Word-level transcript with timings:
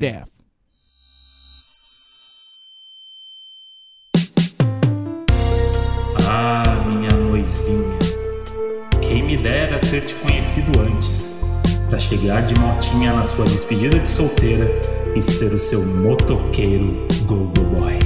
death. 0.00 0.30
Ah, 6.26 6.82
minha 6.86 7.10
noivinha, 7.10 7.98
quem 9.02 9.22
me 9.22 9.36
dera 9.36 9.78
ter 9.78 10.06
te 10.06 10.14
conhecido 10.14 10.80
antes, 10.80 11.34
para 11.90 11.98
chegar 11.98 12.46
de 12.46 12.58
motinha 12.58 13.12
na 13.12 13.24
sua 13.24 13.44
despedida 13.44 13.98
de 13.98 14.08
solteira 14.08 14.66
e 15.14 15.20
ser 15.20 15.52
o 15.52 15.60
seu 15.60 15.84
motoqueiro 15.84 17.06
go-go 17.26 17.62
boy. 17.64 17.98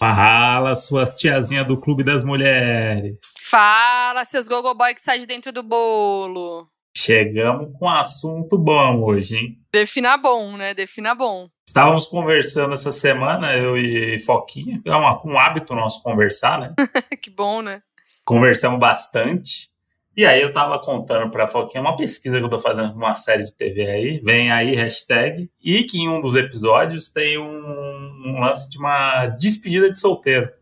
Fala, 0.00 0.74
suas 0.74 1.14
tiazinhas 1.14 1.64
do 1.64 1.80
Clube 1.80 2.02
das 2.02 2.24
Mulheres. 2.24 3.18
Fala, 3.48 4.24
seus 4.24 4.48
gogoboy 4.48 4.92
que 4.94 5.00
sai 5.00 5.20
de 5.20 5.26
dentro 5.26 5.52
do 5.52 5.62
bolo. 5.62 6.71
Chegamos 6.94 7.76
com 7.78 7.86
um 7.86 7.88
assunto 7.88 8.58
bom 8.58 9.02
hoje, 9.02 9.36
hein? 9.36 9.58
Defina 9.72 10.16
bom, 10.18 10.56
né? 10.56 10.74
Defina 10.74 11.14
bom. 11.14 11.48
Estávamos 11.66 12.06
conversando 12.06 12.74
essa 12.74 12.92
semana, 12.92 13.56
eu 13.56 13.78
e 13.78 14.18
Foquinha. 14.18 14.80
É 14.84 14.90
uma- 14.94 15.20
um 15.26 15.38
hábito 15.38 15.74
nosso 15.74 16.02
conversar, 16.02 16.60
né? 16.60 16.74
que 17.22 17.30
bom, 17.30 17.62
né? 17.62 17.82
Conversamos 18.24 18.78
bastante. 18.78 19.70
E 20.14 20.26
aí 20.26 20.42
eu 20.42 20.52
tava 20.52 20.78
contando 20.78 21.30
pra 21.30 21.48
Foquinha 21.48 21.80
uma 21.80 21.96
pesquisa 21.96 22.38
que 22.38 22.44
eu 22.44 22.50
tô 22.50 22.58
fazendo 22.58 22.90
com 22.92 22.98
uma 22.98 23.14
série 23.14 23.42
de 23.42 23.56
TV 23.56 23.86
aí. 23.88 24.20
Vem 24.22 24.52
aí, 24.52 24.74
hashtag. 24.74 25.50
E 25.64 25.84
que 25.84 25.98
em 25.98 26.08
um 26.10 26.20
dos 26.20 26.36
episódios 26.36 27.10
tem 27.10 27.38
um, 27.38 28.26
um 28.26 28.38
lance 28.38 28.68
de 28.68 28.76
uma 28.78 29.26
despedida 29.28 29.90
de 29.90 29.98
solteiro. 29.98 30.52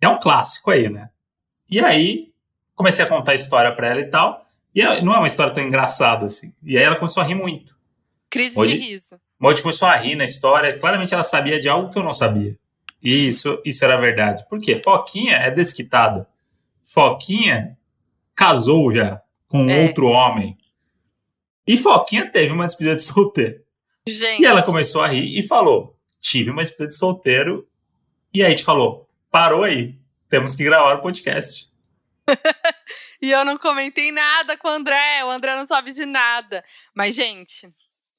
É 0.00 0.08
um 0.08 0.18
clássico 0.18 0.72
aí, 0.72 0.88
né? 0.90 1.10
E 1.70 1.78
aí 1.78 2.32
comecei 2.74 3.04
a 3.04 3.08
contar 3.08 3.32
a 3.32 3.36
história 3.36 3.72
pra 3.72 3.86
ela 3.86 4.00
e 4.00 4.10
tal. 4.10 4.41
E 4.74 4.80
é- 4.80 5.02
não 5.02 5.14
é 5.14 5.18
uma 5.18 5.26
história 5.26 5.52
tão 5.52 5.62
engraçada 5.62 6.26
assim. 6.26 6.52
E 6.62 6.76
aí 6.78 6.84
ela 6.84 6.96
começou 6.96 7.22
a 7.22 7.26
rir 7.26 7.34
muito. 7.34 7.76
Crise 8.30 8.58
de 8.66 8.76
riso. 8.76 9.20
Molde 9.38 9.60
começou 9.62 9.88
a 9.88 9.96
rir 9.96 10.14
na 10.16 10.24
história. 10.24 10.78
Claramente 10.78 11.12
ela 11.12 11.22
sabia 11.22 11.60
de 11.60 11.68
algo 11.68 11.90
que 11.90 11.98
eu 11.98 12.02
não 12.02 12.12
sabia. 12.12 12.56
E 13.02 13.28
isso, 13.28 13.60
isso 13.64 13.84
era 13.84 13.96
verdade. 13.96 14.46
Por 14.48 14.58
quê? 14.60 14.76
Foquinha 14.76 15.36
é 15.36 15.50
desquitada. 15.50 16.26
Foquinha 16.84 17.76
casou 18.34 18.94
já 18.94 19.20
com 19.48 19.68
É. 19.68 19.82
outro 19.86 20.06
homem. 20.06 20.56
E 21.66 21.76
Foquinha 21.76 22.30
teve 22.30 22.52
uma 22.52 22.64
despedida 22.64 22.96
de 22.96 23.02
solteiro. 23.02 23.60
Gente. 24.06 24.42
E 24.42 24.46
ela 24.46 24.62
começou 24.62 25.02
a 25.02 25.08
rir 25.08 25.38
e 25.38 25.42
falou: 25.42 25.96
Tive 26.20 26.50
uma 26.50 26.62
despedida 26.62 26.86
de 26.88 26.94
solteiro. 26.96 27.68
E 28.32 28.42
aí 28.42 28.50
gente 28.50 28.64
falou: 28.64 29.08
Parou 29.30 29.64
aí. 29.64 29.98
Temos 30.28 30.54
que 30.56 30.64
gravar 30.64 30.94
o 30.94 31.02
podcast. 31.02 31.70
E 33.22 33.30
eu 33.30 33.44
não 33.44 33.56
comentei 33.56 34.10
nada 34.10 34.56
com 34.56 34.66
o 34.66 34.72
André. 34.72 35.24
O 35.24 35.30
André 35.30 35.54
não 35.54 35.64
sabe 35.64 35.92
de 35.92 36.04
nada. 36.04 36.64
Mas, 36.92 37.14
gente, 37.14 37.72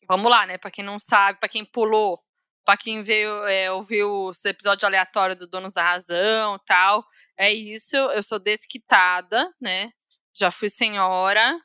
vamos 0.07 0.31
lá, 0.31 0.45
né? 0.45 0.57
Pra 0.57 0.71
quem 0.71 0.83
não 0.83 0.97
sabe, 0.97 1.41
pra 1.41 1.49
quem 1.49 1.65
pulou, 1.65 2.17
pra 2.63 2.77
quem 2.77 3.03
veio 3.03 3.45
é, 3.45 3.69
ouvir 3.69 4.05
o 4.05 4.31
episódio 4.45 4.85
aleatório 4.85 5.35
do 5.35 5.45
Donos 5.45 5.73
da 5.73 5.83
Razão 5.83 6.57
tal. 6.65 7.05
É 7.37 7.51
isso. 7.51 7.97
Eu 7.97 8.23
sou 8.23 8.39
desquitada, 8.39 9.53
né? 9.59 9.91
Já 10.33 10.49
fui 10.49 10.69
senhora. 10.69 11.59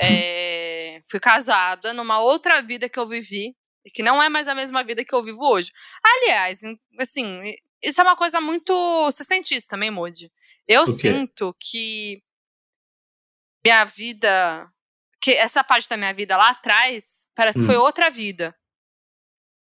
é, 0.00 1.02
fui 1.10 1.20
casada 1.20 1.92
numa 1.92 2.20
outra 2.20 2.62
vida 2.62 2.88
que 2.88 2.98
eu 2.98 3.06
vivi. 3.06 3.54
e 3.84 3.90
Que 3.90 4.02
não 4.02 4.22
é 4.22 4.30
mais 4.30 4.48
a 4.48 4.54
mesma 4.54 4.82
vida 4.82 5.04
que 5.04 5.14
eu 5.14 5.22
vivo 5.22 5.44
hoje. 5.46 5.70
Aliás, 6.02 6.62
assim, 6.98 7.54
isso 7.82 8.00
é 8.00 8.04
uma 8.04 8.16
coisa 8.16 8.40
muito. 8.40 8.72
Você 9.04 9.24
sente 9.24 9.54
isso 9.54 9.68
também, 9.68 9.90
Moody? 9.90 10.32
Eu 10.66 10.86
sinto 10.86 11.54
que 11.60 12.22
minha 13.66 13.84
vida. 13.84 14.68
Que 15.20 15.32
essa 15.32 15.64
parte 15.64 15.88
da 15.88 15.96
minha 15.96 16.12
vida 16.14 16.36
lá 16.36 16.50
atrás 16.50 17.26
parece 17.34 17.58
que 17.58 17.64
Hum. 17.64 17.66
foi 17.66 17.76
outra 17.76 18.10
vida. 18.10 18.54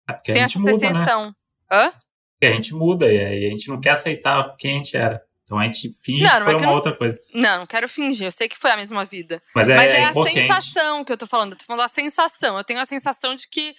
É 0.08 0.12
porque 0.14 0.30
a 0.32 0.34
Tem 0.34 0.48
gente 0.48 0.58
essa 0.58 0.70
muda, 0.72 0.86
né? 0.88 0.92
sensação. 0.94 1.34
Hã? 1.70 1.90
Porque 1.90 2.46
a 2.46 2.52
gente 2.52 2.74
muda 2.74 3.12
e 3.12 3.46
a 3.46 3.50
gente 3.50 3.68
não 3.68 3.80
quer 3.80 3.90
aceitar 3.90 4.55
quem 4.58 4.72
a 4.72 4.77
gente 4.78 4.96
era. 4.96 5.22
Então 5.44 5.58
a 5.58 5.64
gente 5.64 5.92
finge 6.02 6.22
Não, 6.22 6.30
que 6.30 6.36
não 6.39 6.44
foi 6.44 6.55
é 6.55 6.56
que 6.56 6.62
uma 6.62 6.67
não- 6.70 6.74
outra 6.77 6.96
coisa. 6.96 7.18
Não, 7.34 7.58
não 7.58 7.67
quero 7.67 7.89
fingir. 7.89 8.27
Eu 8.27 8.33
sei 8.33 8.48
que 8.48 8.56
foi 8.56 8.70
a 8.70 8.77
mesma 8.77 9.05
vida. 9.05 9.42
Mas 9.55 9.68
é, 9.68 9.77
Mas 9.77 9.90
é 9.90 10.05
a 10.05 10.11
inconsciente. 10.11 10.46
sensação 10.48 11.05
que 11.05 11.12
eu 11.12 11.17
tô 11.18 11.27
falando. 11.27 11.52
Eu 11.52 11.58
tô 11.58 11.64
falando 11.64 11.83
da 11.83 11.88
sensação. 11.88 12.56
Eu 12.56 12.64
tenho 12.64 12.80
a 12.80 12.86
sensação 12.86 13.34
de 13.34 13.46
que 13.48 13.74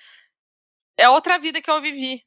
é 0.98 1.10
outra 1.10 1.40
vida 1.40 1.62
que 1.62 1.72
eu 1.72 1.82
vivi. 1.82 2.22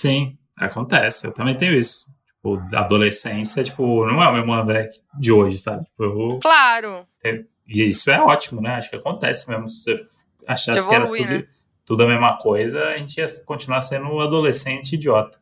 Sim, 0.00 0.38
acontece. 0.58 1.26
Eu 1.26 1.32
também 1.32 1.56
tenho 1.56 1.74
isso. 1.74 2.06
Tipo, 2.42 2.76
adolescência, 2.76 3.62
tipo, 3.62 4.04
não 4.04 4.20
é 4.20 4.28
o 4.28 4.32
mesmo 4.32 4.52
André 4.52 4.88
de 5.16 5.30
hoje, 5.30 5.58
sabe? 5.58 5.84
Tipo, 5.84 6.02
eu- 6.02 6.38
Claro. 6.42 7.06
E 7.24 7.82
isso 7.84 8.10
é 8.10 8.20
ótimo, 8.20 8.60
né? 8.60 8.74
Acho 8.74 8.90
que 8.90 8.96
acontece 8.96 9.48
mesmo. 9.48 9.68
Se 9.68 9.84
você 9.84 10.00
achasse 10.44 10.80
De 10.80 10.88
que 10.88 10.94
era 10.94 11.06
tudo, 11.06 11.24
né? 11.24 11.46
tudo 11.84 12.02
a 12.02 12.06
mesma 12.08 12.36
coisa, 12.38 12.84
a 12.88 12.98
gente 12.98 13.18
ia 13.18 13.26
continuar 13.46 13.80
sendo 13.80 14.06
um 14.06 14.20
adolescente 14.20 14.94
idiota. 14.94 15.40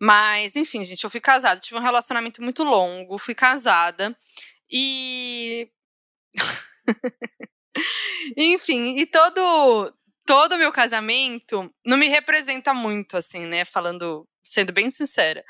Mas, 0.00 0.54
enfim, 0.54 0.84
gente, 0.84 1.02
eu 1.02 1.10
fui 1.10 1.20
casada, 1.20 1.60
tive 1.60 1.76
um 1.78 1.82
relacionamento 1.82 2.40
muito 2.40 2.62
longo, 2.62 3.18
fui 3.18 3.34
casada. 3.34 4.16
E. 4.70 5.68
enfim, 8.36 8.96
e 8.96 9.06
todo 9.06 9.92
todo 10.24 10.54
o 10.54 10.58
meu 10.58 10.70
casamento 10.70 11.68
não 11.84 11.96
me 11.96 12.06
representa 12.06 12.72
muito, 12.72 13.16
assim, 13.16 13.44
né? 13.44 13.64
Falando, 13.64 14.24
sendo 14.42 14.72
bem 14.72 14.88
sincera. 14.88 15.44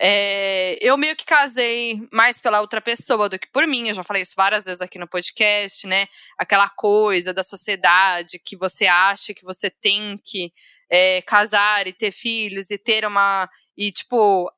É, 0.00 0.78
eu 0.80 0.96
meio 0.96 1.16
que 1.16 1.24
casei 1.24 2.00
mais 2.12 2.40
pela 2.40 2.60
outra 2.60 2.80
pessoa 2.80 3.28
do 3.28 3.38
que 3.38 3.48
por 3.48 3.66
mim. 3.66 3.88
Eu 3.88 3.94
já 3.96 4.04
falei 4.04 4.22
isso 4.22 4.34
várias 4.36 4.64
vezes 4.64 4.80
aqui 4.80 4.98
no 4.98 5.08
podcast, 5.08 5.86
né? 5.86 6.06
Aquela 6.38 6.68
coisa 6.68 7.34
da 7.34 7.42
sociedade 7.42 8.38
que 8.38 8.56
você 8.56 8.86
acha 8.86 9.34
que 9.34 9.44
você 9.44 9.68
tem 9.68 10.16
que 10.24 10.52
é, 10.88 11.20
casar 11.22 11.86
e 11.88 11.92
ter 11.92 12.12
filhos 12.12 12.70
e 12.70 12.78
ter 12.78 13.04
uma. 13.04 13.48
E, 13.76 13.90
tipo, 13.90 14.50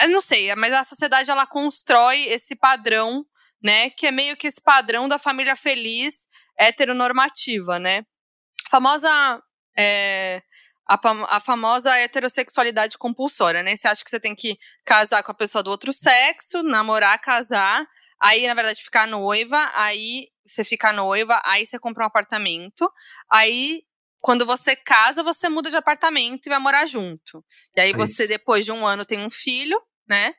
eu 0.00 0.08
não 0.10 0.20
sei, 0.20 0.54
mas 0.54 0.72
a 0.72 0.84
sociedade 0.84 1.30
ela 1.30 1.46
constrói 1.46 2.24
esse 2.28 2.54
padrão, 2.54 3.26
né? 3.62 3.90
Que 3.90 4.06
é 4.06 4.10
meio 4.12 4.36
que 4.36 4.46
esse 4.46 4.60
padrão 4.60 5.08
da 5.08 5.18
família 5.18 5.56
feliz 5.56 6.28
heteronormativa, 6.56 7.80
né? 7.80 8.04
A 8.66 8.70
famosa. 8.70 9.42
é, 9.76 10.40
a, 10.86 10.98
a 11.36 11.40
famosa 11.40 11.96
heterossexualidade 11.96 12.98
compulsória, 12.98 13.62
né? 13.62 13.76
Você 13.76 13.88
acha 13.88 14.04
que 14.04 14.10
você 14.10 14.20
tem 14.20 14.34
que 14.34 14.58
casar 14.84 15.22
com 15.22 15.32
a 15.32 15.34
pessoa 15.34 15.62
do 15.62 15.70
outro 15.70 15.92
sexo, 15.92 16.62
namorar, 16.62 17.20
casar, 17.20 17.86
aí, 18.20 18.46
na 18.46 18.54
verdade, 18.54 18.82
ficar 18.82 19.06
noiva, 19.06 19.70
aí 19.74 20.28
você 20.46 20.64
fica 20.64 20.92
noiva, 20.92 21.40
aí 21.44 21.66
você 21.66 21.78
compra 21.78 22.04
um 22.04 22.06
apartamento, 22.06 22.90
aí 23.30 23.82
quando 24.20 24.46
você 24.46 24.74
casa, 24.74 25.22
você 25.22 25.48
muda 25.50 25.68
de 25.70 25.76
apartamento 25.76 26.46
e 26.46 26.48
vai 26.48 26.58
morar 26.58 26.86
junto. 26.86 27.44
E 27.76 27.80
aí 27.80 27.90
É 27.90 27.94
você, 27.94 28.22
isso. 28.22 28.28
depois 28.32 28.64
de 28.64 28.72
um 28.72 28.86
ano, 28.86 29.04
tem 29.04 29.18
um 29.18 29.28
filho, 29.30 29.78
né? 30.08 30.34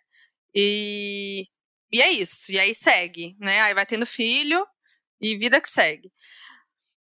E, 0.55 1.47
e 1.91 2.01
é 2.01 2.09
isso. 2.09 2.51
E 2.51 2.59
aí 2.59 2.73
segue, 2.73 3.35
né? 3.39 3.61
Aí 3.61 3.73
vai 3.73 3.85
tendo 3.85 4.05
filho 4.05 4.65
e 5.21 5.37
vida 5.37 5.61
que 5.61 5.69
segue. 5.69 6.11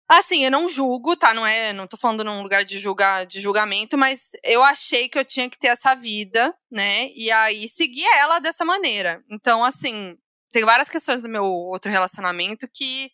Assim, 0.07 0.45
eu 0.45 0.51
não 0.51 0.69
julgo, 0.69 1.15
tá? 1.15 1.33
Não 1.33 1.45
é, 1.45 1.73
não 1.73 1.87
tô 1.87 1.97
falando 1.97 2.23
num 2.23 2.43
lugar 2.43 2.63
de 2.63 2.77
julgar, 2.77 3.25
de 3.25 3.41
julgamento, 3.41 3.97
mas 3.97 4.31
eu 4.43 4.63
achei 4.63 5.09
que 5.09 5.17
eu 5.17 5.25
tinha 5.25 5.49
que 5.49 5.57
ter 5.57 5.67
essa 5.67 5.95
vida, 5.95 6.53
né? 6.69 7.09
E 7.15 7.31
aí 7.31 7.67
seguir 7.67 8.05
ela 8.17 8.39
dessa 8.39 8.63
maneira. 8.63 9.23
Então, 9.31 9.65
assim, 9.65 10.15
tem 10.51 10.63
várias 10.63 10.89
questões 10.89 11.21
do 11.23 11.29
meu 11.29 11.43
outro 11.43 11.91
relacionamento 11.91 12.67
que 12.71 13.11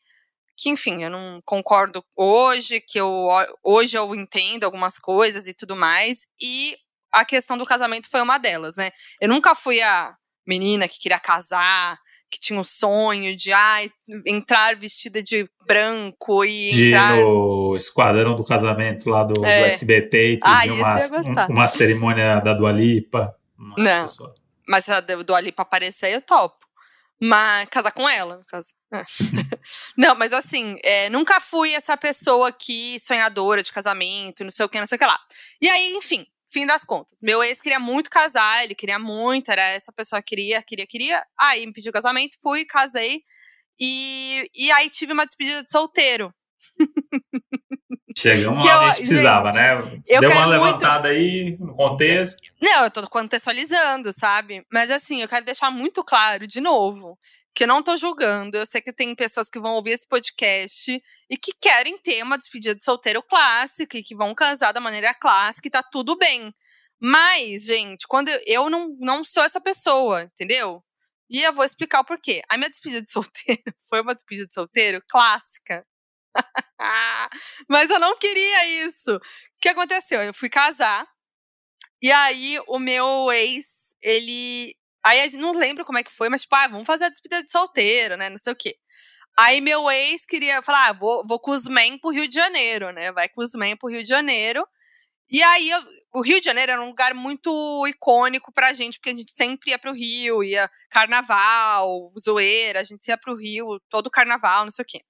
que, 0.57 0.69
enfim, 0.69 1.03
eu 1.03 1.09
não 1.09 1.41
concordo 1.43 2.05
hoje, 2.15 2.81
que 2.81 2.99
eu 2.99 3.29
hoje 3.63 3.97
eu 3.97 4.13
entendo 4.13 4.63
algumas 4.63 4.99
coisas 4.99 5.47
e 5.47 5.55
tudo 5.55 5.75
mais, 5.75 6.27
e 6.39 6.77
a 7.11 7.25
questão 7.25 7.57
do 7.57 7.65
casamento 7.65 8.07
foi 8.07 8.21
uma 8.21 8.37
delas, 8.37 8.77
né? 8.77 8.91
Eu 9.19 9.27
nunca 9.27 9.55
fui 9.55 9.81
a 9.81 10.15
menina 10.45 10.87
que 10.87 10.99
queria 10.99 11.19
casar, 11.19 11.97
que 12.31 12.39
tinha 12.39 12.59
o 12.59 12.63
sonho 12.63 13.35
de 13.35 13.51
ai, 13.51 13.91
entrar 14.25 14.75
vestida 14.77 15.21
de 15.21 15.47
branco 15.67 16.45
e 16.45 16.71
De 16.71 16.87
entrar. 16.87 17.17
no 17.17 17.75
esquadrão 17.75 18.35
do 18.35 18.43
casamento 18.43 19.09
lá 19.09 19.23
do, 19.23 19.33
do 19.33 19.45
É. 19.45 19.67
SBT 19.67 20.35
e 20.35 20.39
Ah, 20.41 20.61
pedir 20.61 20.71
esse 20.79 20.81
uma, 21.29 21.43
um- 21.47 21.53
uma 21.53 21.67
cerimônia 21.67 22.39
da 22.39 22.53
Dua 22.53 22.71
Lipa. 22.71 23.35
Nossa, 23.57 23.81
Não. 23.83 24.01
pessoa. 24.03 24.33
Mas 24.67 24.85
se 24.85 24.91
a 24.91 24.99
do 25.01 25.23
do 25.23 25.35
Ali 25.35 25.51
pra 25.51 25.63
aparecer, 25.63 26.11
eu 26.13 26.21
topo. 26.21 26.65
Mas 27.23 27.67
casar 27.69 27.91
com 27.91 28.07
ela, 28.09 28.37
no 28.37 28.45
caso. 28.45 28.69
É. 28.93 29.03
não, 29.97 30.15
mas 30.15 30.33
assim, 30.33 30.77
é, 30.83 31.07
nunca 31.09 31.39
fui 31.39 31.73
essa 31.73 31.95
pessoa 31.95 32.51
que 32.51 32.99
sonhadora 32.99 33.61
de 33.61 33.71
casamento, 33.71 34.43
não 34.43 34.49
sei 34.51 34.65
o 34.65 34.69
que, 34.69 34.79
não 34.79 34.87
sei 34.87 34.95
o 34.95 34.99
que 34.99 35.05
lá. 35.05 35.19
E 35.61 35.69
aí, 35.69 35.93
enfim, 35.95 36.25
fim 36.51 36.65
das 36.65 36.83
contas. 36.83 37.19
Meu 37.21 37.43
ex 37.43 37.61
queria 37.61 37.79
muito 37.79 38.09
casar, 38.09 38.63
ele 38.63 38.75
queria 38.75 38.99
muito, 38.99 39.49
era 39.49 39.67
essa 39.69 39.91
pessoa 39.91 40.21
que 40.21 40.35
queria, 40.35 40.61
queria, 40.61 40.85
queria. 40.85 41.25
Aí 41.39 41.65
me 41.65 41.73
pediu 41.73 41.93
casamento, 41.93 42.37
fui, 42.41 42.65
casei. 42.65 43.23
E, 43.79 44.49
e 44.53 44.71
aí 44.71 44.89
tive 44.89 45.13
uma 45.13 45.25
despedida 45.25 45.63
de 45.63 45.71
solteiro. 45.71 46.33
Chegamos 48.17 48.63
lá, 48.65 48.79
a 48.79 48.87
gente 48.89 49.07
precisava, 49.07 49.51
né? 49.51 49.73
Eu 50.07 50.21
Deu 50.21 50.29
uma 50.29 50.37
quero 50.37 50.49
muito- 50.49 50.49
levantada 50.65 51.09
aí 51.09 51.57
no 51.59 51.75
contexto. 51.75 52.41
Não, 52.61 52.83
eu 52.83 52.91
tô 52.91 53.07
contextualizando, 53.09 54.11
sabe? 54.13 54.65
Mas 54.71 54.89
assim, 54.91 55.21
eu 55.21 55.27
quero 55.27 55.45
deixar 55.45 55.69
muito 55.71 56.03
claro, 56.03 56.45
de 56.47 56.59
novo, 56.61 57.17
que 57.53 57.63
eu 57.63 57.67
não 57.67 57.81
tô 57.83 57.95
julgando. 57.97 58.57
Eu 58.57 58.65
sei 58.65 58.81
que 58.81 58.93
tem 58.93 59.13
pessoas 59.15 59.49
que 59.49 59.59
vão 59.59 59.73
ouvir 59.73 59.91
esse 59.91 60.07
podcast 60.07 61.01
e 61.29 61.37
que 61.37 61.51
querem 61.59 61.97
ter 61.97 62.23
uma 62.23 62.37
despedida 62.37 62.75
de 62.75 62.83
solteiro 62.83 63.21
clássica 63.23 63.97
e 63.97 64.03
que 64.03 64.15
vão 64.15 64.33
casar 64.33 64.71
da 64.71 64.79
maneira 64.79 65.13
clássica 65.13 65.67
e 65.67 65.71
tá 65.71 65.83
tudo 65.83 66.17
bem. 66.17 66.53
Mas, 66.99 67.63
gente, 67.65 68.05
quando 68.07 68.29
eu, 68.29 68.39
eu 68.45 68.69
não, 68.69 68.95
não 68.99 69.23
sou 69.25 69.43
essa 69.43 69.59
pessoa, 69.59 70.23
entendeu? 70.23 70.83
E 71.29 71.41
eu 71.41 71.53
vou 71.53 71.63
explicar 71.65 72.01
o 72.01 72.05
porquê. 72.05 72.41
A 72.49 72.57
minha 72.57 72.69
despedida 72.69 73.01
de 73.01 73.09
solteiro 73.11 73.63
foi 73.89 74.01
uma 74.01 74.13
despedida 74.13 74.47
de 74.47 74.53
solteiro 74.53 75.01
clássica. 75.09 75.83
Mas 77.69 77.89
eu 77.89 77.99
não 77.99 78.17
queria 78.17 78.85
isso. 78.87 79.15
O 79.15 79.19
que 79.61 79.69
aconteceu? 79.69 80.21
Eu 80.21 80.33
fui 80.33 80.49
casar 80.49 81.05
e 82.01 82.11
aí 82.11 82.59
o 82.67 82.79
meu 82.79 83.31
ex, 83.31 83.93
ele. 84.01 84.75
Aí 85.03 85.31
não 85.37 85.53
lembro 85.53 85.85
como 85.85 85.97
é 85.99 86.03
que 86.03 86.11
foi, 86.11 86.29
mas 86.29 86.43
tipo, 86.43 86.55
ah, 86.55 86.67
vamos 86.67 86.85
fazer 86.85 87.05
a 87.05 87.09
despedida 87.09 87.43
de 87.43 87.51
solteiro, 87.51 88.17
né? 88.17 88.29
Não 88.29 88.39
sei 88.39 88.53
o 88.53 88.55
quê. 88.55 88.75
Aí 89.39 89.61
meu 89.61 89.89
ex 89.91 90.25
queria 90.25 90.61
falar, 90.63 90.89
ah, 90.89 90.93
vou, 90.93 91.25
vou 91.27 91.39
com 91.39 91.51
os 91.51 91.67
men 91.67 91.97
pro 91.99 92.11
Rio 92.11 92.27
de 92.27 92.35
Janeiro, 92.35 92.91
né? 92.93 93.11
Vai 93.13 93.29
com 93.29 93.41
os 93.43 93.51
men 93.53 93.77
pro 93.77 93.89
Rio 93.89 94.03
de 94.03 94.09
Janeiro. 94.09 94.65
E 95.29 95.41
aí, 95.43 95.69
eu- 95.69 95.81
o 96.13 96.21
Rio 96.21 96.39
de 96.41 96.45
Janeiro 96.45 96.73
era 96.73 96.81
um 96.81 96.87
lugar 96.87 97.13
muito 97.13 97.87
icônico 97.87 98.51
pra 98.53 98.73
gente, 98.73 98.99
porque 98.99 99.11
a 99.11 99.15
gente 99.17 99.31
sempre 99.35 99.71
ia 99.71 99.79
pro 99.79 99.93
Rio, 99.93 100.43
ia 100.43 100.69
carnaval, 100.89 102.11
zoeira, 102.19 102.81
a 102.81 102.83
gente 102.83 103.07
ia 103.07 103.17
pro 103.17 103.35
Rio, 103.37 103.79
todo 103.89 104.11
carnaval, 104.11 104.65
não 104.65 104.71
sei 104.71 104.83
o 104.83 104.85
quê. 104.87 105.01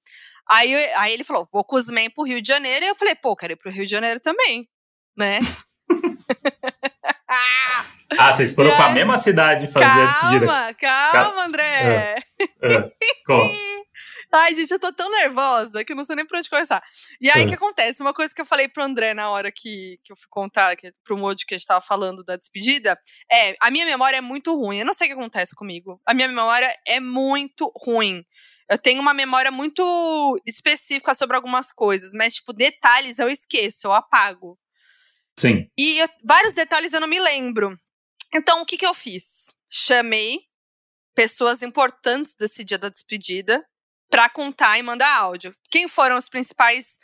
Aí, 0.50 0.74
aí 0.96 1.14
ele 1.14 1.24
falou, 1.24 1.48
vou 1.52 1.64
com 1.64 1.76
os 1.76 1.90
men 1.90 2.10
pro 2.10 2.24
Rio 2.24 2.42
de 2.42 2.48
Janeiro, 2.48 2.86
e 2.86 2.90
eu 2.90 2.96
falei, 2.96 3.16
pô, 3.16 3.36
quero 3.36 3.54
ir 3.54 3.56
pro 3.58 3.72
Rio 3.72 3.86
de 3.86 3.92
Janeiro 3.92 4.20
também, 4.20 4.68
né? 5.18 5.40
Ah, 8.18 8.34
vocês 8.34 8.54
foram 8.54 8.76
pra 8.76 8.90
mesma 8.92 9.18
cidade 9.18 9.68
fazer 9.68 9.86
a 9.86 10.06
despedida. 10.06 10.46
calma, 10.46 10.74
calma, 11.12 11.46
André. 11.46 12.16
Ah, 12.62 12.90
como? 13.26 13.50
Ai, 14.34 14.56
gente, 14.56 14.72
eu 14.72 14.80
tô 14.80 14.92
tão 14.94 15.10
nervosa 15.12 15.84
que 15.84 15.92
eu 15.92 15.96
não 15.96 16.06
sei 16.06 16.16
nem 16.16 16.26
por 16.26 16.38
onde 16.38 16.50
começar. 16.50 16.82
E 17.20 17.30
aí, 17.30 17.42
o 17.44 17.46
É. 17.46 17.48
que 17.50 17.56
acontece? 17.56 18.02
Uma 18.02 18.14
coisa 18.14 18.34
que 18.34 18.40
eu 18.42 18.46
falei 18.46 18.68
pro 18.68 18.84
André 18.84 19.14
na 19.14 19.30
hora 19.30 19.52
que, 19.52 19.98
que 20.04 20.12
eu 20.12 20.16
fui 20.16 20.28
contar, 20.30 20.76
que, 20.78 20.94
pro 21.04 21.18
Moody 21.18 21.46
que 21.46 21.54
a 21.54 21.58
gente 21.58 21.68
tava 21.68 21.84
falando 21.86 22.24
da 22.24 22.38
despedida, 22.38 22.98
é, 23.30 23.56
a 23.62 23.70
minha 23.70 23.86
memória 23.86 24.18
é 24.18 24.22
muito 24.22 24.56
ruim. 24.56 24.80
Eu 24.80 24.86
não 24.86 24.94
sei 24.94 25.08
o 25.08 25.10
que 25.14 25.20
acontece 25.20 25.54
comigo. 25.56 26.00
A 26.06 26.14
minha 26.14 26.28
memória 26.30 26.74
é 26.88 27.00
muito 27.02 27.72
ruim. 27.76 28.24
Eu 28.72 28.78
tenho 28.78 29.02
uma 29.02 29.14
memória 29.14 29.52
muito 29.52 29.84
específica 30.46 31.14
sobre 31.14 31.36
algumas 31.36 31.74
coisas, 31.74 32.12
mas, 32.14 32.36
tipo, 32.36 32.54
detalhes 32.54 33.20
eu 33.20 33.28
esqueço, 33.28 33.88
eu 33.88 33.92
apago. 33.94 34.58
Sim. 35.38 35.68
E 35.78 36.00
eu- 36.00 36.10
vários 36.24 36.54
detalhes 36.54 36.94
eu 36.94 37.02
não 37.02 37.08
me 37.08 37.20
lembro. 37.20 37.78
Então, 38.34 38.62
o 38.62 38.66
que, 38.66 38.78
que 38.78 38.86
eu 38.86 38.94
fiz? 38.94 39.48
Chamei 39.70 40.40
pessoas 41.14 41.62
importantes 41.62 42.34
desse 42.34 42.64
dia 42.64 42.78
da 42.78 42.88
despedida 42.88 43.62
pra 44.10 44.30
contar 44.30 44.78
e 44.80 44.82
mandar 44.84 45.14
áudio. 45.18 45.54
Quem 45.70 45.90
foram 45.90 46.18
os 46.18 46.30
principais 46.30 46.98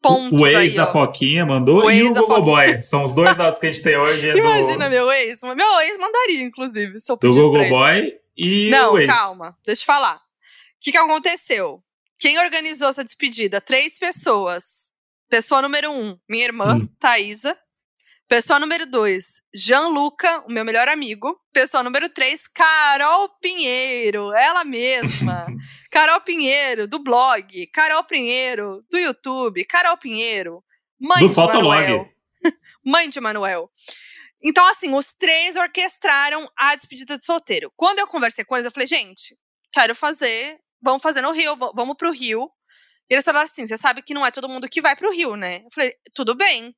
pontos 0.00 0.40
O 0.40 0.46
ex 0.46 0.56
aí, 0.56 0.74
da 0.76 0.84
ó? 0.88 0.92
Foquinha 0.92 1.44
mandou 1.44 1.84
O 1.84 1.90
e 1.90 2.02
o 2.04 2.14
Google. 2.14 2.42
Boy. 2.44 2.80
São 2.82 3.02
os 3.02 3.12
dois 3.12 3.36
dados 3.36 3.58
que 3.58 3.66
a 3.66 3.72
gente 3.72 3.82
tem 3.82 3.96
hoje. 3.96 4.28
É 4.28 4.32
do, 4.32 4.38
Imagina 4.38 4.88
meu 4.88 5.10
ex. 5.10 5.42
Meu 5.42 5.80
ex 5.80 5.98
mandaria, 5.98 6.42
inclusive, 6.42 7.00
se 7.00 7.10
eu 7.10 7.16
do 7.16 7.32
Google. 7.32 7.68
Boy 7.68 8.12
e 8.36 8.70
Não, 8.70 8.92
o 8.94 8.98
ex. 9.00 9.06
calma, 9.12 9.56
deixa 9.66 9.82
eu 9.82 9.86
falar. 9.86 10.27
O 10.78 10.80
que, 10.80 10.92
que 10.92 10.98
aconteceu? 10.98 11.82
Quem 12.18 12.38
organizou 12.38 12.88
essa 12.88 13.04
despedida? 13.04 13.60
Três 13.60 13.98
pessoas. 13.98 14.92
Pessoa 15.28 15.60
número 15.60 15.90
um, 15.90 16.18
minha 16.28 16.44
irmã, 16.44 16.76
Hum. 16.76 16.88
Thaisa. 16.98 17.58
Pessoa 18.28 18.58
número 18.58 18.84
dois, 18.84 19.40
Gianluca, 19.54 20.44
o 20.46 20.52
meu 20.52 20.62
melhor 20.62 20.86
amigo. 20.86 21.40
Pessoa 21.50 21.82
número 21.82 22.10
três, 22.10 22.46
Carol 22.46 23.30
Pinheiro, 23.40 24.34
ela 24.36 24.64
mesma. 24.64 25.46
Carol 25.90 26.20
Pinheiro, 26.20 26.86
do 26.86 26.98
blog. 26.98 27.66
Carol 27.68 28.04
Pinheiro, 28.04 28.84
do 28.90 28.98
YouTube. 28.98 29.64
Carol 29.64 29.96
Pinheiro, 29.96 30.62
mãe 31.00 31.20
Do 31.22 31.28
de 31.30 31.34
Fotolog. 31.34 31.80
Manuel. 31.80 32.08
mãe 32.84 33.08
de 33.08 33.18
Manuel. 33.18 33.70
Então, 34.44 34.64
assim, 34.66 34.94
os 34.94 35.12
três 35.14 35.56
orquestraram 35.56 36.46
a 36.54 36.76
despedida 36.76 37.16
de 37.16 37.24
solteiro. 37.24 37.72
Quando 37.76 37.98
eu 37.98 38.06
conversei 38.06 38.44
com 38.44 38.54
eles, 38.56 38.66
eu 38.66 38.70
falei, 38.70 38.86
gente, 38.86 39.38
quero 39.72 39.94
fazer, 39.94 40.60
vamos 40.80 41.02
fazer 41.02 41.20
no 41.20 41.32
Rio, 41.32 41.56
vamos 41.56 41.96
pro 41.96 42.12
Rio. 42.12 42.50
E 43.10 43.14
eles 43.14 43.24
falaram 43.24 43.44
assim: 43.44 43.66
você 43.66 43.76
sabe 43.76 44.02
que 44.02 44.14
não 44.14 44.24
é 44.26 44.30
todo 44.30 44.48
mundo 44.48 44.68
que 44.68 44.80
vai 44.80 44.96
pro 44.96 45.12
Rio, 45.12 45.36
né? 45.36 45.62
Eu 45.64 45.70
falei, 45.72 45.94
tudo 46.14 46.34
bem. 46.34 46.74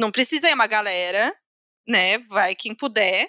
Não 0.00 0.10
precisa 0.10 0.48
ir 0.48 0.54
uma 0.54 0.66
galera, 0.66 1.34
né? 1.86 2.18
Vai 2.18 2.54
quem 2.54 2.74
puder. 2.74 3.28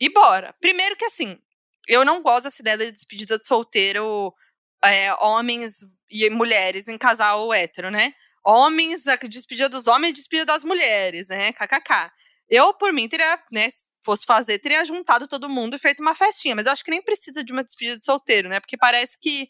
E 0.00 0.08
bora. 0.12 0.54
Primeiro 0.60 0.96
que 0.96 1.04
assim, 1.04 1.38
eu 1.86 2.04
não 2.04 2.22
gosto 2.22 2.44
dessa 2.44 2.62
ideia 2.62 2.78
de 2.78 2.92
despedida 2.92 3.38
de 3.38 3.46
solteiro, 3.46 4.34
é, 4.82 5.12
homens 5.22 5.80
e 6.08 6.28
mulheres 6.30 6.88
em 6.88 6.98
casal 6.98 7.52
hétero, 7.52 7.90
né? 7.90 8.14
Homens, 8.44 9.06
a 9.06 9.16
despedida 9.16 9.68
dos 9.68 9.86
homens 9.86 10.10
e 10.10 10.14
despedida 10.14 10.46
das 10.46 10.64
mulheres, 10.64 11.28
né? 11.28 11.52
KKK. 11.52 12.10
Eu, 12.48 12.74
por 12.74 12.92
mim, 12.92 13.08
teria, 13.08 13.38
né? 13.52 13.68
Se 14.00 14.04
fosse 14.04 14.24
fazer, 14.26 14.58
teria 14.58 14.84
juntado 14.84 15.28
todo 15.28 15.48
mundo 15.48 15.76
e 15.76 15.78
feito 15.78 16.00
uma 16.00 16.14
festinha. 16.14 16.54
Mas 16.56 16.66
eu 16.66 16.72
acho 16.72 16.82
que 16.82 16.90
nem 16.90 17.02
precisa 17.02 17.44
de 17.44 17.52
uma 17.52 17.62
despedida 17.62 17.98
de 17.98 18.04
solteiro, 18.04 18.48
né? 18.48 18.58
Porque 18.58 18.76
parece 18.76 19.18
que. 19.20 19.48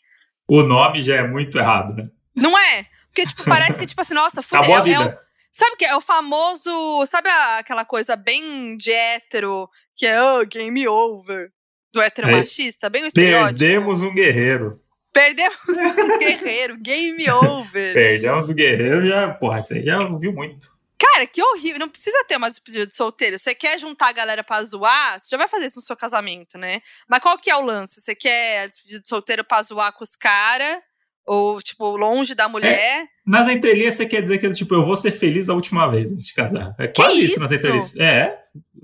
O 0.49 0.63
nome 0.63 1.01
já 1.03 1.17
é 1.17 1.23
muito 1.27 1.57
errado, 1.57 1.95
né? 1.95 2.11
Não 2.35 2.59
é? 2.59 2.87
Porque, 3.07 3.27
tipo, 3.27 3.45
parece 3.45 3.79
que, 3.79 3.87
tipo 3.87 4.01
assim, 4.01 4.15
nossa, 4.15 4.43
fudeu. 4.43 4.61
Acabou 4.61 4.77
a 4.77 4.89
é- 4.89 4.93
é 4.93 4.99
um- 4.99 5.05
vida. 5.05 5.21
Sabe 5.53 5.73
o 5.75 5.77
que 5.77 5.85
é? 5.85 5.89
É 5.91 5.97
o 5.97 6.01
famoso. 6.01 7.07
Sabe 7.07 7.29
aquela 7.59 7.85
coisa 7.85 8.15
bem 8.17 8.77
de 8.77 8.93
hétero, 8.93 9.69
que 9.97 10.07
é 10.07 10.21
oh, 10.23 10.45
game 10.47 10.87
over? 10.89 11.51
Do 11.93 12.01
hétero 12.01 12.29
É. 12.29 12.33
machista? 12.37 12.89
Bem 12.89 13.03
o 13.05 13.07
estereótipo. 13.09 13.59
Perdemos 13.59 14.03
um 14.03 14.15
guerreiro. 14.15 14.81
Perdemos 15.13 15.59
um 15.99 16.19
guerreiro, 16.19 16.77
game 16.79 17.25
over. 17.31 17.93
Perdemos 17.95 18.49
o 18.49 18.55
guerreiro, 18.55 19.05
já. 19.07 19.29
Porra, 19.35 19.61
você 19.61 19.83
já 19.85 19.99
ouviu 19.99 20.33
muito. 20.33 20.71
Cara, 21.01 21.27
que 21.27 21.43
horrível. 21.43 21.79
Não 21.81 21.89
precisa 21.89 22.23
ter 22.29 22.37
uma 22.37 22.51
despedida 22.51 22.87
de 22.87 22.95
solteiro. 22.95 23.39
Você 23.39 23.55
quer 23.55 23.79
juntar 23.79 24.09
a 24.09 24.13
galera 24.13 24.45
pra 24.45 24.63
zoar? 24.63 25.19
Você 25.19 25.29
já 25.31 25.39
vai 25.39 25.49
fazer 25.49 25.67
isso 25.67 25.79
no 25.79 25.83
seu 25.85 25.97
casamento, 25.97 26.59
né? 26.59 26.83
Mas 27.09 27.21
qual 27.21 27.39
que 27.39 27.51
é 27.51 27.57
o 27.57 27.65
lance? 27.65 28.01
Você 28.03 28.15
quer 28.15 28.65
a 28.65 28.67
despedida 28.67 29.01
de 29.01 29.09
solteiro 29.09 29.43
pra 29.43 29.63
zoar 29.63 29.93
com 29.93 30.05
os 30.05 30.15
caras? 30.15 30.79
Ou, 31.27 31.63
tipo, 31.63 31.97
longe 31.97 32.35
da 32.35 32.49
mulher? 32.49 33.07
Nas 33.25 33.47
entrelinhas, 33.49 33.95
você 33.95 34.05
quer 34.05 34.21
dizer 34.21 34.39
que, 34.39 34.51
tipo, 34.53 34.75
eu 34.75 34.85
vou 34.85 34.97
ser 34.97 35.13
feliz 35.13 35.47
da 35.47 35.55
última 35.55 35.87
vez 35.89 36.11
antes 36.11 36.27
de 36.27 36.35
casar. 36.35 36.75
É 36.79 36.89
quase 36.89 37.25
isso? 37.25 37.39
nas 37.39 37.53
entrelinhas. 37.53 37.95
É. 37.97 38.37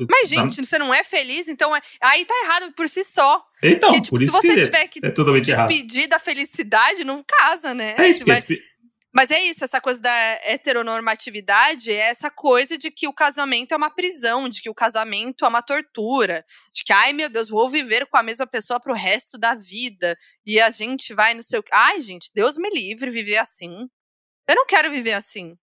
Mas, 0.09 0.29
gente, 0.29 0.65
você 0.65 0.79
não 0.79 0.95
é 0.95 1.03
feliz, 1.03 1.49
então 1.49 1.75
é... 1.75 1.81
aí 2.01 2.25
tá 2.25 2.35
errado 2.45 2.73
por 2.73 2.89
si 2.89 3.03
só. 3.03 3.45
Então, 3.63 3.89
Porque, 3.89 4.03
tipo, 4.03 4.11
por 4.11 4.19
se 4.21 4.25
isso 4.27 4.33
você 4.35 4.49
que 4.49 4.65
tiver 4.65 4.89
que 4.89 5.01
é 5.05 5.43
se 5.45 5.51
errado. 5.51 5.69
despedir 5.69 6.09
da 6.09 6.19
felicidade, 6.19 7.03
não 7.05 7.25
casa, 7.27 7.75
né? 7.75 7.97
É 7.99 8.09
isso 8.09 8.21
Você 8.21 8.25
que 8.25 8.31
é 8.31 8.35
vai- 8.35 8.59
Mas 9.17 9.31
é 9.31 9.41
isso, 9.45 9.65
essa 9.65 9.81
coisa 9.81 9.99
da 9.99 10.11
heteronormatividade 10.45 11.91
é 11.91 11.97
essa 12.11 12.31
coisa 12.31 12.77
de 12.77 12.91
que 12.91 13.09
o 13.09 13.13
casamento 13.13 13.73
é 13.73 13.77
uma 13.77 13.89
prisão, 13.91 14.47
de 14.49 14.61
que 14.61 14.69
o 14.69 14.75
casamento 14.75 15.45
é 15.45 15.49
uma 15.49 15.63
tortura, 15.63 16.45
de 16.73 16.85
que, 16.85 16.93
ai 16.93 17.13
meu 17.15 17.31
Deus, 17.31 17.49
vou 17.49 17.71
viver 17.71 18.07
com 18.07 18.19
a 18.19 18.23
mesma 18.23 18.47
pessoa 18.47 18.79
pro 18.79 18.93
resto 18.93 19.39
da 19.39 19.55
vida 19.55 20.17
e 20.45 20.61
a 20.61 20.69
gente 20.71 21.15
vai 21.15 21.33
no 21.35 21.43
seu. 21.43 21.65
Ai, 21.73 22.01
gente, 22.01 22.31
Deus 22.35 22.59
me 22.59 22.69
livre 22.71 23.11
viver 23.11 23.39
assim. 23.39 23.89
Eu 24.49 24.55
não 24.55 24.67
quero 24.67 24.91
viver 24.91 25.15
assim. 25.15 25.57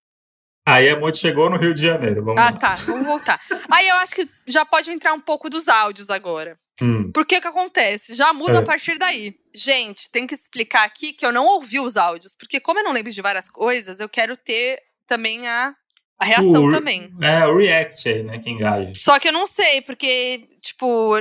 Aí 0.68 0.90
a 0.90 0.98
Monte 1.00 1.18
chegou 1.18 1.50
no 1.50 1.58
Rio 1.58 1.74
de 1.74 1.82
Janeiro. 1.82 2.24
Vamos 2.24 2.42
Ah, 2.42 2.46
lá. 2.46 2.58
tá, 2.58 2.74
vamos 2.74 3.06
voltar. 3.06 3.40
Aí 3.72 3.88
eu 3.88 3.96
acho 3.98 4.16
que 4.16 4.28
já 4.48 4.66
pode 4.66 4.90
entrar 4.90 5.14
um 5.14 5.20
pouco 5.20 5.50
dos 5.50 5.68
áudios 5.68 6.10
agora. 6.10 6.58
Hum. 6.82 7.12
Porque 7.14 7.38
o 7.38 7.42
que 7.42 7.48
acontece? 7.48 8.16
Já 8.16 8.34
muda 8.34 8.56
É. 8.56 8.58
a 8.60 8.64
partir 8.64 8.98
daí. 8.98 9.36
Gente, 9.56 10.10
tem 10.10 10.26
que 10.26 10.34
explicar 10.34 10.84
aqui 10.84 11.14
que 11.14 11.26
eu 11.26 11.32
não 11.32 11.46
ouvi 11.46 11.80
os 11.80 11.96
áudios, 11.98 12.34
porque 12.36 12.60
como 12.60 12.80
eu 12.80 12.84
não 12.84 12.92
lembro 12.92 13.12
de 13.12 13.22
várias 13.22 13.48
coisas, 13.50 14.00
eu 14.00 14.10
quero 14.10 14.36
ter 14.36 14.82
também 15.08 15.48
a, 15.48 15.76
a 16.20 16.26
reação 16.26 16.66
O- 16.66 16.72
também. 16.72 17.12
É, 17.22 17.46
o 17.46 17.58
React 17.58 18.10
aí, 18.10 18.24
né? 18.24 18.40
Que 18.40 18.50
engaja. 18.50 18.92
Só 18.96 19.20
que 19.20 19.28
eu 19.28 19.34
não 19.34 19.46
sei, 19.46 19.82
porque, 19.82 20.48
tipo, 20.62 21.18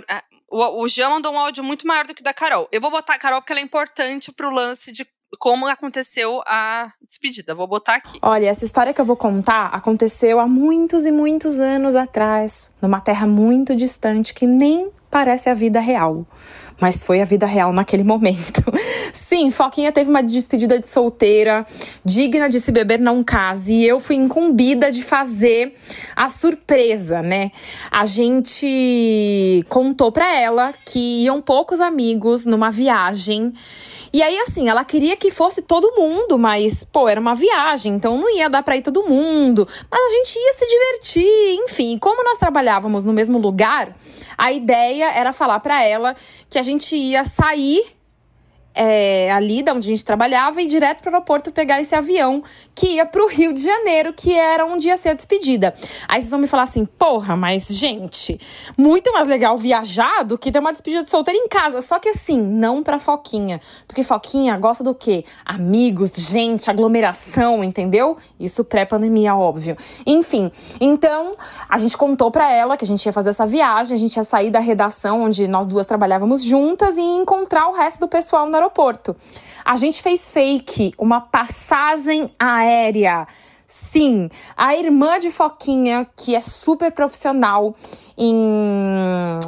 o, 0.49 0.83
o 0.83 0.89
Jean 0.89 1.11
mandou 1.11 1.33
um 1.33 1.39
áudio 1.39 1.63
muito 1.63 1.87
maior 1.87 2.07
do 2.07 2.15
que 2.15 2.21
o 2.23 2.25
da 2.25 2.33
Carol. 2.33 2.69
Eu 2.73 2.81
vou 2.81 2.91
botar 2.91 3.15
a 3.15 3.19
Carol 3.19 3.41
porque 3.41 3.53
ela 3.53 3.61
é 3.61 3.65
importante 3.65 4.33
pro 4.33 4.51
lance 4.55 4.91
de 4.93 5.07
como 5.39 5.67
aconteceu 5.67 6.43
a 6.47 6.93
despedida. 7.07 7.55
Vou 7.55 7.67
botar 7.67 7.97
aqui. 7.97 8.19
Olha, 8.23 8.47
essa 8.47 8.65
história 8.65 8.93
que 8.93 9.01
eu 9.01 9.05
vou 9.05 9.17
contar 9.17 9.67
aconteceu 9.67 10.39
há 10.41 10.47
muitos 10.47 11.05
e 11.05 11.13
muitos 11.13 11.61
anos 11.61 11.95
atrás, 11.95 12.71
numa 12.81 13.01
terra 13.01 13.27
muito 13.27 13.75
distante 13.75 14.35
que 14.35 14.47
nem 14.47 14.91
parece 15.13 15.51
a 15.51 15.55
vida 15.55 15.79
real. 15.79 16.27
Mas 16.81 17.05
foi 17.05 17.21
a 17.21 17.25
vida 17.25 17.45
real 17.45 17.71
naquele 17.71 18.03
momento. 18.03 18.63
Sim, 19.13 19.51
Foquinha 19.51 19.93
teve 19.93 20.09
uma 20.09 20.23
despedida 20.23 20.79
de 20.79 20.89
solteira, 20.89 21.67
digna 22.03 22.49
de 22.49 22.59
se 22.59 22.73
beber 22.73 22.99
não 22.99 23.23
case, 23.23 23.75
e 23.75 23.87
eu 23.87 24.01
fui 24.01 24.17
incumbida 24.17 24.91
de 24.91 25.03
fazer 25.03 25.75
a 26.17 26.31
surpresa, 26.31 27.23
né? 27.23 27.53
A 27.91 28.07
gente 28.07 29.65
contou 29.69 30.11
pra 30.11 30.35
ela 30.35 30.73
que 30.87 31.25
iam 31.25 31.43
poucos 31.43 31.79
amigos 31.79 32.47
numa 32.47 32.71
viagem 32.71 33.53
E 34.13 34.23
aí, 34.23 34.37
assim, 34.41 34.69
ela 34.69 34.85
queria 34.85 35.17
que 35.17 35.31
fosse 35.31 35.63
todo 35.63 35.95
mundo, 35.97 36.39
mas, 36.39 36.85
pô, 36.85 37.09
era 37.09 37.19
uma 37.19 37.35
viagem, 37.35 37.95
então 37.95 38.19
não 38.19 38.29
ia 38.37 38.51
dar 38.51 38.63
pra 38.63 38.77
ir 38.77 38.83
todo 38.83 39.05
mundo. 39.05 39.67
Mas 39.91 40.01
a 40.01 40.17
gente 40.17 40.37
ia 40.37 40.53
se 40.53 40.67
divertir, 40.67 41.65
enfim. 41.65 41.99
Como 41.99 42.23
nós 42.23 42.37
trabalhávamos 42.37 43.05
no 43.05 43.13
mesmo 43.13 43.39
lugar, 43.39 43.97
a 44.37 44.53
ideia 44.53 45.11
era 45.13 45.33
falar 45.33 45.61
para 45.61 45.83
ela 45.83 46.15
que 46.51 46.59
a 46.59 46.63
gente 46.63 46.95
ia 46.95 47.25
sair 47.25 47.87
é, 48.75 49.31
ali 49.31 49.63
da 49.63 49.73
onde 49.73 49.89
a 49.89 49.93
gente 49.93 50.05
trabalhava 50.05 50.61
e 50.63 50.67
direto 50.67 51.03
para 51.03 51.11
o 51.11 51.15
aeroporto 51.15 51.53
pegar 51.53 51.81
esse 51.81 51.95
avião 51.95 52.43
que 52.75 52.95
ia 52.95 53.07
para 53.07 53.23
o 53.23 53.29
Rio 53.29 53.53
de 53.53 53.63
Janeiro, 53.63 54.13
que 54.13 54.35
era 54.35 54.65
onde 54.65 54.89
ia 54.89 54.97
ser 54.97 55.11
a 55.11 55.15
despedida. 55.15 55.75
Aí 56.09 56.21
vocês 56.21 56.31
vão 56.31 56.41
me 56.41 56.47
falar 56.47 56.65
assim, 56.65 56.85
porra, 56.85 57.37
mas 57.37 57.69
gente, 57.69 58.41
muito 58.77 59.13
mais 59.13 59.27
legal 59.27 59.57
viajar 59.57 60.25
do 60.25 60.39
que 60.39 60.51
ter 60.51 60.59
uma 60.59 60.73
despedida 60.73 61.03
de 61.03 61.11
solteiro 61.11 61.39
em 61.39 61.49
casa. 61.49 61.81
Só 61.81 61.99
que 61.99 62.09
assim, 62.09 62.41
não 62.41 62.83
para 62.83 62.99
Foquinha, 62.99 63.61
porque 63.87 64.03
Foquinha 64.03 64.57
gosta 64.57 64.83
do 64.83 64.95
quê? 64.95 65.25
Amigos, 65.45 66.13
gente, 66.17 66.71
aglomeração, 66.71 67.63
entendeu? 67.63 68.17
Isso 68.39 68.65
pré-pandemia, 68.65 69.35
óbvio. 69.35 69.77
Enfim, 70.07 70.51
então 70.81 71.33
a 71.69 71.79
gente 71.79 71.97
contou 71.97 72.31
para 72.31 72.51
ela 72.51 72.77
que 72.77 72.85
a 72.85 72.89
gente 72.89 73.05
ia 73.05 73.13
fazer 73.13 73.31
essa 73.31 73.47
viagem, 73.47 73.95
a 73.95 73.99
gente 73.99 74.17
ia 74.17 74.25
sair 74.25 74.51
da 74.51 74.61
redação 74.61 75.23
onde 75.23 75.47
nós 75.47 75.67
duas 75.67 75.85
trabalhávamos 75.85 76.43
juntas 76.43 76.97
e 76.97 77.03
encontrar 77.03 77.69
o 77.69 77.73
resto 77.73 78.01
do 78.01 78.09
pessoal 78.09 78.49
na 78.49 78.62
aeroporto. 78.63 79.17
A 79.65 79.77
gente 79.77 80.03
fez 80.03 80.31
fake, 80.31 80.93
uma 80.99 81.21
passagem 81.21 82.31
aérea. 82.39 83.27
Sim, 83.67 84.29
a 84.57 84.77
irmã 84.77 85.19
de 85.19 85.31
Foquinha, 85.31 86.07
que 86.17 86.35
é 86.35 86.41
super 86.41 86.93
profissional 86.93 87.75
em 88.17 89.39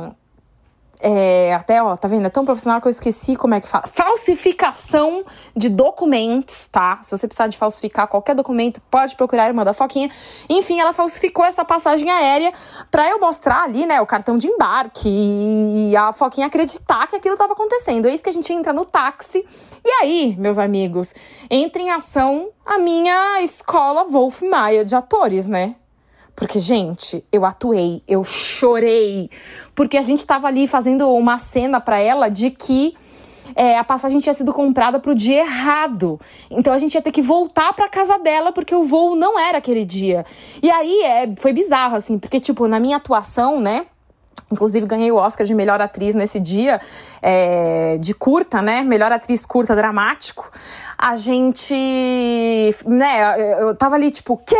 é, 1.06 1.52
até, 1.52 1.82
ó, 1.82 1.94
tá 1.98 2.08
vendo? 2.08 2.24
É 2.24 2.30
tão 2.30 2.46
profissional 2.46 2.80
que 2.80 2.86
eu 2.86 2.90
esqueci 2.90 3.36
como 3.36 3.52
é 3.52 3.60
que 3.60 3.68
fala. 3.68 3.86
Falsificação 3.86 5.22
de 5.54 5.68
documentos, 5.68 6.66
tá? 6.68 6.98
Se 7.02 7.10
você 7.10 7.28
precisar 7.28 7.46
de 7.46 7.58
falsificar 7.58 8.08
qualquer 8.08 8.34
documento, 8.34 8.80
pode 8.90 9.14
procurar 9.14 9.42
a 9.42 9.48
irmã 9.48 9.64
da 9.64 9.74
Foquinha. 9.74 10.10
Enfim, 10.48 10.80
ela 10.80 10.94
falsificou 10.94 11.44
essa 11.44 11.62
passagem 11.62 12.10
aérea 12.10 12.54
pra 12.90 13.06
eu 13.06 13.20
mostrar 13.20 13.64
ali, 13.64 13.84
né, 13.84 14.00
o 14.00 14.06
cartão 14.06 14.38
de 14.38 14.48
embarque 14.48 15.10
e 15.10 15.94
a 15.94 16.10
Foquinha 16.14 16.46
acreditar 16.46 17.06
que 17.06 17.16
aquilo 17.16 17.36
tava 17.36 17.52
acontecendo. 17.52 18.06
É 18.06 18.14
isso 18.14 18.24
que 18.24 18.30
a 18.30 18.32
gente 18.32 18.50
entra 18.50 18.72
no 18.72 18.86
táxi. 18.86 19.46
E 19.84 19.90
aí, 20.02 20.34
meus 20.38 20.58
amigos, 20.58 21.14
entra 21.50 21.82
em 21.82 21.90
ação 21.90 22.48
a 22.64 22.78
minha 22.78 23.42
escola 23.42 24.04
Wolf 24.04 24.40
Maia 24.40 24.82
de 24.86 24.96
atores, 24.96 25.46
né? 25.46 25.76
Porque, 26.36 26.58
gente, 26.58 27.24
eu 27.30 27.44
atuei, 27.44 28.02
eu 28.08 28.24
chorei. 28.24 29.30
Porque 29.74 29.96
a 29.96 30.02
gente 30.02 30.26
tava 30.26 30.48
ali 30.48 30.66
fazendo 30.66 31.08
uma 31.12 31.38
cena 31.38 31.80
para 31.80 32.00
ela 32.00 32.28
de 32.28 32.50
que 32.50 32.96
é, 33.54 33.78
a 33.78 33.84
passagem 33.84 34.18
tinha 34.18 34.32
sido 34.32 34.52
comprada 34.52 34.98
pro 34.98 35.14
dia 35.14 35.40
errado. 35.40 36.20
Então 36.50 36.72
a 36.72 36.78
gente 36.78 36.94
ia 36.94 37.02
ter 37.02 37.12
que 37.12 37.22
voltar 37.22 37.72
pra 37.72 37.88
casa 37.88 38.18
dela 38.18 38.52
porque 38.52 38.74
o 38.74 38.82
voo 38.82 39.14
não 39.14 39.38
era 39.38 39.58
aquele 39.58 39.84
dia. 39.84 40.24
E 40.62 40.70
aí 40.70 41.02
é, 41.02 41.34
foi 41.38 41.52
bizarro, 41.52 41.96
assim, 41.96 42.18
porque, 42.18 42.40
tipo, 42.40 42.66
na 42.66 42.80
minha 42.80 42.96
atuação, 42.96 43.60
né? 43.60 43.86
Inclusive, 44.50 44.86
ganhei 44.86 45.10
o 45.10 45.16
Oscar 45.16 45.46
de 45.46 45.54
melhor 45.54 45.80
atriz 45.80 46.14
nesse 46.14 46.38
dia, 46.38 46.80
é, 47.22 47.96
de 47.98 48.12
curta, 48.14 48.60
né? 48.60 48.82
Melhor 48.82 49.10
atriz 49.10 49.44
curta 49.46 49.74
dramático. 49.74 50.50
A 50.98 51.16
gente. 51.16 51.74
né? 52.86 53.60
Eu 53.60 53.74
tava 53.74 53.94
ali, 53.94 54.10
tipo, 54.10 54.36
quê? 54.36 54.56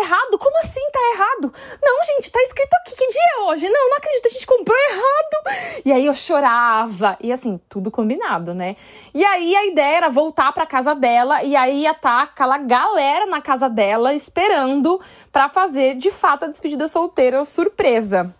Errado? 0.00 0.38
Como 0.38 0.58
assim 0.58 0.80
tá 0.92 0.98
errado? 1.14 1.52
Não, 1.82 2.04
gente, 2.04 2.30
tá 2.30 2.40
escrito 2.40 2.74
aqui. 2.74 2.96
Que 2.96 3.06
dia 3.08 3.22
é 3.36 3.40
hoje? 3.42 3.68
Não, 3.68 3.90
não 3.90 3.96
acredito, 3.96 4.26
a 4.26 4.30
gente 4.30 4.46
comprou 4.46 4.76
errado. 4.90 5.82
E 5.84 5.92
aí 5.92 6.06
eu 6.06 6.14
chorava. 6.14 7.16
E 7.20 7.32
assim, 7.32 7.60
tudo 7.68 7.90
combinado, 7.90 8.54
né? 8.54 8.76
E 9.12 9.24
aí 9.24 9.54
a 9.56 9.66
ideia 9.66 9.96
era 9.96 10.08
voltar 10.08 10.52
pra 10.52 10.66
casa 10.66 10.94
dela 10.94 11.42
e 11.42 11.54
aí 11.56 11.82
ia 11.82 11.92
estar 11.92 12.18
tá 12.18 12.22
aquela 12.22 12.58
galera 12.58 13.26
na 13.26 13.40
casa 13.40 13.68
dela 13.68 14.14
esperando 14.14 15.00
para 15.30 15.48
fazer 15.48 15.94
de 15.94 16.10
fato 16.10 16.44
a 16.44 16.48
despedida 16.48 16.86
solteira 16.88 17.44
surpresa. 17.44 18.34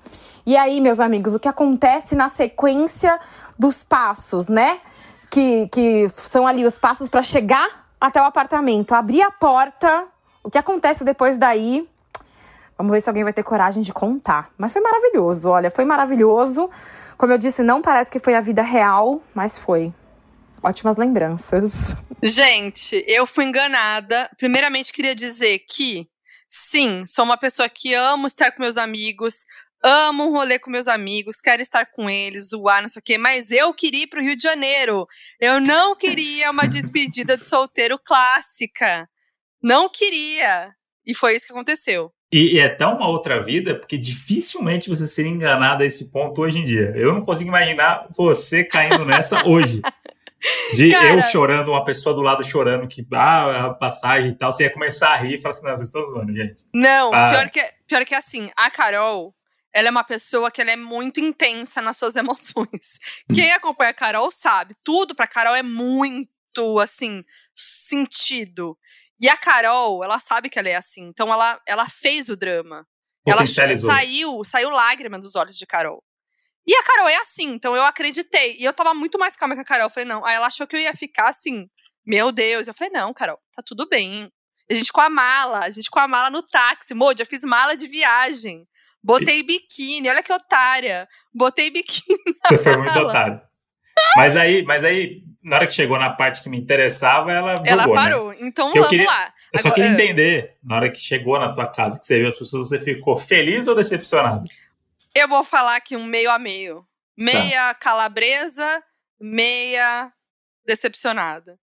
E 0.46 0.56
aí, 0.56 0.80
meus 0.80 1.00
amigos, 1.00 1.34
o 1.34 1.40
que 1.40 1.49
acontece 1.49 2.14
na 2.14 2.28
sequência 2.28 3.18
dos 3.58 3.82
passos, 3.82 4.49
né? 4.49 4.80
Que, 5.30 5.68
que 5.68 6.08
são 6.11 6.46
ali 6.46 6.64
os 6.66 6.76
passos 6.78 7.08
para 7.08 7.23
chegar 7.23 7.87
até 7.99 8.20
o 8.20 8.25
apartamento. 8.25 8.94
Abrir 8.94 9.23
a 9.23 9.30
porta, 9.30 10.06
o 10.45 10.51
que 10.51 10.59
acontece 10.59 11.03
depois 11.03 11.39
daí? 11.39 11.89
Vamos 12.77 12.93
ver 12.93 13.01
se 13.01 13.09
alguém 13.09 13.25
vai 13.25 13.33
ter 13.33 13.43
coragem 13.43 13.83
de 13.83 13.93
contar. 13.93 14.51
Mas 14.59 14.73
foi 14.73 14.83
maravilhoso, 14.83 15.49
olha, 15.49 15.71
foi 15.71 15.85
maravilhoso. 15.85 16.71
Como 17.17 17.33
eu 17.33 17.39
disse, 17.39 17.63
não 17.63 17.81
parece 17.81 18.11
que 18.11 18.19
foi 18.19 18.35
a 18.35 18.41
vida 18.41 18.63
real, 18.63 19.23
mas 19.35 19.57
foi. 19.57 19.93
Ótimas 20.63 20.97
lembranças. 20.97 21.97
Gente, 22.23 23.03
eu 23.07 23.27
fui 23.27 23.45
enganada. 23.45 24.31
Primeiramente, 24.37 24.93
queria 24.93 25.15
dizer 25.15 25.61
que, 25.61 26.09
sim, 26.49 27.05
sou 27.07 27.25
uma 27.25 27.37
pessoa 27.37 27.69
que 27.69 27.95
amo 27.95 28.27
estar 28.27 28.51
com 28.53 28.63
meus 28.63 28.77
amigos, 28.77 29.47
amo 29.83 30.25
um 30.25 30.33
rolê 30.33 30.59
com 30.59 30.71
meus 30.71 30.89
amigos, 30.89 31.41
quero 31.41 31.63
estar 31.63 31.87
com 31.87 32.11
eles, 32.11 32.49
zoar, 32.49 32.83
não 32.83 32.89
sei 32.89 33.01
o 33.01 33.03
quê, 33.03 33.19
mas 33.19 33.51
eu 33.51 33.73
queria 33.73 34.05
ir 34.05 34.07
pro 34.09 34.23
Rio 34.23 34.35
de 34.37 34.43
Janeiro. 34.43 35.07
Eu 35.41 35.61
não 35.61 35.95
queria 35.95 36.51
uma 36.51 36.67
despedida 36.67 37.37
de 37.37 37.47
solteiro 37.47 37.99
clássica. 37.99 39.09
Não 39.64 39.88
queria. 39.88 40.75
E 41.06 41.14
foi 41.14 41.35
isso 41.35 41.47
que 41.47 41.52
aconteceu. 41.52 42.12
E, 42.30 42.56
e 42.56 42.59
é 42.59 42.68
tão 42.68 42.97
uma 42.97 43.09
outra 43.09 43.42
vida, 43.42 43.75
porque 43.75 43.97
dificilmente 43.97 44.88
você 44.90 45.06
seria 45.06 45.30
enganado 45.30 45.83
a 45.83 45.87
esse 45.87 46.11
ponto 46.11 46.42
hoje 46.42 46.59
em 46.59 46.64
dia. 46.64 46.92
Eu 46.94 47.14
não 47.14 47.25
consigo 47.25 47.49
imaginar 47.49 48.09
você 48.14 48.62
caindo 48.62 49.04
nessa 49.06 49.44
hoje. 49.49 49.80
De 50.75 50.90
Cara, 50.90 51.14
eu 51.14 51.23
chorando, 51.23 51.71
uma 51.71 51.85
pessoa 51.85 52.14
do 52.14 52.21
lado 52.21 52.44
chorando 52.44 52.87
que 52.87 53.06
ah, 53.14 53.66
a 53.66 53.75
passagem 53.75 54.30
e 54.30 54.35
tal, 54.35 54.52
você 54.52 54.64
ia 54.64 54.71
começar 54.71 55.14
a 55.14 55.16
rir 55.16 55.37
e 55.37 55.40
falar 55.40 55.54
assim: 55.54 55.64
não, 55.64 55.76
vocês 55.76 55.88
estão 55.88 56.02
zoando, 56.02 56.35
gente. 56.35 56.64
Não, 56.75 57.14
ah. 57.14 57.30
pior, 57.30 57.49
que, 57.49 57.73
pior 57.87 58.04
que 58.04 58.14
assim, 58.14 58.50
a 58.54 58.71
Carol, 58.71 59.35
ela 59.73 59.88
é 59.88 59.90
uma 59.90 60.04
pessoa 60.04 60.50
que 60.50 60.61
ela 60.61 60.73
é 60.73 60.76
muito 60.76 61.21
intensa 61.21 61.80
nas 61.80 61.97
suas 61.97 62.16
emoções. 62.16 62.99
Quem 63.35 63.52
acompanha 63.52 63.90
a 63.90 63.94
Carol 63.94 64.30
sabe, 64.30 64.75
tudo 64.85 65.14
pra 65.14 65.26
Carol 65.26 65.54
é 65.54 65.62
muito, 65.62 66.78
assim, 66.78 67.25
sentido. 67.54 68.76
E 69.21 69.28
a 69.28 69.37
Carol, 69.37 70.02
ela 70.02 70.18
sabe 70.18 70.49
que 70.50 70.59
ela 70.59 70.68
é 70.68 70.75
assim. 70.75 71.04
Então 71.04 71.33
ela, 71.33 71.61
ela 71.66 71.88
fez 71.88 72.28
o 72.28 72.37
drama. 72.37 72.87
Ela 73.26 73.47
saiu, 73.47 74.44
saiu 74.44 74.71
lágrima 74.71 75.18
dos 75.18 75.35
olhos 75.35 75.56
de 75.56 75.66
Carol. 75.66 76.02
E 76.66 76.75
a 76.75 76.83
Carol 76.83 77.09
é 77.09 77.16
assim, 77.16 77.50
então 77.52 77.76
eu 77.76 77.83
acreditei. 77.85 78.56
E 78.59 78.64
eu 78.64 78.73
tava 78.73 78.94
muito 78.94 79.18
mais 79.18 79.37
calma 79.37 79.54
que 79.54 79.61
a 79.61 79.64
Carol. 79.64 79.87
Eu 79.87 79.90
falei, 79.90 80.09
não. 80.09 80.25
Aí 80.25 80.35
ela 80.35 80.47
achou 80.47 80.66
que 80.66 80.76
eu 80.76 80.80
ia 80.80 80.94
ficar 80.94 81.28
assim, 81.28 81.68
meu 82.06 82.33
Deus. 82.33 82.66
Eu 82.66 82.75
falei, 82.75 82.92
não, 82.92 83.12
Carol, 83.12 83.38
tá 83.54 83.62
tudo 83.64 83.88
bem. 83.88 84.30
A 84.71 84.75
gente 84.75 84.92
com 84.92 85.00
a 85.00 85.11
mala, 85.11 85.61
a 85.61 85.71
gente 85.71 85.90
com 85.90 85.99
a 85.99 86.09
mala 86.09 86.30
no 86.30 86.42
táxi. 86.42 86.94
Moody, 86.94 87.21
eu 87.21 87.26
fiz 87.26 87.42
mala 87.44 87.76
de 87.76 87.87
viagem. 87.87 88.66
Botei 89.02 89.42
biquíni, 89.42 90.09
olha 90.09 90.23
que 90.23 90.33
otária. 90.33 91.06
Botei 91.35 91.71
biquíni. 91.71 92.18
Você 92.49 92.59
foi 92.59 92.76
muito 92.78 92.99
otário. 92.99 93.42
Mas 94.16 94.37
aí, 94.37 94.62
mas 94.62 94.85
aí, 94.85 95.23
na 95.42 95.56
hora 95.56 95.66
que 95.66 95.75
chegou 95.75 95.99
na 95.99 96.11
parte 96.11 96.42
que 96.42 96.49
me 96.49 96.59
interessava, 96.59 97.33
ela 97.33 97.62
Ela 97.64 97.87
né? 97.87 97.94
parou. 97.94 98.30
Né? 98.30 98.37
Então 98.40 98.68
eu 98.68 98.75
vamos 98.75 98.88
queria, 98.88 99.06
lá. 99.06 99.33
Eu 99.52 99.59
só 99.59 99.71
queria 99.71 99.90
entender, 99.90 100.56
na 100.62 100.76
hora 100.76 100.90
que 100.90 100.99
chegou 100.99 101.38
na 101.38 101.52
tua 101.52 101.66
casa, 101.66 101.99
que 101.99 102.06
você 102.06 102.18
viu 102.18 102.28
as 102.28 102.38
pessoas, 102.38 102.68
você 102.68 102.78
ficou 102.78 103.16
feliz 103.16 103.66
ou 103.66 103.75
decepcionado? 103.75 104.49
Eu 105.14 105.28
vou 105.28 105.44
falar 105.44 105.76
aqui 105.76 105.97
um 105.97 106.04
meio 106.04 106.30
a 106.30 106.38
meio. 106.38 106.85
Meia 107.16 107.68
tá. 107.68 107.75
calabresa, 107.75 108.83
meia 109.21 110.12
decepcionada. 110.66 111.59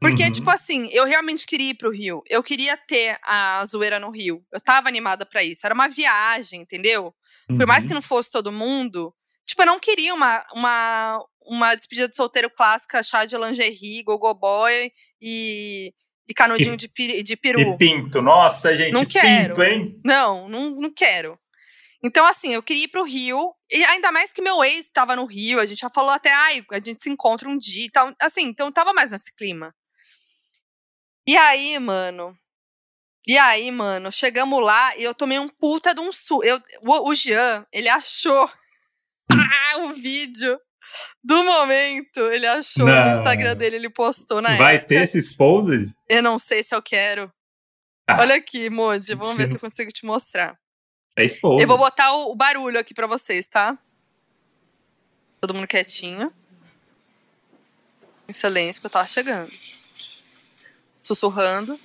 Porque, 0.00 0.22
uhum. 0.22 0.32
tipo 0.32 0.50
assim, 0.50 0.88
eu 0.92 1.04
realmente 1.04 1.46
queria 1.46 1.70
ir 1.70 1.74
pro 1.74 1.90
Rio. 1.90 2.22
Eu 2.28 2.42
queria 2.42 2.76
ter 2.76 3.18
a 3.22 3.64
zoeira 3.66 3.98
no 3.98 4.10
Rio. 4.10 4.42
Eu 4.52 4.60
tava 4.60 4.88
animada 4.88 5.26
para 5.26 5.42
isso. 5.42 5.66
Era 5.66 5.74
uma 5.74 5.88
viagem, 5.88 6.62
entendeu? 6.62 7.12
Uhum. 7.50 7.58
Por 7.58 7.66
mais 7.66 7.84
que 7.84 7.88
uhum. 7.90 7.96
não 7.96 8.02
fosse 8.02 8.30
todo 8.30 8.52
mundo, 8.52 9.12
Tipo, 9.46 9.62
eu 9.62 9.66
não 9.66 9.78
queria 9.78 10.14
uma, 10.14 10.44
uma, 10.54 11.24
uma 11.46 11.74
despedida 11.74 12.08
de 12.08 12.16
solteiro 12.16 12.50
clássica, 12.50 13.02
chá 13.02 13.24
de 13.24 13.36
lingerie, 13.36 14.02
gogoboy 14.02 14.92
e, 15.20 15.92
e 16.28 16.34
canudinho 16.34 16.76
de, 16.76 16.88
de 17.22 17.36
peru. 17.36 17.60
E 17.60 17.76
pinto. 17.76 18.22
Nossa, 18.22 18.76
gente, 18.76 18.92
não 18.92 19.04
quero. 19.04 19.54
pinto, 19.54 19.62
hein? 19.62 20.00
Não, 20.04 20.48
não, 20.48 20.70
não 20.70 20.92
quero. 20.92 21.38
Então, 22.02 22.26
assim, 22.26 22.52
eu 22.52 22.62
queria 22.62 22.84
ir 22.84 22.88
pro 22.88 23.02
Rio, 23.02 23.54
e 23.70 23.82
ainda 23.86 24.12
mais 24.12 24.30
que 24.30 24.42
meu 24.42 24.62
ex 24.62 24.80
estava 24.86 25.16
no 25.16 25.24
Rio, 25.24 25.58
a 25.58 25.64
gente 25.64 25.80
já 25.80 25.88
falou 25.88 26.10
até, 26.10 26.30
ai, 26.30 26.62
a 26.70 26.76
gente 26.76 27.02
se 27.02 27.08
encontra 27.08 27.48
um 27.48 27.56
dia 27.56 27.86
e 27.86 27.90
tal. 27.90 28.14
Assim, 28.20 28.42
então 28.42 28.70
tava 28.70 28.92
mais 28.92 29.10
nesse 29.10 29.32
clima. 29.34 29.74
E 31.26 31.34
aí, 31.34 31.78
mano. 31.78 32.36
E 33.26 33.38
aí, 33.38 33.70
mano, 33.70 34.12
chegamos 34.12 34.62
lá 34.62 34.94
e 34.98 35.02
eu 35.02 35.14
tomei 35.14 35.38
um 35.38 35.48
puta 35.48 35.94
de 35.94 36.00
um 36.00 36.12
su. 36.12 36.42
Eu, 36.44 36.62
o, 36.82 37.08
o 37.08 37.14
Jean, 37.14 37.66
ele 37.72 37.88
achou 37.88 38.50
ah, 39.30 39.78
o 39.88 39.94
vídeo 39.94 40.60
do 41.22 41.42
momento. 41.44 42.20
Ele 42.30 42.46
achou 42.46 42.86
não. 42.86 43.04
no 43.06 43.10
Instagram 43.12 43.56
dele, 43.56 43.76
ele 43.76 43.90
postou 43.90 44.42
na 44.42 44.56
Vai 44.56 44.76
época. 44.76 44.88
ter 44.88 45.02
esse 45.02 45.18
exposed? 45.18 45.92
Eu 46.08 46.22
não 46.22 46.38
sei 46.38 46.62
se 46.62 46.74
eu 46.74 46.82
quero. 46.82 47.32
Ah, 48.06 48.20
Olha 48.20 48.34
aqui, 48.36 48.68
Moji, 48.68 49.14
vamos 49.14 49.36
ver 49.36 49.48
se 49.48 49.54
eu 49.54 49.60
consigo 49.60 49.90
te 49.90 50.04
mostrar. 50.04 50.54
É 51.16 51.24
exposed. 51.24 51.62
Eu 51.62 51.68
vou 51.68 51.78
botar 51.78 52.12
o, 52.12 52.32
o 52.32 52.36
barulho 52.36 52.78
aqui 52.78 52.92
pra 52.92 53.06
vocês, 53.06 53.46
tá? 53.46 53.78
Todo 55.40 55.54
mundo 55.54 55.66
quietinho. 55.66 56.32
em 58.28 58.32
silêncio 58.32 58.80
que 58.80 58.86
eu 58.86 58.90
tava 58.90 59.06
chegando. 59.06 59.50
Sussurrando. 61.02 61.78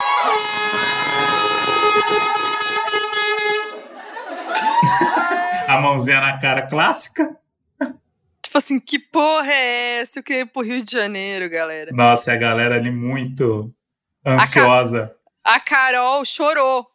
A 5.68 5.80
mãozinha 5.80 6.20
na 6.20 6.38
cara 6.38 6.62
clássica. 6.62 7.36
Tipo 8.56 8.64
assim, 8.64 8.80
que 8.80 8.98
porra 8.98 9.52
é 9.52 10.00
essa? 10.00 10.18
Eu 10.18 10.22
queria 10.22 10.40
ir 10.42 10.46
pro 10.46 10.62
Rio 10.62 10.82
de 10.82 10.90
Janeiro, 10.90 11.46
galera. 11.50 11.90
Nossa, 11.92 12.32
a 12.32 12.36
galera 12.36 12.74
ali 12.76 12.90
muito 12.90 13.70
ansiosa. 14.26 15.14
A, 15.44 15.60
Carol 15.60 16.24
chorou. 16.24 16.86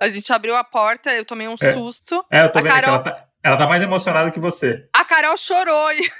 A 0.00 0.08
gente 0.08 0.32
abriu 0.32 0.54
a 0.54 0.62
porta, 0.62 1.12
eu 1.12 1.24
tomei 1.24 1.48
um 1.48 1.56
É. 1.60 1.72
susto. 1.72 2.24
É, 2.30 2.44
eu 2.44 2.52
tô 2.52 2.60
A 2.60 2.62
vendo 2.62 2.72
que 2.74 2.80
Carol- 2.80 2.94
ela 2.94 3.02
tá, 3.02 3.28
ela 3.42 3.56
tá 3.56 3.66
mais 3.66 3.82
emocionada 3.82 4.30
que 4.30 4.38
você. 4.38 4.88
A 4.92 5.04
Carol 5.04 5.36
chorou. 5.36 5.92
e- 5.92 6.12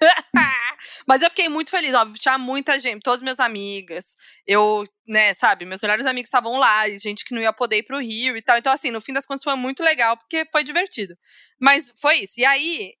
Mas 1.06 1.20
eu 1.22 1.28
fiquei 1.30 1.48
muito 1.50 1.70
feliz, 1.70 1.94
óbvio. 1.94 2.18
Tinha 2.18 2.38
muita 2.38 2.78
gente, 2.80 3.02
todas 3.02 3.20
minhas 3.20 3.38
amigas. 3.38 4.16
Eu, 4.46 4.84
né, 5.06 5.34
sabe, 5.34 5.66
meus 5.66 5.82
melhores 5.82 6.06
amigos 6.06 6.28
estavam 6.28 6.58
lá, 6.58 6.88
e 6.88 6.98
gente 6.98 7.24
que 7.24 7.34
não 7.34 7.42
ia 7.42 7.52
poder 7.52 7.76
ir 7.76 7.82
pro 7.82 8.00
Rio 8.00 8.34
e 8.36 8.40
tal. 8.42 8.56
Então, 8.56 8.72
assim, 8.72 8.90
no 8.90 9.00
fim 9.00 9.12
das 9.12 9.26
contas 9.26 9.44
foi 9.44 9.54
muito 9.56 9.82
legal, 9.82 10.16
porque 10.16 10.46
foi 10.50 10.64
divertido. 10.64 11.16
Mas 11.60 11.92
foi 12.00 12.20
isso. 12.20 12.40
E 12.40 12.44
aí, 12.46 12.94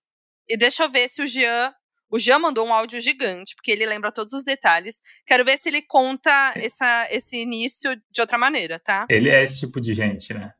e 0.48 0.56
deixa 0.56 0.84
eu 0.84 0.90
ver 0.90 1.08
se 1.08 1.22
o 1.22 1.26
Jean. 1.26 1.72
O 2.10 2.18
Jean 2.18 2.38
mandou 2.38 2.66
um 2.66 2.74
áudio 2.74 3.00
gigante, 3.00 3.54
porque 3.54 3.70
ele 3.70 3.86
lembra 3.86 4.12
todos 4.12 4.34
os 4.34 4.42
detalhes. 4.42 5.00
Quero 5.26 5.44
ver 5.46 5.56
se 5.56 5.70
ele 5.70 5.80
conta 5.80 6.52
essa, 6.56 7.08
esse 7.10 7.38
início 7.38 7.96
de 8.10 8.20
outra 8.20 8.36
maneira, 8.36 8.78
tá? 8.78 9.06
Ele 9.08 9.30
é 9.30 9.42
esse 9.42 9.60
tipo 9.60 9.80
de 9.80 9.94
gente, 9.94 10.34
né? 10.34 10.52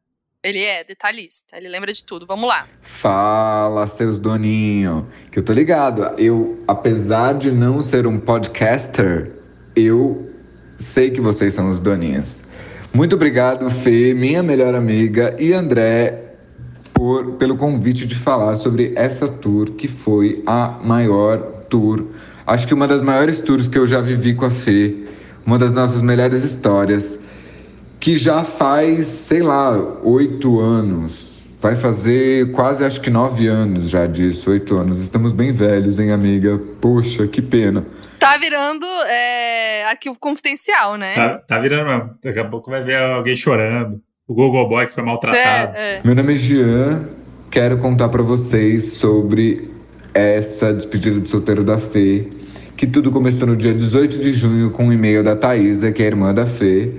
Ele 0.42 0.64
é 0.64 0.82
detalhista, 0.82 1.56
ele 1.56 1.68
lembra 1.68 1.92
de 1.92 2.02
tudo. 2.02 2.26
Vamos 2.26 2.48
lá. 2.48 2.66
Fala, 2.80 3.86
seus 3.86 4.18
doninhos. 4.18 5.04
Que 5.30 5.38
eu 5.38 5.44
tô 5.44 5.52
ligado. 5.52 6.18
Eu, 6.18 6.64
apesar 6.66 7.34
de 7.34 7.52
não 7.52 7.82
ser 7.82 8.06
um 8.06 8.18
podcaster, 8.18 9.30
eu 9.76 10.32
sei 10.78 11.10
que 11.10 11.20
vocês 11.20 11.54
são 11.54 11.68
os 11.68 11.78
doninhos. 11.78 12.42
Muito 12.92 13.14
obrigado, 13.14 13.70
Fê, 13.70 14.12
minha 14.12 14.42
melhor 14.42 14.74
amiga, 14.74 15.34
e 15.38 15.52
André, 15.52 16.31
por, 17.02 17.32
pelo 17.32 17.56
convite 17.56 18.06
de 18.06 18.14
falar 18.14 18.54
sobre 18.54 18.92
essa 18.94 19.26
tour, 19.26 19.72
que 19.72 19.88
foi 19.88 20.40
a 20.46 20.78
maior 20.84 21.38
tour. 21.68 22.04
Acho 22.46 22.64
que 22.64 22.72
uma 22.72 22.86
das 22.86 23.02
maiores 23.02 23.40
tours 23.40 23.66
que 23.66 23.76
eu 23.76 23.84
já 23.84 24.00
vivi 24.00 24.36
com 24.36 24.44
a 24.44 24.50
Fê. 24.52 25.08
Uma 25.44 25.58
das 25.58 25.72
nossas 25.72 26.00
melhores 26.00 26.44
histórias 26.44 27.18
que 27.98 28.14
já 28.14 28.44
faz, 28.44 29.08
sei 29.08 29.42
lá, 29.42 29.76
oito 30.04 30.60
anos. 30.60 31.42
Vai 31.60 31.74
fazer 31.74 32.52
quase 32.52 32.84
acho 32.84 33.00
que 33.00 33.10
nove 33.10 33.48
anos 33.48 33.90
já 33.90 34.06
disso, 34.06 34.50
oito 34.50 34.76
anos. 34.76 35.00
Estamos 35.02 35.32
bem 35.32 35.50
velhos, 35.50 35.98
hein, 35.98 36.12
amiga? 36.12 36.56
Poxa, 36.80 37.26
que 37.26 37.42
pena. 37.42 37.84
Tá 38.20 38.36
virando 38.36 38.86
é, 39.08 39.86
arquivo 39.86 40.16
confidencial, 40.20 40.96
né? 40.96 41.14
Tá, 41.14 41.38
tá 41.40 41.58
virando 41.58 41.88
mesmo. 41.88 42.14
Daqui 42.22 42.38
a 42.38 42.48
pouco 42.48 42.70
vai 42.70 42.80
ver 42.80 42.98
alguém 42.98 43.34
chorando. 43.34 44.00
O 44.28 44.34
Google 44.34 44.68
Boy 44.68 44.86
que 44.86 44.94
foi 44.94 45.02
maltratado. 45.02 45.76
É, 45.76 45.96
é. 45.96 46.00
Meu 46.04 46.14
nome 46.14 46.34
é 46.34 46.36
Jean, 46.36 47.08
quero 47.50 47.76
contar 47.78 48.08
pra 48.08 48.22
vocês 48.22 48.92
sobre 48.92 49.68
essa 50.14 50.72
despedida 50.72 51.18
de 51.18 51.28
solteiro 51.28 51.64
da 51.64 51.76
Fê, 51.76 52.28
que 52.76 52.86
tudo 52.86 53.10
começou 53.10 53.48
no 53.48 53.56
dia 53.56 53.74
18 53.74 54.20
de 54.20 54.32
junho 54.32 54.70
com 54.70 54.86
um 54.86 54.92
e-mail 54.92 55.24
da 55.24 55.34
Thaisa, 55.34 55.90
que 55.90 56.02
é 56.02 56.04
a 56.04 56.08
irmã 56.08 56.32
da 56.32 56.46
Fê, 56.46 56.92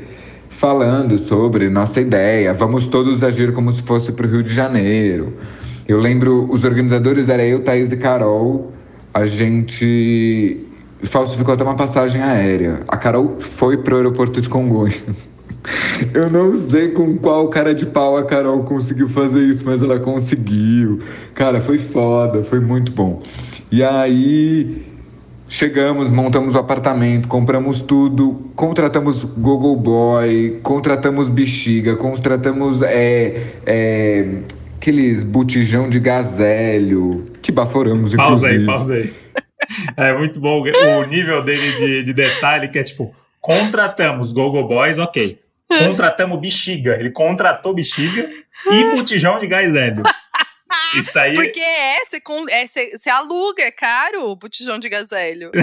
falando 0.49 1.17
sobre 1.17 1.69
nossa 1.69 2.01
ideia, 2.01 2.53
vamos 2.53 2.89
todos 2.89 3.23
agir 3.23 3.53
como 3.53 3.71
se 3.71 3.83
fosse 3.83 4.11
pro 4.11 4.27
Rio 4.27 4.43
de 4.43 4.53
Janeiro. 4.53 5.33
Eu 5.87 5.99
lembro, 5.99 6.51
os 6.51 6.65
organizadores 6.65 7.29
eram 7.29 7.45
eu, 7.45 7.63
Thaís 7.63 7.93
e 7.93 7.97
Carol, 7.97 8.73
a 9.13 9.25
gente 9.25 10.67
falsificou 11.03 11.53
até 11.53 11.63
uma 11.63 11.75
passagem 11.75 12.21
aérea. 12.21 12.81
A 12.85 12.97
Carol 12.97 13.37
foi 13.39 13.77
pro 13.77 13.95
aeroporto 13.95 14.41
de 14.41 14.49
Congonhas. 14.49 15.03
Eu 16.13 16.29
não 16.29 16.55
sei 16.57 16.89
com 16.89 17.17
qual 17.17 17.47
cara 17.47 17.73
de 17.73 17.85
pau 17.85 18.17
a 18.17 18.25
Carol 18.25 18.63
conseguiu 18.63 19.07
fazer 19.07 19.41
isso, 19.43 19.63
mas 19.65 19.81
ela 19.81 19.99
conseguiu. 19.99 21.01
Cara, 21.33 21.61
foi 21.61 21.77
foda, 21.77 22.43
foi 22.43 22.59
muito 22.59 22.91
bom. 22.91 23.21
E 23.71 23.83
aí 23.83 24.85
chegamos, 25.47 26.09
montamos 26.09 26.55
o 26.55 26.57
apartamento, 26.57 27.27
compramos 27.27 27.81
tudo, 27.81 28.49
contratamos 28.55 29.23
Google 29.23 29.75
Boy, 29.77 30.59
contratamos 30.63 31.29
bexiga, 31.29 31.95
contratamos 31.95 32.81
é, 32.81 33.53
é, 33.65 34.39
aqueles 34.77 35.23
botijão 35.23 35.89
de 35.89 35.99
gazélio, 35.99 37.25
que 37.41 37.51
baforamos, 37.51 38.13
Pausa 38.15 38.47
aí, 38.47 38.61
inclusive. 38.61 38.65
pausa 38.65 38.93
aí. 38.95 39.13
É 39.95 40.17
muito 40.17 40.41
bom 40.41 40.61
o 40.61 41.05
nível 41.05 41.41
dele 41.41 41.71
de, 41.77 42.03
de 42.03 42.13
detalhe, 42.13 42.67
que 42.67 42.77
é 42.77 42.83
tipo, 42.83 43.15
contratamos 43.39 44.33
Google 44.33 44.67
Boys, 44.67 44.97
ok. 44.97 45.39
Contratamos 45.79 46.39
bexiga. 46.39 46.95
Ele 46.99 47.11
contratou 47.11 47.73
bexiga 47.73 48.29
e 48.71 48.83
botijão 48.95 49.37
de 49.37 49.47
gás 49.47 49.73
hélio. 49.75 50.03
Isso 50.95 51.17
aí. 51.19 51.35
Porque 51.35 51.59
é, 51.59 51.97
você 52.05 52.21
é, 52.49 52.67
você- 52.67 52.97
você 52.97 53.09
aluga, 53.09 53.63
é 53.63 53.71
caro 53.71 54.29
o 54.29 54.35
botijão 54.35 54.79
de 54.79 54.89
gazélio. 54.89 55.51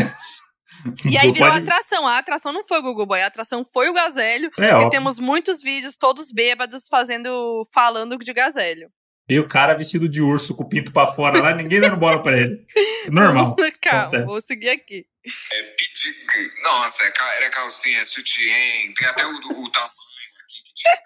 E 1.04 1.18
aí 1.18 1.30
virou 1.30 1.50
pode- 1.50 1.62
atração. 1.62 2.06
A 2.08 2.16
atração 2.16 2.52
não 2.54 2.66
foi 2.66 2.78
o 2.78 2.82
Google 2.82 3.04
Boy, 3.04 3.20
a 3.20 3.26
atração 3.26 3.66
foi 3.70 3.90
o 3.90 3.92
gazélio. 3.92 4.50
É, 4.58 4.70
E 4.80 4.88
temos 4.88 5.18
muitos 5.18 5.62
vídeos, 5.62 5.94
todos 5.94 6.32
bêbados, 6.32 6.86
fazendo, 6.88 7.62
falando 7.74 8.16
de 8.16 8.32
gazélio. 8.32 8.88
E 9.28 9.38
o 9.38 9.46
cara 9.46 9.74
vestido 9.74 10.08
de 10.08 10.22
urso 10.22 10.54
com 10.54 10.62
o 10.62 10.68
pinto 10.68 10.90
pra 10.90 11.08
fora 11.08 11.42
lá, 11.42 11.52
ninguém 11.54 11.80
dando 11.80 11.98
bola 11.98 12.22
pra 12.22 12.38
ele. 12.38 12.64
Normal. 13.12 13.56
Calma, 13.82 14.02
Acontece. 14.04 14.24
vou 14.26 14.40
seguir 14.40 14.70
aqui. 14.70 15.04
É 15.52 15.62
pedir. 15.62 16.14
Nossa, 16.62 17.04
é 17.04 17.12
era 17.36 17.50
calcinha, 17.50 18.04
sutiã, 18.04 18.52
tem 18.96 19.06
até 19.08 19.26
o, 19.26 19.30
o 19.30 19.70
tamanho 19.70 19.90
aqui 20.44 20.62
que 20.64 20.74
tinha. 20.74 20.98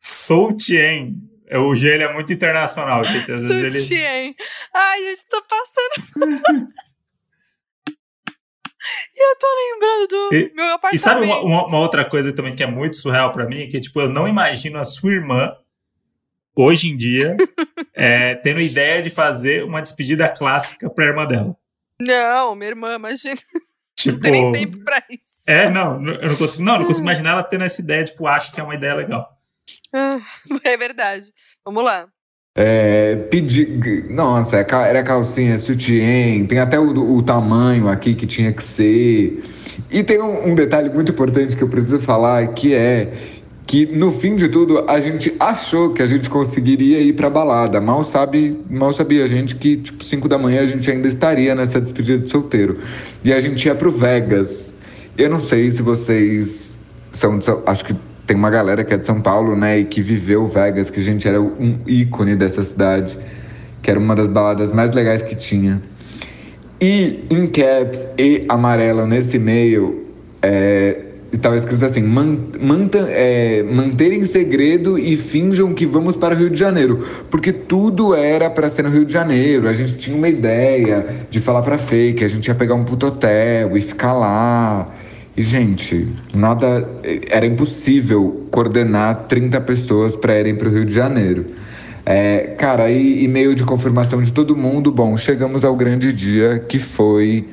Soutien. 0.00 1.14
É, 1.48 1.58
O 1.58 1.74
G 1.76 1.88
ele 1.88 2.04
é 2.04 2.12
muito 2.12 2.32
internacional, 2.32 3.04
gente. 3.04 3.30
Às 3.30 3.42
vezes 3.42 3.62
ele. 3.64 3.80
Sutiã. 3.80 4.34
Ai, 4.74 5.00
gente, 5.00 5.24
tô 5.28 5.42
passando. 5.42 6.72
E 9.16 9.30
eu 9.30 9.36
tô 9.38 9.46
lembrando 9.72 10.08
do 10.08 10.34
E- 10.34 10.52
meu 10.54 10.66
apartamento. 10.74 10.94
E 10.94 10.98
sabe 10.98 11.24
uma, 11.24 11.40
uma- 11.40 11.66
uma 11.66 11.78
outra 11.78 12.04
coisa 12.04 12.34
também 12.34 12.54
que 12.54 12.62
é 12.62 12.66
muito 12.66 12.98
surreal 12.98 13.32
pra 13.32 13.46
mim? 13.46 13.66
Que, 13.66 13.80
tipo, 13.80 13.98
eu 13.98 14.10
não 14.10 14.28
imagino 14.28 14.78
a 14.78 14.84
sua 14.84 15.10
irmã, 15.10 15.56
hoje 16.54 16.90
em 16.90 16.96
dia, 16.96 17.36
é, 17.94 18.34
tendo 18.36 18.60
ideia 18.60 19.02
de 19.02 19.10
fazer 19.10 19.64
uma 19.64 19.82
despedida 19.82 20.28
clássica 20.28 20.88
pra 20.88 21.06
irmã 21.06 21.26
dela. 21.26 21.56
Não, 22.00 22.54
minha 22.54 22.70
irmã, 22.70 22.94
imagina. 22.94 23.36
Tipo. 23.96 24.16
Não 24.16 24.20
tem 24.20 24.32
nem 24.32 24.52
tempo 24.52 24.84
pra 24.84 25.02
isso. 25.08 25.48
É, 25.48 25.70
não, 25.70 26.04
eu 26.04 26.28
não 26.28 26.36
consigo, 26.36 26.62
não, 26.62 26.78
não 26.78 26.86
consigo 26.86 27.06
imaginar 27.06 27.30
ela 27.30 27.42
tendo 27.42 27.64
essa 27.64 27.80
ideia, 27.80 28.04
tipo, 28.04 28.26
acho 28.26 28.52
que 28.52 28.60
é 28.60 28.62
uma 28.62 28.74
ideia 28.74 28.94
legal. 28.94 29.38
Ah, 29.92 30.20
É 30.64 30.76
verdade. 30.76 31.32
Vamos 31.64 31.84
lá. 31.84 32.06
É, 32.56 33.16
pedir. 33.30 34.08
Nossa, 34.10 34.58
é 34.58 34.66
era 34.88 35.02
calcinha, 35.02 35.58
sutiã, 35.58 36.44
tem 36.46 36.58
até 36.60 36.78
o, 36.78 37.16
o 37.16 37.22
tamanho 37.22 37.88
aqui 37.88 38.14
que 38.14 38.26
tinha 38.26 38.52
que 38.52 38.62
ser. 38.62 39.42
E 39.90 40.04
tem 40.04 40.20
um, 40.20 40.50
um 40.50 40.54
detalhe 40.54 40.88
muito 40.88 41.10
importante 41.10 41.56
que 41.56 41.62
eu 41.62 41.68
preciso 41.68 41.98
falar, 41.98 42.46
que 42.54 42.72
é 42.72 43.12
que 43.66 43.86
no 43.86 44.12
fim 44.12 44.36
de 44.36 44.48
tudo 44.48 44.84
a 44.88 45.00
gente 45.00 45.32
achou 45.40 45.92
que 45.92 46.02
a 46.02 46.06
gente 46.06 46.28
conseguiria 46.28 47.00
ir 47.00 47.14
pra 47.14 47.30
balada. 47.30 47.80
Mal 47.80 48.04
sabe, 48.04 48.58
mal 48.68 48.92
sabia 48.92 49.24
a 49.24 49.26
gente 49.26 49.54
que 49.56 49.76
tipo 49.76 50.04
5 50.04 50.28
da 50.28 50.36
manhã 50.36 50.62
a 50.62 50.66
gente 50.66 50.90
ainda 50.90 51.08
estaria 51.08 51.54
nessa 51.54 51.80
despedida 51.80 52.24
de 52.24 52.30
solteiro. 52.30 52.78
E 53.22 53.32
a 53.32 53.40
gente 53.40 53.66
ia 53.66 53.74
pro 53.74 53.90
Vegas. 53.90 54.74
Eu 55.16 55.30
não 55.30 55.40
sei 55.40 55.70
se 55.70 55.82
vocês 55.82 56.76
são 57.12 57.40
São, 57.40 57.62
acho 57.66 57.84
que 57.84 57.94
tem 58.26 58.36
uma 58.36 58.50
galera 58.50 58.84
que 58.84 58.92
é 58.92 58.96
de 58.96 59.06
São 59.06 59.20
Paulo, 59.20 59.54
né, 59.54 59.78
e 59.78 59.84
que 59.84 60.00
viveu 60.00 60.46
Vegas, 60.46 60.90
que 60.90 61.00
a 61.00 61.02
gente 61.02 61.28
era 61.28 61.40
um 61.40 61.78
ícone 61.86 62.34
dessa 62.34 62.62
cidade, 62.62 63.18
que 63.82 63.90
era 63.90 64.00
uma 64.00 64.14
das 64.14 64.26
baladas 64.26 64.72
mais 64.72 64.90
legais 64.92 65.22
que 65.22 65.34
tinha. 65.34 65.80
E 66.80 67.24
em 67.30 67.46
caps 67.46 68.06
e 68.18 68.44
amarelo 68.48 69.06
nesse 69.06 69.36
e-mail 69.36 70.06
é, 70.42 70.96
estava 71.36 71.56
escrito 71.56 71.84
assim: 71.84 72.02
"Man- 72.02 72.38
manta- 72.60 73.06
é, 73.10 73.62
manter 73.62 74.12
em 74.12 74.24
segredo 74.26 74.98
e 74.98 75.16
finjam 75.16 75.72
que 75.74 75.86
vamos 75.86 76.16
para 76.16 76.34
o 76.34 76.38
Rio 76.38 76.50
de 76.50 76.58
Janeiro. 76.58 77.06
Porque 77.30 77.52
tudo 77.52 78.14
era 78.14 78.48
para 78.50 78.68
ser 78.68 78.82
no 78.82 78.90
Rio 78.90 79.04
de 79.04 79.12
Janeiro. 79.12 79.68
A 79.68 79.72
gente 79.72 79.94
tinha 79.94 80.16
uma 80.16 80.28
ideia 80.28 81.06
de 81.30 81.40
falar 81.40 81.62
pra 81.62 81.78
Fê 81.78 82.12
que 82.12 82.24
a 82.24 82.28
gente 82.28 82.46
ia 82.48 82.54
pegar 82.54 82.74
um 82.74 82.84
puto 82.84 83.06
hotel 83.06 83.76
e 83.76 83.80
ficar 83.80 84.12
lá. 84.12 84.88
E, 85.36 85.42
gente, 85.42 86.08
nada. 86.32 86.88
Era 87.30 87.44
impossível 87.44 88.46
coordenar 88.50 89.24
30 89.28 89.60
pessoas 89.60 90.14
para 90.14 90.38
irem 90.38 90.54
para 90.54 90.68
o 90.68 90.70
Rio 90.72 90.84
de 90.84 90.94
Janeiro. 90.94 91.46
É, 92.06 92.54
cara, 92.58 92.90
e 92.90 93.24
e-mail 93.24 93.54
de 93.54 93.64
confirmação 93.64 94.20
de 94.20 94.30
todo 94.30 94.54
mundo. 94.54 94.92
Bom, 94.92 95.16
chegamos 95.16 95.64
ao 95.64 95.74
grande 95.74 96.12
dia 96.12 96.62
que 96.68 96.78
foi 96.78 97.46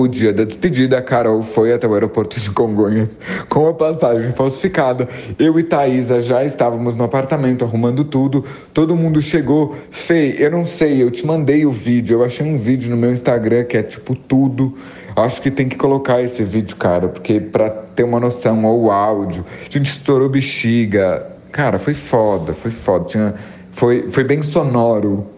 o 0.00 0.08
dia 0.08 0.32
da 0.32 0.44
despedida, 0.44 1.00
Carol 1.02 1.42
foi 1.42 1.72
até 1.72 1.86
o 1.86 1.94
aeroporto 1.94 2.38
de 2.38 2.50
Congonhas 2.50 3.08
com 3.48 3.68
a 3.68 3.74
passagem 3.74 4.32
falsificada. 4.32 5.08
Eu 5.38 5.58
e 5.58 5.62
Thaisa 5.62 6.20
já 6.20 6.44
estávamos 6.44 6.96
no 6.96 7.04
apartamento 7.04 7.64
arrumando 7.64 8.04
tudo. 8.04 8.44
Todo 8.72 8.96
mundo 8.96 9.20
chegou. 9.20 9.74
Fê, 9.90 10.34
eu 10.38 10.50
não 10.50 10.64
sei, 10.64 11.02
eu 11.02 11.10
te 11.10 11.26
mandei 11.26 11.66
o 11.66 11.72
vídeo. 11.72 12.18
Eu 12.18 12.24
achei 12.24 12.46
um 12.46 12.58
vídeo 12.58 12.90
no 12.90 12.96
meu 12.96 13.12
Instagram 13.12 13.64
que 13.64 13.76
é 13.76 13.82
tipo 13.82 14.14
tudo. 14.14 14.76
Acho 15.16 15.42
que 15.42 15.50
tem 15.50 15.68
que 15.68 15.76
colocar 15.76 16.22
esse 16.22 16.44
vídeo, 16.44 16.76
cara, 16.76 17.08
porque 17.08 17.40
pra 17.40 17.68
ter 17.70 18.04
uma 18.04 18.20
noção, 18.20 18.64
ou 18.64 18.84
o 18.84 18.90
áudio. 18.90 19.44
A 19.60 19.64
gente 19.64 19.90
estourou 19.90 20.28
bexiga. 20.28 21.26
Cara, 21.50 21.78
foi 21.78 21.94
foda, 21.94 22.52
foi 22.52 22.70
foda. 22.70 23.04
Tinha, 23.06 23.34
foi, 23.72 24.10
foi 24.10 24.22
bem 24.22 24.42
sonoro. 24.42 25.37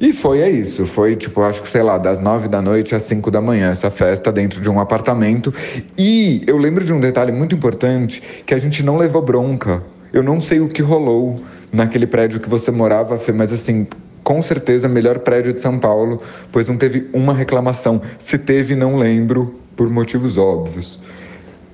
E 0.00 0.14
foi 0.14 0.40
é 0.40 0.48
isso, 0.48 0.86
foi 0.86 1.14
tipo, 1.14 1.42
acho 1.42 1.60
que 1.60 1.68
sei 1.68 1.82
lá, 1.82 1.98
das 1.98 2.18
nove 2.18 2.48
da 2.48 2.62
noite 2.62 2.94
às 2.94 3.02
cinco 3.02 3.30
da 3.30 3.40
manhã, 3.40 3.70
essa 3.70 3.90
festa 3.90 4.32
dentro 4.32 4.62
de 4.62 4.70
um 4.70 4.80
apartamento. 4.80 5.52
E 5.98 6.42
eu 6.46 6.56
lembro 6.56 6.82
de 6.82 6.92
um 6.94 6.98
detalhe 6.98 7.30
muito 7.30 7.54
importante, 7.54 8.22
que 8.46 8.54
a 8.54 8.58
gente 8.58 8.82
não 8.82 8.96
levou 8.96 9.20
bronca. 9.20 9.82
Eu 10.10 10.22
não 10.22 10.40
sei 10.40 10.58
o 10.58 10.68
que 10.68 10.80
rolou 10.80 11.44
naquele 11.70 12.06
prédio 12.06 12.40
que 12.40 12.48
você 12.48 12.70
morava, 12.70 13.18
Fê, 13.18 13.30
mas 13.30 13.52
assim, 13.52 13.86
com 14.24 14.40
certeza 14.40 14.88
melhor 14.88 15.18
prédio 15.18 15.52
de 15.52 15.60
São 15.60 15.78
Paulo, 15.78 16.22
pois 16.50 16.66
não 16.66 16.78
teve 16.78 17.10
uma 17.12 17.34
reclamação. 17.34 18.00
Se 18.18 18.38
teve, 18.38 18.74
não 18.74 18.96
lembro, 18.96 19.60
por 19.76 19.90
motivos 19.90 20.38
óbvios. 20.38 20.98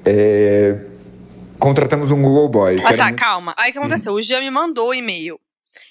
É... 0.04 0.76
Contratamos 1.60 2.10
um 2.10 2.20
Google 2.20 2.48
Boy. 2.48 2.78
Ah, 2.84 2.94
tá, 2.94 3.12
calma. 3.12 3.54
Aí 3.56 3.70
o 3.70 3.72
que 3.72 3.78
aconteceu? 3.78 4.12
O 4.12 4.20
Jean 4.20 4.40
me 4.40 4.50
mandou 4.50 4.88
o 4.88 4.94
e-mail. 4.94 5.38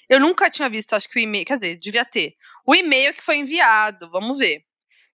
Eu 0.08 0.20
nunca 0.20 0.50
tinha 0.50 0.68
visto, 0.68 0.94
acho 0.94 1.08
que 1.08 1.18
o 1.18 1.22
e-mail, 1.22 1.44
quer 1.44 1.54
dizer, 1.54 1.78
devia 1.78 2.04
ter. 2.04 2.36
O 2.66 2.74
e-mail 2.74 3.14
que 3.14 3.24
foi 3.24 3.36
enviado, 3.36 4.10
vamos 4.10 4.38
ver. 4.38 4.64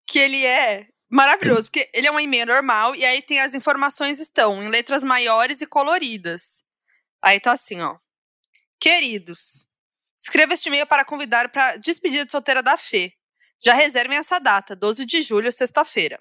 Que 0.06 0.18
ele 0.18 0.44
é 0.44 0.87
maravilhoso, 1.11 1.64
porque 1.64 1.90
ele 1.92 2.06
é 2.06 2.11
um 2.11 2.18
e-mail 2.18 2.46
normal 2.46 2.96
e 2.96 3.04
aí 3.04 3.20
tem 3.20 3.38
as 3.38 3.52
informações 3.52 4.18
estão 4.18 4.62
em 4.62 4.68
letras 4.68 5.04
maiores 5.04 5.61
e 5.61 5.66
coloridas. 5.66 6.64
Aí 7.22 7.38
tá 7.38 7.52
assim, 7.52 7.80
ó. 7.80 7.96
Queridos, 8.80 9.66
escreva 10.18 10.54
este 10.54 10.68
e-mail 10.68 10.87
para 10.87 11.04
convidar 11.04 11.50
para 11.50 11.76
despedida 11.76 12.24
de 12.24 12.32
solteira 12.32 12.62
da 12.62 12.76
Fê. 12.76 13.12
Já 13.64 13.74
reservem 13.74 14.18
essa 14.18 14.40
data, 14.40 14.74
12 14.74 15.04
de 15.06 15.22
julho, 15.22 15.52
sexta-feira. 15.52 16.20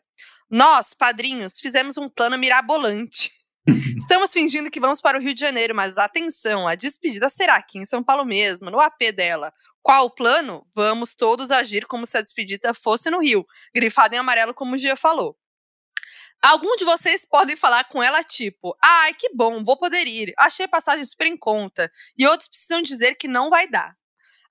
Nós, 0.50 0.94
padrinhos, 0.94 1.60
fizemos 1.60 1.98
um 1.98 2.10
plano 2.10 2.38
mirabolante. 2.38 3.32
Estamos 3.98 4.34
fingindo 4.34 4.72
que 4.72 4.80
vamos 4.80 5.02
para 5.02 5.18
o 5.18 5.22
Rio 5.22 5.34
de 5.36 5.40
Janeiro, 5.40 5.76
mas 5.76 5.98
atenção, 5.98 6.68
a 6.68 6.74
despedida 6.74 7.30
será 7.30 7.56
aqui 7.56 7.78
em 7.78 7.86
São 7.86 8.04
Paulo 8.04 8.26
mesmo, 8.26 8.72
no 8.72 8.80
AP 8.80 9.12
dela. 9.16 9.54
Qual 9.84 10.06
o 10.06 10.10
plano? 10.10 10.66
Vamos 10.74 11.14
todos 11.16 11.52
agir 11.52 11.86
como 11.86 12.06
se 12.06 12.18
a 12.18 12.22
despedida 12.22 12.74
fosse 12.74 13.10
no 13.10 13.20
Rio, 13.20 13.46
grifada 13.74 14.16
em 14.16 14.20
amarelo, 14.20 14.54
como 14.54 14.76
o 14.76 14.78
Gia 14.78 14.96
falou. 14.96 15.38
Algum 16.42 16.76
de 16.76 16.84
vocês 16.84 17.24
podem 17.24 17.56
falar 17.56 17.84
com 17.84 18.02
ela 18.02 18.24
tipo, 18.24 18.76
ai, 18.84 19.14
que 19.14 19.30
bom, 19.36 19.64
vou 19.64 19.78
poder 19.78 20.08
ir, 20.08 20.34
achei 20.40 20.68
passagem 20.68 21.06
super 21.06 21.28
em 21.28 21.38
conta. 21.38 21.92
E 22.18 22.26
outros 22.26 22.50
precisam 22.50 22.82
dizer 22.82 23.14
que 23.14 23.28
não 23.28 23.50
vai 23.50 23.68
dar. 23.68 23.96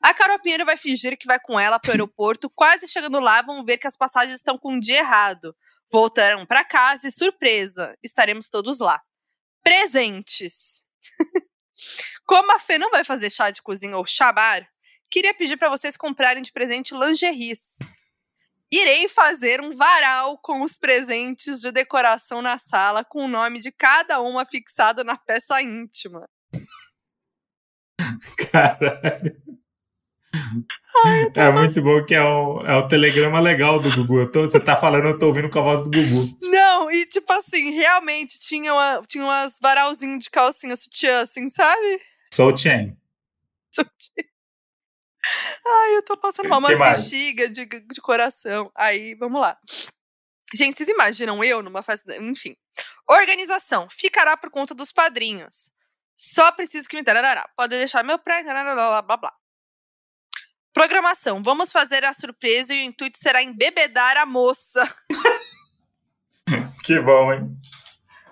A 0.01 0.15
Carol 0.15 0.39
Pinheiro 0.39 0.65
vai 0.65 0.77
fingir 0.77 1.19
que 1.19 1.27
vai 1.27 1.39
com 1.41 1.59
ela 1.59 1.81
para 1.81 1.91
o 1.91 1.93
aeroporto, 1.93 2.49
quase 2.49 2.87
chegando 2.87 3.19
lá 3.19 3.43
vão 3.43 3.65
ver 3.65 3.77
que 3.77 3.89
as 3.89 3.97
passagens 3.97 4.37
estão 4.37 4.57
com 4.57 4.75
um 4.75 4.81
dia 4.81 4.99
errado. 4.99 5.55
Voltarão 5.93 6.47
para 6.47 6.65
casa 6.65 7.09
e, 7.09 7.13
surpresa, 7.13 7.97
estaremos 8.03 8.49
todos 8.49 8.79
lá. 8.79 9.03
Presentes. 9.63 10.87
Como 12.25 12.53
a 12.53 12.61
Fê 12.61 12.79
não 12.79 12.91
vai 12.91 13.05
fazer 13.05 13.31
chá 13.31 13.51
de 13.51 13.61
cozinha 13.61 13.97
ou 13.97 14.07
chabar, 14.07 14.69
queria 15.11 15.35
pedir 15.35 15.57
para 15.57 15.69
vocês 15.69 15.97
comprarem 15.97 16.43
de 16.43 16.53
presente 16.53 16.95
lingeries. 16.95 17.77
Irei 18.73 19.09
fazer 19.09 19.61
um 19.61 19.75
varal 19.75 20.39
com 20.39 20.63
os 20.63 20.79
presentes 20.79 21.59
de 21.59 21.73
decoração 21.73 22.41
na 22.41 22.57
sala, 22.57 23.05
com 23.05 23.25
o 23.25 23.29
nome 23.29 23.59
de 23.59 23.73
cada 23.73 24.21
uma 24.21 24.47
fixado 24.47 25.03
na 25.03 25.17
peça 25.17 25.61
íntima. 25.61 26.29
Caralho. 28.53 29.50
Ai, 31.05 31.33
é 31.35 31.53
muito 31.53 31.81
bom 31.83 32.05
que 32.05 32.15
é 32.15 32.23
o, 32.23 32.61
é 32.67 32.77
o 32.77 32.89
telegrama 32.89 33.41
legal 33.41 33.81
do 33.81 33.91
Gugu. 33.95 34.31
Tô, 34.31 34.43
você 34.43 34.61
tá 34.61 34.77
falando, 34.77 35.07
eu 35.07 35.19
tô 35.19 35.27
ouvindo 35.27 35.49
com 35.49 35.59
a 35.59 35.63
voz 35.63 35.83
do 35.83 35.91
Gugu. 35.91 36.37
Não, 36.43 36.91
e 36.91 37.07
tipo 37.07 37.33
assim, 37.33 37.71
realmente 37.71 38.39
tinha, 38.39 38.73
uma, 38.73 39.03
tinha 39.07 39.25
umas 39.25 39.59
varalzinhos 39.61 40.25
de 40.25 40.31
calcinha 40.31 40.77
sutiã, 40.77 41.23
assim, 41.23 41.49
sabe? 41.49 42.01
Sou 42.33 42.57
Chen. 42.57 42.97
Ai, 45.67 45.97
eu 45.97 46.03
tô 46.03 46.17
passando 46.17 46.49
mal. 46.49 46.61
Umas 46.61 46.79
bexigas 46.79 47.51
de, 47.53 47.67
de 47.67 48.01
coração. 48.01 48.71
Aí, 48.75 49.15
vamos 49.15 49.41
lá. 49.41 49.57
Gente, 50.55 50.77
vocês 50.77 50.89
imaginam 50.89 51.43
eu 51.45 51.63
numa 51.63 51.83
festa. 51.83 52.17
Enfim. 52.17 52.57
Organização. 53.09 53.89
Ficará 53.91 54.37
por 54.37 54.51
conta 54.51 54.75
dos 54.75 54.93
padrinhos. 54.93 55.71
Só 56.17 56.51
preciso 56.53 56.89
que 56.89 56.97
me. 56.97 57.05
Pode 57.57 57.77
deixar 57.77 58.03
meu 58.03 58.19
pré. 58.19 58.43
Blá, 58.43 59.03
blá, 59.03 59.17
blá. 59.17 59.40
Programação. 60.73 61.43
Vamos 61.43 61.73
fazer 61.73 62.05
a 62.05 62.13
surpresa 62.13 62.75
e 62.75 62.79
o 62.79 62.85
intuito 62.85 63.19
será 63.19 63.43
embebedar 63.43 64.17
a 64.17 64.25
moça. 64.25 64.83
que 66.85 67.01
bom, 67.01 67.33
hein? 67.33 67.57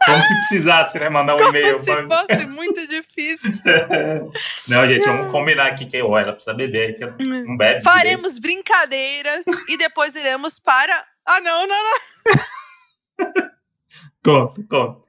Como 0.05 0.23
se 0.23 0.35
precisasse, 0.35 0.99
né? 0.99 1.09
Mandar 1.09 1.35
um 1.35 1.39
Como 1.39 1.51
e-mail. 1.51 1.81
Se 1.81 2.07
fosse 2.07 2.47
muito 2.49 2.87
difícil. 2.87 3.61
Não, 4.69 4.87
gente, 4.87 5.05
vamos 5.05 5.33
combinar 5.33 5.67
aqui 5.67 5.87
que 5.87 6.01
oh, 6.01 6.17
ela 6.17 6.33
precisa 6.33 6.55
beber, 6.55 6.95
que 6.95 7.05
não 7.25 7.57
bebe. 7.57 7.83
Faremos 7.83 8.35
direito. 8.35 8.41
brincadeiras 8.41 9.45
e 9.69 9.77
depois 9.77 10.15
iremos 10.15 10.59
para. 10.59 11.05
Ah, 11.27 11.41
não, 11.41 11.67
não, 11.67 11.77
não. 11.85 13.51
conta, 14.25 14.63
conta. 14.71 15.09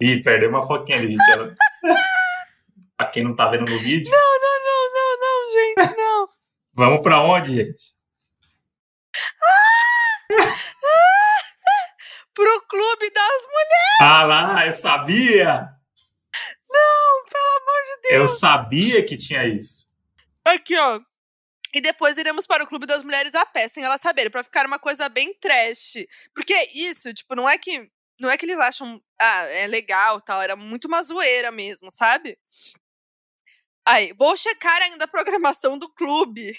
Ih, 0.00 0.22
perdeu 0.22 0.50
uma 0.50 0.66
foquinha 0.66 0.98
ali, 0.98 1.08
gente. 1.08 1.30
Ela... 1.30 1.54
pra 3.02 3.10
quem 3.10 3.24
não 3.24 3.34
tá 3.34 3.48
vendo 3.48 3.70
no 3.70 3.78
vídeo. 3.78 4.10
Não, 4.10 4.40
não, 4.40 4.58
não, 4.64 4.92
não, 4.92 5.18
não, 5.20 5.52
gente, 5.52 5.96
não. 5.98 6.28
Vamos 6.72 7.02
pra 7.02 7.20
onde, 7.20 7.56
gente? 7.56 7.94
Pro 12.34 12.62
Clube 12.66 13.10
das 13.10 13.42
Mulheres! 13.42 14.00
Ah 14.00 14.22
lá, 14.24 14.66
eu 14.66 14.72
sabia! 14.72 15.68
Não, 16.70 17.24
pelo 17.30 17.56
amor 17.60 17.82
de 17.84 18.00
Deus! 18.08 18.14
Eu 18.14 18.28
sabia 18.28 19.04
que 19.04 19.18
tinha 19.18 19.46
isso. 19.46 19.86
Aqui, 20.44 20.74
ó. 20.78 20.98
E 21.74 21.80
depois 21.80 22.16
iremos 22.16 22.46
para 22.46 22.64
o 22.64 22.66
Clube 22.66 22.86
das 22.86 23.02
Mulheres 23.02 23.34
a 23.34 23.44
pé, 23.44 23.68
sem 23.68 23.84
elas 23.84 24.00
saberem, 24.00 24.30
para 24.30 24.44
ficar 24.44 24.64
uma 24.66 24.78
coisa 24.78 25.08
bem 25.08 25.34
trash. 25.34 26.06
Porque 26.34 26.70
isso, 26.72 27.12
tipo, 27.12 27.34
não 27.34 27.48
é 27.48 27.58
que. 27.58 27.90
Não 28.20 28.30
é 28.30 28.36
que 28.38 28.44
eles 28.44 28.58
acham, 28.58 29.02
ah, 29.20 29.44
é 29.46 29.66
legal 29.66 30.20
tal, 30.20 30.40
era 30.40 30.54
muito 30.54 30.86
uma 30.86 31.02
zoeira 31.02 31.50
mesmo, 31.50 31.90
sabe? 31.90 32.38
Aí, 33.86 34.12
vou 34.12 34.36
checar 34.36 34.80
ainda 34.82 35.04
a 35.04 35.08
programação 35.08 35.78
do 35.78 35.92
clube. 35.94 36.56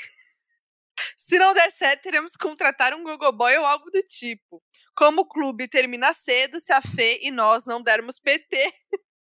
Se 1.17 1.39
não 1.39 1.53
der 1.53 1.71
certo, 1.71 2.03
teremos 2.03 2.33
que 2.33 2.45
contratar 2.45 2.93
um 2.93 3.03
Google 3.03 3.31
Boy 3.31 3.57
ou 3.57 3.65
algo 3.65 3.89
do 3.89 4.01
tipo. 4.03 4.61
Como 4.95 5.21
o 5.21 5.27
clube 5.27 5.67
termina 5.67 6.13
cedo, 6.13 6.59
se 6.59 6.71
a 6.71 6.81
Fê 6.81 7.19
e 7.21 7.31
nós 7.31 7.65
não 7.65 7.81
dermos 7.81 8.19
PT, 8.19 8.73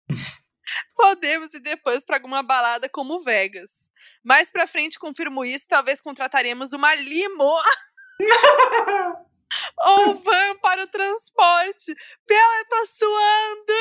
podemos 0.95 1.53
ir 1.53 1.59
depois 1.59 2.05
para 2.05 2.17
alguma 2.17 2.41
balada 2.41 2.87
como 2.87 3.21
Vegas. 3.21 3.89
Mais 4.23 4.49
pra 4.49 4.67
frente, 4.67 4.99
confirmo 4.99 5.43
isso, 5.43 5.67
talvez 5.67 5.99
contrataremos 5.99 6.71
uma 6.73 6.95
limo. 6.95 7.61
ou 9.79 10.15
van 10.15 10.57
para 10.61 10.83
o 10.83 10.87
transporte. 10.87 11.95
Bela, 12.27 12.59
eu 12.59 12.65
tô 12.69 12.85
suando! 12.85 13.73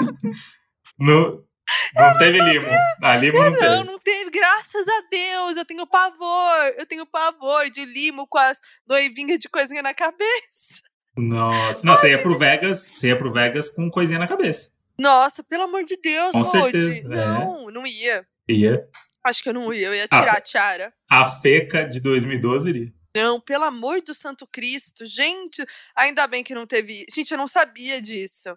no, 0.98 1.46
não 1.94 2.18
teve 2.18 2.40
limo. 2.40 2.66
A 3.02 3.16
limo 3.16 3.38
não, 3.38 3.50
não 3.50 3.58
teve. 3.58 3.68
Não, 3.68 3.84
não 3.84 3.98
teve. 3.98 4.30
Graças 4.30 4.86
a 4.88 5.02
Deus. 5.10 5.56
Eu 5.56 5.64
tenho 5.64 5.86
pavor. 5.86 6.74
Eu 6.76 6.86
tenho 6.86 7.06
pavor 7.06 7.70
de 7.70 7.84
limo 7.84 8.26
com 8.26 8.38
as 8.38 8.58
noivinhas 8.86 9.38
de 9.38 9.48
coisinha 9.48 9.82
na 9.82 9.94
cabeça. 9.94 10.82
Nossa. 11.16 11.84
Não, 11.84 11.96
você 11.96 12.10
ia 12.10 12.18
pro 12.20 12.38
Vegas. 12.38 12.80
Você 12.80 13.08
ia 13.08 13.18
pro 13.18 13.32
Vegas 13.32 13.68
com 13.68 13.90
coisinha 13.90 14.18
na 14.18 14.26
cabeça. 14.26 14.70
Nossa, 14.98 15.42
pelo 15.42 15.64
amor 15.64 15.84
de 15.84 15.96
Deus, 15.96 16.32
Com 16.32 16.44
certeza. 16.44 17.08
Não, 17.08 17.68
é. 17.68 17.72
não 17.72 17.86
ia. 17.86 18.26
Ia. 18.48 18.88
Acho 19.24 19.42
que 19.42 19.48
eu 19.48 19.54
não 19.54 19.72
ia. 19.72 19.88
Eu 19.88 19.94
ia 19.94 20.06
tirar 20.06 20.34
a, 20.34 20.38
a 20.38 20.40
tiara. 20.40 20.94
A 21.10 21.26
feca 21.26 21.84
de 21.84 22.00
2012 22.00 22.68
iria. 22.68 22.92
Não, 23.16 23.40
pelo 23.40 23.64
amor 23.64 24.02
do 24.02 24.14
Santo 24.14 24.46
Cristo. 24.46 25.06
Gente, 25.06 25.64
ainda 25.94 26.26
bem 26.26 26.42
que 26.42 26.54
não 26.54 26.66
teve. 26.66 27.06
Gente, 27.12 27.30
eu 27.30 27.38
não 27.38 27.48
sabia 27.48 28.02
disso. 28.02 28.56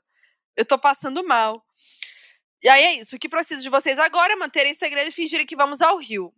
Eu 0.55 0.65
tô 0.65 0.77
passando 0.77 1.23
mal. 1.25 1.63
E 2.63 2.69
aí 2.69 2.83
é 2.83 2.93
isso. 3.01 3.15
O 3.15 3.19
que 3.19 3.29
preciso 3.29 3.61
de 3.61 3.69
vocês 3.69 3.99
agora 3.99 4.33
é 4.33 4.35
manterem 4.35 4.73
segredo 4.73 5.09
e 5.09 5.13
fingirem 5.13 5.45
que 5.45 5.55
vamos 5.55 5.81
ao 5.81 5.97
Rio. 5.97 6.33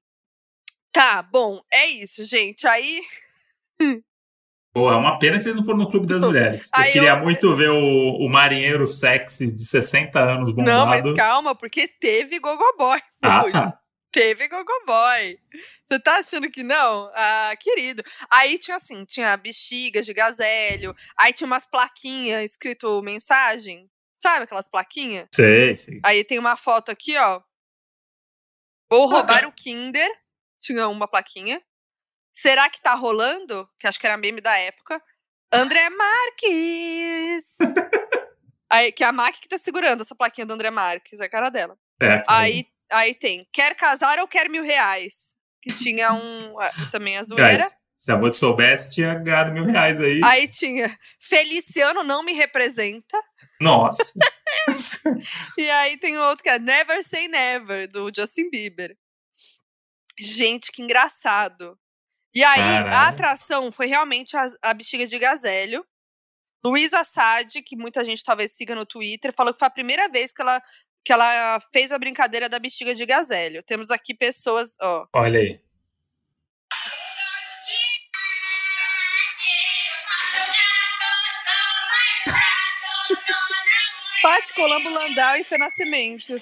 Tá, 0.92 1.22
bom, 1.22 1.62
é 1.72 1.88
isso, 1.88 2.24
gente. 2.24 2.68
Aí. 2.68 3.02
Pô, 4.72 4.92
é 4.92 4.96
uma 4.96 5.18
pena 5.18 5.38
que 5.38 5.44
vocês 5.44 5.56
não 5.56 5.64
foram 5.64 5.80
no 5.80 5.88
Clube 5.88 6.08
das 6.08 6.22
Mulheres. 6.22 6.70
Eu 6.76 6.82
aí 6.82 6.92
queria 6.92 7.12
eu... 7.12 7.20
muito 7.20 7.56
ver 7.56 7.70
o, 7.70 8.18
o 8.18 8.30
marinheiro 8.30 8.86
sexy 8.86 9.52
de 9.52 9.66
60 9.66 10.20
anos 10.20 10.52
bombado. 10.52 10.70
Não, 10.70 10.86
mas 10.86 11.12
calma, 11.14 11.56
porque 11.56 11.88
teve 11.88 12.40
Gogo 12.40 12.76
Boy. 12.78 13.02
Ah, 13.22 13.44
tá. 13.52 13.80
Teve 14.12 14.48
Gogoboy. 14.48 15.40
Você 15.86 16.00
tá 16.00 16.18
achando 16.18 16.50
que 16.50 16.64
não? 16.64 17.12
Ah, 17.14 17.54
querido. 17.60 18.04
Aí 18.32 18.58
tinha 18.58 18.78
assim, 18.78 19.06
tinha 19.06 19.38
bexigas 19.38 20.06
de 20.06 20.14
gazélio, 20.14 20.96
aí 21.16 21.32
tinha 21.32 21.46
umas 21.46 21.66
plaquinhas 21.66 22.44
escrito 22.44 23.02
mensagem. 23.04 23.90
Sabe 24.20 24.44
aquelas 24.44 24.68
plaquinhas? 24.68 25.28
Sei, 25.34 25.76
sei. 25.76 26.02
Aí 26.04 26.24
tem 26.24 26.38
uma 26.38 26.58
foto 26.58 26.92
aqui, 26.92 27.18
ó. 27.18 27.42
Vou 28.90 29.08
roubar 29.08 29.46
o 29.46 29.52
Kinder. 29.52 30.10
Tinha 30.60 30.88
uma 30.90 31.08
plaquinha. 31.08 31.62
Será 32.34 32.70
que 32.70 32.82
tá 32.82 32.94
rolando? 32.96 33.70
Que 33.78 33.88
acho 33.88 34.00
que 34.00 34.06
era 34.06 34.18
meme 34.18 34.42
da 34.42 34.58
época. 34.58 35.02
André 35.52 35.90
Marques! 35.90 37.58
aí, 38.70 38.92
que 38.92 39.04
é 39.04 39.08
a 39.08 39.12
Mac 39.12 39.36
que 39.40 39.48
tá 39.48 39.58
segurando 39.58 40.02
essa 40.02 40.16
plaquinha 40.16 40.46
do 40.46 40.54
André 40.54 40.70
Marques, 40.70 41.20
é 41.20 41.26
a 41.26 41.30
cara 41.30 41.50
dela. 41.50 41.78
É, 42.02 42.22
Aí, 42.28 42.68
aí 42.92 43.14
tem, 43.16 43.48
quer 43.52 43.76
casar 43.76 44.20
ou 44.20 44.28
quer 44.28 44.50
mil 44.50 44.64
reais? 44.64 45.36
Que 45.62 45.74
tinha 45.74 46.14
um. 46.14 46.56
Também 46.92 47.18
a 47.18 47.24
zoeira. 47.24 47.64
Guys, 47.64 47.78
se 48.00 48.14
a 48.14 48.16
Bot 48.16 48.34
soubesse, 48.34 48.92
tinha 48.92 49.14
ganhado 49.16 49.52
mil 49.52 49.66
reais 49.66 50.00
aí. 50.00 50.22
Aí 50.24 50.48
tinha 50.48 50.98
Feliciano 51.20 52.02
não 52.02 52.24
me 52.24 52.32
representa. 52.32 53.22
Nossa. 53.62 54.14
E 55.58 55.70
aí 55.70 55.98
tem 55.98 56.18
outro 56.18 56.44
que 56.44 56.50
é 56.50 56.60
Never 56.60 57.04
Say 57.04 57.28
Never, 57.28 57.88
do 57.88 58.12
Justin 58.16 58.50
Bieber. 58.50 58.96
Gente, 60.18 60.72
que 60.72 60.82
engraçado. 60.82 61.78
E 62.34 62.44
aí, 62.44 62.78
a 62.78 62.84
Caralho. 62.84 63.10
atração 63.10 63.72
foi 63.72 63.88
realmente 63.88 64.38
a, 64.38 64.48
a 64.62 64.74
bexiga 64.74 65.06
de 65.08 65.18
gazélio. 65.18 65.86
Luísa 66.64 67.04
Sade, 67.04 67.62
que 67.62 67.76
muita 67.76 68.04
gente 68.04 68.24
talvez 68.24 68.52
siga 68.52 68.76
no 68.76 68.86
Twitter, 68.86 69.34
falou 69.34 69.54
que 69.54 69.60
foi 69.60 69.68
a 69.68 69.72
primeira 69.72 70.08
vez 70.10 70.32
que 70.32 70.42
ela, 70.42 70.62
que 71.04 71.12
ela 71.12 71.60
fez 71.74 71.92
a 71.92 72.00
brincadeira 72.00 72.48
da 72.48 72.60
bexiga 72.60 72.94
de 72.94 73.06
gazélio. 73.06 73.64
Temos 73.64 73.92
aqui 73.92 74.14
pessoas, 74.14 74.76
ó. 74.80 75.08
Olha 75.16 75.40
aí. 75.40 75.69
Colombo 84.60 84.90
Landau 84.90 85.36
e 85.38 85.44
Fê 85.44 85.58
Nascimento. 85.58 86.40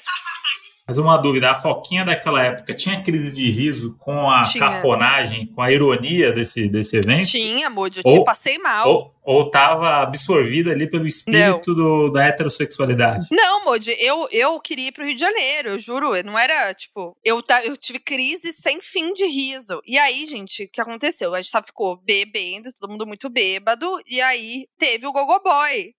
Mas 0.90 0.98
uma 0.98 1.18
dúvida, 1.18 1.52
a 1.52 1.56
Foquinha 1.56 2.06
daquela 2.06 2.42
época 2.42 2.74
tinha 2.74 3.04
crise 3.04 3.34
de 3.34 3.52
riso 3.52 3.98
com 4.00 4.30
a 4.32 4.42
Tinha. 4.44 4.64
cafonagem, 4.64 5.46
com 5.48 5.62
a 5.62 5.70
ironia 5.70 6.32
desse, 6.32 6.70
desse 6.70 6.96
evento? 6.96 7.28
Tinha, 7.28 7.70
Moody, 7.70 8.00
eu 8.00 8.10
Ou- 8.10 8.20
te 8.20 8.26
passei 8.26 8.58
mal. 8.58 8.88
Ou, 8.90 9.14
ou 9.22 9.52
tava 9.52 9.98
absorvida 10.02 10.72
ali 10.72 10.90
pelo 10.90 11.06
espírito 11.06 11.76
do- 11.76 12.10
da 12.10 12.24
heterossexualidade? 12.28 13.26
Não, 13.32 13.66
Moody, 13.66 13.98
eu, 14.00 14.30
eu 14.32 14.58
queria 14.62 14.88
ir 14.88 14.92
pro 14.94 15.04
Rio 15.06 15.14
de 15.16 15.20
Janeiro, 15.20 15.70
eu 15.72 15.80
juro. 15.80 16.16
eu 16.16 16.24
Não 16.24 16.40
era, 16.40 16.74
tipo, 16.74 17.18
eu, 17.22 17.44
eu 17.66 17.76
tive 17.76 18.00
crise 18.00 18.54
sem 18.54 18.80
fim 18.82 19.12
de 19.12 19.26
riso. 19.26 19.82
E 19.86 19.98
aí, 19.98 20.26
gente, 20.26 20.64
o 20.64 20.70
que 20.72 20.80
aconteceu? 20.80 21.36
A 21.36 21.42
gente 21.42 21.52
ficou 21.66 21.98
bebendo, 21.98 22.72
todo 22.72 22.90
mundo 22.90 23.06
muito 23.06 23.30
bêbado, 23.30 23.86
e 24.08 24.22
aí 24.22 24.68
teve 24.78 25.06
o 25.06 25.12
Gogo 25.12 25.38
Boy. 25.44 25.94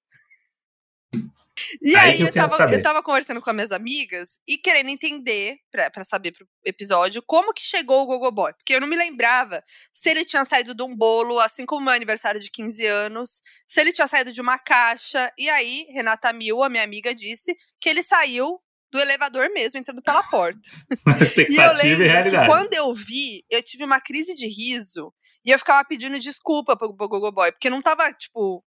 E 1.82 1.96
Aí 1.96 2.12
aí, 2.12 2.20
eu 2.20 2.32
tava, 2.32 2.72
eu 2.72 2.82
tava 2.82 3.02
conversando 3.02 3.40
com 3.40 3.50
as 3.50 3.56
minhas 3.56 3.72
amigas 3.72 4.38
e 4.46 4.56
querendo 4.56 4.88
entender, 4.88 5.56
pra, 5.70 5.90
pra 5.90 6.04
saber 6.04 6.32
pro 6.32 6.46
episódio, 6.64 7.22
como 7.26 7.52
que 7.52 7.62
chegou 7.62 8.02
o 8.02 8.06
Gogo 8.06 8.30
Boy. 8.30 8.52
Porque 8.54 8.74
eu 8.74 8.80
não 8.80 8.86
me 8.86 8.96
lembrava 8.96 9.62
se 9.92 10.08
ele 10.08 10.24
tinha 10.24 10.44
saído 10.44 10.74
de 10.74 10.82
um 10.82 10.94
bolo, 10.94 11.38
assim 11.40 11.66
como 11.66 11.82
o 11.82 11.84
meu 11.84 11.94
aniversário 11.94 12.40
de 12.40 12.50
15 12.50 12.86
anos, 12.86 13.42
se 13.66 13.80
ele 13.80 13.92
tinha 13.92 14.06
saído 14.06 14.32
de 14.32 14.40
uma 14.40 14.58
caixa. 14.58 15.32
E 15.36 15.48
aí, 15.50 15.86
Renata 15.90 16.32
Mil, 16.32 16.62
a 16.62 16.68
minha 16.68 16.84
amiga, 16.84 17.14
disse 17.14 17.56
que 17.80 17.88
ele 17.88 18.02
saiu 18.02 18.60
do 18.90 18.98
elevador 19.00 19.50
mesmo, 19.52 19.78
entrando 19.78 20.02
pela 20.02 20.22
porta. 20.24 20.60
E 21.18 21.22
Expectativa 21.22 21.92
e, 21.92 21.96
que 21.96 22.02
realidade. 22.04 22.46
quando 22.46 22.72
eu 22.74 22.94
vi, 22.94 23.44
eu 23.50 23.62
tive 23.62 23.84
uma 23.84 24.00
crise 24.00 24.34
de 24.34 24.46
riso 24.46 25.12
e 25.44 25.50
eu 25.50 25.58
ficava 25.58 25.86
pedindo 25.86 26.18
desculpa 26.18 26.76
pro 26.76 26.94
pro 26.94 27.08
Gogo 27.08 27.32
Boy, 27.32 27.52
porque 27.52 27.70
não 27.70 27.82
tava, 27.82 28.12
tipo, 28.12 28.64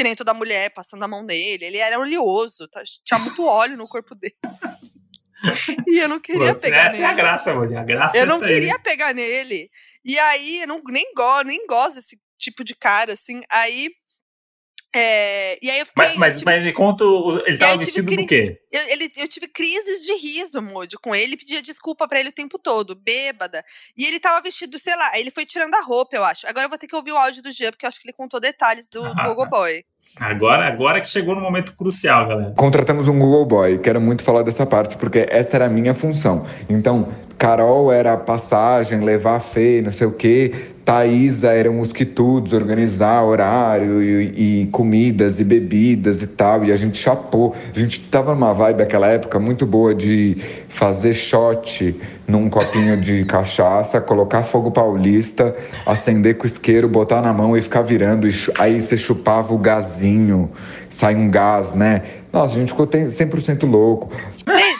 que 0.00 0.04
nem 0.04 0.14
toda 0.16 0.32
mulher 0.32 0.70
passando 0.72 1.02
a 1.02 1.08
mão 1.08 1.22
nele. 1.22 1.62
Ele 1.66 1.76
era 1.76 1.98
oleoso, 1.98 2.66
tá- 2.68 2.82
tinha 3.04 3.18
muito 3.20 3.44
óleo 3.44 3.76
no 3.76 3.86
corpo 3.86 4.14
dele. 4.14 4.34
E 5.86 5.98
eu 5.98 6.08
não 6.08 6.18
queria 6.20 6.52
Você- 6.54 6.66
pegar 6.68 6.84
essa 6.86 6.92
nele. 6.92 7.04
é 7.04 7.06
a 7.06 7.12
graça, 7.12 7.54
mano. 7.54 7.78
A 7.78 7.82
graça 7.84 8.16
Eu 8.16 8.22
é 8.22 8.26
não 8.26 8.36
essa 8.36 8.46
aí. 8.46 8.54
queria 8.54 8.78
pegar 8.78 9.14
nele. 9.14 9.70
E 10.04 10.18
aí, 10.18 10.62
eu 10.62 10.66
não, 10.68 10.82
nem, 10.88 11.12
go, 11.14 11.42
nem 11.42 11.66
gosto 11.66 11.96
desse 11.96 12.18
tipo 12.38 12.64
de 12.64 12.74
cara, 12.74 13.12
assim. 13.12 13.42
Aí. 13.50 13.90
É, 14.94 15.58
e 15.64 15.70
aí 15.70 15.80
eu 15.80 15.86
fiquei. 15.86 16.04
Mas, 16.04 16.16
mas, 16.16 16.32
tive- 16.38 16.44
mas 16.50 16.64
me 16.64 16.72
conta, 16.72 17.04
o- 17.04 17.38
ele 17.46 17.58
tava 17.58 17.72
eu 17.74 17.78
tive 17.78 17.84
vestido 17.86 18.06
cri- 18.12 18.22
do 18.22 18.26
quê? 18.26 18.60
eu, 18.72 18.88
ele, 18.88 19.12
eu 19.16 19.28
tive 19.28 19.46
crises 19.48 20.04
de 20.04 20.14
riso, 20.16 20.60
Moody, 20.60 20.96
com 20.96 21.14
ele. 21.14 21.36
Pedia 21.36 21.62
desculpa 21.62 22.08
pra 22.08 22.18
ele 22.18 22.30
o 22.30 22.32
tempo 22.32 22.58
todo, 22.58 22.94
bêbada. 22.94 23.64
E 23.96 24.04
ele 24.04 24.18
tava 24.18 24.40
vestido, 24.42 24.78
sei 24.80 24.96
lá, 24.96 25.18
ele 25.18 25.30
foi 25.30 25.46
tirando 25.46 25.74
a 25.74 25.80
roupa, 25.82 26.16
eu 26.16 26.24
acho. 26.24 26.46
Agora 26.48 26.64
eu 26.66 26.68
vou 26.68 26.78
ter 26.78 26.86
que 26.88 26.96
ouvir 26.96 27.12
o 27.12 27.16
áudio 27.16 27.42
do 27.42 27.52
Jean, 27.52 27.70
porque 27.70 27.84
eu 27.86 27.88
acho 27.88 28.00
que 28.00 28.06
ele 28.08 28.16
contou 28.16 28.40
detalhes 28.40 28.88
do, 28.88 29.00
do 29.00 29.20
Ah, 29.20 29.24
Gogo 29.28 29.44
tá. 29.44 29.48
Boy. 29.50 29.84
Agora, 30.18 30.66
agora 30.66 31.00
que 31.00 31.08
chegou 31.08 31.34
no 31.36 31.40
momento 31.40 31.76
crucial, 31.76 32.26
galera. 32.26 32.52
Contratamos 32.56 33.06
um 33.06 33.18
Google 33.18 33.44
Boy, 33.46 33.78
quero 33.78 34.00
muito 34.00 34.24
falar 34.24 34.42
dessa 34.42 34.66
parte, 34.66 34.96
porque 34.96 35.26
essa 35.28 35.56
era 35.56 35.66
a 35.66 35.68
minha 35.68 35.94
função. 35.94 36.46
Então, 36.68 37.12
Carol 37.38 37.92
era 37.92 38.14
a 38.14 38.16
passagem, 38.16 39.00
levar 39.00 39.36
a 39.36 39.40
Fê, 39.40 39.80
não 39.82 39.92
sei 39.92 40.06
o 40.06 40.12
quê. 40.12 40.52
Thaísa 40.90 41.52
eram 41.52 41.78
os 41.78 41.92
quitudes, 41.92 42.52
organizar 42.52 43.22
horário 43.22 44.02
e, 44.02 44.62
e 44.62 44.66
comidas 44.72 45.38
e 45.38 45.44
bebidas 45.44 46.20
e 46.20 46.26
tal. 46.26 46.64
E 46.64 46.72
a 46.72 46.76
gente 46.76 46.98
chapou. 46.98 47.54
A 47.72 47.78
gente 47.78 48.00
tava 48.08 48.34
numa 48.34 48.52
vibe 48.52 48.78
naquela 48.78 49.06
época 49.06 49.38
muito 49.38 49.64
boa 49.64 49.94
de 49.94 50.38
fazer 50.68 51.14
shot 51.14 51.94
num 52.26 52.50
copinho 52.50 53.00
de 53.00 53.24
cachaça, 53.24 54.00
colocar 54.00 54.42
fogo 54.42 54.72
paulista, 54.72 55.54
acender 55.86 56.36
com 56.36 56.44
isqueiro, 56.44 56.88
botar 56.88 57.22
na 57.22 57.32
mão 57.32 57.56
e 57.56 57.62
ficar 57.62 57.82
virando. 57.82 58.26
E 58.26 58.32
aí 58.58 58.80
você 58.80 58.96
chupava 58.96 59.54
o 59.54 59.58
gazinho, 59.58 60.50
sai 60.88 61.14
um 61.14 61.30
gás, 61.30 61.72
né? 61.72 62.02
Nossa, 62.32 62.54
a 62.54 62.58
gente 62.58 62.68
ficou 62.68 62.86
tem- 62.86 63.06
100% 63.08 63.66
louco. 63.68 64.08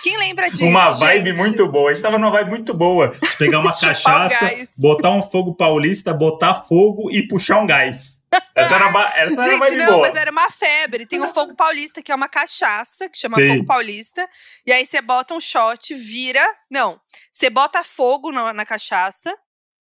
Quem 0.02 0.16
lembra 0.18 0.48
disso? 0.50 0.64
Uma 0.64 0.92
vibe 0.92 1.30
gente? 1.30 1.38
muito 1.38 1.68
boa. 1.68 1.90
A 1.90 1.94
gente 1.94 2.02
tava 2.02 2.18
numa 2.18 2.30
vibe 2.30 2.50
muito 2.50 2.72
boa. 2.74 3.08
De 3.08 3.36
Pegar 3.36 3.58
uma 3.60 3.72
cachaça, 3.78 4.50
botar 4.78 5.10
um 5.10 5.20
fogo 5.22 5.54
paulista, 5.54 6.14
botar 6.14 6.54
fogo 6.54 7.10
e 7.10 7.26
puxar 7.26 7.58
um 7.60 7.66
gás. 7.66 8.20
Essa 8.54 8.74
era, 8.76 8.86
a 8.86 8.90
ba- 8.92 9.12
essa 9.16 9.32
era 9.34 9.44
Gente, 9.50 9.58
vibe 9.58 9.76
não, 9.78 9.86
boa. 9.86 10.08
mas 10.08 10.16
era 10.16 10.30
uma 10.30 10.48
febre. 10.50 11.04
Tem 11.06 11.20
o 11.20 11.32
Fogo 11.34 11.54
Paulista, 11.56 12.00
que 12.00 12.12
é 12.12 12.14
uma 12.14 12.28
cachaça, 12.28 13.08
que 13.08 13.18
chama 13.18 13.34
Sim. 13.36 13.48
Fogo 13.48 13.64
Paulista. 13.66 14.28
E 14.64 14.72
aí 14.72 14.86
você 14.86 15.02
bota 15.02 15.34
um 15.34 15.40
shot, 15.40 15.92
vira. 15.94 16.40
Não, 16.70 17.00
você 17.32 17.50
bota 17.50 17.82
fogo 17.82 18.30
na, 18.30 18.52
na 18.52 18.64
cachaça. 18.64 19.36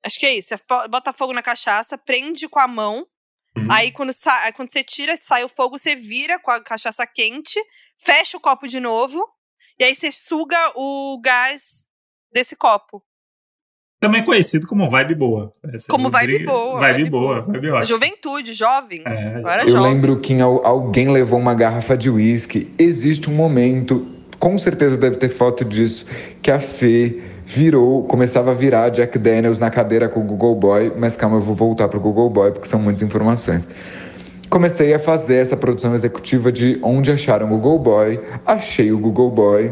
Acho 0.03 0.19
que 0.19 0.25
é 0.25 0.33
isso. 0.33 0.49
Você 0.49 0.87
bota 0.89 1.13
fogo 1.13 1.33
na 1.33 1.43
cachaça, 1.43 1.95
prende 1.99 2.47
com 2.49 2.59
a 2.59 2.67
mão. 2.67 3.05
Uhum. 3.57 3.67
Aí 3.69 3.91
quando, 3.91 4.13
sa- 4.13 4.43
aí 4.43 4.53
quando 4.53 4.71
você 4.71 4.83
tira, 4.83 5.17
sai 5.17 5.43
o 5.43 5.49
fogo, 5.49 5.77
você 5.77 5.95
vira 5.95 6.39
com 6.39 6.51
a 6.51 6.61
cachaça 6.63 7.05
quente, 7.05 7.59
fecha 7.97 8.37
o 8.37 8.41
copo 8.41 8.67
de 8.67 8.79
novo. 8.79 9.21
E 9.79 9.83
aí 9.83 9.95
você 9.95 10.11
suga 10.11 10.57
o 10.75 11.19
gás 11.23 11.85
desse 12.31 12.55
copo. 12.55 13.03
Também 13.99 14.23
conhecido 14.23 14.65
como 14.67 14.89
vibe 14.89 15.13
boa. 15.15 15.53
Essa 15.73 15.87
Como 15.91 16.07
é 16.07 16.11
vibe 16.11 16.33
briga- 16.37 16.51
boa, 16.51 16.79
Vibe 16.79 16.93
vibe 16.97 17.09
boa, 17.09 17.41
vibe 17.41 17.69
ótima. 17.69 17.85
Juventude, 17.85 18.53
jovens. 18.53 19.03
É, 19.05 19.37
eu 19.41 19.47
era 19.47 19.63
Eu 19.63 19.69
jovem. 19.71 19.93
lembro 19.93 20.19
que 20.19 20.39
alguém 20.41 21.09
levou 21.11 21.37
uma 21.37 21.53
garrafa 21.53 21.95
de 21.95 22.09
uísque. 22.09 22.73
Existe 22.79 23.29
um 23.29 23.35
momento, 23.35 24.07
com 24.39 24.57
certeza 24.57 24.97
deve 24.97 25.17
ter 25.17 25.29
foto 25.29 25.63
disso, 25.63 26.05
que 26.41 26.49
a 26.49 26.59
Fê 26.59 27.21
virou, 27.45 28.03
começava 28.03 28.51
a 28.51 28.53
virar 28.53 28.89
Jack 28.89 29.17
Daniels 29.17 29.59
na 29.59 29.69
cadeira 29.69 30.07
com 30.07 30.19
o 30.19 30.23
Google 30.23 30.55
Boy. 30.55 30.93
Mas 30.97 31.15
calma, 31.15 31.37
eu 31.37 31.41
vou 31.41 31.55
voltar 31.55 31.87
pro 31.87 31.99
Google 31.99 32.29
Boy 32.29 32.51
porque 32.51 32.67
são 32.67 32.79
muitas 32.79 33.01
informações. 33.01 33.67
Comecei 34.49 34.93
a 34.93 34.99
fazer 34.99 35.35
essa 35.35 35.55
produção 35.55 35.95
executiva 35.95 36.51
de 36.51 36.77
onde 36.83 37.11
acharam 37.11 37.47
o 37.47 37.49
Google 37.49 37.79
Boy. 37.79 38.19
Achei 38.45 38.91
o 38.91 38.99
Google 38.99 39.31
Boy. 39.31 39.71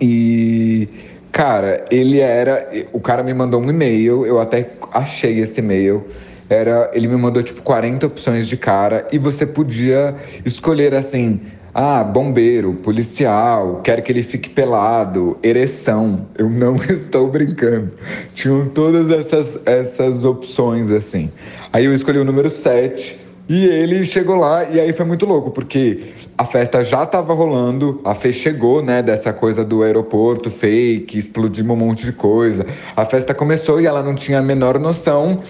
E, 0.00 0.88
cara, 1.32 1.84
ele 1.90 2.20
era. 2.20 2.70
O 2.92 3.00
cara 3.00 3.22
me 3.22 3.34
mandou 3.34 3.60
um 3.60 3.68
e-mail, 3.68 4.24
eu 4.24 4.40
até 4.40 4.70
achei 4.92 5.40
esse 5.40 5.60
e-mail. 5.60 6.06
Era, 6.48 6.90
ele 6.92 7.06
me 7.06 7.16
mandou 7.16 7.42
tipo 7.42 7.62
40 7.62 8.06
opções 8.06 8.48
de 8.48 8.56
cara 8.56 9.06
e 9.12 9.18
você 9.18 9.44
podia 9.44 10.14
escolher 10.44 10.94
assim: 10.94 11.40
ah, 11.72 12.02
bombeiro, 12.02 12.74
policial, 12.74 13.80
quero 13.82 14.02
que 14.02 14.10
ele 14.10 14.22
fique 14.22 14.48
pelado, 14.50 15.36
ereção. 15.42 16.26
Eu 16.36 16.48
não 16.50 16.76
estou 16.90 17.28
brincando. 17.28 17.90
Tinham 18.34 18.68
todas 18.68 19.10
essas, 19.10 19.58
essas 19.66 20.24
opções 20.24 20.90
assim. 20.90 21.30
Aí 21.72 21.84
eu 21.84 21.94
escolhi 21.94 22.18
o 22.18 22.24
número 22.24 22.48
7. 22.50 23.18
E 23.48 23.66
ele 23.66 24.04
chegou 24.04 24.36
lá 24.36 24.62
e 24.62 24.78
aí 24.78 24.92
foi 24.92 25.04
muito 25.04 25.26
louco, 25.26 25.50
porque 25.50 26.12
a 26.38 26.44
festa 26.44 26.84
já 26.84 27.04
tava 27.04 27.34
rolando, 27.34 28.00
a 28.04 28.14
Fê 28.14 28.30
chegou, 28.30 28.80
né, 28.80 29.02
dessa 29.02 29.32
coisa 29.32 29.64
do 29.64 29.82
aeroporto 29.82 30.52
fake, 30.52 31.18
explodimos 31.18 31.72
um 31.72 31.76
monte 31.80 32.06
de 32.06 32.12
coisa. 32.12 32.64
A 32.96 33.04
festa 33.04 33.34
começou 33.34 33.80
e 33.80 33.86
ela 33.86 34.04
não 34.04 34.14
tinha 34.14 34.38
a 34.38 34.42
menor 34.42 34.78
noção. 34.78 35.40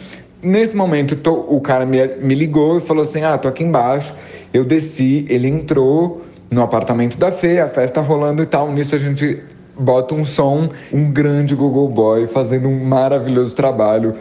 Nesse 0.43 0.75
momento, 0.75 1.15
to- 1.15 1.45
o 1.47 1.61
cara 1.61 1.85
me, 1.85 2.07
me 2.23 2.35
ligou 2.35 2.79
e 2.79 2.81
falou 2.81 3.03
assim: 3.03 3.23
Ah, 3.23 3.37
tô 3.37 3.49
aqui 3.49 3.63
embaixo. 3.63 4.15
Eu 4.53 4.65
desci, 4.65 5.25
ele 5.29 5.49
entrou 5.49 6.23
no 6.51 6.63
apartamento 6.63 7.17
da 7.17 7.31
Fê, 7.31 7.61
a 7.61 7.69
festa 7.69 8.01
rolando 8.01 8.43
e 8.43 8.47
tal. 8.47 8.73
Nisso 8.73 8.95
a 8.95 8.99
gente 8.99 9.41
bota 9.79 10.15
um 10.15 10.25
som, 10.25 10.69
um 10.93 11.11
grande 11.11 11.55
Google 11.55 11.89
Boy 11.89 12.27
fazendo 12.27 12.69
um 12.69 12.85
maravilhoso 12.85 13.55
trabalho 13.55 14.15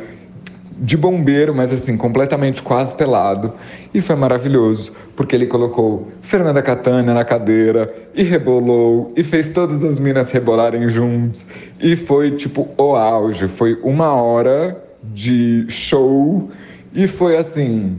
de 0.82 0.96
bombeiro, 0.96 1.54
mas 1.54 1.74
assim, 1.74 1.98
completamente 1.98 2.62
quase 2.62 2.96
pelado. 2.96 3.54
E 3.94 4.02
foi 4.02 4.15
maravilhoso, 4.15 4.94
porque 5.15 5.36
ele 5.36 5.46
colocou 5.46 6.08
Fernanda 6.22 6.62
Catania 6.62 7.13
na 7.13 7.26
cadeira 7.26 7.94
e 8.15 8.24
rebolou 8.24 9.12
e 9.15 9.24
fez 9.24 9.50
todas 9.50 9.84
as 9.84 10.00
minas 10.00 10.32
rebolarem 10.32 10.88
juntos. 10.88 11.46
E 11.82 11.96
foi 11.96 12.32
tipo 12.32 12.70
o 12.78 12.96
auge, 12.96 13.48
foi 13.48 13.78
uma 13.84 14.13
hora 14.13 14.82
de 15.04 15.65
show 15.68 16.50
e 16.94 17.08
foi 17.08 17.38
assim, 17.38 17.98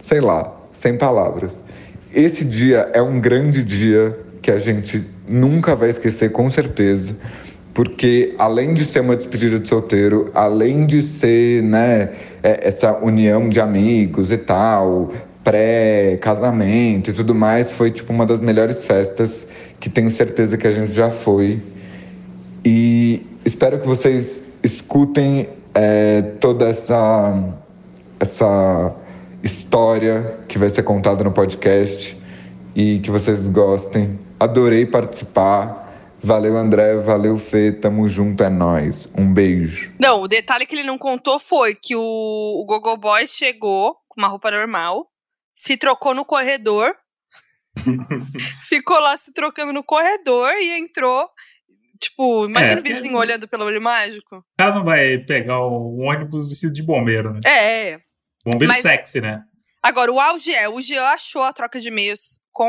sei 0.00 0.20
lá, 0.20 0.54
sem 0.72 0.96
palavras. 0.96 1.61
Esse 2.14 2.44
dia 2.44 2.90
é 2.92 3.00
um 3.00 3.20
grande 3.20 3.62
dia 3.62 4.18
que 4.40 4.50
a 4.50 4.58
gente 4.58 5.04
nunca 5.28 5.74
vai 5.74 5.90
esquecer, 5.90 6.30
com 6.30 6.50
certeza 6.50 7.14
porque 7.74 8.34
além 8.38 8.74
de 8.74 8.84
ser 8.84 9.00
uma 9.00 9.16
despedida 9.16 9.58
de 9.58 9.68
solteiro, 9.68 10.30
além 10.34 10.86
de 10.86 11.02
ser, 11.02 11.62
né, 11.62 12.10
é, 12.42 12.68
essa 12.68 12.98
união 12.98 13.48
de 13.48 13.60
amigos 13.60 14.30
e 14.30 14.36
tal, 14.36 15.12
pré-casamento 15.42 17.10
e 17.10 17.12
tudo 17.12 17.34
mais, 17.34 17.72
foi 17.72 17.90
tipo 17.90 18.12
uma 18.12 18.26
das 18.26 18.40
melhores 18.40 18.84
festas 18.84 19.46
que 19.80 19.88
tenho 19.88 20.10
certeza 20.10 20.56
que 20.56 20.66
a 20.66 20.70
gente 20.70 20.92
já 20.92 21.10
foi. 21.10 21.60
E 22.64 23.26
espero 23.44 23.80
que 23.80 23.86
vocês 23.86 24.42
escutem 24.62 25.48
é, 25.74 26.22
toda 26.40 26.68
essa 26.68 27.52
essa 28.20 28.94
história 29.42 30.40
que 30.48 30.58
vai 30.58 30.70
ser 30.70 30.82
contada 30.82 31.22
no 31.24 31.32
podcast 31.32 32.16
e 32.74 32.98
que 33.00 33.10
vocês 33.10 33.46
gostem. 33.48 34.18
Adorei 34.38 34.86
participar. 34.86 35.80
Valeu, 36.22 36.56
André. 36.56 36.96
Valeu, 36.96 37.36
Fê. 37.36 37.72
Tamo 37.72 38.08
junto, 38.08 38.42
é 38.44 38.48
nós. 38.48 39.08
Um 39.16 39.32
beijo. 39.32 39.92
Não, 40.00 40.22
o 40.22 40.28
detalhe 40.28 40.64
que 40.66 40.74
ele 40.74 40.84
não 40.84 40.96
contou 40.96 41.38
foi 41.38 41.74
que 41.74 41.96
o, 41.96 42.00
o 42.00 42.64
Gogo 42.66 42.96
Boy 42.96 43.26
chegou 43.26 43.96
com 44.08 44.20
uma 44.20 44.28
roupa 44.28 44.50
normal, 44.50 45.06
se 45.54 45.76
trocou 45.76 46.14
no 46.14 46.24
corredor, 46.24 46.94
ficou 48.68 49.00
lá 49.00 49.16
se 49.16 49.32
trocando 49.32 49.72
no 49.72 49.82
corredor 49.82 50.52
e 50.58 50.78
entrou. 50.78 51.28
Tipo, 52.00 52.46
imagina 52.46 52.78
É, 52.78 52.80
o 52.80 52.82
vizinho 52.82 53.14
é- 53.16 53.18
olhando 53.18 53.46
pelo 53.48 53.64
olho 53.64 53.80
mágico. 53.80 54.36
O 54.38 54.44
cara 54.58 54.74
não 54.74 54.84
vai 54.84 55.18
pegar 55.18 55.60
o 55.60 55.98
ônibus 55.98 56.48
vestido 56.48 56.72
de 56.72 56.82
bombeiro, 56.82 57.32
né? 57.32 57.40
É. 57.46 58.00
Bombeiro 58.44 58.72
Mas- 58.72 58.82
sexy, 58.82 59.20
né? 59.20 59.42
Agora, 59.82 60.12
o 60.12 60.20
auge 60.20 60.54
é, 60.54 60.68
o 60.68 60.80
Jean 60.80 61.04
achou 61.06 61.42
a 61.42 61.52
troca 61.52 61.80
de 61.80 61.88
e-mails 61.88 62.38
com 62.52 62.68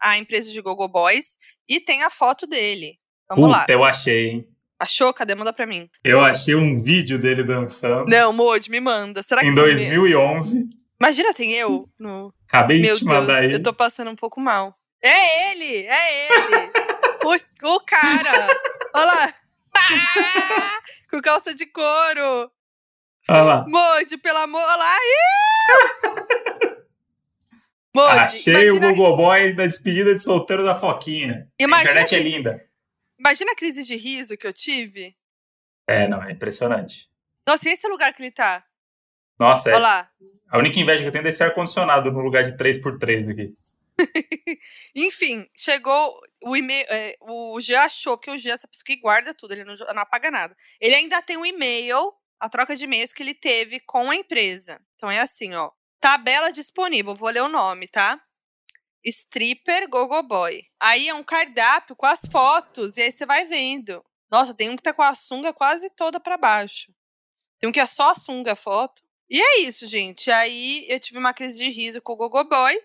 a 0.00 0.16
empresa 0.18 0.50
de 0.50 0.60
Gogo 0.62 0.88
Boys 0.88 1.36
e 1.68 1.78
tem 1.78 2.02
a 2.02 2.10
foto 2.10 2.46
dele. 2.46 2.98
Vamos 3.28 3.48
lá. 3.50 3.60
Puta, 3.60 3.72
eu 3.72 3.84
achei, 3.84 4.28
hein? 4.30 4.48
Achou? 4.78 5.12
Cadê? 5.14 5.34
Manda 5.34 5.52
pra 5.52 5.66
mim. 5.66 5.88
Eu 6.02 6.20
achei 6.24 6.54
um 6.54 6.82
vídeo 6.82 7.18
dele 7.18 7.42
dançando 7.44 8.08
Não, 8.10 8.32
Modi, 8.32 8.70
me 8.70 8.80
manda. 8.80 9.22
Será 9.22 9.40
que 9.40 9.46
em 9.46 9.54
tem 9.54 9.62
me- 9.64 9.70
2011. 9.72 10.68
Imagina, 11.00 11.34
tem 11.34 11.52
eu 11.52 11.88
no. 11.98 12.32
Acabei 12.48 12.80
Meu 12.80 12.94
de 12.94 12.98
te 13.00 13.04
mandar 13.04 13.40
Deus, 13.40 13.46
aí. 13.48 13.52
eu 13.52 13.62
tô 13.62 13.72
passando 13.72 14.10
um 14.10 14.16
pouco 14.16 14.40
mal. 14.40 14.74
É 15.02 15.52
ele! 15.52 15.86
É 15.86 16.26
ele! 16.28 16.70
o, 17.62 17.74
o 17.74 17.80
cara! 17.80 18.46
Olha 18.94 19.04
lá! 19.06 19.34
Ah! 19.76 20.80
Com 21.10 21.20
calça 21.20 21.54
de 21.54 21.66
couro! 21.66 22.50
Olha 23.28 23.42
lá. 23.42 23.64
Modi, 23.68 24.18
pelo 24.18 24.38
amor! 24.38 24.60
Olha 24.62 24.76
lá! 24.76 24.96
Ih! 24.98 26.74
Modi, 27.94 28.18
Achei 28.18 28.70
o 28.70 28.80
Google 28.80 29.16
Boy 29.16 29.52
da 29.52 29.66
despedida 29.66 30.12
de 30.14 30.20
solteiro 30.20 30.64
da 30.64 30.74
Foquinha. 30.74 31.48
A 31.60 31.62
Imagina 31.62 31.90
internet 31.92 32.14
é 32.14 32.18
que- 32.18 32.24
linda. 32.24 32.68
imagina 33.18 33.52
a 33.52 33.56
crise 33.56 33.84
de 33.84 33.96
riso 33.96 34.36
que 34.36 34.46
eu 34.46 34.52
tive. 34.52 35.16
É, 35.86 36.08
não, 36.08 36.22
é 36.22 36.32
impressionante. 36.32 37.08
Nossa, 37.46 37.68
e 37.68 37.72
esse 37.72 37.86
lugar 37.86 38.12
que 38.12 38.22
ele 38.22 38.30
tá? 38.32 38.64
Nossa, 39.38 39.70
é. 39.70 39.74
Olha 39.74 39.82
lá. 39.82 40.10
a 40.50 40.58
única 40.58 40.78
inveja 40.80 41.02
que 41.02 41.08
eu 41.08 41.12
tenho 41.12 41.22
é 41.22 41.24
desse 41.24 41.42
ar-condicionado 41.44 42.10
no 42.10 42.20
lugar 42.20 42.42
de 42.44 42.56
3x3 42.56 43.30
aqui. 43.30 43.54
Enfim, 44.94 45.48
chegou 45.54 46.20
o 46.42 46.56
e-mail. 46.56 46.84
é, 46.88 47.16
o 47.20 47.60
G 47.60 47.76
achou, 47.76 48.16
porque 48.16 48.30
o 48.30 48.38
G 48.38 48.50
é 48.50 48.52
essa 48.54 48.66
pessoa 48.66 48.84
que 48.86 48.96
guarda 48.96 49.32
tudo, 49.34 49.52
ele 49.52 49.62
não, 49.64 49.76
não 49.76 50.02
apaga 50.02 50.30
nada. 50.32 50.56
Ele 50.80 50.94
ainda 50.96 51.22
tem 51.22 51.36
um 51.36 51.46
e-mail, 51.46 52.12
a 52.44 52.48
troca 52.50 52.76
de 52.76 52.84
e-mails 52.84 53.10
que 53.10 53.22
ele 53.22 53.32
teve 53.32 53.80
com 53.80 54.10
a 54.10 54.16
empresa. 54.16 54.78
Então 54.96 55.10
é 55.10 55.18
assim, 55.18 55.54
ó. 55.54 55.70
Tabela 55.98 56.52
disponível, 56.52 57.14
vou 57.14 57.30
ler 57.30 57.42
o 57.42 57.48
nome, 57.48 57.88
tá? 57.88 58.20
Stripper 59.02 59.88
Gogo 59.88 60.22
Boy. 60.22 60.62
Aí 60.78 61.08
é 61.08 61.14
um 61.14 61.22
cardápio 61.22 61.96
com 61.96 62.04
as 62.04 62.20
fotos, 62.30 62.98
e 62.98 63.02
aí 63.02 63.10
você 63.10 63.24
vai 63.24 63.46
vendo. 63.46 64.04
Nossa, 64.30 64.52
tem 64.52 64.68
um 64.68 64.76
que 64.76 64.82
tá 64.82 64.92
com 64.92 65.00
a 65.00 65.14
sunga 65.14 65.54
quase 65.54 65.88
toda 65.88 66.20
pra 66.20 66.36
baixo. 66.36 66.92
Tem 67.58 67.68
um 67.68 67.72
que 67.72 67.80
é 67.80 67.86
só 67.86 68.10
a 68.10 68.14
sunga 68.14 68.52
a 68.52 68.56
foto. 68.56 69.02
E 69.30 69.40
é 69.40 69.60
isso, 69.60 69.86
gente. 69.86 70.30
Aí 70.30 70.84
eu 70.86 71.00
tive 71.00 71.18
uma 71.18 71.32
crise 71.32 71.58
de 71.58 71.70
riso 71.70 72.02
com 72.02 72.12
o 72.12 72.16
Gogo 72.16 72.44
Boy. 72.44 72.78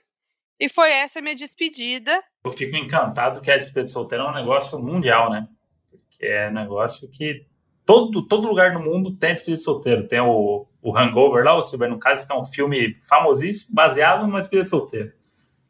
E 0.57 0.69
foi 0.69 0.89
essa 0.89 1.19
a 1.19 1.21
minha 1.21 1.35
despedida. 1.35 2.23
Eu 2.45 2.51
fico 2.51 2.77
encantado 2.77 3.41
que 3.41 3.51
a 3.51 3.57
despedida 3.57 3.83
de 3.83 3.91
solteiro 3.91 4.23
é 4.23 4.29
um 4.29 4.33
negócio 4.33 4.79
mundial, 4.79 5.29
né? 5.29 5.49
Porque 5.89 6.25
é 6.25 6.47
um 6.47 6.53
negócio 6.53 7.09
que 7.09 7.45
todo, 7.89 8.21
todo 8.21 8.47
lugar 8.47 8.71
no 8.71 8.79
mundo 8.79 9.09
tem 9.09 9.33
despedida 9.33 9.57
de 9.57 9.63
solteiro. 9.63 10.07
Tem 10.07 10.19
o, 10.19 10.67
o 10.79 10.95
Hangover 10.95 11.43
lá, 11.43 11.55
o 11.55 11.63
Silver, 11.63 11.89
no 11.89 11.97
caso, 11.97 12.27
que 12.27 12.31
é 12.31 12.35
um 12.35 12.45
filme 12.45 12.95
famosíssimo, 13.01 13.73
baseado 13.73 14.27
numa 14.27 14.37
despedida 14.37 14.65
de 14.65 14.69
solteiro. 14.69 15.11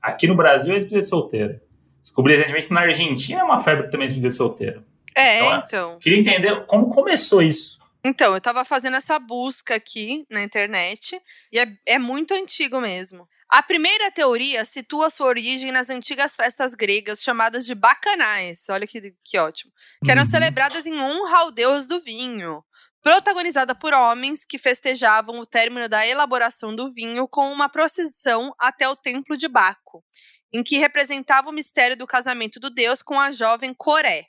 Aqui 0.02 0.28
no 0.28 0.36
Brasil 0.36 0.74
é 0.74 0.76
despedida 0.76 1.02
de 1.02 1.08
solteiro. 1.08 1.62
Descobri 2.02 2.36
recentemente 2.36 2.74
na 2.74 2.82
Argentina 2.82 3.40
é 3.40 3.44
uma 3.46 3.64
febre 3.64 3.90
também 3.90 4.10
de 4.10 4.16
despedida 4.16 4.30
de 4.32 4.36
solteiro. 4.36 4.84
É, 5.16 5.40
Então, 5.40 5.64
então. 5.66 6.00
Queria 6.00 6.20
entender 6.20 6.66
como 6.66 6.90
começou 6.90 7.42
isso. 7.42 7.80
Então, 8.04 8.34
eu 8.34 8.42
tava 8.42 8.66
fazendo 8.66 8.98
essa 8.98 9.18
busca 9.18 9.76
aqui 9.76 10.26
na 10.30 10.44
internet 10.44 11.18
e 11.54 11.58
é, 11.58 11.68
é 11.86 11.98
muito 11.98 12.34
antigo 12.34 12.82
mesmo. 12.82 13.30
A 13.50 13.64
primeira 13.64 14.12
teoria 14.12 14.64
situa 14.64 15.10
sua 15.10 15.28
origem 15.28 15.72
nas 15.72 15.90
antigas 15.90 16.36
festas 16.36 16.76
gregas 16.76 17.22
chamadas 17.22 17.66
de 17.66 17.74
bacanais. 17.74 18.66
Olha 18.70 18.86
que, 18.86 19.16
que 19.24 19.40
ótimo. 19.40 19.72
Que 20.04 20.12
eram 20.12 20.24
Uhum. 20.24 20.30
celebradas 20.30 20.86
em 20.86 21.00
honra 21.00 21.40
ao 21.40 21.52
deus 21.52 21.88
do 21.88 22.00
vinho. 22.00 22.64
Protagonizada 23.02 23.74
por 23.74 23.94
homens 23.94 24.46
que 24.46 24.60
festejavam 24.60 25.40
o 25.40 25.46
término 25.46 25.90
da 25.90 26.06
elaboração 26.06 26.76
do 26.76 26.94
vinho 26.94 27.28
com 27.28 27.52
uma 27.52 27.68
procissão 27.70 28.54
até 28.60 28.88
o 28.88 28.96
templo 28.96 29.36
de 29.38 29.48
Baco, 29.48 30.04
em 30.54 30.62
que 30.64 30.78
representava 30.78 31.50
o 31.50 31.54
mistério 31.54 31.96
do 31.98 32.06
casamento 32.06 32.60
do 32.60 32.70
deus 32.70 33.02
com 33.02 33.20
a 33.20 33.32
jovem 33.32 33.74
Coré. 33.74 34.28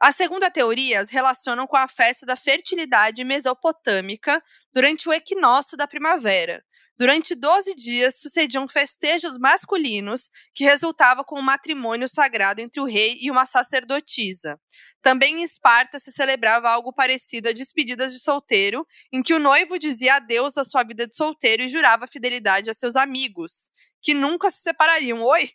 A 0.00 0.10
segunda 0.10 0.50
teoria 0.50 1.00
as 1.00 1.10
relacionam 1.10 1.66
com 1.66 1.76
a 1.76 1.86
festa 1.88 2.26
da 2.26 2.34
fertilidade 2.36 3.22
mesopotâmica 3.24 4.42
durante 4.72 5.08
o 5.08 5.12
equinócio 5.12 5.76
da 5.76 5.86
primavera. 5.86 6.64
Durante 6.98 7.34
12 7.34 7.74
dias 7.74 8.18
sucediam 8.20 8.66
festejos 8.66 9.36
masculinos 9.36 10.30
que 10.54 10.64
resultava 10.64 11.22
com 11.22 11.38
um 11.38 11.42
matrimônio 11.42 12.08
sagrado 12.08 12.62
entre 12.62 12.80
o 12.80 12.86
rei 12.86 13.18
e 13.20 13.30
uma 13.30 13.44
sacerdotisa. 13.44 14.58
Também 15.02 15.40
em 15.40 15.42
Esparta 15.42 15.98
se 15.98 16.10
celebrava 16.10 16.70
algo 16.70 16.94
parecido 16.94 17.50
a 17.50 17.52
despedidas 17.52 18.14
de 18.14 18.18
solteiro, 18.18 18.86
em 19.12 19.22
que 19.22 19.34
o 19.34 19.38
noivo 19.38 19.78
dizia 19.78 20.14
adeus 20.14 20.56
à 20.56 20.64
sua 20.64 20.82
vida 20.84 21.06
de 21.06 21.14
solteiro 21.14 21.62
e 21.62 21.68
jurava 21.68 22.06
fidelidade 22.06 22.70
a 22.70 22.74
seus 22.74 22.96
amigos, 22.96 23.70
que 24.00 24.14
nunca 24.14 24.50
se 24.50 24.62
separariam. 24.62 25.22
Oi? 25.22 25.50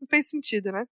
Não 0.00 0.08
fez 0.08 0.30
sentido, 0.30 0.72
né? 0.72 0.84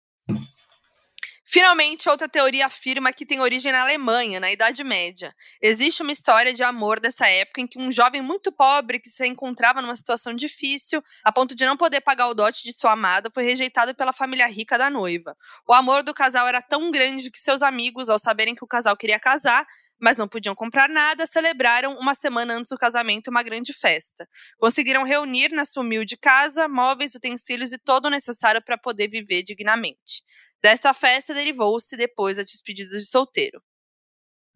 Finalmente, 1.52 2.08
outra 2.08 2.26
teoria 2.26 2.64
afirma 2.64 3.12
que 3.12 3.26
tem 3.26 3.38
origem 3.38 3.70
na 3.72 3.82
Alemanha, 3.82 4.40
na 4.40 4.50
Idade 4.50 4.82
Média. 4.82 5.34
Existe 5.60 6.00
uma 6.00 6.10
história 6.10 6.50
de 6.50 6.62
amor 6.62 6.98
dessa 6.98 7.28
época 7.28 7.60
em 7.60 7.66
que 7.66 7.78
um 7.78 7.92
jovem 7.92 8.22
muito 8.22 8.50
pobre 8.50 8.98
que 8.98 9.10
se 9.10 9.26
encontrava 9.26 9.82
numa 9.82 9.94
situação 9.94 10.32
difícil, 10.32 11.02
a 11.22 11.30
ponto 11.30 11.54
de 11.54 11.66
não 11.66 11.76
poder 11.76 12.00
pagar 12.00 12.28
o 12.28 12.32
dote 12.32 12.62
de 12.62 12.72
sua 12.72 12.92
amada, 12.92 13.30
foi 13.34 13.44
rejeitado 13.44 13.94
pela 13.94 14.14
família 14.14 14.46
rica 14.46 14.78
da 14.78 14.88
noiva. 14.88 15.36
O 15.68 15.74
amor 15.74 16.02
do 16.02 16.14
casal 16.14 16.48
era 16.48 16.62
tão 16.62 16.90
grande 16.90 17.30
que 17.30 17.38
seus 17.38 17.60
amigos, 17.60 18.08
ao 18.08 18.18
saberem 18.18 18.54
que 18.54 18.64
o 18.64 18.66
casal 18.66 18.96
queria 18.96 19.20
casar, 19.20 19.66
mas 20.00 20.16
não 20.16 20.26
podiam 20.26 20.54
comprar 20.54 20.88
nada, 20.88 21.26
celebraram 21.26 21.98
uma 21.98 22.14
semana 22.14 22.54
antes 22.54 22.70
do 22.70 22.78
casamento 22.78 23.28
uma 23.28 23.42
grande 23.42 23.74
festa. 23.74 24.26
Conseguiram 24.56 25.04
reunir 25.04 25.50
na 25.52 25.66
sua 25.66 25.82
humilde 25.82 26.16
casa 26.16 26.66
móveis, 26.66 27.14
utensílios 27.14 27.72
e 27.72 27.78
todo 27.78 28.06
o 28.06 28.10
necessário 28.10 28.62
para 28.64 28.78
poder 28.78 29.08
viver 29.08 29.42
dignamente. 29.42 30.22
Desta 30.62 30.94
festa 30.94 31.34
derivou-se 31.34 31.96
depois 31.96 32.38
a 32.38 32.44
despedida 32.44 32.96
de 32.96 33.04
solteiro. 33.04 33.60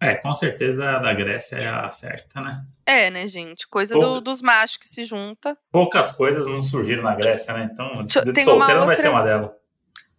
É, 0.00 0.14
com 0.16 0.32
certeza 0.34 0.84
a 0.88 0.98
da 0.98 1.14
Grécia 1.14 1.56
é 1.56 1.66
a 1.66 1.90
certa, 1.90 2.40
né? 2.40 2.64
É, 2.84 3.08
né, 3.10 3.26
gente? 3.26 3.66
Coisa 3.66 3.94
do- 3.94 4.20
dos 4.20 4.42
machos 4.42 4.76
que 4.76 4.86
se 4.86 5.04
junta. 5.04 5.56
Poucas 5.72 6.12
coisas 6.12 6.46
não 6.46 6.62
surgiram 6.62 7.02
na 7.02 7.14
Grécia, 7.14 7.54
né? 7.54 7.68
Então, 7.72 8.00
a 8.00 8.02
despedida 8.02 8.32
de 8.32 8.40
uma 8.40 8.44
solteiro 8.44 8.80
não 8.80 8.86
vai 8.86 8.94
outra- 8.94 8.96
ser 9.02 9.08
uma 9.08 9.22
delas. 9.22 9.50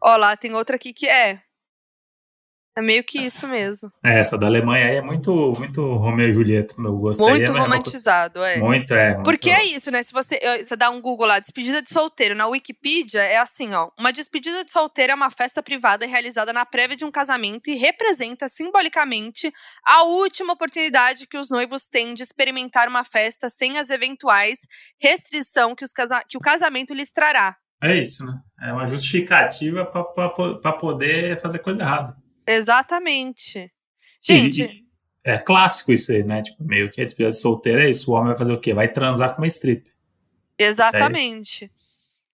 Ó, 0.01 0.15
lá 0.17 0.35
tem 0.35 0.53
outra 0.55 0.75
aqui 0.75 0.93
que 0.93 1.07
é. 1.07 1.41
É 2.77 2.81
meio 2.81 3.03
que 3.03 3.17
isso 3.17 3.47
mesmo. 3.47 3.91
É, 4.03 4.19
essa 4.19 4.37
da 4.37 4.45
Alemanha 4.45 4.85
aí 4.85 4.97
é 4.97 5.01
muito, 5.01 5.33
muito 5.57 5.81
Romeu 5.95 6.29
e 6.29 6.33
Julieta, 6.33 6.75
meu 6.77 6.95
gosto. 6.95 7.23
aí 7.23 7.29
Muito 7.31 7.41
é 7.41 7.47
a 7.47 7.53
mesma 7.53 7.61
romantizado, 7.75 8.43
é. 8.43 8.57
Muito, 8.59 8.93
é. 8.93 9.13
muito- 9.15 9.23
Porque 9.23 9.49
é 9.49 9.65
isso, 9.65 9.89
né? 9.89 10.03
Se 10.03 10.13
você, 10.13 10.39
você 10.63 10.75
dá 10.75 10.91
um 10.91 11.01
Google 11.01 11.25
lá, 11.25 11.39
despedida 11.39 11.81
de 11.81 11.89
solteiro, 11.91 12.35
na 12.35 12.45
Wikipedia, 12.45 13.23
é 13.23 13.37
assim, 13.37 13.73
ó. 13.73 13.89
Uma 13.97 14.13
despedida 14.13 14.63
de 14.63 14.71
solteiro 14.71 15.11
é 15.11 15.15
uma 15.15 15.31
festa 15.31 15.63
privada 15.63 16.05
realizada 16.05 16.53
na 16.53 16.67
prévia 16.67 16.95
de 16.95 17.03
um 17.03 17.09
casamento 17.09 17.67
e 17.67 17.73
representa 17.73 18.47
simbolicamente 18.47 19.51
a 19.83 20.03
última 20.03 20.53
oportunidade 20.53 21.25
que 21.25 21.37
os 21.39 21.49
noivos 21.49 21.87
têm 21.87 22.13
de 22.13 22.21
experimentar 22.21 22.87
uma 22.87 23.03
festa 23.03 23.49
sem 23.49 23.79
as 23.79 23.89
eventuais 23.89 24.59
restrição 24.99 25.73
que, 25.73 25.83
os 25.83 25.91
casa- 25.91 26.23
que 26.29 26.37
o 26.37 26.39
casamento 26.39 26.93
lhes 26.93 27.11
trará. 27.11 27.55
É 27.83 27.95
isso, 27.95 28.23
né? 28.23 28.33
É 28.61 28.71
uma 28.71 28.85
justificativa 28.85 29.83
pra 29.85 30.73
poder 30.73 31.39
fazer 31.41 31.59
coisa 31.59 31.81
errada. 31.81 32.15
Exatamente. 32.47 33.71
Gente, 34.21 34.63
e- 34.63 34.87
é 35.23 35.37
clássico 35.37 35.91
isso 35.91 36.11
aí, 36.11 36.23
né? 36.23 36.41
Tipo, 36.41 36.63
meio 36.63 36.89
que 36.89 37.01
a 37.01 37.03
despedida 37.03 37.31
de 37.31 37.37
solteiro 37.39 37.81
é 37.81 37.89
isso. 37.89 38.11
O 38.11 38.15
homem 38.15 38.29
vai 38.29 38.37
fazer 38.37 38.53
o 38.53 38.59
quê? 38.59 38.73
Vai 38.73 38.87
transar 38.91 39.35
com 39.35 39.41
uma 39.41 39.47
strip. 39.47 39.83
exatamente. 40.57 41.71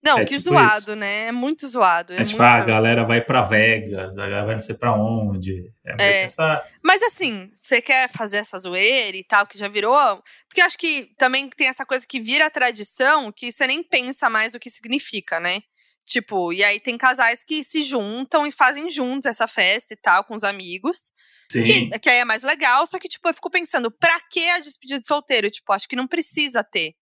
Não, 0.05 0.17
É 0.19 0.25
que 0.25 0.31
tipo 0.37 0.49
zoado, 0.49 0.77
isso. 0.79 0.95
né? 0.97 1.27
É 1.27 1.31
muito 1.31 1.65
zoado. 1.65 2.11
É, 2.11 2.17
É, 2.17 2.23
tipo, 2.25 2.31
muito 2.31 2.41
ah, 2.41 2.51
a 2.51 2.55
zoado. 2.57 2.67
galera 2.67 3.05
vai 3.05 3.21
pra 3.21 3.41
Vegas, 3.41 4.17
a 4.17 4.23
galera 4.23 4.45
vai 4.45 4.55
não 4.55 4.59
sei 4.59 4.75
pra 4.75 4.93
onde. 4.93 5.71
É 5.85 5.95
meio 5.95 6.09
É. 6.09 6.19
que 6.19 6.25
essa. 6.25 6.67
Mas 6.83 7.01
assim, 7.03 7.49
você 7.57 7.81
quer 7.81 8.09
fazer 8.11 8.37
essa 8.39 8.59
zoeira 8.59 9.15
e 9.15 9.23
tal, 9.23 9.47
que 9.47 9.57
já 9.57 9.69
virou. 9.69 10.21
Porque 10.49 10.59
eu 10.61 10.65
acho 10.65 10.77
que 10.77 11.09
também 11.17 11.49
tem 11.49 11.67
essa 11.69 11.85
coisa 11.85 12.05
que 12.05 12.19
vira 12.19 12.49
tradição, 12.49 13.31
que 13.31 13.49
você 13.49 13.65
nem 13.65 13.81
pensa 13.81 14.29
mais 14.29 14.53
o 14.53 14.59
que 14.59 14.69
significa, 14.69 15.39
né? 15.39 15.61
Tipo, 16.05 16.51
e 16.51 16.63
aí 16.63 16.79
tem 16.79 16.97
casais 16.97 17.43
que 17.43 17.63
se 17.63 17.81
juntam 17.81 18.45
e 18.45 18.51
fazem 18.51 18.91
juntos 18.91 19.25
essa 19.25 19.47
festa 19.47 19.93
e 19.93 19.97
tal, 19.97 20.23
com 20.23 20.35
os 20.35 20.43
amigos. 20.43 21.11
Sim. 21.51 21.63
Que, 21.63 21.99
que 21.99 22.09
aí 22.09 22.17
é 22.19 22.25
mais 22.25 22.43
legal, 22.43 22.85
só 22.87 22.99
que, 22.99 23.07
tipo, 23.07 23.27
eu 23.29 23.33
fico 23.33 23.49
pensando, 23.49 23.91
pra 23.91 24.19
que 24.29 24.49
a 24.49 24.59
despedida 24.59 24.99
de 24.99 25.07
solteiro? 25.07 25.49
Tipo, 25.49 25.71
acho 25.71 25.87
que 25.87 25.95
não 25.95 26.07
precisa 26.07 26.63
ter 26.63 26.95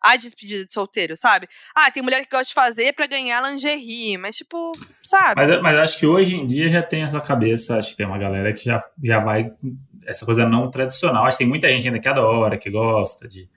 a 0.00 0.16
despedida 0.16 0.64
de 0.64 0.72
solteiro, 0.72 1.16
sabe? 1.16 1.48
Ah, 1.74 1.90
tem 1.90 2.02
mulher 2.02 2.24
que 2.24 2.30
gosta 2.30 2.46
de 2.46 2.54
fazer 2.54 2.92
pra 2.94 3.06
ganhar 3.06 3.40
lingerie, 3.50 4.16
mas, 4.16 4.36
tipo, 4.36 4.72
sabe? 5.02 5.40
Mas, 5.40 5.60
mas 5.60 5.76
acho 5.76 5.98
que 5.98 6.06
hoje 6.06 6.36
em 6.36 6.46
dia 6.46 6.70
já 6.70 6.82
tem 6.82 7.02
essa 7.02 7.20
cabeça, 7.20 7.76
acho 7.76 7.90
que 7.90 7.96
tem 7.96 8.06
uma 8.06 8.18
galera 8.18 8.52
que 8.52 8.64
já, 8.64 8.82
já 9.02 9.18
vai. 9.18 9.52
Essa 10.06 10.24
coisa 10.24 10.48
não 10.48 10.70
tradicional. 10.70 11.26
Acho 11.26 11.36
que 11.36 11.44
tem 11.44 11.48
muita 11.48 11.68
gente 11.68 11.86
ainda 11.86 12.00
que 12.00 12.08
adora, 12.08 12.56
que 12.56 12.70
gosta 12.70 13.26
de. 13.28 13.48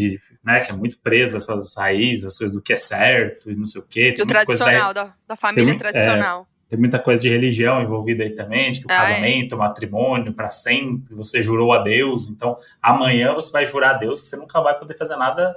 De 0.00 0.20
né, 0.44 0.60
que 0.60 0.72
é 0.72 0.74
muito 0.74 0.98
presa 1.00 1.36
essas 1.38 1.74
raízes, 1.76 2.24
as 2.24 2.38
coisas 2.38 2.56
do 2.56 2.62
que 2.62 2.72
é 2.72 2.76
certo 2.76 3.50
e 3.50 3.54
não 3.54 3.66
sei 3.66 3.80
o 3.80 3.84
quê. 3.84 4.12
Tem 4.12 4.24
Do 4.24 4.32
muita 4.32 4.46
coisa 4.46 4.58
da- 4.60 4.64
tradicional, 4.70 4.94
da, 4.94 5.14
da 5.28 5.36
família 5.36 5.64
muito- 5.72 5.84
é, 5.86 5.92
tradicional. 5.92 6.46
Tem 6.68 6.78
muita 6.78 6.98
coisa 7.00 7.20
de 7.20 7.28
religião 7.28 7.82
envolvida 7.82 8.22
aí 8.22 8.30
também, 8.34 8.70
de 8.70 8.78
que 8.80 8.86
o 8.86 8.88
Ah, 8.90 8.94
é. 8.94 8.98
casamento, 9.14 9.54
o 9.56 9.58
matrimônio, 9.58 10.32
para 10.32 10.48
sempre, 10.48 11.12
você 11.14 11.42
jurou 11.42 11.72
a 11.72 11.78
Deus, 11.78 12.28
então 12.28 12.56
amanhã 12.80 13.34
você 13.34 13.50
vai 13.50 13.66
jurar 13.66 13.96
a 13.96 13.98
Deus 13.98 14.20
que 14.20 14.26
você 14.28 14.36
nunca 14.36 14.60
vai 14.62 14.78
poder 14.78 14.96
fazer 14.96 15.16
nada. 15.16 15.54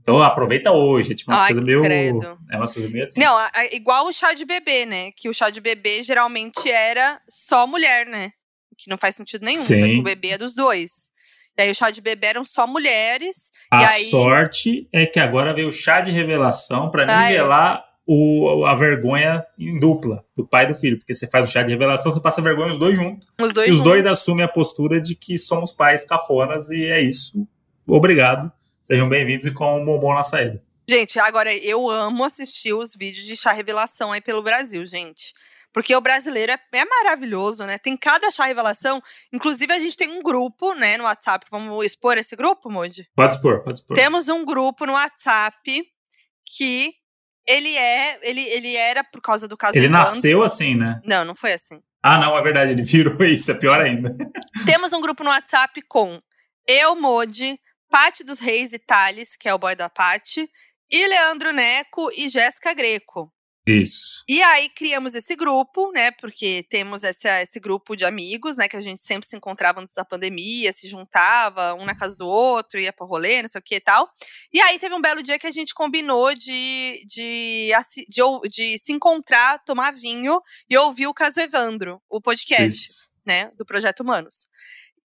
Então 0.00 0.20
aproveita 0.20 0.72
hoje, 0.72 1.12
é 1.12 1.14
tipo 1.14 1.30
umas 1.30 1.46
coisas 1.46 1.64
meio. 1.64 1.82
credo. 1.82 2.38
É 2.50 2.56
umas 2.56 2.72
coisas 2.72 2.90
meio 2.90 3.04
assim. 3.04 3.20
Não, 3.20 3.36
a- 3.36 3.50
a- 3.54 3.66
igual 3.66 4.06
o 4.06 4.12
chá 4.12 4.32
de 4.34 4.44
bebê, 4.44 4.84
né? 4.84 5.12
Que 5.12 5.28
o 5.28 5.34
chá 5.34 5.48
de 5.50 5.60
bebê 5.60 6.02
geralmente 6.02 6.68
era 6.68 7.20
só 7.28 7.66
mulher, 7.66 8.06
né? 8.06 8.32
Que 8.76 8.90
não 8.90 8.98
faz 8.98 9.14
sentido 9.14 9.44
nenhum, 9.44 9.60
Sim. 9.62 9.78
já 9.78 9.86
que 9.86 9.98
o 9.98 10.02
bebê 10.02 10.30
é 10.30 10.38
dos 10.38 10.54
dois. 10.54 11.11
E 11.58 11.62
aí 11.62 11.70
o 11.70 11.74
chá 11.74 11.90
de 11.90 12.00
bebê 12.00 12.28
eram 12.28 12.44
só 12.44 12.66
mulheres. 12.66 13.50
a 13.70 13.82
e 13.82 13.84
aí- 13.84 14.04
sorte 14.04 14.88
é 14.92 15.04
que 15.06 15.20
agora 15.20 15.52
veio 15.52 15.68
o 15.68 15.72
chá 15.72 16.00
de 16.00 16.10
revelação 16.10 16.90
para 16.90 17.06
Ah, 17.08 17.26
é. 17.26 17.28
nivelar 17.32 17.84
o, 18.06 18.64
a 18.66 18.74
vergonha 18.74 19.44
em 19.58 19.78
dupla 19.78 20.24
do 20.36 20.46
pai 20.46 20.64
e 20.64 20.68
do 20.68 20.74
filho, 20.74 20.98
porque 20.98 21.14
você 21.14 21.26
faz 21.28 21.48
o 21.48 21.52
chá 21.52 21.62
de 21.62 21.70
revelação, 21.70 22.10
você 22.12 22.20
passa 22.20 22.42
vergonha 22.42 22.72
os 22.72 22.78
dois 22.78 22.96
juntos. 22.96 23.28
Os 23.40 23.52
dois 23.52 23.68
E 23.68 23.70
os 23.70 23.76
juntos. 23.78 23.92
dois 23.92 24.06
assumem 24.06 24.44
a 24.44 24.48
postura 24.48 25.00
de 25.00 25.14
que 25.14 25.38
somos 25.38 25.72
pais 25.72 26.04
cafonas 26.04 26.68
e 26.70 26.86
é 26.86 27.00
isso. 27.00 27.46
Obrigado. 27.86 28.50
Sejam 28.82 29.08
bem-vindos 29.08 29.46
e 29.46 29.50
com 29.52 29.80
um 29.80 29.84
bombom 29.84 30.14
na 30.14 30.22
saída. 30.22 30.60
Gente, 30.88 31.18
agora 31.20 31.54
eu 31.54 31.88
amo 31.88 32.24
assistir 32.24 32.72
os 32.72 32.94
vídeos 32.96 33.24
de 33.26 33.36
chá 33.36 33.52
revelação 33.52 34.10
aí 34.10 34.20
pelo 34.20 34.42
Brasil, 34.42 34.84
gente. 34.84 35.32
Porque 35.72 35.94
o 35.96 36.00
brasileiro 36.00 36.52
é, 36.52 36.60
é 36.72 36.84
maravilhoso, 36.84 37.64
né? 37.64 37.78
Tem 37.78 37.96
cada 37.96 38.30
chá 38.30 38.44
revelação. 38.44 39.02
Inclusive, 39.32 39.72
a 39.72 39.78
gente 39.78 39.96
tem 39.96 40.10
um 40.10 40.22
grupo, 40.22 40.74
né, 40.74 40.96
no 40.96 41.04
WhatsApp. 41.04 41.46
Vamos 41.50 41.84
expor 41.84 42.18
esse 42.18 42.36
grupo, 42.36 42.70
Moody? 42.70 43.08
Pode 43.16 43.34
expor, 43.34 43.62
pode 43.64 43.78
expor. 43.78 43.96
Temos 43.96 44.28
um 44.28 44.44
grupo 44.44 44.84
no 44.84 44.92
WhatsApp 44.92 45.82
que 46.44 46.94
ele 47.46 47.74
é. 47.76 48.18
Ele, 48.22 48.42
ele 48.42 48.76
era 48.76 49.02
por 49.02 49.20
causa 49.20 49.48
do 49.48 49.56
caso 49.56 49.76
Ele 49.76 49.88
nasceu 49.88 50.42
assim, 50.42 50.74
né? 50.74 51.00
Não, 51.04 51.24
não 51.24 51.34
foi 51.34 51.54
assim. 51.54 51.80
Ah, 52.02 52.18
não, 52.18 52.36
é 52.36 52.42
verdade, 52.42 52.72
ele 52.72 52.82
virou 52.82 53.16
isso, 53.24 53.50
é 53.50 53.54
pior 53.54 53.80
ainda. 53.80 54.14
Temos 54.66 54.92
um 54.92 55.00
grupo 55.00 55.22
no 55.22 55.30
WhatsApp 55.30 55.80
com 55.82 56.20
eu, 56.66 56.96
Modi, 56.96 57.58
Pati 57.88 58.24
dos 58.24 58.40
Reis 58.40 58.72
e 58.72 58.78
Thales, 58.78 59.36
que 59.36 59.48
é 59.48 59.54
o 59.54 59.58
boy 59.58 59.76
da 59.76 59.88
Pati, 59.88 60.50
e 60.90 61.08
Leandro 61.08 61.52
Neco 61.52 62.10
e 62.12 62.28
Jéssica 62.28 62.74
Greco. 62.74 63.32
Isso. 63.66 64.24
E 64.28 64.42
aí 64.42 64.68
criamos 64.68 65.14
esse 65.14 65.36
grupo, 65.36 65.92
né? 65.92 66.10
Porque 66.10 66.66
temos 66.68 67.04
essa, 67.04 67.40
esse 67.42 67.60
grupo 67.60 67.94
de 67.94 68.04
amigos, 68.04 68.56
né? 68.56 68.68
Que 68.68 68.76
a 68.76 68.80
gente 68.80 69.00
sempre 69.00 69.28
se 69.28 69.36
encontrava 69.36 69.80
antes 69.80 69.94
da 69.94 70.04
pandemia, 70.04 70.72
se 70.72 70.88
juntava, 70.88 71.74
um 71.74 71.84
na 71.84 71.94
casa 71.94 72.16
do 72.16 72.26
outro, 72.26 72.80
ia 72.80 72.92
pro 72.92 73.06
rolê, 73.06 73.40
não 73.40 73.48
sei 73.48 73.60
o 73.60 73.62
que 73.62 73.76
e 73.76 73.80
tal. 73.80 74.10
E 74.52 74.60
aí 74.60 74.78
teve 74.80 74.94
um 74.94 75.00
belo 75.00 75.22
dia 75.22 75.38
que 75.38 75.46
a 75.46 75.52
gente 75.52 75.74
combinou 75.74 76.34
de, 76.34 77.04
de, 77.06 77.70
de, 78.08 78.48
de 78.50 78.78
se 78.78 78.92
encontrar, 78.92 79.62
tomar 79.64 79.92
vinho 79.92 80.40
e 80.68 80.76
ouvir 80.76 81.06
o 81.06 81.14
caso 81.14 81.40
Evandro, 81.40 82.02
o 82.10 82.20
podcast 82.20 82.84
Isso. 82.84 83.08
né, 83.24 83.48
do 83.56 83.64
Projeto 83.64 84.00
Humanos. 84.00 84.48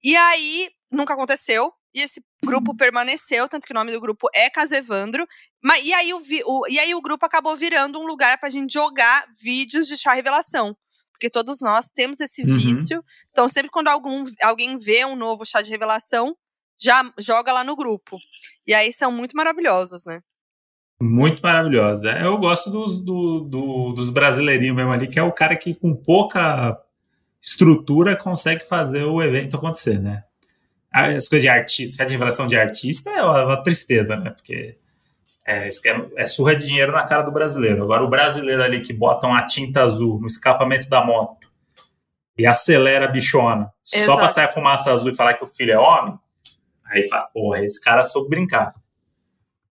E 0.03 0.15
aí, 0.15 0.69
nunca 0.91 1.13
aconteceu, 1.13 1.71
e 1.93 2.01
esse 2.01 2.21
grupo 2.45 2.75
permaneceu, 2.75 3.47
tanto 3.49 3.65
que 3.65 3.73
o 3.73 3.75
nome 3.75 3.91
do 3.91 3.99
grupo 4.01 4.27
é 4.33 4.49
Caso 4.49 4.75
Evandro. 4.75 5.27
Mas, 5.63 5.85
e, 5.85 5.93
aí 5.93 6.13
o, 6.13 6.21
o- 6.45 6.67
e 6.69 6.79
aí 6.79 6.93
o 6.95 7.01
grupo 7.01 7.25
acabou 7.25 7.55
virando 7.57 7.99
um 7.99 8.05
lugar 8.05 8.37
pra 8.39 8.49
gente 8.49 8.73
jogar 8.73 9.25
vídeos 9.41 9.87
de 9.87 9.97
chá 9.97 10.13
revelação. 10.13 10.75
Porque 11.11 11.29
todos 11.31 11.59
nós 11.61 11.89
temos 11.89 12.19
esse 12.19 12.43
Uhum. 12.43 12.57
vício. 12.57 13.03
Então, 13.31 13.49
sempre 13.49 13.71
quando 13.71 13.87
algum, 13.87 14.25
alguém 14.43 14.77
vê 14.77 15.03
um 15.03 15.15
novo 15.15 15.43
chá 15.45 15.61
de 15.63 15.71
revelação, 15.71 16.37
já 16.79 17.03
joga 17.17 17.51
lá 17.51 17.63
no 17.63 17.75
grupo. 17.75 18.17
E 18.67 18.73
aí 18.73 18.93
são 18.93 19.11
muito 19.11 19.35
maravilhosos, 19.35 20.05
né? 20.05 20.21
Muito 21.01 21.41
maravilhosa. 21.41 22.11
É, 22.11 22.23
Eu 22.23 22.37
gosto 22.37 22.69
dos, 22.69 23.01
do- 23.01 23.41
do- 23.41 23.93
dos 23.93 24.11
brasileirinhos 24.11 24.75
mesmo 24.75 24.91
ali, 24.91 25.07
que 25.07 25.17
é 25.17 25.23
o 25.23 25.31
cara 25.33 25.55
que 25.55 25.73
com 25.73 25.95
pouca 25.95 26.79
estrutura 27.41 28.15
consegue 28.15 28.63
fazer 28.67 29.03
o 29.03 29.21
evento 29.21 29.55
acontecer, 29.57 29.99
né? 29.99 30.23
As 31.05 31.27
coisas 31.27 31.41
de 31.41 31.49
artista, 31.49 32.05
de 32.05 32.13
revelação 32.13 32.47
de 32.47 32.57
artista 32.57 33.09
é 33.09 33.23
uma, 33.23 33.61
tristeza, 33.61 34.15
né? 34.15 34.31
Porque 34.31 34.75
é, 35.45 35.67
é, 35.67 35.71
é 36.15 36.27
surra 36.27 36.55
de 36.55 36.65
dinheiro 36.65 36.91
na 36.91 37.03
cara 37.03 37.23
do 37.23 37.31
brasileiro. 37.31 37.83
Agora, 37.83 38.03
o 38.03 38.09
brasileiro 38.09 38.63
ali 38.63 38.81
que 38.81 38.93
bota 38.93 39.27
uma 39.27 39.45
tinta 39.45 39.81
azul 39.81 40.19
no 40.19 40.27
escapamento 40.27 40.89
da 40.89 41.03
moto 41.03 41.47
e 42.37 42.45
acelera 42.45 43.05
a 43.05 43.07
bichona 43.07 43.71
só 43.81 43.97
Exato. 43.97 44.17
pra 44.19 44.29
sair 44.29 44.45
a 44.45 44.51
fumaça 44.51 44.91
azul 44.91 45.09
e 45.09 45.15
falar 45.15 45.33
que 45.33 45.43
o 45.43 45.47
filho 45.47 45.73
é 45.73 45.79
homem, 45.79 46.17
aí 46.85 47.07
faz, 47.07 47.31
porra, 47.31 47.63
esse 47.63 47.81
cara 47.81 48.03
soube 48.03 48.29
brincar. 48.29 48.73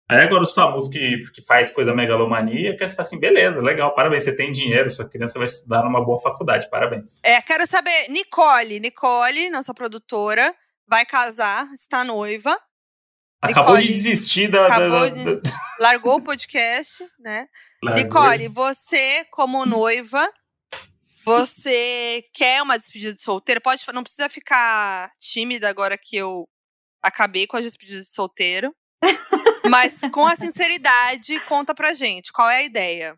Aí 0.07 0.19
agora 0.19 0.43
os 0.43 0.53
famosos 0.53 0.89
que, 0.91 1.17
que 1.32 1.41
faz 1.41 1.71
coisa 1.71 1.93
megalomaníaca, 1.93 2.88
você 2.88 2.95
fala 2.95 3.07
assim, 3.07 3.19
beleza, 3.19 3.61
legal, 3.61 3.93
parabéns, 3.95 4.24
você 4.24 4.36
tem 4.36 4.51
dinheiro, 4.51 4.89
sua 4.89 5.07
criança 5.07 5.39
vai 5.39 5.47
estudar 5.47 5.84
numa 5.84 6.03
boa 6.03 6.19
faculdade, 6.19 6.69
parabéns. 6.69 7.19
É, 7.24 7.41
quero 7.41 7.65
saber, 7.65 8.09
Nicole, 8.09 8.80
Nicole, 8.80 9.49
nossa 9.49 9.74
produtora, 9.74 10.53
vai 10.88 11.05
casar, 11.05 11.71
está 11.73 12.03
noiva. 12.03 12.59
Acabou 13.41 13.75
Nicole, 13.75 13.88
de 13.88 13.93
desistir 13.93 14.47
da... 14.49 14.65
acabou 14.67 14.89
da- 14.89 15.09
de- 15.09 15.41
da- 15.41 15.51
largou 15.79 16.15
o 16.15 16.21
podcast, 16.21 17.05
né? 17.19 17.47
largou 17.84 18.03
Nicole, 18.03 18.47
você, 18.47 19.25
como 19.31 19.65
noiva, 19.65 20.31
você 21.25 22.23
quer 22.34 22.61
uma 22.61 22.77
despedida 22.77 23.13
de 23.13 23.21
solteiro? 23.21 23.59
Pode, 23.61 23.84
não 23.93 24.03
precisa 24.03 24.29
ficar 24.29 25.11
tímida 25.19 25.67
agora 25.67 25.97
que 25.97 26.15
eu 26.15 26.47
acabei 27.01 27.45
com 27.47 27.57
as 27.57 27.65
despedidas 27.65 28.05
de 28.05 28.13
solteiro. 28.13 28.73
Mas 29.69 29.99
com 30.11 30.25
a 30.25 30.36
sinceridade, 30.36 31.39
conta 31.41 31.73
pra 31.75 31.93
gente, 31.93 32.31
qual 32.31 32.49
é 32.49 32.57
a 32.59 32.63
ideia? 32.63 33.17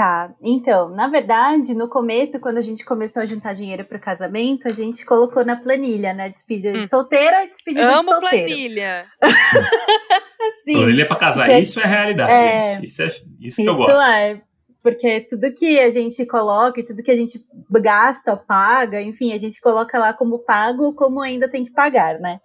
Tá, 0.00 0.32
então, 0.40 0.88
na 0.88 1.08
verdade, 1.08 1.74
no 1.74 1.86
começo, 1.86 2.40
quando 2.40 2.56
a 2.56 2.62
gente 2.62 2.86
começou 2.86 3.20
a 3.22 3.26
juntar 3.26 3.52
dinheiro 3.52 3.84
para 3.84 3.98
o 3.98 4.00
casamento, 4.00 4.66
a 4.66 4.70
gente 4.72 5.04
colocou 5.04 5.44
na 5.44 5.56
planilha, 5.56 6.14
né? 6.14 6.30
Despedida 6.30 6.70
Hum. 6.70 6.80
de 6.84 6.88
solteira 6.88 7.44
e 7.44 7.48
despedida 7.50 7.86
de 7.86 7.92
Amo 7.92 8.08
solteiro. 8.08 8.46
planilha. 8.46 9.06
Sim, 10.64 10.72
Planilha 10.72 11.06
pra 11.06 11.16
casar, 11.16 11.44
Porque- 11.46 11.60
isso 11.60 11.80
é 11.80 11.84
realidade, 11.84 12.32
É, 12.32 12.74
gente. 12.76 12.84
Isso, 12.86 13.02
é, 13.02 13.06
isso 13.40 13.56
que 13.62 13.68
eu 13.68 13.72
isso 13.74 13.76
gosto. 13.76 14.00
é. 14.02 14.40
Porque 14.82 15.20
tudo 15.28 15.52
que 15.52 15.78
a 15.78 15.90
gente 15.90 16.24
coloca 16.24 16.80
e 16.80 16.82
tudo 16.82 17.02
que 17.02 17.10
a 17.10 17.16
gente 17.16 17.44
gasta, 17.70 18.34
paga, 18.38 19.02
enfim, 19.02 19.34
a 19.34 19.38
gente 19.38 19.60
coloca 19.60 19.98
lá 19.98 20.14
como 20.14 20.38
pago, 20.38 20.94
como 20.94 21.20
ainda 21.20 21.46
tem 21.46 21.62
que 21.66 21.72
pagar, 21.72 22.18
né? 22.18 22.40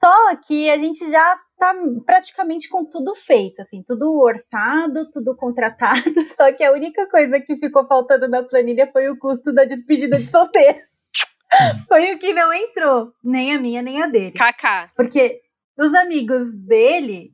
Só 0.00 0.34
que 0.36 0.70
a 0.70 0.78
gente 0.78 1.10
já 1.10 1.38
tá 1.60 1.74
praticamente 2.06 2.68
com 2.68 2.84
tudo 2.84 3.14
feito, 3.14 3.60
assim, 3.60 3.82
tudo 3.86 4.18
orçado, 4.18 5.10
tudo 5.10 5.36
contratado, 5.36 6.24
só 6.24 6.50
que 6.52 6.64
a 6.64 6.72
única 6.72 7.08
coisa 7.08 7.38
que 7.38 7.56
ficou 7.56 7.86
faltando 7.86 8.26
na 8.26 8.42
planilha 8.42 8.88
foi 8.90 9.08
o 9.10 9.18
custo 9.18 9.52
da 9.52 9.64
despedida 9.64 10.18
de 10.18 10.26
solteiro. 10.26 10.78
foi 11.86 12.12
o 12.14 12.18
que 12.18 12.32
não 12.32 12.52
entrou, 12.52 13.12
nem 13.22 13.54
a 13.54 13.60
minha, 13.60 13.82
nem 13.82 14.02
a 14.02 14.06
dele. 14.06 14.32
Kaká. 14.32 14.90
Porque 14.96 15.42
os 15.78 15.92
amigos 15.94 16.52
dele, 16.54 17.32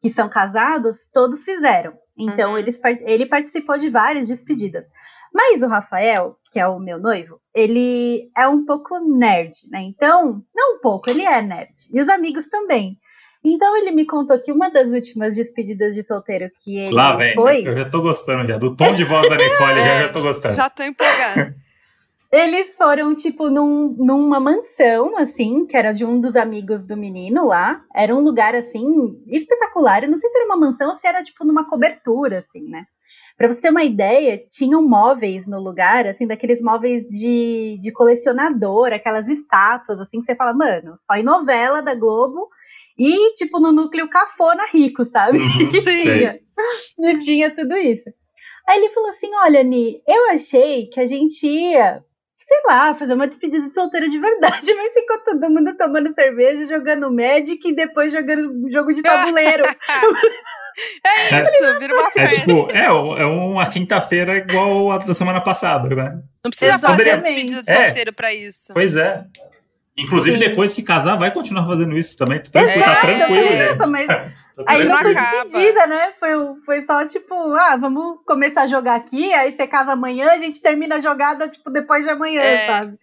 que 0.00 0.10
são 0.10 0.28
casados, 0.28 1.08
todos 1.12 1.42
fizeram. 1.42 1.94
Então, 2.16 2.52
Uhum. 2.52 2.58
eles, 2.58 2.78
ele 3.06 3.24
participou 3.24 3.78
de 3.78 3.88
várias 3.88 4.28
despedidas. 4.28 4.86
Mas 5.32 5.62
o 5.62 5.66
Rafael, 5.66 6.36
que 6.50 6.60
é 6.60 6.66
o 6.68 6.78
meu 6.78 7.00
noivo, 7.00 7.40
ele 7.54 8.30
é 8.36 8.46
um 8.46 8.66
pouco 8.66 8.98
nerd, 9.00 9.52
né? 9.70 9.80
Então, 9.80 10.44
não 10.54 10.76
um 10.76 10.80
pouco, 10.80 11.08
ele 11.08 11.22
é 11.22 11.40
nerd. 11.40 11.72
E 11.90 12.00
os 12.00 12.08
amigos 12.08 12.46
também. 12.48 12.98
Então, 13.44 13.76
ele 13.76 13.90
me 13.90 14.06
contou 14.06 14.38
que 14.38 14.52
uma 14.52 14.70
das 14.70 14.90
últimas 14.90 15.34
despedidas 15.34 15.94
de 15.94 16.02
solteiro 16.02 16.48
que 16.62 16.78
ele 16.78 16.94
Lá 16.94 17.16
vem. 17.16 17.34
foi, 17.34 17.66
Eu 17.66 17.76
já 17.76 17.88
tô 17.90 18.00
gostando 18.00 18.46
já. 18.48 18.56
Do 18.56 18.76
tom 18.76 18.94
de 18.94 19.04
voz 19.04 19.28
da 19.28 19.36
Nicole, 19.36 19.74
já, 19.74 19.80
É. 19.80 20.02
já 20.02 20.08
tô 20.10 20.20
gostando. 20.22 20.56
Já 20.56 20.70
tô 20.70 20.82
empolgada. 20.84 21.54
eles 22.30 22.74
foram, 22.76 23.14
tipo, 23.16 23.50
num, 23.50 23.94
numa 23.98 24.38
mansão, 24.38 25.18
assim, 25.18 25.66
que 25.66 25.76
era 25.76 25.92
de 25.92 26.04
um 26.04 26.20
dos 26.20 26.36
amigos 26.36 26.82
do 26.82 26.96
menino 26.96 27.46
lá. 27.48 27.82
Era 27.94 28.14
um 28.14 28.20
lugar, 28.20 28.54
assim, 28.54 28.86
espetacular. 29.26 30.04
Eu 30.04 30.10
não 30.10 30.18
sei 30.18 30.30
se 30.30 30.36
era 30.36 30.46
uma 30.46 30.56
mansão 30.56 30.88
ou 30.90 30.94
se 30.94 31.06
era, 31.06 31.22
tipo, 31.22 31.44
numa 31.44 31.68
cobertura, 31.68 32.38
assim, 32.38 32.68
né? 32.68 32.84
Pra 33.36 33.48
você 33.52 33.62
ter 33.62 33.70
uma 33.70 33.82
ideia, 33.82 34.40
tinham 34.48 34.86
móveis 34.86 35.46
no 35.48 35.60
lugar, 35.60 36.06
assim, 36.06 36.26
daqueles 36.26 36.62
móveis 36.62 37.08
de, 37.08 37.76
de 37.82 37.90
colecionador, 37.92 38.92
aquelas 38.92 39.26
estátuas, 39.26 39.98
assim, 39.98 40.20
que 40.20 40.26
você 40.26 40.36
fala, 40.36 40.54
mano, 40.54 40.94
só 40.98 41.16
em 41.16 41.22
novela 41.24 41.82
da 41.82 41.94
Globo 41.94 42.48
e, 42.98 43.32
tipo, 43.34 43.60
no 43.60 43.72
núcleo 43.72 44.08
cafona 44.08 44.64
rico, 44.72 45.04
sabe? 45.04 45.38
Uhum, 45.38 45.68
tinha. 45.70 46.38
Não 46.98 47.18
tinha 47.18 47.54
tudo 47.54 47.76
isso. 47.76 48.08
Aí 48.68 48.78
ele 48.78 48.90
falou 48.90 49.08
assim: 49.10 49.30
olha, 49.42 49.62
Ni, 49.62 50.00
eu 50.06 50.30
achei 50.30 50.86
que 50.86 51.00
a 51.00 51.06
gente 51.06 51.46
ia, 51.46 52.00
sei 52.46 52.58
lá, 52.66 52.94
fazer 52.94 53.14
uma 53.14 53.26
despedida 53.26 53.66
de 53.66 53.74
solteiro 53.74 54.08
de 54.10 54.18
verdade, 54.18 54.72
mas 54.76 54.92
ficou 54.94 55.18
todo 55.24 55.50
mundo 55.50 55.76
tomando 55.76 56.14
cerveja, 56.14 56.66
jogando 56.66 57.12
Magic 57.12 57.60
e 57.66 57.74
depois 57.74 58.12
jogando 58.12 58.52
jogo 58.70 58.92
de 58.92 59.02
tabuleiro. 59.02 59.64
É 61.04 61.42
isso, 61.42 61.78
vira 61.80 61.92
uma 61.94 62.08
É 62.08 62.10
festa. 62.12 62.40
tipo, 62.40 62.70
é, 62.70 62.86
é 62.86 63.26
uma 63.26 63.68
quinta-feira 63.68 64.38
igual 64.38 64.90
a 64.90 64.96
da 64.96 65.12
semana 65.12 65.38
passada, 65.38 65.94
né? 65.94 66.22
Não 66.42 66.50
precisa 66.50 66.78
fazer 66.78 67.02
Exatamente. 67.02 67.34
despedida 67.34 67.62
de 67.62 67.70
É. 67.70 67.84
solteiro 67.84 68.12
pra 68.14 68.32
isso. 68.32 68.72
Pois 68.72 68.96
é. 68.96 69.22
Inclusive, 69.96 70.40
Sim. 70.40 70.48
depois 70.48 70.72
que 70.72 70.82
casar, 70.82 71.16
vai 71.16 71.30
continuar 71.32 71.66
fazendo 71.66 71.96
isso 71.96 72.16
também. 72.16 72.40
Tá 72.40 72.50
tranquilo, 72.50 72.82
tá 72.84 72.90
Exato, 72.90 73.06
tranquilo, 73.06 73.46
é 73.48 73.66
gente. 73.68 73.78
isso, 73.80 73.90
mas 73.90 74.06
Tá 74.56 74.64
Aí 74.66 74.84
não 74.84 74.96
acaba. 74.96 75.86
né? 75.86 76.12
Foi, 76.18 76.30
foi 76.64 76.82
só 76.82 77.06
tipo, 77.06 77.34
ah, 77.54 77.76
vamos 77.76 78.18
começar 78.26 78.62
a 78.62 78.66
jogar 78.66 78.94
aqui, 78.96 79.32
aí 79.32 79.50
você 79.52 79.66
casa 79.66 79.92
amanhã, 79.92 80.30
a 80.30 80.38
gente 80.38 80.60
termina 80.60 80.96
a 80.96 81.00
jogada, 81.00 81.48
tipo, 81.48 81.70
depois 81.70 82.04
de 82.04 82.10
amanhã, 82.10 82.40
É. 82.40 82.66
sabe? 82.66 82.98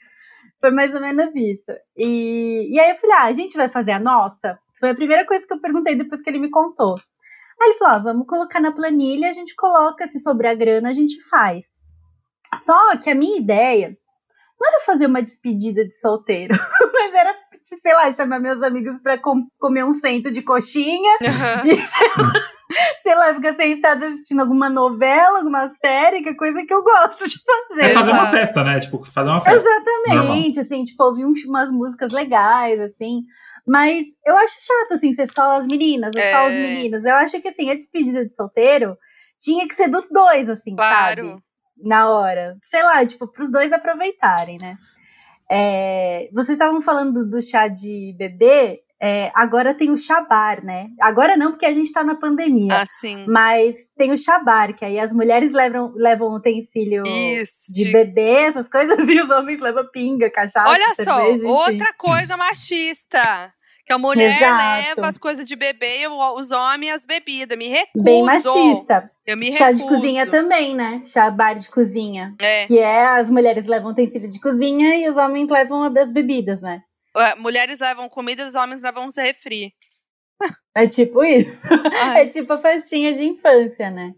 Foi 0.61 0.71
mais 0.71 0.93
ou 0.93 1.01
menos 1.01 1.31
isso. 1.35 1.71
E, 1.97 2.67
e 2.73 2.79
aí 2.79 2.91
eu 2.91 2.97
falei, 2.97 3.15
ah, 3.17 3.23
a 3.25 3.33
gente 3.33 3.55
vai 3.57 3.67
fazer 3.69 3.91
a 3.91 3.99
nossa? 3.99 4.59
Foi 4.79 4.89
a 4.89 4.95
primeira 4.95 5.25
coisa 5.25 5.45
que 5.45 5.53
eu 5.53 5.59
perguntei 5.61 5.95
depois 5.95 6.21
que 6.21 6.29
ele 6.29 6.39
me 6.39 6.49
contou. 6.51 6.95
Aí 7.61 7.69
ele 7.69 7.77
falou, 7.77 7.95
ah, 7.95 7.99
vamos 7.99 8.27
colocar 8.27 8.59
na 8.59 8.71
planilha, 8.71 9.29
a 9.29 9.33
gente 9.33 9.55
coloca, 9.55 10.07
se 10.07 10.19
sobrar 10.19 10.55
grana, 10.55 10.89
a 10.89 10.93
gente 10.93 11.15
faz. 11.29 11.65
Só 12.63 12.97
que 12.97 13.09
a 13.09 13.15
minha 13.15 13.37
ideia 13.39 13.97
não 14.59 14.67
era 14.69 14.79
fazer 14.85 15.05
uma 15.05 15.21
despedida 15.21 15.85
de 15.85 15.95
solteiro, 15.95 16.53
mas 16.93 17.13
era, 17.13 17.35
sei 17.61 17.93
lá, 17.93 18.11
chamar 18.11 18.39
meus 18.39 18.61
amigos 18.61 18.97
pra 19.01 19.17
com- 19.17 19.47
comer 19.59 19.83
um 19.85 19.93
cento 19.93 20.31
de 20.31 20.41
coxinha, 20.41 21.17
Aham. 21.23 21.63
sei 23.01 23.15
lá, 23.15 23.33
ficar 23.33 23.55
sentada 23.55 24.07
assistindo 24.07 24.41
alguma 24.41 24.69
novela, 24.69 25.39
alguma 25.39 25.69
série, 25.69 26.21
que 26.21 26.29
é 26.29 26.35
coisa 26.35 26.63
que 26.65 26.73
eu 26.73 26.83
gosto 26.83 27.27
de 27.27 27.35
fazer. 27.43 27.81
É 27.81 27.89
fazer 27.89 28.11
uma 28.11 28.25
festa, 28.29 28.63
né? 28.63 28.79
Tipo, 28.79 29.03
fazer 29.05 29.29
uma 29.29 29.39
festa. 29.39 29.57
Exatamente, 29.57 30.59
assim, 30.59 30.83
tipo, 30.83 31.03
ouvir 31.03 31.25
umas 31.25 31.71
músicas 31.71 32.13
legais, 32.13 32.79
assim. 32.81 33.21
Mas 33.67 34.05
eu 34.25 34.35
acho 34.37 34.55
chato, 34.61 34.93
assim, 34.95 35.13
ser 35.13 35.29
só 35.31 35.59
as 35.59 35.67
meninas, 35.67 36.13
ou 36.15 36.21
só 36.21 36.47
os 36.47 36.53
É. 36.53 36.57
meninos. 36.57 37.03
Eu 37.05 37.15
acho 37.15 37.39
que, 37.41 37.47
assim, 37.49 37.69
a 37.69 37.75
despedida 37.75 38.25
de 38.25 38.33
solteiro 38.35 38.95
tinha 39.39 39.67
que 39.67 39.75
ser 39.75 39.87
dos 39.89 40.09
dois, 40.09 40.49
assim, 40.49 40.75
Claro. 40.75 41.27
sabe? 41.27 41.43
Na 41.83 42.09
hora. 42.09 42.57
Sei 42.65 42.83
lá, 42.83 43.05
tipo, 43.05 43.27
pros 43.27 43.51
dois 43.51 43.71
aproveitarem, 43.71 44.57
né? 44.61 44.77
É, 45.51 46.29
vocês 46.31 46.57
estavam 46.57 46.81
falando 46.81 47.25
do 47.25 47.41
chá 47.41 47.67
de 47.67 48.13
bebê, 48.17 48.83
é, 49.01 49.31
agora 49.33 49.73
tem 49.73 49.89
o 49.91 49.97
chá 49.97 50.21
bar, 50.21 50.63
né? 50.63 50.89
Agora 51.01 51.37
não, 51.37 51.51
porque 51.51 51.65
a 51.65 51.73
gente 51.73 51.91
tá 51.91 52.03
na 52.03 52.15
pandemia. 52.15 52.75
Assim. 52.81 53.25
Mas 53.27 53.77
tem 53.97 54.11
o 54.11 54.17
chabar, 54.17 54.75
que 54.75 54.83
aí 54.83 54.99
as 54.99 55.13
mulheres 55.13 55.53
levam, 55.53 55.93
levam 55.95 56.35
utensílio 56.35 57.03
Isso. 57.07 57.71
de 57.71 57.85
de- 57.85 57.91
bebê, 57.91 58.41
essas 58.41 58.67
coisas, 58.67 58.97
e 59.07 59.21
os 59.21 59.29
homens 59.29 59.61
levam 59.61 59.89
pinga, 59.89 60.29
cachaça, 60.29 60.67
Olha 60.67 60.93
só, 60.95 61.15
cerveja, 61.15 61.45
enfim. 61.45 61.47
outra 61.47 61.93
coisa 61.93 62.35
machista. 62.35 63.53
Que 63.89 63.93
a 63.93 63.97
mulher 63.97 64.37
Exato. 64.37 64.87
leva 64.87 65.07
as 65.07 65.17
coisas 65.17 65.47
de 65.47 65.55
bebê 65.55 66.01
e 66.01 66.07
os 66.07 66.51
homens 66.51 66.93
as 66.93 67.05
bebidas. 67.07 67.57
Me 67.57 67.67
recuso. 67.67 68.03
Bem 68.03 68.21
machista. 68.23 69.09
Eu 69.25 69.35
me 69.35 69.51
Chá 69.51 69.71
de 69.71 69.83
cozinha 69.83 70.27
também, 70.27 70.75
né? 70.75 71.01
Chá 71.07 71.31
bar 71.31 71.55
de 71.55 71.67
cozinha. 71.69 72.35
É. 72.39 72.67
Que 72.67 72.77
é 72.77 73.07
as 73.07 73.31
mulheres 73.31 73.65
levam 73.65 73.89
utensílio 73.89 74.29
de 74.29 74.39
cozinha 74.39 74.95
e 74.95 75.09
os 75.09 75.17
homens 75.17 75.49
levam 75.49 75.91
as 75.97 76.11
bebidas, 76.11 76.61
né? 76.61 76.81
É, 77.17 77.33
Mulheres 77.33 77.79
levam 77.79 78.07
comida, 78.07 78.47
os 78.47 78.53
homens 78.53 78.83
levam 78.83 79.07
os 79.07 79.17
refri. 79.17 79.73
É 80.75 80.85
tipo 80.85 81.23
isso. 81.23 81.67
Ai. 82.03 82.21
É 82.21 82.25
tipo 82.27 82.53
a 82.53 82.59
festinha 82.59 83.11
de 83.15 83.23
infância, 83.23 83.89
né? 83.89 84.13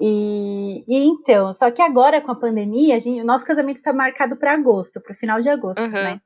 E, 0.00 0.82
e 0.88 1.06
então, 1.06 1.54
só 1.54 1.70
que 1.70 1.80
agora 1.80 2.20
com 2.20 2.32
a 2.32 2.34
pandemia, 2.34 2.96
a 2.96 2.98
gente, 2.98 3.20
o 3.20 3.24
nosso 3.24 3.46
casamento 3.46 3.76
está 3.76 3.92
marcado 3.92 4.36
para 4.36 4.52
agosto, 4.52 5.00
para 5.00 5.12
o 5.12 5.16
final 5.16 5.40
de 5.40 5.48
agosto, 5.48 5.80
Uhum. 5.80 5.90
né? 5.92 6.20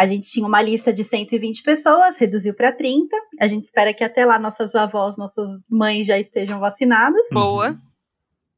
A 0.00 0.06
gente 0.06 0.30
tinha 0.30 0.46
uma 0.46 0.62
lista 0.62 0.94
de 0.94 1.04
120 1.04 1.62
pessoas, 1.62 2.16
reduziu 2.16 2.54
para 2.54 2.72
30. 2.72 3.14
A 3.38 3.46
gente 3.46 3.64
espera 3.66 3.92
que 3.92 4.02
até 4.02 4.24
lá 4.24 4.38
nossas 4.38 4.74
avós, 4.74 5.18
nossas 5.18 5.50
mães 5.68 6.06
já 6.06 6.18
estejam 6.18 6.58
vacinadas. 6.58 7.20
Boa. 7.30 7.76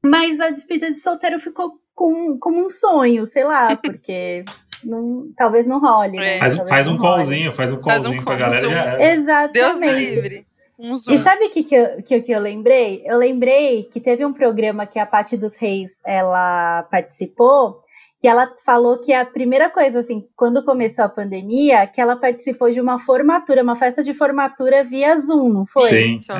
Mas 0.00 0.38
a 0.40 0.50
despedida 0.50 0.92
de 0.92 1.00
solteiro 1.00 1.40
ficou 1.40 1.72
com, 1.96 2.38
como 2.38 2.64
um 2.64 2.70
sonho, 2.70 3.26
sei 3.26 3.42
lá, 3.42 3.74
porque 3.84 4.44
não- 4.84 5.32
talvez 5.36 5.66
não 5.66 5.80
role. 5.80 6.16
Né? 6.16 6.36
É. 6.36 6.38
Faz, 6.38 6.54
Talvez 6.56 6.70
faz 6.70 6.86
um 6.86 6.96
callzinho, 6.96 7.50
faz 7.52 7.72
um 7.72 7.80
Faz 7.82 7.98
um 7.98 8.02
callzinho 8.02 8.24
pra 8.24 8.36
call, 8.36 8.46
galera. 8.46 8.70
era. 8.72 9.12
Exatamente. 9.14 9.52
Deus 9.52 9.80
me 9.80 9.92
livre. 9.92 10.46
Um. 10.78 10.94
E 10.94 11.18
sabe 11.18 11.46
o 11.46 11.50
que, 11.50 11.64
que, 11.64 11.74
eu, 11.74 12.02
que, 12.04 12.20
que 12.20 12.32
eu 12.32 12.40
lembrei? 12.40 13.02
Eu 13.04 13.18
lembrei 13.18 13.82
que 13.84 14.00
teve 14.00 14.24
um 14.24 14.32
programa 14.32 14.86
que 14.86 14.98
a 14.98 15.06
Paty 15.06 15.36
dos 15.36 15.56
Reis 15.56 16.00
ela 16.04 16.84
participou, 16.84 17.82
que 18.22 18.28
ela 18.28 18.54
falou 18.64 18.98
que 18.98 19.12
a 19.12 19.24
primeira 19.24 19.68
coisa, 19.68 19.98
assim, 19.98 20.24
quando 20.36 20.64
começou 20.64 21.04
a 21.04 21.08
pandemia, 21.08 21.88
que 21.88 22.00
ela 22.00 22.14
participou 22.14 22.70
de 22.70 22.80
uma 22.80 23.00
formatura, 23.00 23.64
uma 23.64 23.74
festa 23.74 24.00
de 24.00 24.14
formatura 24.14 24.84
via 24.84 25.18
Zoom, 25.18 25.52
não 25.52 25.66
foi? 25.66 25.88
Sim. 25.88 26.14
Isso. 26.14 26.32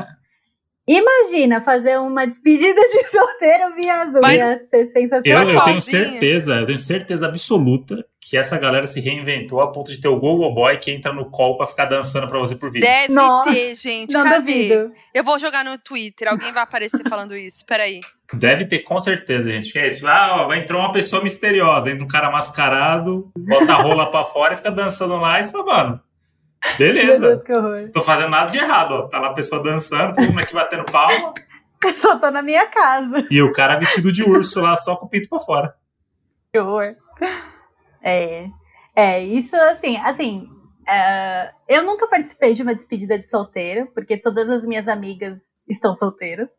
Imagina 0.88 1.60
fazer 1.60 1.96
uma 1.98 2.26
despedida 2.26 2.80
de 2.80 3.04
solteiro 3.10 3.74
via 3.76 4.04
Zoom. 4.10 4.20
Mas- 4.20 4.36
Ia 4.38 4.58
ser 4.60 4.82
Eu, 4.82 4.86
sensacional. 4.88 5.42
eu 5.48 5.60
tenho 5.64 5.80
sozinha. 5.80 6.10
certeza, 6.10 6.54
eu 6.56 6.66
tenho 6.66 6.78
certeza 6.78 7.26
absoluta 7.26 8.04
que 8.20 8.36
essa 8.36 8.56
galera 8.58 8.86
se 8.86 9.00
reinventou 9.00 9.60
a 9.60 9.70
ponto 9.70 9.90
de 9.90 10.00
ter 10.00 10.08
o 10.08 10.18
Gogo 10.18 10.48
Boy 10.52 10.76
que 10.78 10.90
entra 10.90 11.12
no 11.12 11.30
call 11.30 11.56
pra 11.56 11.66
ficar 11.66 11.84
dançando 11.86 12.26
pra 12.28 12.38
você 12.38 12.54
por 12.56 12.70
vídeo. 12.70 12.86
Deve 12.88 13.12
Nossa, 13.12 13.52
ter, 13.52 13.74
gente. 13.76 14.12
Não 14.12 14.24
Cadê? 14.24 14.38
duvido. 14.38 14.92
Eu 15.14 15.24
vou 15.24 15.38
jogar 15.38 15.64
no 15.64 15.76
Twitter. 15.78 16.28
Alguém 16.28 16.52
vai 16.52 16.62
aparecer 16.62 17.02
falando 17.08 17.36
isso. 17.36 17.64
Peraí. 17.66 18.00
Deve 18.32 18.64
ter, 18.64 18.78
com 18.80 18.98
certeza, 18.98 19.50
gente. 19.50 19.72
Que 19.72 19.78
é 19.78 19.88
isso. 19.88 20.06
Ah, 20.06 20.46
ó, 20.48 20.54
entrar 20.54 20.78
uma 20.78 20.92
pessoa 20.92 21.22
misteriosa, 21.22 21.90
entra 21.90 22.04
um 22.04 22.08
cara 22.08 22.30
mascarado, 22.30 23.30
bota 23.38 23.72
a 23.72 23.76
rola 23.76 24.10
pra 24.10 24.24
fora 24.24 24.54
e 24.54 24.56
fica 24.56 24.70
dançando 24.70 25.16
lá 25.16 25.38
e 25.40 25.44
você 25.44 25.52
fala, 25.52 25.64
mano, 25.64 26.00
Meu 26.78 26.94
beleza. 26.94 27.28
Deus, 27.28 27.42
que 27.42 27.52
horror. 27.52 27.90
Tô 27.90 28.02
fazendo 28.02 28.30
nada 28.30 28.50
de 28.50 28.58
errado, 28.58 28.92
ó. 28.92 29.02
Tá 29.08 29.18
lá 29.18 29.28
a 29.28 29.34
pessoa 29.34 29.62
dançando, 29.62 30.14
todo 30.14 30.26
mundo 30.26 30.40
aqui 30.40 30.54
batendo 30.54 30.84
palma. 30.84 31.34
Eu 31.84 31.96
só 31.96 32.16
tô 32.16 32.30
na 32.30 32.42
minha 32.42 32.64
casa. 32.66 33.26
E 33.28 33.42
o 33.42 33.52
cara 33.52 33.76
vestido 33.76 34.12
de 34.12 34.22
urso 34.22 34.60
lá, 34.60 34.76
só 34.76 34.94
com 34.94 35.06
o 35.06 35.08
pinto 35.08 35.28
pra 35.28 35.40
fora. 35.40 35.74
Que 36.52 36.60
horror. 36.60 36.94
É, 38.00 38.46
é 38.94 39.24
isso 39.24 39.56
assim, 39.56 39.96
assim, 39.96 40.48
é, 40.88 41.52
eu 41.68 41.82
nunca 41.82 42.06
participei 42.06 42.54
de 42.54 42.62
uma 42.62 42.74
despedida 42.74 43.18
de 43.18 43.28
solteiro, 43.28 43.90
porque 43.94 44.16
todas 44.16 44.48
as 44.50 44.64
minhas 44.64 44.88
amigas 44.88 45.56
estão 45.68 45.94
solteiras. 45.94 46.50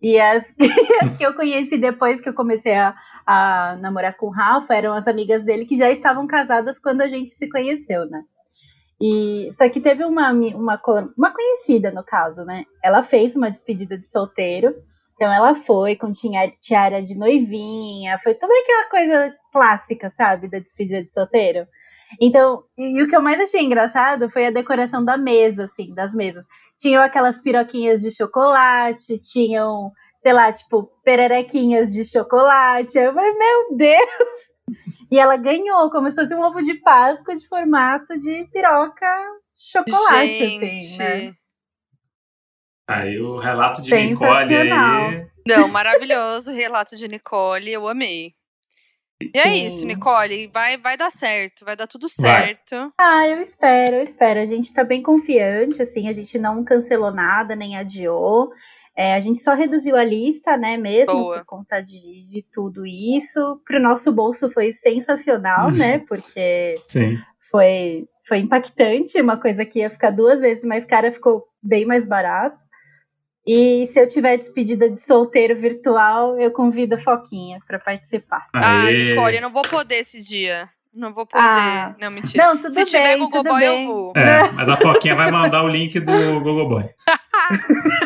E 0.00 0.18
as 0.20 0.50
que, 0.52 0.64
as 1.02 1.16
que 1.16 1.24
eu 1.24 1.34
conheci 1.34 1.78
depois 1.78 2.20
que 2.20 2.28
eu 2.28 2.34
comecei 2.34 2.74
a, 2.74 2.94
a 3.26 3.76
namorar 3.80 4.16
com 4.16 4.26
o 4.26 4.30
Rafa 4.30 4.74
eram 4.74 4.92
as 4.92 5.08
amigas 5.08 5.42
dele 5.42 5.64
que 5.64 5.76
já 5.76 5.90
estavam 5.90 6.26
casadas 6.26 6.78
quando 6.78 7.00
a 7.00 7.08
gente 7.08 7.30
se 7.30 7.48
conheceu, 7.48 8.06
né? 8.06 8.22
E 9.00 9.50
só 9.52 9.68
que 9.68 9.80
teve 9.80 10.04
uma, 10.04 10.30
uma, 10.30 10.80
uma 11.16 11.32
conhecida, 11.32 11.90
no 11.90 12.04
caso, 12.04 12.44
né? 12.44 12.64
Ela 12.82 13.02
fez 13.02 13.34
uma 13.34 13.50
despedida 13.50 13.98
de 13.98 14.10
solteiro. 14.10 14.74
Então 15.14 15.32
ela 15.32 15.54
foi 15.54 15.96
com 15.96 16.08
tiara 16.60 17.00
de 17.00 17.16
noivinha, 17.16 18.18
foi 18.22 18.34
toda 18.34 18.52
aquela 18.52 18.90
coisa 18.90 19.36
clássica, 19.52 20.10
sabe, 20.10 20.48
da 20.48 20.58
despedida 20.58 21.04
de 21.04 21.12
solteiro. 21.12 21.66
Então, 22.20 22.64
e 22.76 23.02
o 23.02 23.08
que 23.08 23.16
eu 23.16 23.22
mais 23.22 23.40
achei 23.40 23.62
engraçado 23.62 24.30
foi 24.30 24.46
a 24.46 24.50
decoração 24.50 25.04
da 25.04 25.16
mesa, 25.16 25.64
assim, 25.64 25.94
das 25.94 26.14
mesas. 26.14 26.46
Tinham 26.76 27.02
aquelas 27.02 27.38
piroquinhas 27.38 28.00
de 28.00 28.10
chocolate, 28.10 29.18
tinham, 29.18 29.92
sei 30.20 30.32
lá, 30.32 30.52
tipo, 30.52 30.90
pererequinhas 31.04 31.92
de 31.92 32.04
chocolate. 32.04 32.96
Eu 32.98 33.14
falei, 33.14 33.32
meu 33.32 33.76
Deus! 33.76 34.53
E 35.10 35.18
ela 35.18 35.36
ganhou, 35.36 35.90
como 35.90 36.10
se 36.10 36.20
fosse 36.20 36.34
um 36.34 36.40
ovo 36.40 36.62
de 36.62 36.74
Páscoa 36.74 37.36
de 37.36 37.46
formato 37.48 38.18
de 38.18 38.48
piroca 38.52 39.06
chocolate, 39.54 40.32
Gente. 40.32 40.66
assim, 40.66 40.98
né? 40.98 41.34
Aí 42.86 43.18
o 43.18 43.38
relato 43.38 43.80
de 43.82 43.94
Nicole 43.94 44.54
aí. 44.54 45.26
Não, 45.48 45.68
maravilhoso 45.68 46.50
relato 46.52 46.96
de 46.96 47.08
Nicole, 47.08 47.72
eu 47.72 47.88
amei. 47.88 48.34
E 49.22 49.38
é 49.38 49.56
isso, 49.56 49.86
Nicole, 49.86 50.48
vai, 50.48 50.76
vai 50.76 50.96
dar 50.96 51.10
certo, 51.10 51.64
vai 51.64 51.76
dar 51.76 51.86
tudo 51.86 52.08
Vai. 52.18 52.46
certo. 52.46 52.92
Ah, 52.98 53.26
eu 53.26 53.40
espero, 53.40 53.96
eu 53.96 54.02
espero. 54.02 54.40
A 54.40 54.46
gente 54.46 54.74
tá 54.74 54.82
bem 54.84 55.02
confiante, 55.02 55.80
assim, 55.80 56.08
a 56.08 56.12
gente 56.12 56.38
não 56.38 56.64
cancelou 56.64 57.12
nada, 57.12 57.54
nem 57.54 57.76
adiou. 57.76 58.52
É, 58.96 59.14
a 59.14 59.20
gente 59.20 59.40
só 59.40 59.54
reduziu 59.54 59.96
a 59.96 60.04
lista, 60.04 60.56
né, 60.56 60.76
mesmo, 60.76 61.14
Boa. 61.14 61.38
por 61.38 61.44
conta 61.44 61.80
de, 61.80 62.24
de 62.26 62.42
tudo 62.52 62.86
isso. 62.86 63.60
Pro 63.64 63.82
nosso 63.82 64.12
bolso 64.12 64.50
foi 64.50 64.72
sensacional, 64.72 65.70
né, 65.72 65.98
porque 66.08 66.76
Sim. 66.86 67.18
foi, 67.50 68.06
foi 68.26 68.38
impactante, 68.38 69.20
uma 69.20 69.36
coisa 69.36 69.64
que 69.64 69.80
ia 69.80 69.90
ficar 69.90 70.10
duas 70.10 70.40
vezes 70.40 70.64
mais 70.64 70.84
cara, 70.84 71.10
ficou 71.10 71.44
bem 71.62 71.84
mais 71.84 72.06
barato. 72.06 72.62
E 73.46 73.86
se 73.88 74.00
eu 74.00 74.06
tiver 74.06 74.38
despedida 74.38 74.88
de 74.88 74.98
solteiro 75.00 75.54
virtual, 75.60 76.38
eu 76.40 76.50
convido 76.50 76.94
a 76.94 77.00
Foquinha 77.00 77.58
para 77.66 77.78
participar. 77.78 78.46
Ah. 78.54 78.84
Nicole, 78.90 79.36
eu 79.36 79.42
não 79.42 79.52
vou 79.52 79.62
poder 79.62 79.96
esse 79.96 80.22
dia. 80.22 80.68
Não 80.94 81.12
vou 81.12 81.26
poder. 81.26 81.44
Ah. 81.44 81.94
Não, 82.00 82.10
mentira. 82.10 82.46
Não, 82.46 82.56
tudo 82.56 82.72
Se 82.72 82.84
tiver 82.86 83.02
bem, 83.02 83.18
Google 83.18 83.42
tudo 83.42 83.50
Boy, 83.50 83.60
bem. 83.60 83.82
eu 83.86 83.92
vou. 83.92 84.12
É, 84.16 84.50
mas 84.52 84.68
a 84.68 84.76
Foquinha 84.76 85.16
vai 85.16 85.30
mandar 85.30 85.62
o 85.64 85.68
link 85.68 85.98
do 86.00 86.12
Google 86.40 86.68
Boy. 86.68 86.84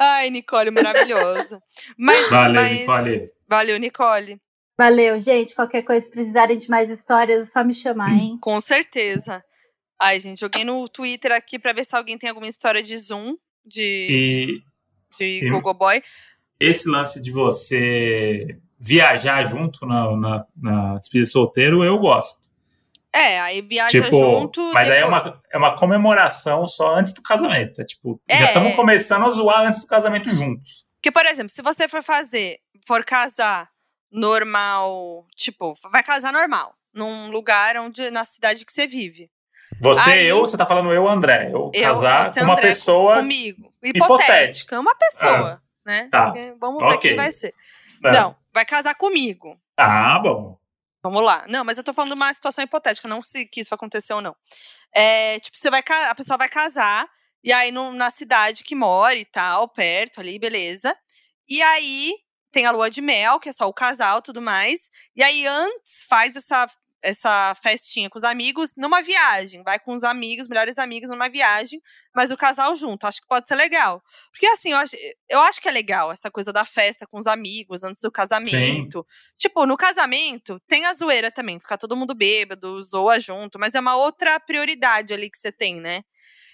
Ai, 0.00 0.30
Nicole, 0.30 0.70
maravilhosa. 0.70 1.62
Mas, 1.98 2.30
Valeu, 2.30 2.54
mas- 2.62 2.80
Nicole. 2.80 3.20
Valeu, 3.48 3.78
Nicole. 3.78 4.40
Valeu, 4.78 5.20
gente. 5.20 5.54
Qualquer 5.54 5.82
coisa, 5.82 6.00
se 6.06 6.10
precisarem 6.10 6.56
de 6.56 6.70
mais 6.70 6.88
histórias, 6.88 7.48
é 7.48 7.50
só 7.52 7.62
me 7.62 7.74
chamar, 7.74 8.10
hein? 8.14 8.38
Com 8.40 8.58
certeza. 8.62 9.44
Ai, 10.00 10.18
gente, 10.18 10.40
joguei 10.40 10.64
no 10.64 10.88
Twitter 10.88 11.32
aqui 11.32 11.58
pra 11.58 11.74
ver 11.74 11.84
se 11.84 11.94
alguém 11.94 12.16
tem 12.16 12.30
alguma 12.30 12.48
história 12.48 12.82
de 12.82 12.96
Zoom, 12.96 13.36
de, 13.66 14.62
E 15.12 15.18
de 15.18 15.44
e- 15.46 15.50
Google 15.50 15.74
Boy. 15.74 16.02
esse 16.58 16.88
lance 16.88 17.20
de 17.20 17.30
você 17.30 18.56
viajar 18.78 19.44
junto 19.44 19.84
na, 19.84 20.16
na, 20.16 20.46
na 20.56 20.96
despedida 20.98 21.26
de 21.26 21.32
solteiro, 21.32 21.84
eu 21.84 21.98
gosto. 21.98 22.40
É, 23.12 23.40
aí 23.40 23.60
viaja 23.60 23.90
tipo, 23.90 24.10
junto. 24.18 24.72
mas 24.72 24.88
aí 24.88 24.98
é 24.98 25.02
depois- 25.02 25.22
uma, 25.22 25.42
é 25.52 25.58
uma 25.58 25.76
comemoração 25.76 26.66
só 26.66 26.94
antes 26.94 27.12
do 27.12 27.22
casamento. 27.22 27.80
É 27.82 27.84
tipo, 27.84 28.20
É. 28.28 28.38
já 28.38 28.44
estamos 28.46 28.74
começando 28.76 29.24
a 29.26 29.30
zoar 29.30 29.62
antes 29.62 29.80
do 29.80 29.86
casamento 29.86 30.30
juntos. 30.30 30.84
Porque, 30.96 31.10
por 31.10 31.26
exemplo, 31.26 31.48
se 31.50 31.60
você 31.62 31.88
for 31.88 32.02
fazer, 32.04 32.58
for 32.86 33.04
casar 33.04 33.68
normal, 34.12 35.26
tipo, 35.36 35.74
vai 35.90 36.02
casar 36.02 36.32
normal, 36.32 36.74
num 36.94 37.30
lugar 37.30 37.76
onde, 37.78 38.10
na 38.10 38.24
cidade 38.24 38.64
que 38.64 38.72
você 38.72 38.86
vive. 38.86 39.28
Você, 39.80 40.10
Aí- 40.10 40.26
eu, 40.26 40.40
você 40.40 40.56
tá 40.56 40.66
falando 40.66 40.92
eu, 40.92 41.08
André. 41.08 41.48
Eu, 41.52 41.70
Eu, 41.74 41.82
casar 41.82 42.26
você, 42.26 42.40
com 42.40 42.46
uma 42.46 42.54
André, 42.54 42.66
pessoa. 42.68 43.16
Comigo. 43.16 43.72
hipotética. 43.82 44.04
Hipotética. 44.04 44.76
É 44.76 44.78
uma 44.78 44.94
pessoa, 44.94 45.62
né? 45.86 46.08
tá. 46.10 46.26
Porque 46.26 46.54
Vamos 46.60 46.80
ver 46.80 46.86
Ok. 46.94 46.98
quem 47.10 47.16
vai 47.16 47.32
ser. 47.32 47.54
Ah, 48.04 48.12
Não, 48.12 48.36
vai 48.52 48.64
casar 48.64 48.94
comigo. 48.94 49.56
Ah, 49.76 50.18
bom. 50.18 50.58
Vamos 51.02 51.22
lá. 51.22 51.44
Não, 51.48 51.64
mas 51.64 51.78
eu 51.78 51.84
tô 51.84 51.94
falando 51.94 52.12
uma 52.12 52.32
situação 52.32 52.62
hipotética, 52.62 53.08
não 53.08 53.22
se 53.22 53.46
que 53.46 53.60
isso 53.60 53.70
vai 53.70 53.76
acontecer 53.76 54.12
ou 54.12 54.20
não. 54.20 54.36
É, 54.94 55.40
tipo, 55.40 55.56
você 55.58 55.70
vai 55.70 55.82
a 56.10 56.14
pessoa 56.14 56.38
vai 56.38 56.48
casar, 56.48 57.08
e 57.44 57.52
aí 57.52 57.72
no- 57.72 57.92
na 57.92 58.10
cidade 58.10 58.64
que 58.64 58.74
mora 58.74 59.16
e 59.16 59.24
tal, 59.24 59.68
perto 59.68 60.20
ali, 60.20 60.38
beleza. 60.38 60.96
E 61.48 61.62
aí 61.62 62.14
tem 62.52 62.66
a 62.66 62.72
lua 62.72 62.90
de 62.90 63.00
mel, 63.02 63.40
que 63.40 63.48
é 63.48 63.52
só 63.52 63.68
o 63.68 63.74
casal 63.74 64.22
tudo 64.22 64.42
mais. 64.42 64.90
E 65.16 65.22
aí 65.22 65.46
antes 65.46 66.04
faz 66.08 66.36
essa, 66.36 66.68
essa 67.02 67.54
festinha 67.62 68.10
com 68.10 68.18
os 68.18 68.24
amigos 68.24 68.72
numa 68.76 69.00
viagem. 69.02 69.62
Vai 69.62 69.78
com 69.78 69.94
os 69.94 70.04
amigos, 70.04 70.46
melhores 70.48 70.76
amigos, 70.78 71.08
numa 71.08 71.28
viagem, 71.28 71.80
mas 72.14 72.30
o 72.30 72.36
casal 72.36 72.76
junto. 72.76 73.06
Acho 73.06 73.20
que 73.22 73.26
pode 73.26 73.48
ser 73.48 73.54
legal. 73.54 74.02
Porque 74.32 74.46
assim, 74.46 74.72
eu 74.72 74.78
acho, 74.78 74.96
eu 75.28 75.40
acho 75.40 75.60
que 75.60 75.68
é 75.68 75.72
legal 75.72 76.12
essa 76.12 76.30
coisa 76.30 76.52
da 76.52 76.64
festa 76.64 77.06
com 77.06 77.18
os 77.18 77.26
amigos 77.26 77.82
antes 77.82 78.02
do 78.02 78.10
casamento. 78.10 79.06
Tipo, 79.38 79.66
no 79.66 79.76
casamento 79.76 80.60
tem 80.68 80.84
a 80.86 80.94
zoeira 80.94 81.30
também, 81.30 81.58
ficar 81.58 81.78
todo 81.78 81.96
mundo 81.96 82.14
bêbado, 82.14 82.82
zoa 82.84 83.18
junto, 83.18 83.58
mas 83.58 83.74
é 83.74 83.80
uma 83.80 83.96
outra 83.96 84.38
prioridade 84.40 85.12
ali 85.14 85.30
que 85.30 85.38
você 85.38 85.50
tem, 85.50 85.80
né? 85.80 86.02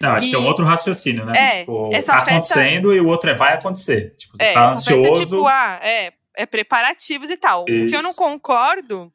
Não, 0.00 0.10
acho 0.12 0.26
E- 0.26 0.30
que 0.30 0.36
é 0.36 0.38
um 0.38 0.46
outro 0.46 0.64
raciocínio, 0.64 1.24
né? 1.24 1.32
É, 1.36 1.60
tipo, 1.60 1.88
tá 1.90 1.96
festa- 1.96 2.12
acontecendo 2.18 2.94
e 2.94 3.00
o 3.00 3.06
outro 3.06 3.30
é 3.30 3.34
vai 3.34 3.54
acontecer. 3.54 4.14
Tipo, 4.16 4.36
você 4.36 4.44
É, 4.44 4.52
tá 4.52 4.60
essa 4.64 4.72
ansioso. 4.72 5.02
festa 5.02 5.22
é 5.22 5.24
tipo, 5.26 5.46
ah, 5.46 5.80
é, 5.82 6.12
é 6.36 6.46
preparativos 6.46 7.30
e 7.30 7.36
tal. 7.36 7.62
O 7.62 7.64
que 7.64 7.96
eu 7.96 8.02
não 8.02 8.10
Isso. 8.10 8.18
concordo 8.18 9.10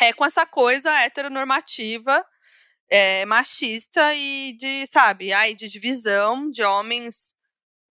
é 0.00 0.12
com 0.12 0.24
essa 0.24 0.46
coisa 0.46 0.90
heteronormativa, 1.02 2.24
é, 2.90 3.24
machista 3.26 4.14
e 4.14 4.56
de, 4.58 4.86
sabe, 4.86 5.32
ai, 5.32 5.54
de 5.54 5.68
divisão 5.68 6.50
de 6.50 6.62
homens. 6.62 7.34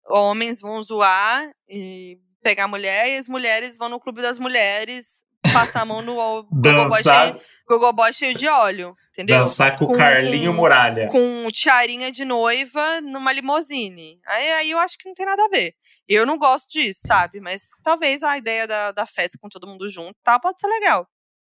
Homens 0.09 0.61
vão 0.61 0.81
zoar 0.81 1.51
e 1.67 2.17
pegar 2.41 2.67
mulher, 2.67 3.09
e 3.09 3.17
as 3.17 3.27
mulheres 3.27 3.77
vão 3.77 3.89
no 3.89 3.99
clube 3.99 4.21
das 4.21 4.39
mulheres 4.39 5.21
passar 5.53 5.81
a 5.81 5.85
mão 5.85 6.01
no 6.01 6.15
dançar, 6.51 7.33
cheio, 7.33 8.13
cheio 8.13 8.33
de 8.35 8.47
óleo, 8.47 8.95
entendeu? 9.11 9.39
dançar 9.39 9.77
com 9.77 9.85
o 9.85 9.97
Carlinho 9.97 10.51
com- 10.51 10.57
Muralha. 10.57 11.07
com 11.09 11.47
tiarinha 11.51 12.09
de 12.11 12.23
noiva 12.23 13.01
numa 13.01 13.33
limousine. 13.33 14.19
Aí, 14.25 14.51
aí 14.53 14.71
eu 14.71 14.79
acho 14.79 14.97
que 14.97 15.07
não 15.07 15.13
tem 15.13 15.25
nada 15.25 15.43
a 15.43 15.49
ver. 15.49 15.73
Eu 16.07 16.25
não 16.25 16.37
gosto 16.37 16.71
disso, 16.71 17.01
sabe? 17.05 17.41
Mas 17.41 17.69
talvez 17.83 18.23
a 18.23 18.37
ideia 18.37 18.65
da, 18.65 18.91
da 18.93 19.05
festa 19.05 19.37
com 19.41 19.49
todo 19.49 19.67
mundo 19.67 19.89
junto 19.89 20.15
tá, 20.23 20.39
pode 20.39 20.59
ser 20.61 20.67
legal. 20.67 21.05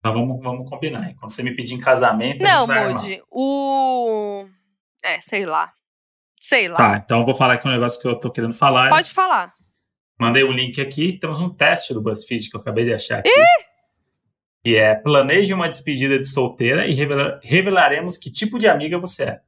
Então 0.02 0.14
vamos, 0.14 0.42
vamos 0.44 0.68
combinar. 0.70 1.08
hein? 1.08 1.16
Quando 1.20 1.32
você 1.32 1.44
me 1.44 1.56
pedir 1.56 1.76
em 1.76 1.80
casamento, 1.80 2.44
a 2.44 2.66
não. 2.66 2.94
Moody, 2.94 3.22
o. 3.30 4.46
É, 5.04 5.22
sei 5.22 5.46
lá. 5.46 5.72
Sei 6.40 6.68
lá. 6.68 6.78
Tá, 6.78 7.02
então 7.06 7.20
eu 7.20 7.26
vou 7.26 7.36
falar 7.36 7.54
aqui 7.54 7.68
um 7.68 7.72
negócio 7.72 8.02
que 8.02 8.08
eu 8.08 8.20
tô 8.20 8.32
querendo 8.32 8.54
falar. 8.54 8.90
Pode 8.90 9.12
falar. 9.12 9.54
Mandei 10.20 10.44
o 10.44 10.52
link 10.52 10.82
aqui. 10.82 11.18
Temos 11.20 11.40
um 11.40 11.50
teste 11.54 11.94
do 11.94 12.02
BuzzFeed 12.02 12.50
que 12.50 12.56
eu 12.56 12.62
acabei 12.62 12.84
de 12.86 12.94
achar 12.94 13.20
aqui. 13.20 13.30
Que 14.64 14.76
é 14.76 14.96
planeje 14.96 15.54
uma 15.54 15.70
despedida 15.70 16.18
de 16.20 16.26
solteira 16.28 16.88
e 16.88 16.94
revela- 16.94 17.40
revelaremos 17.44 18.18
que 18.18 18.32
tipo 18.32 18.58
de 18.58 18.68
amiga 18.68 18.98
você 19.00 19.24
é. 19.24 19.42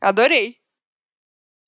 Adorei. 0.00 0.56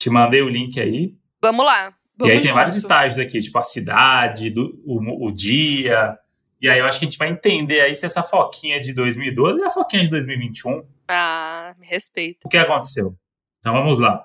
Te 0.00 0.10
mandei 0.10 0.42
o 0.42 0.48
link 0.48 0.80
aí. 0.80 1.10
Vamos 1.42 1.64
lá. 1.64 1.92
Vamos 2.16 2.34
e 2.34 2.36
aí 2.36 2.42
tem 2.42 2.52
vários 2.52 2.74
junto. 2.74 2.82
estágios 2.84 3.18
aqui, 3.18 3.40
tipo 3.40 3.58
a 3.58 3.62
cidade, 3.62 4.50
do- 4.50 4.80
o, 4.84 5.26
o 5.28 5.32
dia. 5.32 6.16
E 6.60 6.68
aí 6.68 6.78
eu 6.78 6.86
acho 6.86 6.98
que 6.98 7.04
a 7.04 7.08
gente 7.08 7.18
vai 7.18 7.28
entender 7.28 7.80
aí 7.80 7.94
se 7.94 8.04
essa 8.04 8.22
foquinha 8.22 8.80
de 8.80 8.92
2012 8.92 9.60
é 9.62 9.66
a 9.66 9.70
foquinha 9.70 10.02
de 10.02 10.08
2021. 10.08 10.84
Ah, 11.06 11.74
me 11.78 11.86
respeita. 11.86 12.40
O 12.46 12.48
que 12.50 12.56
aconteceu? 12.56 13.16
Então 13.60 13.72
vamos 13.72 13.98
lá. 13.98 14.24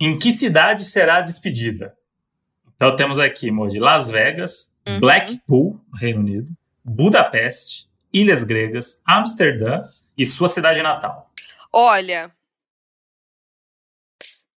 Em 0.00 0.18
que 0.18 0.32
cidade 0.32 0.84
será 0.84 1.18
a 1.18 1.22
despedida? 1.22 1.96
Então 2.74 2.94
temos 2.94 3.18
aqui, 3.18 3.50
Moody, 3.50 3.78
Las 3.78 4.10
Vegas, 4.10 4.72
Uhum. 4.88 5.00
Blackpool, 5.00 5.80
Reino 5.94 6.20
Unido, 6.20 6.50
Budapeste, 6.82 7.86
Ilhas 8.10 8.42
Gregas, 8.42 9.00
Amsterdã 9.04 9.82
e 10.16 10.24
sua 10.24 10.48
cidade 10.48 10.80
natal. 10.80 11.30
Olha. 11.70 12.34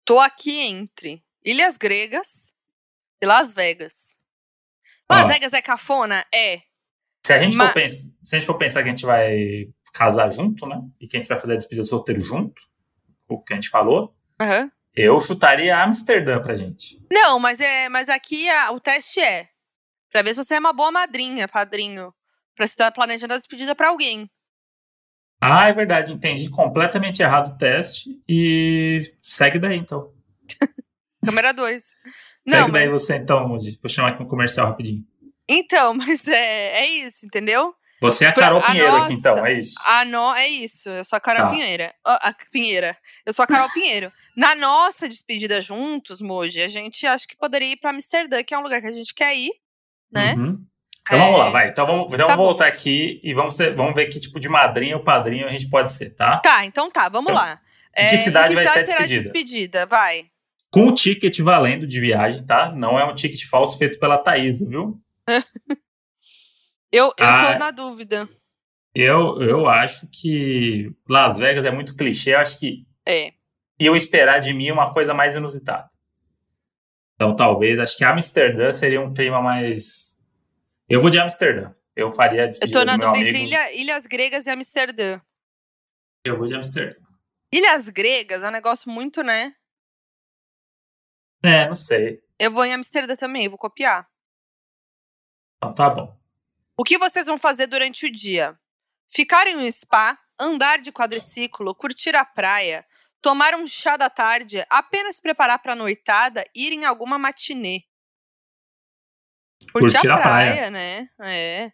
Tô 0.05 0.19
aqui 0.21 0.59
entre 0.61 1.25
Ilhas 1.43 1.79
Gregas 1.79 2.53
e 3.23 3.27
Las 3.27 3.55
Vegas. 3.55 4.18
Las. 5.17 5.29
Vegas 5.29 5.53
é 5.53 5.63
cafona? 5.63 6.25
É. 6.35 6.61
Se 7.27 7.33
a, 7.33 7.43
gente 7.43 7.57
for 7.57 7.73
pens- 7.73 8.13
se 8.23 8.37
a 8.37 8.39
gente 8.39 8.47
for 8.47 8.57
pensar 8.59 8.83
que 8.83 8.89
a 8.89 8.93
gente 8.93 9.05
vai 9.07 9.67
casar 9.93 10.31
junto, 10.31 10.67
né? 10.67 10.81
E 11.01 11.07
que 11.07 11.17
a 11.17 11.21
gente 11.21 11.29
vai 11.29 11.39
fazer 11.39 11.55
a 11.55 11.57
despedida 11.57 11.85
solteiro 11.85 12.21
junto, 12.21 12.61
o 13.29 13.43
que 13.43 13.53
a 13.53 13.57
gente 13.57 13.69
falou, 13.69 14.15
Aham. 14.41 14.71
eu 14.95 15.21
chutaria 15.21 15.83
Amsterdã 15.83 16.41
pra 16.41 16.55
gente. 16.57 16.99
Não, 17.13 17.39
mas 17.39 17.61
é, 17.61 17.89
mas 17.89 18.09
aqui 18.09 18.49
a- 18.49 18.71
o 18.73 18.81
teste 18.81 19.21
é 19.21 19.49
pra 20.11 20.23
ver 20.23 20.31
se 20.35 20.43
você 20.43 20.55
é 20.55 20.59
uma 20.59 20.73
boa 20.73 20.91
madrinha, 20.91 21.47
padrinho, 21.49 22.15
pra 22.55 22.67
você 22.67 22.73
estar 22.73 22.91
planejando 22.93 23.35
a 23.35 23.39
despedida 23.39 23.75
pra 23.75 23.89
alguém. 23.89 24.31
Ah, 25.41 25.69
é 25.69 25.73
verdade, 25.73 26.13
entendi 26.13 26.49
completamente 26.51 27.23
errado 27.23 27.53
o 27.55 27.59
teste 27.59 28.21
e 28.29 29.15
segue 29.23 29.59
daí 29.59 29.77
então. 29.77 30.13
Câmera 31.25 31.53
2. 31.53 31.95
Não, 32.49 32.59
Segue 32.67 32.73
daí 32.73 32.89
mas 32.89 32.93
você 33.03 33.17
então, 33.17 33.47
Moody. 33.49 33.79
Vou 33.83 33.89
chamar 33.91 34.09
aqui 34.11 34.23
um 34.23 34.27
comercial 34.29 34.67
rapidinho. 34.69 35.05
então, 35.49 35.95
mas 35.99 36.27
é, 36.29 36.81
é 36.81 36.87
isso, 36.87 37.27
entendeu? 37.27 37.75
Você 38.01 38.25
é 38.25 38.29
a 38.29 38.33
Pra- 38.33 38.45
Carol 38.45 38.61
a 38.61 38.67
Pinheiro 38.67 38.89
aqui 38.95 39.01
nossa- 39.01 39.13
então, 39.15 39.45
é 39.47 39.53
isso? 39.59 39.75
A 39.85 40.05
no, 40.05 40.33
é 40.37 40.47
isso, 40.47 40.89
eu 40.89 41.05
sou 41.05 41.17
a 41.17 41.21
Carol 41.21 41.47
Tá. 41.47 41.51
Pinheira. 41.51 41.93
Ó, 42.07 42.19
a 42.23 42.33
Pinheira. 42.53 42.97
Eu 43.27 43.33
sou 43.33 43.43
a 43.43 43.47
Carol 43.47 43.69
Pinheiro. 43.75 44.13
Na 44.37 44.55
nossa 44.55 45.09
despedida 45.09 45.61
juntos, 45.61 46.21
Moji, 46.21 46.63
a 46.63 46.69
gente 46.69 47.05
acho 47.07 47.27
que 47.27 47.37
poderia 47.37 47.73
ir 47.73 47.77
pra 47.77 47.91
Amsterdã, 47.91 48.41
que 48.45 48.55
é 48.55 48.59
um 48.59 48.63
lugar 48.63 48.81
que 48.81 48.87
a 48.87 48.93
gente 48.93 49.13
quer 49.13 49.35
ir, 49.37 49.51
né? 50.13 50.35
Uhum. 50.35 50.65
Então 51.09 51.19
vamos 51.19 51.39
lá, 51.41 51.47
É. 51.49 51.51
vai. 51.51 51.69
Então 51.71 51.87
vamos, 51.87 52.13
então 52.13 52.27
Tá 52.29 52.37
vamos 52.37 52.47
voltar 52.51 52.67
aqui 52.69 53.21
e 53.25 53.35
vamos, 53.35 53.57
ser- 53.57 53.75
vamos 53.75 53.95
ver 53.97 54.07
que 54.07 54.21
tipo 54.21 54.39
de 54.39 54.49
madrinha 54.49 54.97
ou 54.97 55.03
padrinho 55.03 55.47
a 55.47 55.51
gente 55.51 55.69
pode 55.69 55.93
ser, 55.93 56.11
tá? 56.15 56.37
Tá, 56.39 56.65
então 56.67 56.89
tá, 56.91 57.09
vamos 57.09 57.33
lá. 57.33 57.61
Em 57.97 58.11
que 58.11 58.17
cidade 58.19 58.55
vai 58.55 58.65
ser 58.65 58.71
a 58.71 58.73
será 58.87 58.99
a 58.99 59.07
despedida? 59.07 59.23
despedida? 59.33 59.87
Vai. 59.87 60.27
Com 60.79 60.89
o 60.89 60.95
ticket 60.95 61.39
valendo 61.41 61.87
de 61.87 62.01
viagem, 62.01 62.45
tá? 62.45 62.71
Não 62.73 62.99
é 62.99 63.05
um 63.05 63.15
ticket 63.15 63.45
falso 63.49 63.77
feito 63.79 63.99
pela 63.99 64.19
Thaís, 64.19 64.61
viu? 64.61 65.01
Eu, 66.91 67.07
eu 67.19 67.27
Ah. 67.27 67.53
tô 67.53 67.59
na 67.59 67.71
dúvida. 67.71 68.29
Eu, 68.95 69.43
eu 69.43 69.69
acho 69.69 70.09
que 70.11 70.91
Las 71.09 71.37
Vegas 71.37 71.65
é 71.67 71.71
muito 71.71 71.95
clichê. 71.95 72.35
Eu 72.35 72.39
acho 72.39 72.59
que 72.59 72.87
É. 73.07 73.33
iam 73.79 73.95
esperar 73.95 74.39
de 74.39 74.55
mim 74.55 74.71
uma 74.71 74.93
coisa 74.95 75.13
mais 75.13 75.35
inusitada. 75.35 75.91
Então, 77.15 77.37
talvez, 77.37 77.79
acho 77.79 77.97
que 77.97 78.05
Amsterdã 78.05 78.73
seria 78.73 79.01
um 79.03 79.13
clima 79.13 79.43
mais. 79.43 80.19
Eu 80.89 81.01
vou 81.03 81.11
de 81.11 81.19
Amsterdã. 81.19 81.73
Eu 81.95 82.13
faria 82.15 82.43
a 82.43 82.45
Eu 82.47 82.51
despedida 82.51 82.79
tô 82.79 82.85
na 82.87 82.97
dúvida 82.97 83.29
entre 83.29 83.43
Ilha- 83.43 83.73
Ilhas 83.75 84.07
Gregas 84.07 84.47
e 84.47 84.51
Amsterdã. 84.51 85.21
Eu 86.25 86.39
vou 86.39 86.47
de 86.47 86.55
Amsterdã. 86.55 86.97
Ilhas 87.53 87.89
Gregas 87.91 88.43
é 88.43 88.49
um 88.49 88.53
negócio 88.53 88.91
muito, 88.91 89.23
né? 89.23 89.53
É, 91.43 91.67
não 91.67 91.75
sei. 91.75 92.23
Eu 92.39 92.51
vou 92.53 92.65
em 92.65 92.73
Amsterdã 92.73 93.17
também, 93.17 93.49
vou 93.49 93.59
copiar. 93.59 94.09
Então, 95.57 95.75
tá 95.75 95.91
bom. 95.91 96.17
O 96.77 96.85
que 96.85 96.99
vocês 96.99 97.27
vão 97.27 97.39
fazer 97.39 97.67
durante 97.67 98.07
o 98.07 98.13
dia? 98.13 98.59
Ficar 99.09 99.47
em 99.47 99.57
um 99.57 99.73
spa, 99.73 100.19
andar 100.39 100.79
de 100.81 100.93
quadriciclo, 100.93 101.75
curtir 101.75 102.15
a 102.15 102.25
praia, 102.25 102.87
tomar 103.21 103.55
um 103.55 103.67
chá 103.67 103.97
da 103.97 104.09
tarde, 104.09 104.65
apenas 104.71 105.19
preparar 105.19 105.59
para 105.61 105.73
a 105.73 105.77
noitada, 105.77 106.45
ir 106.55 106.73
em 106.73 106.85
alguma 106.85 107.19
matinê. 107.19 107.83
Curtir, 109.73 109.97
Curtir 109.99 110.09
a, 110.11 110.15
a 110.15 110.21
praia. 110.21 110.53
praia, 110.53 110.71
né? 110.71 111.09
É. 111.21 111.73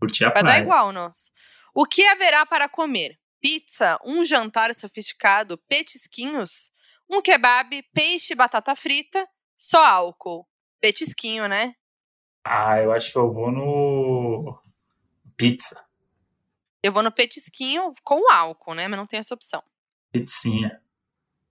Curtir 0.00 0.24
a 0.24 0.30
Vai 0.30 0.42
dar 0.42 0.48
praia. 0.48 0.60
igual, 0.62 0.92
nosso. 0.92 1.30
O 1.74 1.84
que 1.84 2.06
haverá 2.06 2.46
para 2.46 2.68
comer? 2.68 3.18
Pizza, 3.40 3.98
um 4.04 4.24
jantar 4.24 4.74
sofisticado, 4.74 5.58
petisquinhos, 5.68 6.69
um 7.10 7.20
kebab, 7.20 7.82
peixe, 7.94 8.34
batata 8.34 8.74
frita, 8.76 9.26
só 9.56 9.84
álcool. 9.84 10.46
Petisquinho, 10.80 11.46
né? 11.48 11.74
Ah, 12.44 12.80
eu 12.80 12.92
acho 12.92 13.12
que 13.12 13.18
eu 13.18 13.32
vou 13.32 13.50
no. 13.50 14.58
Pizza. 15.36 15.82
Eu 16.82 16.92
vou 16.92 17.02
no 17.02 17.12
petisquinho 17.12 17.92
com 18.02 18.32
álcool, 18.32 18.74
né? 18.74 18.88
Mas 18.88 18.98
não 18.98 19.06
tem 19.06 19.18
essa 19.18 19.34
opção. 19.34 19.62
Pizzinha. 20.10 20.80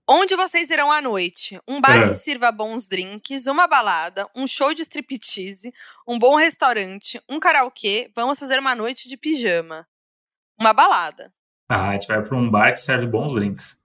Onde 0.08 0.34
vocês 0.34 0.68
irão 0.70 0.90
à 0.90 1.00
noite? 1.00 1.60
Um 1.68 1.80
bar 1.80 1.96
É. 2.02 2.08
que 2.08 2.14
sirva 2.16 2.50
bons 2.50 2.88
drinks, 2.88 3.46
uma 3.46 3.68
balada, 3.68 4.28
um 4.34 4.44
show 4.44 4.74
de 4.74 4.82
striptease, 4.82 5.72
um 6.06 6.18
bom 6.18 6.34
restaurante, 6.34 7.22
um 7.28 7.38
karaokê. 7.38 8.10
Vamos 8.16 8.36
fazer 8.40 8.58
uma 8.58 8.74
noite 8.74 9.08
de 9.08 9.16
pijama. 9.16 9.86
Uma 10.58 10.72
balada. 10.72 11.32
Ah, 11.68 11.90
a 11.90 11.92
gente 11.92 12.08
vai 12.08 12.20
pra 12.24 12.36
um 12.36 12.50
bar 12.50 12.72
que 12.72 12.80
serve 12.80 13.06
bons 13.06 13.34
drinks. 13.34 13.78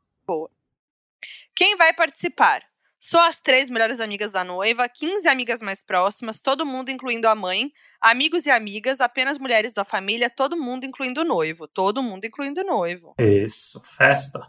Quem 1.55 1.75
vai 1.77 1.93
participar? 1.93 2.61
Só 2.99 3.27
as 3.27 3.39
três 3.39 3.69
melhores 3.69 3.99
amigas 3.99 4.31
da 4.31 4.43
noiva, 4.43 4.89
15 4.89 5.27
amigas 5.27 5.61
mais 5.61 5.83
próximas, 5.83 6.39
todo 6.39 6.65
mundo 6.65 6.89
incluindo 6.89 7.27
a 7.27 7.35
mãe, 7.35 7.71
amigos 8.01 8.45
e 8.47 8.51
amigas, 8.51 8.99
apenas 8.99 9.37
mulheres 9.37 9.73
da 9.73 9.83
família, 9.85 10.29
todo 10.29 10.57
mundo 10.57 10.85
incluindo 10.85 11.21
o 11.21 11.25
noivo. 11.25 11.67
Todo 11.67 12.01
mundo 12.01 12.25
incluindo 12.25 12.61
o 12.61 12.65
noivo. 12.65 13.13
Isso. 13.19 13.79
Festa. 13.83 14.39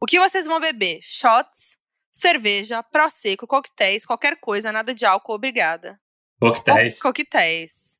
O 0.00 0.06
que 0.06 0.18
vocês 0.20 0.46
vão 0.46 0.60
beber? 0.60 1.00
Shots, 1.02 1.76
cerveja, 2.12 2.82
prosecco, 2.84 3.46
coquetéis, 3.48 4.04
qualquer 4.06 4.38
coisa, 4.38 4.70
nada 4.70 4.94
de 4.94 5.04
álcool, 5.04 5.34
obrigada. 5.34 6.00
Coquetéis. 6.40 7.00
Co- 7.00 7.08
coquetéis. 7.08 7.98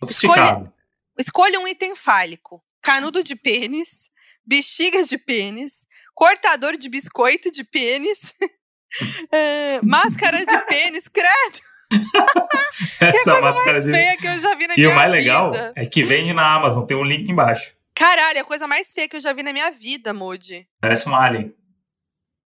Sofisticado. 0.00 0.72
Escolha 1.18 1.58
um 1.58 1.66
item 1.66 1.96
fálico: 1.96 2.62
canudo 2.82 3.24
de 3.24 3.34
pênis, 3.34 4.10
bexiga 4.48 5.04
de 5.04 5.18
pênis, 5.18 5.86
cortador 6.14 6.76
de 6.78 6.88
biscoito 6.88 7.50
de 7.50 7.62
pênis, 7.64 8.34
eh, 9.32 9.80
máscara 9.82 10.38
de 10.44 10.58
pênis, 10.66 11.06
credo, 11.08 11.60
Essa 13.00 13.40
máscara 13.40 13.80
de. 13.80 13.90
feia 13.92 14.16
que 14.16 14.26
eu 14.26 14.40
já 14.40 14.54
vi 14.54 14.66
na 14.66 14.74
E 14.74 14.76
minha 14.78 14.90
o 14.90 14.94
mais 14.94 15.10
legal 15.10 15.52
vida. 15.52 15.72
é 15.76 15.84
que 15.86 16.02
vende 16.02 16.32
na 16.32 16.54
Amazon, 16.54 16.84
tem 16.84 16.96
um 16.96 17.04
link 17.04 17.28
embaixo. 17.30 17.74
Caralho, 17.94 18.40
a 18.40 18.44
coisa 18.44 18.66
mais 18.66 18.92
feia 18.92 19.08
que 19.08 19.16
eu 19.16 19.20
já 19.20 19.32
vi 19.32 19.42
na 19.42 19.52
minha 19.52 19.70
vida, 19.70 20.12
Moody. 20.14 20.66
Parece 20.80 21.08
um 21.08 21.16
alien. 21.16 21.52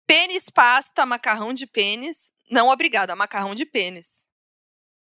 Pênis, 0.06 0.50
pasta, 0.50 1.06
macarrão 1.06 1.54
de 1.54 1.66
pênis. 1.66 2.32
Não, 2.50 2.68
obrigada, 2.68 3.14
macarrão 3.16 3.54
de 3.54 3.64
pênis. 3.64 4.26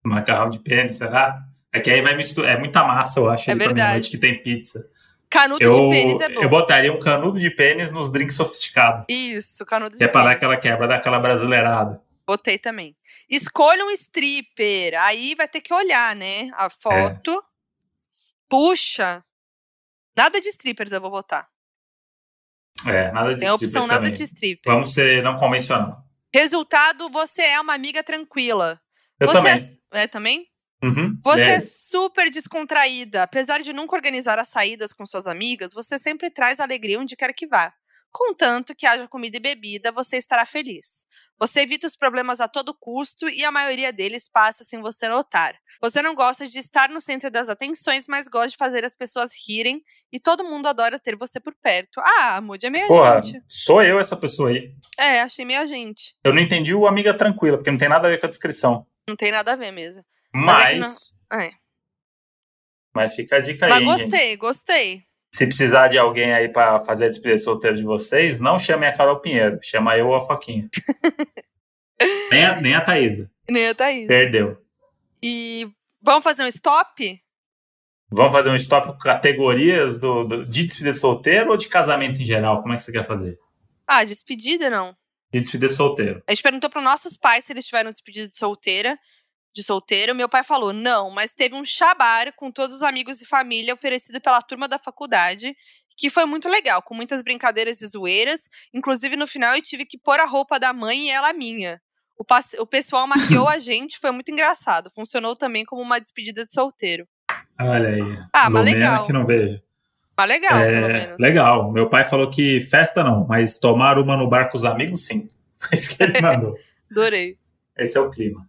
Macarrão 0.05 0.51
de 0.51 0.59
pênis, 0.61 0.97
será? 0.97 1.41
É 1.72 1.81
que 1.81 1.91
aí 1.91 2.01
vai 2.03 2.14
misturar. 2.16 2.53
É 2.55 2.59
muita 2.59 2.85
massa, 2.85 3.18
eu 3.20 3.31
acho, 3.31 3.51
É 3.51 3.55
verdade. 3.55 3.74
meia-noite 3.81 4.11
que 4.11 4.18
tem 4.18 4.43
pizza. 4.43 4.85
Canudo 5.31 5.62
Eu, 5.64 5.72
de 5.74 5.91
pênis 5.91 6.20
é 6.20 6.28
bom. 6.28 6.43
eu 6.43 6.49
botaria 6.49 6.93
um 6.93 6.99
canudo 6.99 7.39
de 7.39 7.49
pênis 7.51 7.93
nos 7.93 8.11
drinks 8.11 8.35
sofisticados. 8.35 9.07
Isso, 9.09 9.64
canudo 9.64 9.93
de 9.93 9.99
Que 9.99 10.05
é 10.05 10.09
pra 10.09 10.22
dar 10.22 10.28
pênis. 10.31 10.37
aquela 10.39 10.57
quebra, 10.57 10.89
dar 10.89 10.97
aquela 10.97 11.18
brasileirada. 11.20 12.03
Botei 12.26 12.59
também. 12.59 12.97
Escolha 13.28 13.85
um 13.85 13.91
stripper. 13.91 14.95
Aí 15.01 15.35
vai 15.37 15.47
ter 15.49 15.61
que 15.61 15.72
olhar, 15.72 16.14
né? 16.16 16.51
A 16.55 16.68
foto. 16.68 17.43
Puxa. 18.49 19.24
Nada 20.16 20.41
de 20.41 20.49
strippers 20.49 20.93
eu 20.93 21.01
vou 21.01 21.11
botar. 21.11 21.49
É, 22.87 23.11
nada 23.12 23.35
de 23.35 23.41
Tem 23.41 23.49
a 23.49 23.55
opção 23.55 23.66
strippers 23.66 23.87
nada 23.89 24.03
também. 24.05 24.16
de 24.16 24.22
strippers. 24.24 24.74
Vamos 24.74 24.93
ser 24.93 25.22
não 25.22 25.39
convencional. 25.39 26.05
Resultado, 26.35 27.09
você 27.09 27.43
é 27.43 27.61
uma 27.61 27.74
amiga 27.74 28.03
tranquila. 28.03 28.81
Eu 29.18 29.28
você 29.28 29.35
também. 29.35 29.55
É, 29.93 30.03
é 30.03 30.07
também? 30.07 30.50
Uhum. 30.83 31.18
Você 31.24 31.43
é. 31.43 31.55
É, 31.57 31.61
super 31.61 32.31
descontraída. 32.31 33.22
Apesar 33.22 33.61
de 33.62 33.72
nunca 33.72 33.95
organizar 33.95 34.39
as 34.39 34.49
saídas 34.49 34.93
com 34.93 35.05
suas 35.05 35.26
amigas, 35.26 35.72
você 35.74 35.99
sempre 35.99 36.31
traz 36.31 36.61
alegria 36.61 36.99
onde 36.99 37.16
quer 37.16 37.33
que 37.33 37.47
vá. 37.47 37.72
Contanto 38.12 38.74
que 38.74 38.87
haja 38.87 39.07
comida 39.07 39.37
e 39.37 39.41
bebida, 39.41 39.93
você 39.93 40.16
estará 40.16 40.45
feliz. 40.45 41.07
Você 41.39 41.61
evita 41.61 41.87
os 41.87 41.97
problemas 41.97 42.41
a 42.41 42.49
todo 42.49 42.74
custo 42.74 43.28
e 43.28 43.45
a 43.45 43.53
maioria 43.53 43.93
deles 43.93 44.28
passa 44.28 44.64
sem 44.64 44.81
você 44.81 45.09
notar. 45.09 45.55
Você 45.81 46.03
não 46.03 46.14
gosta 46.14 46.47
de 46.47 46.59
estar 46.59 46.89
no 46.89 47.01
centro 47.01 47.31
das 47.31 47.49
atenções, 47.49 48.07
mas 48.09 48.26
gosta 48.26 48.49
de 48.49 48.57
fazer 48.57 48.85
as 48.85 48.97
pessoas 48.97 49.31
rirem 49.47 49.81
e 50.12 50.18
todo 50.18 50.45
mundo 50.45 50.66
adora 50.66 50.99
ter 50.99 51.16
você 51.16 51.39
por 51.39 51.55
perto. 51.62 52.01
Ah, 52.01 52.41
Moody 52.41 52.66
é 52.66 52.70
meio 52.70 52.89
Porra, 52.89 53.22
gente. 53.22 53.43
sou 53.49 53.83
eu 53.83 53.99
essa 53.99 54.16
pessoa 54.16 54.51
aí. 54.51 54.74
É, 54.99 55.20
achei 55.20 55.45
meio 55.45 55.66
gente. 55.68 56.16
Eu 56.24 56.35
não 56.35 56.43
entendi 56.43 56.74
o 56.74 56.87
amiga 56.87 57.14
tranquila, 57.14 57.59
porque 57.59 57.70
não 57.70 57.78
tem 57.78 57.89
nada 57.89 58.09
a 58.09 58.11
ver 58.11 58.18
com 58.18 58.26
a 58.26 58.31
descrição. 58.31 58.87
Não 59.09 59.16
tem 59.16 59.31
nada 59.31 59.53
a 59.53 59.57
ver 59.57 59.70
mesmo. 59.70 60.05
Mas 60.35 61.16
é 61.33 61.33
Mas. 61.33 61.45
É. 61.47 61.51
Mas 62.95 63.14
fica 63.14 63.37
a 63.37 63.41
dica 63.41 63.68
Mas 63.68 63.78
aí, 63.78 63.85
hein, 63.85 63.91
gente. 63.99 64.03
gostei, 64.11 64.37
gostei. 64.37 65.03
Se 65.33 65.47
precisar 65.47 65.89
de 65.89 65.97
alguém 65.97 66.33
aí 66.33 66.49
pra 66.49 66.83
fazer 66.85 67.05
a 67.07 67.09
despedida 67.09 67.39
solteira 67.39 67.76
de 67.76 67.85
vocês, 67.85 68.41
não 68.41 68.59
chame 68.59 68.85
a 68.87 68.97
Carol 68.97 69.20
Pinheiro. 69.20 69.61
Chama 69.62 69.97
eu 69.97 70.09
ou 70.09 70.16
a 70.16 70.26
Foquinha. 70.26 70.68
nem, 72.31 72.45
a, 72.45 72.61
nem 72.61 72.74
a 72.74 72.81
Thaísa. 72.81 73.31
Nem 73.49 73.68
a 73.68 73.74
Thaís. 73.74 74.07
Perdeu. 74.07 74.61
E 75.22 75.70
vamos 76.03 76.24
fazer 76.24 76.43
um 76.43 76.49
stop? 76.49 77.22
Vamos 78.11 78.33
fazer 78.33 78.51
um 78.51 78.57
stop 78.57 78.89
com 78.89 78.99
categorias 78.99 79.99
do, 79.99 80.24
do- 80.24 80.45
de 80.45 80.64
despedida 80.64 80.95
solteiro 80.95 81.51
ou 81.51 81.57
de 81.57 81.68
casamento 81.68 82.20
em 82.20 82.24
geral? 82.24 82.61
Como 82.61 82.74
é 82.74 82.76
que 82.76 82.83
você 82.83 82.91
quer 82.91 83.07
fazer? 83.07 83.39
Ah, 83.87 84.03
despedida 84.03 84.68
não. 84.68 84.97
De 85.33 85.41
despedida 85.41 85.72
solteiro. 85.72 86.22
A 86.26 86.33
gente 86.33 86.43
perguntou 86.43 86.68
para 86.68 86.83
nossos 86.83 87.16
pais 87.16 87.45
se 87.45 87.53
eles 87.53 87.66
tiveram 87.66 87.93
despedida 87.93 88.28
de 88.28 88.37
solteira, 88.37 88.99
de 89.53 89.63
solteiro. 89.63 90.15
Meu 90.15 90.29
pai 90.29 90.45
falou 90.45 90.73
não, 90.73 91.11
mas 91.11 91.35
teve 91.35 91.55
um 91.55 91.65
chabar 91.65 92.33
com 92.35 92.51
todos 92.51 92.77
os 92.77 92.83
amigos 92.83 93.21
e 93.21 93.27
família 93.27 93.75
oferecido 93.75 94.21
pela 94.21 94.41
turma 94.43 94.69
da 94.69 94.79
faculdade, 94.79 95.57
que 95.97 96.09
foi 96.09 96.25
muito 96.25 96.49
legal, 96.49 96.83
com 96.83 96.95
muitas 96.95 97.23
brincadeiras 97.23 97.81
e 97.83 97.87
zoeiras. 97.87 98.49
Inclusive 98.73 99.17
no 99.17 99.27
final 99.27 99.55
eu 99.55 99.63
tive 99.63 99.85
que 99.85 99.99
pôr 99.99 100.19
a 100.21 100.25
roupa 100.25 100.59
da 100.59 100.73
mãe 100.73 101.09
e 101.09 101.11
ela 101.11 101.33
minha. 101.33 101.81
O, 102.19 102.25
o 102.63 102.67
pessoal 102.67 103.07
maquiou 103.07 103.49
a 103.49 103.59
gente, 103.59 103.99
foi 103.99 104.11
muito 104.11 104.31
engraçado. 104.31 104.91
Funcionou 104.95 105.35
também 105.35 105.65
como 105.65 105.81
uma 105.81 105.99
despedida 105.99 106.45
de 106.45 106.53
solteiro. 106.53 107.09
Olha 107.59 107.89
aí. 107.89 108.19
Ah, 108.33 108.51
mas 108.51 108.65
legal. 108.65 109.05
que 109.05 109.13
não 109.13 109.25
vejo. 109.25 109.61
Mas 110.17 110.29
legal, 110.29 110.59
É, 110.59 110.81
pelo 110.81 110.89
menos. 110.89 111.17
Legal. 111.19 111.73
Meu 111.73 111.89
pai 111.89 112.05
falou 112.05 112.31
que 112.31 112.61
festa 112.61 113.03
não, 113.03 113.27
mas 113.27 113.57
tomar 113.57 113.99
uma 113.99 114.19
no 114.19 114.29
bar 114.29 114.51
com 114.51 114.57
os 114.57 114.67
amigos, 114.67 115.07
sim. 115.07 115.31
Isso 115.73 115.97
que 115.97 116.03
ele 116.03 116.21
mandou. 116.21 116.59
Adorei. 116.91 117.39
Esse 117.79 117.97
é 117.97 118.01
o 118.01 118.11
clima. 118.11 118.47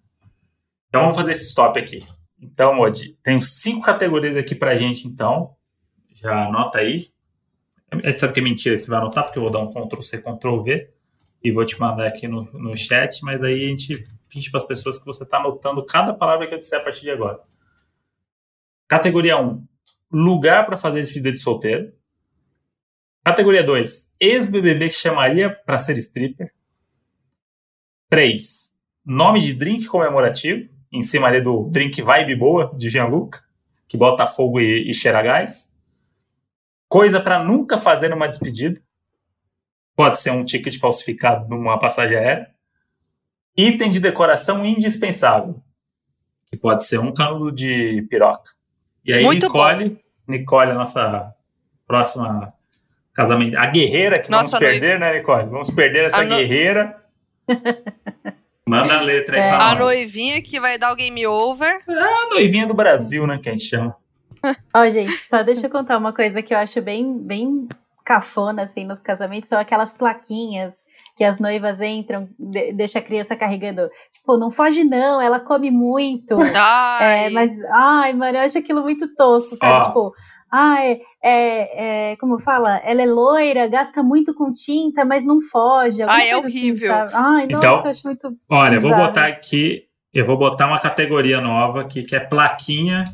Então 0.91 1.03
vamos 1.03 1.15
fazer 1.15 1.31
esse 1.31 1.47
stop 1.47 1.79
aqui. 1.79 2.05
Então, 2.37 2.75
Modi, 2.75 3.17
tem 3.23 3.39
cinco 3.39 3.81
categorias 3.81 4.35
aqui 4.35 4.53
pra 4.53 4.75
gente, 4.75 5.07
então. 5.07 5.55
Já 6.13 6.47
anota 6.47 6.79
aí. 6.79 7.05
A 7.89 8.09
gente 8.09 8.19
sabe 8.19 8.33
que 8.33 8.41
é 8.41 8.43
mentira 8.43 8.75
que 8.75 8.81
você 8.81 8.89
vai 8.89 8.99
anotar, 8.99 9.23
porque 9.23 9.39
eu 9.39 9.43
vou 9.43 9.49
dar 9.49 9.59
um 9.59 9.69
Ctrl 9.69 10.01
C, 10.01 10.17
Ctrl 10.17 10.61
V 10.61 10.93
e 11.41 11.49
vou 11.49 11.65
te 11.65 11.79
mandar 11.79 12.07
aqui 12.07 12.27
no, 12.27 12.43
no 12.51 12.75
chat, 12.75 13.23
mas 13.23 13.41
aí 13.41 13.63
a 13.63 13.67
gente 13.69 14.03
finge 14.29 14.51
para 14.51 14.59
as 14.59 14.67
pessoas 14.67 14.99
que 14.99 15.05
você 15.05 15.23
está 15.23 15.37
anotando 15.37 15.85
cada 15.85 16.13
palavra 16.13 16.45
que 16.45 16.53
eu 16.53 16.59
disser 16.59 16.79
a 16.79 16.83
partir 16.83 17.01
de 17.01 17.11
agora. 17.11 17.39
Categoria 18.85 19.39
1, 19.39 19.65
lugar 20.11 20.65
para 20.65 20.77
fazer 20.77 20.99
despedida 20.99 21.31
de 21.31 21.39
solteiro. 21.39 21.87
Categoria 23.23 23.63
2, 23.63 24.13
ex-BBB 24.19 24.89
que 24.89 24.95
chamaria 24.95 25.49
para 25.49 25.77
ser 25.77 25.97
stripper. 25.97 26.53
3, 28.09 28.75
nome 29.05 29.39
de 29.39 29.53
drink 29.53 29.85
comemorativo, 29.85 30.69
em 30.91 31.01
cima 31.03 31.27
ali 31.27 31.41
do 31.41 31.69
drink 31.69 32.01
Vibe 32.01 32.35
Boa, 32.35 32.71
de 32.75 32.89
Gianluca. 32.89 33.41
que 33.87 33.97
bota 33.97 34.25
fogo 34.27 34.59
e, 34.59 34.89
e 34.89 34.93
cheira 34.93 35.21
gás. 35.21 35.71
Coisa 36.87 37.19
para 37.21 37.43
nunca 37.43 37.77
fazer 37.77 38.09
numa 38.09 38.27
despedida. 38.27 38.79
Pode 39.95 40.19
ser 40.19 40.31
um 40.31 40.43
ticket 40.45 40.77
falsificado 40.79 41.47
numa 41.49 41.77
passagem 41.77 42.17
aérea. 42.17 42.49
Item 43.57 43.91
de 43.91 43.99
decoração 43.99 44.65
indispensável, 44.65 45.61
que 46.47 46.55
pode 46.57 46.85
ser 46.85 46.99
um 46.99 47.13
canudo 47.13 47.51
de 47.51 48.01
piroca. 48.09 48.51
E 49.03 49.13
aí, 49.13 49.23
Muito 49.25 49.47
Nicole, 49.47 49.99
Nicole, 50.27 50.71
a 50.71 50.75
nossa 50.75 51.35
próxima 51.85 52.53
casamento, 53.13 53.57
a 53.57 53.65
guerreira 53.65 54.19
que 54.19 54.31
Nossa 54.31 54.51
vamos 54.57 54.59
perder, 54.59 54.97
né, 54.99 55.17
Nicole? 55.17 55.49
Vamos 55.49 55.69
perder 55.69 56.05
essa 56.05 56.21
A 56.21 56.23
no- 56.23 56.35
guerreira. 56.37 57.03
Manda 58.67 58.99
a 58.99 59.01
letra 59.01 59.35
aí 59.37 59.41
É. 59.43 59.49
pra 59.49 59.59
A 59.65 59.69
nós. 59.71 59.79
noivinha 59.79 60.41
que 60.41 60.59
vai 60.59 60.77
dar 60.77 60.91
o 60.91 60.95
game 60.95 61.25
over. 61.25 61.81
A 61.87 62.29
noivinha 62.29 62.67
do 62.67 62.73
Brasil, 62.73 63.25
né, 63.25 63.37
que 63.41 63.49
a 63.49 63.51
gente 63.51 63.65
chama. 63.65 63.95
Ó, 64.73 64.89
gente, 64.89 65.11
só 65.13 65.41
deixa 65.43 65.65
eu 65.65 65.69
contar 65.69 65.97
uma 65.97 66.13
coisa 66.13 66.41
que 66.41 66.53
eu 66.53 66.57
acho 66.57 66.81
bem, 66.81 67.17
bem 67.17 67.67
cafona, 68.05 68.63
assim, 68.63 68.83
nos 68.85 69.01
casamentos, 69.01 69.49
são 69.49 69.59
aquelas 69.59 69.93
plaquinhas 69.93 70.83
que 71.15 71.23
as 71.23 71.39
noivas 71.39 71.81
entram, 71.81 72.27
de- 72.39 72.71
deixa 72.73 72.99
a 72.99 73.01
criança 73.01 73.35
carregando. 73.35 73.89
Tipo, 74.13 74.37
não 74.37 74.49
foge 74.49 74.83
não, 74.83 75.21
ela 75.21 75.39
come 75.39 75.69
muito. 75.69 76.37
Ai, 76.55 77.25
É, 77.25 77.29
mas, 77.29 77.51
ai, 77.69 78.13
mano, 78.13 78.37
eu 78.37 78.41
acho 78.43 78.57
aquilo 78.57 78.81
muito 78.81 79.07
tosco, 79.15 79.55
sabe? 79.57 79.71
Ó. 79.73 79.87
Tipo, 79.87 80.13
ai, 80.51 81.01
é, 81.23 82.11
é, 82.11 82.15
como 82.17 82.39
fala? 82.39 82.77
Ela 82.83 83.03
é 83.03 83.05
loira, 83.05 83.67
gasta 83.67 84.03
muito 84.03 84.33
com 84.33 84.51
tinta, 84.51 85.05
mas 85.05 85.23
não 85.23 85.41
foge. 85.41 86.01
Ai, 86.03 86.29
é 86.29 86.33
assim, 86.33 86.45
horrível. 86.45 86.87
sabe? 86.89 87.11
ai, 87.13 87.47
nossa, 87.47 87.67
Então, 87.67 87.83
eu 87.83 87.89
acho 87.91 88.07
muito. 88.07 88.37
Olha, 88.49 88.75
eu 88.75 88.81
vou 88.81 88.95
botar 88.95 89.27
aqui, 89.27 89.85
eu 90.13 90.25
vou 90.25 90.37
botar 90.37 90.67
uma 90.67 90.79
categoria 90.79 91.39
nova 91.39 91.81
aqui, 91.81 92.03
que 92.03 92.15
é 92.15 92.19
plaquinha 92.19 93.05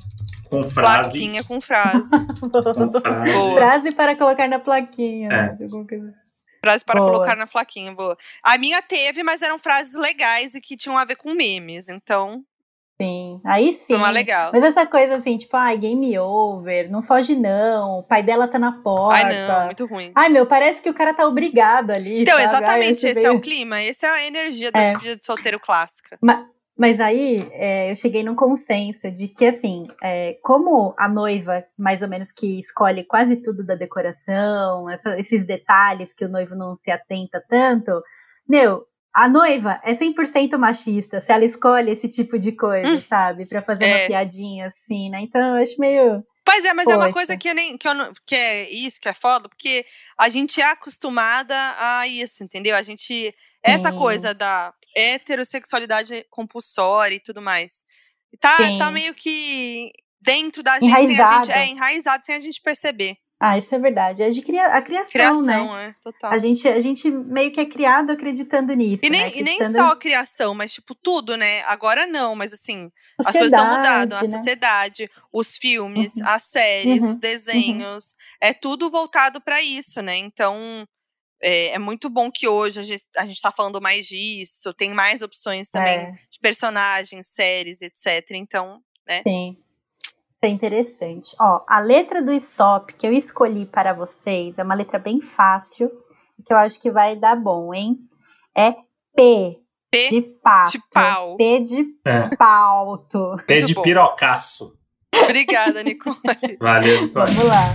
com 0.50 0.64
frase. 0.64 1.10
plaquinha 1.12 1.44
com 1.44 1.62
frase. 1.62 2.10
Com 2.40 3.02
frase. 3.02 3.54
Frase 3.54 3.92
para 3.92 4.16
colocar 4.16 4.48
na 4.48 4.60
plaquinha. 4.60 5.30
É. 5.30 5.56
né? 5.98 6.14
Frase 6.62 6.84
para 6.84 7.00
Boa. 7.00 7.12
colocar 7.12 7.36
na 7.36 7.46
plaquinha, 7.46 7.94
boa. 7.94 8.18
A 8.44 8.58
minha 8.58 8.82
teve, 8.82 9.24
mas 9.24 9.42
eram 9.42 9.60
frases 9.60 9.94
legais 9.94 10.56
e 10.56 10.62
que 10.62 10.76
tinham 10.76 10.98
a 10.98 11.06
ver 11.06 11.16
com 11.16 11.34
memes. 11.34 11.88
Então, 11.88 12.44
Sim, 13.00 13.40
aí 13.46 13.72
sim. 13.74 13.94
uma 13.94 14.10
legal. 14.10 14.50
Mas 14.52 14.64
essa 14.64 14.86
coisa 14.88 15.16
assim, 15.18 15.38
tipo, 15.38 15.56
ai, 15.56 15.78
game 15.78 16.18
over, 16.18 16.90
não 16.90 17.04
foge 17.04 17.36
não, 17.36 18.00
o 18.00 18.04
pai 18.04 18.24
dela 18.24 18.48
tá 18.48 18.58
na 18.58 18.72
porta. 18.82 19.24
Ai, 19.28 19.48
não, 19.48 19.66
muito 19.66 19.86
ruim. 19.86 20.12
Ai, 20.16 20.30
meu, 20.30 20.48
parece 20.48 20.82
que 20.82 20.90
o 20.90 20.94
cara 20.96 21.14
tá 21.14 21.28
obrigado 21.28 21.92
ali. 21.92 22.24
Então, 22.24 22.34
sabe? 22.34 22.46
Ai, 22.46 22.50
exatamente, 22.56 22.98
acho 22.98 23.06
esse 23.08 23.24
é 23.26 23.32
o 23.32 23.40
clima, 23.40 23.80
essa 23.80 24.08
é 24.08 24.10
a 24.10 24.26
energia 24.26 24.72
da 24.72 24.80
É. 24.80 24.86
despedida 24.90 25.16
de 25.16 25.26
solteiro 25.26 25.60
clássica. 25.60 26.18
Mas 26.80 27.00
aí 27.00 27.48
é, 27.54 27.90
eu 27.92 27.96
cheguei 27.96 28.24
num 28.24 28.36
consenso 28.36 29.12
de 29.12 29.28
que, 29.28 29.46
assim, 29.46 29.84
é, 30.02 30.38
como 30.44 30.94
a 30.98 31.08
noiva, 31.10 31.64
mais 31.78 32.02
ou 32.04 32.08
menos, 32.08 32.32
que 32.32 32.60
escolhe 32.60 33.04
quase 33.04 33.36
tudo 33.38 33.64
da 33.66 33.74
decoração, 33.76 34.90
essa- 34.90 35.20
esses 35.20 35.44
detalhes 35.46 36.14
que 36.14 36.26
o 36.26 36.30
noivo 36.30 36.56
não 36.56 36.76
se 36.76 36.90
atenta 36.92 37.44
tanto, 37.48 37.92
meu, 38.48 38.87
a 39.18 39.28
noiva 39.28 39.82
é 39.84 39.96
100% 39.96 40.58
machista 40.60 41.20
se 41.20 41.32
ela 41.32 41.44
escolhe 41.44 41.90
esse 41.92 42.08
tipo 42.08 42.38
de 42.38 42.52
coisa, 42.52 43.02
sabe? 43.02 43.48
Pra 43.48 43.64
fazer 43.64 43.86
É. 43.86 43.98
uma 44.02 44.08
piadinha 44.08 44.68
assim, 44.68 45.10
né? 45.10 45.20
Então 45.22 45.42
eu 45.58 45.64
acho 45.64 45.74
meio. 45.80 46.24
Pois 46.46 46.64
é, 46.64 46.74
mas 46.74 46.88
é 46.88 46.92
uma 46.96 47.08
Poxa. 47.08 47.14
coisa 47.14 47.38
que 47.38 47.50
eu 47.50 47.56
nem. 47.56 47.78
Que, 47.78 47.88
eu 47.88 47.94
não, 47.96 48.14
que 48.26 48.36
é 48.36 48.70
isso, 48.70 49.02
que 49.02 49.10
é 49.10 49.14
foda, 49.14 49.50
porque 49.50 49.84
a 50.18 50.30
gente 50.30 50.62
é 50.62 50.66
acostumada 50.72 51.56
a 51.80 52.08
isso, 52.08 52.44
entendeu? 52.44 52.76
A 52.76 52.82
gente. 52.84 53.34
Essa 53.64 53.90
Sim. 53.92 53.98
coisa 53.98 54.34
da 54.34 54.72
heterossexualidade 54.96 56.26
compulsória 56.30 57.16
e 57.16 57.20
tudo 57.20 57.42
mais. 57.42 57.84
Tá, 58.40 58.56
Sim. 58.58 58.78
tá 58.78 58.92
meio 58.92 59.14
que 59.14 59.92
dentro 60.22 60.62
da 60.64 60.80
gente. 60.80 60.94
a 60.94 61.00
gente 61.02 61.12
Enraizado. 61.14 61.52
é 61.52 61.66
enraizado 61.68 62.26
sem 62.26 62.36
a 62.36 62.40
gente 62.40 62.62
perceber. 62.62 63.18
Ah, 63.40 63.56
isso 63.58 63.74
é 63.76 63.78
verdade. 63.78 64.24
É 64.24 64.30
de 64.32 64.42
cria... 64.42 64.66
a 64.66 64.82
criação, 64.82 65.12
Criação, 65.12 65.76
né? 65.76 65.90
é, 65.90 66.02
total. 66.02 66.32
A 66.32 66.38
gente, 66.40 66.68
a 66.68 66.82
gente 66.82 67.10
meio 67.12 67.52
que 67.52 67.60
é 67.60 67.66
criado 67.66 68.10
acreditando 68.12 68.74
nisso. 68.74 69.06
E 69.06 69.10
nem, 69.12 69.22
né? 69.26 69.32
e 69.36 69.44
nem 69.44 69.64
só 69.72 69.92
a 69.92 69.96
criação, 69.96 70.56
mas 70.56 70.74
tipo 70.74 70.96
tudo, 70.96 71.38
né? 71.38 71.62
Agora 71.66 72.08
não, 72.08 72.36
mas 72.36 72.52
assim, 72.52 72.92
as 73.20 73.32
coisas 73.32 73.54
estão 73.54 73.70
mudando, 73.70 74.14
a 74.14 74.24
né? 74.24 74.28
sociedade, 74.28 75.10
os 75.32 75.56
filmes, 75.56 76.16
Uhum. 76.16 76.24
as 76.26 76.44
séries, 76.44 77.04
Uhum. 77.04 77.10
os 77.12 77.18
desenhos, 77.20 78.16
é 78.42 78.54
tudo 78.54 78.90
voltado 78.90 79.40
para 79.40 79.62
isso, 79.62 80.02
né? 80.02 80.18
Então 80.18 80.58
é, 81.40 81.68
é 81.76 81.78
muito 81.80 82.10
bom 82.10 82.32
que 82.32 82.48
hoje 82.48 82.80
a 82.80 82.84
gente, 82.84 83.04
a 83.16 83.24
gente 83.28 83.40
tá 83.40 83.52
falando 83.52 83.80
mais 83.80 84.08
disso, 84.08 84.74
tem 84.74 84.92
mais 84.96 85.22
opções 85.22 85.70
também 85.70 86.00
É, 86.00 86.12
de 86.32 86.40
personagens, 86.42 87.28
séries, 87.28 87.84
etc. 87.84 88.32
Então, 88.32 88.82
sim. 89.28 89.56
Isso 90.38 90.46
é 90.46 90.50
interessante. 90.50 91.36
Ó, 91.42 91.62
a 91.68 91.80
letra 91.80 92.22
do 92.22 92.32
stop 92.34 92.94
que 92.94 93.08
eu 93.08 93.12
escolhi 93.12 93.66
para 93.66 93.92
vocês 93.92 94.56
é 94.56 94.64
uma 94.64 94.76
letra 94.76 95.00
bem 95.00 95.20
fácil, 95.20 95.90
que 96.46 96.54
eu 96.54 96.58
acho 96.58 96.80
que 96.80 96.92
vai 96.92 97.16
dar 97.16 97.36
bom, 97.36 97.74
hein? 97.74 97.98
É 98.56 98.74
P, 99.16 99.58
P 99.90 100.10
de 100.10 100.22
pato. 100.22 100.72
de 100.74 100.84
pau. 100.94 101.38
P 101.38 101.60
de 101.62 101.86
É, 102.06 102.30
pauto. 102.36 103.32
Muito 103.50 103.66
de 103.66 103.74
bom. 103.74 103.82
pirocaço. 103.82 104.78
Obrigada, 105.24 105.82
Nicole. 105.82 106.16
Valeu, 106.62 107.02
Nicole. 107.02 107.34
Vamos 107.34 107.48
lá. 107.50 107.74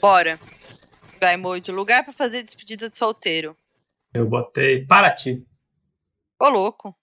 Bora. 0.00 0.38
De 1.62 1.72
lugar 1.72 2.04
para 2.04 2.12
fazer 2.12 2.42
despedida 2.42 2.88
de 2.88 2.96
solteiro. 2.96 3.56
Eu 4.12 4.26
botei 4.28 4.84
para 4.86 5.10
ti. 5.12 5.44
Ô, 6.40 6.48
louco. 6.48 6.94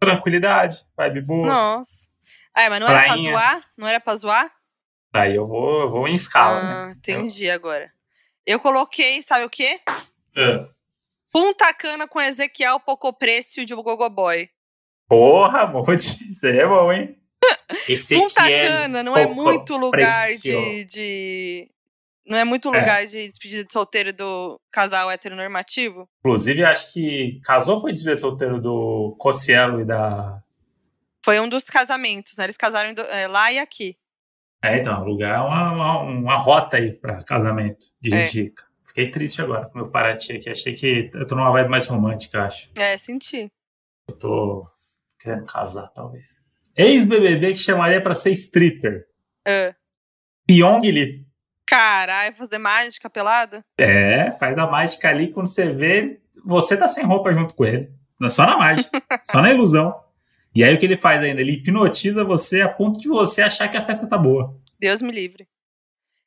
Tranquilidade, 0.00 0.84
vibe 0.96 1.20
boa. 1.20 1.46
Nossa. 1.46 2.08
Ah, 2.54 2.70
mas 2.70 2.80
não 2.80 2.88
era 2.88 2.98
pra 3.00 3.08
Prainha. 3.12 3.32
zoar? 3.32 3.70
Não 3.76 3.86
era 3.88 4.00
pra 4.00 4.16
zoar? 4.16 4.52
Aí 5.12 5.34
eu 5.34 5.46
vou, 5.46 5.82
eu 5.82 5.90
vou 5.90 6.08
em 6.08 6.14
escala, 6.14 6.58
ah, 6.58 6.86
né? 6.86 6.92
entendi 6.96 7.50
agora. 7.50 7.92
Eu 8.44 8.60
coloquei, 8.60 9.22
sabe 9.22 9.44
o 9.44 9.50
quê? 9.50 9.80
Ah, 9.86 10.68
Punta 11.32 11.72
Cana 11.74 12.06
com 12.08 12.20
Ezequiel 12.20 12.80
Pocoprécio 12.80 13.66
de 13.66 13.74
Gogoboy. 13.74 14.48
Porra, 15.08 15.66
Monte. 15.66 16.30
Isso 16.30 16.46
aí 16.46 16.58
é 16.58 16.66
bom, 16.66 16.92
hein? 16.92 17.18
Esse 17.88 18.16
Punta 18.18 18.42
aqui 18.42 18.52
é 18.52 18.66
Cana 18.66 19.02
não 19.02 19.16
é 19.16 19.26
muito 19.26 19.76
lugar 19.76 20.36
de, 20.36 20.84
de- 20.84 21.70
Não 22.26 22.36
é 22.36 22.44
muito 22.44 22.74
É. 22.74 22.80
lugar 22.80 23.06
de 23.06 23.28
despedida 23.28 23.64
de 23.64 23.72
solteiro 23.72 24.12
do 24.12 24.60
casal 24.72 25.10
heteronormativo? 25.10 26.08
Inclusive, 26.20 26.64
acho 26.64 26.92
que 26.92 27.40
casou 27.44 27.80
foi 27.80 27.92
despedida 27.92 28.16
de 28.16 28.20
solteiro 28.20 28.60
do 28.60 29.14
Cossielo 29.18 29.80
e 29.80 29.84
da. 29.84 30.42
Foi 31.24 31.38
um 31.40 31.48
dos 31.48 31.64
casamentos, 31.64 32.36
né? 32.36 32.44
Eles 32.44 32.56
casaram 32.56 32.92
do- 32.94 33.02
é, 33.02 33.26
lá 33.28 33.52
e 33.52 33.58
aqui. 33.58 33.96
É, 34.62 34.76
então, 34.78 35.04
lugar 35.04 35.36
é 35.36 35.40
uma, 35.40 35.72
uma, 35.72 36.00
uma 36.02 36.36
rota 36.36 36.76
aí 36.78 36.96
pra 36.98 37.22
casamento 37.22 37.86
de 38.00 38.14
É. 38.14 38.24
gente 38.24 38.42
rica. 38.42 38.64
Fiquei 38.84 39.10
triste 39.10 39.42
agora 39.42 39.68
com 39.68 39.78
meu 39.78 39.90
Paraty 39.90 40.36
aqui. 40.36 40.48
Achei 40.48 40.74
que 40.74 41.10
eu 41.12 41.26
tô 41.26 41.34
numa 41.36 41.50
vibe 41.52 41.68
mais 41.68 41.86
romântica, 41.86 42.44
acho. 42.44 42.70
É, 42.78 42.96
senti. 42.96 43.52
Eu 44.08 44.16
tô 44.16 44.66
querendo 45.20 45.44
casar, 45.46 45.88
talvez. 45.88 46.40
Ex-BBB 46.76 47.52
que 47.52 47.58
chamaria 47.58 48.00
pra 48.02 48.14
ser 48.14 48.30
stripper. 48.32 49.06
Ah. 49.46 49.74
Pyong 50.46 50.80
Lee. 50.90 51.25
Caralho, 51.66 52.36
fazer 52.36 52.58
mágica 52.58 53.10
pelada? 53.10 53.64
É, 53.78 54.30
faz 54.32 54.56
a 54.56 54.66
mágica 54.66 55.08
ali 55.08 55.32
quando 55.32 55.48
você 55.48 55.68
vê, 55.72 56.20
você 56.44 56.76
tá 56.76 56.86
sem 56.88 57.04
roupa 57.04 57.32
junto 57.32 57.54
com 57.54 57.64
ele. 57.64 57.90
Não 58.20 58.28
é 58.28 58.30
Só 58.30 58.46
na 58.46 58.56
mágica, 58.56 58.90
só 59.24 59.42
na 59.42 59.50
ilusão. 59.50 59.94
E 60.54 60.64
aí 60.64 60.74
o 60.74 60.78
que 60.78 60.86
ele 60.86 60.96
faz 60.96 61.20
ainda? 61.22 61.40
Ele 61.40 61.52
hipnotiza 61.52 62.24
você 62.24 62.62
a 62.62 62.68
ponto 62.68 62.98
de 62.98 63.08
você 63.08 63.42
achar 63.42 63.68
que 63.68 63.76
a 63.76 63.84
festa 63.84 64.08
tá 64.08 64.16
boa. 64.16 64.58
Deus 64.78 65.02
me 65.02 65.12
livre. 65.12 65.46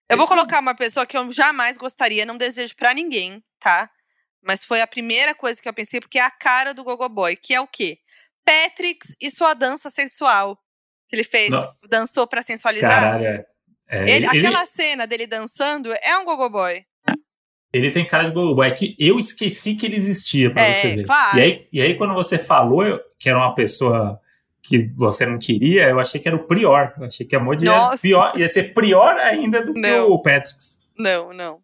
Eu 0.07 0.17
vou 0.17 0.25
Isso- 0.25 0.33
colocar 0.35 0.59
uma 0.59 0.75
pessoa 0.75 1.05
que 1.05 1.17
eu 1.17 1.31
jamais 1.31 1.77
gostaria, 1.77 2.25
não 2.25 2.37
desejo 2.37 2.75
pra 2.75 2.93
ninguém, 2.93 3.43
tá? 3.59 3.89
Mas 4.41 4.63
foi 4.63 4.81
a 4.81 4.87
primeira 4.87 5.33
coisa 5.33 5.61
que 5.61 5.67
eu 5.67 5.73
pensei, 5.73 5.99
porque 5.99 6.19
é 6.19 6.23
a 6.23 6.29
cara 6.31 6.73
do 6.73 6.83
Gogoboy, 6.83 7.35
que 7.35 7.53
é 7.53 7.61
o 7.61 7.67
quê? 7.67 7.97
Patrix 8.45 9.15
e 9.21 9.29
sua 9.31 9.53
dança 9.53 9.89
sensual. 9.89 10.57
Que 11.07 11.15
ele 11.15 11.23
fez, 11.23 11.49
Não. 11.49 11.73
dançou 11.89 12.27
pra 12.27 12.41
sensualizar. 12.41 12.89
Caralho, 13.01 13.25
é. 13.25 13.45
É, 13.89 14.03
Ele, 14.03 14.11
ele, 14.27 14.27
aquela 14.47 14.65
cena 14.65 15.07
dele 15.07 15.25
dançando 15.25 15.91
é 16.01 16.15
um 16.17 16.23
Gogoboy. 16.25 16.83
ele 17.73 17.91
tem 17.91 18.05
cara 18.05 18.25
de 18.25 18.31
Gogoboy. 18.33 18.67
É 18.67 18.71
que 18.71 18.95
eu 18.99 19.17
esqueci 19.17 19.75
que 19.75 19.85
ele 19.85 19.95
existia 19.95 20.51
pra 20.53 20.61
É, 20.63 20.73
você 20.73 20.95
ver. 20.97 21.05
claro. 21.05 21.37
E 21.37 21.41
aí, 21.41 21.67
e 21.73 21.81
aí, 21.81 21.95
quando 21.95 22.13
você 22.13 22.37
falou 22.37 22.85
eu- 22.85 22.99
que 23.17 23.27
era 23.29 23.37
uma 23.37 23.53
pessoa 23.55 24.19
que 24.61 24.87
você 24.95 25.25
não 25.25 25.39
queria, 25.39 25.89
eu 25.89 25.99
achei 25.99 26.19
que 26.21 26.27
era 26.27 26.37
o 26.37 26.43
Prior. 26.47 26.93
Eu 26.97 27.05
achei 27.05 27.25
que 27.25 27.35
a 27.35 27.39
Modi 27.39 27.65
ia, 27.65 27.71
Nossa. 27.71 28.01
pior, 28.01 28.37
ia 28.37 28.47
ser 28.47 28.73
pior 28.73 29.17
ainda 29.17 29.65
do 29.65 29.73
que 29.73 29.79
Não. 29.79 30.09
o 30.09 30.21
Patrix. 30.21 30.79
Não, 30.97 31.33
não. 31.33 31.61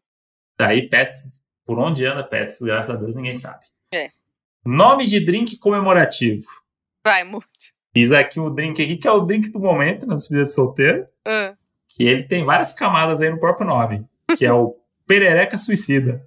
Daí, 0.58 0.90
Patrix, 0.90 1.42
por 1.66 1.78
onde 1.78 2.06
anda 2.06 2.24
Patrix, 2.24 2.62
graças 2.62 2.90
a 2.96 2.98
Deus, 2.98 3.16
ninguém 3.16 3.36
sabe. 3.36 3.66
É. 3.94 4.10
Nome 4.66 5.06
de 5.06 5.20
drink 5.24 5.58
comemorativo. 5.58 6.48
Vai, 7.06 7.24
Mu. 7.24 7.44
Fiz 7.94 8.12
aqui 8.12 8.40
o 8.40 8.50
drink 8.50 8.82
aqui, 8.82 8.98
que 8.98 9.08
é 9.08 9.12
o 9.12 9.22
drink 9.22 9.50
do 9.50 9.60
momento 9.60 10.06
na 10.08 10.16
despedida 10.16 10.46
de 10.46 10.54
solteiro, 10.54 11.06
Ah, 11.26 11.55
que 11.96 12.04
ele 12.04 12.24
tem 12.24 12.43
várias 12.43 12.74
camadas 12.74 13.22
aí 13.22 13.30
no 13.30 13.39
próprio 13.39 13.66
nome, 13.66 14.06
que 14.38 14.46
é 14.46 14.52
o 14.54 14.76
Perereca 15.08 15.58
Suicida. 15.58 16.26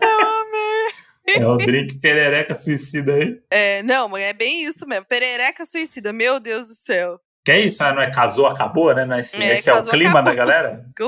Eu 0.00 0.20
amei. 0.20 1.36
É 1.36 1.46
o 1.46 1.56
drink 1.56 1.98
perereca 1.98 2.54
suicida 2.54 3.14
aí. 3.14 3.40
É, 3.50 3.82
não, 3.82 4.08
mas 4.08 4.24
é 4.24 4.32
bem 4.32 4.62
isso 4.62 4.86
mesmo. 4.86 5.06
Perereca 5.06 5.64
suicida, 5.64 6.12
meu 6.12 6.38
Deus 6.38 6.68
do 6.68 6.74
céu. 6.74 7.18
Que 7.44 7.52
é 7.52 7.60
isso, 7.60 7.82
né? 7.82 7.92
Não 7.92 8.02
é 8.02 8.10
casou, 8.10 8.46
acabou, 8.46 8.94
né? 8.94 9.06
É 9.16 9.20
esse, 9.20 9.42
É, 9.42 9.54
esse 9.54 9.70
é 9.70 9.74
o 9.74 9.84
clima 9.84 10.20
acabou. 10.20 10.24
da 10.24 10.34
galera. 10.34 10.86
Que 10.96 11.02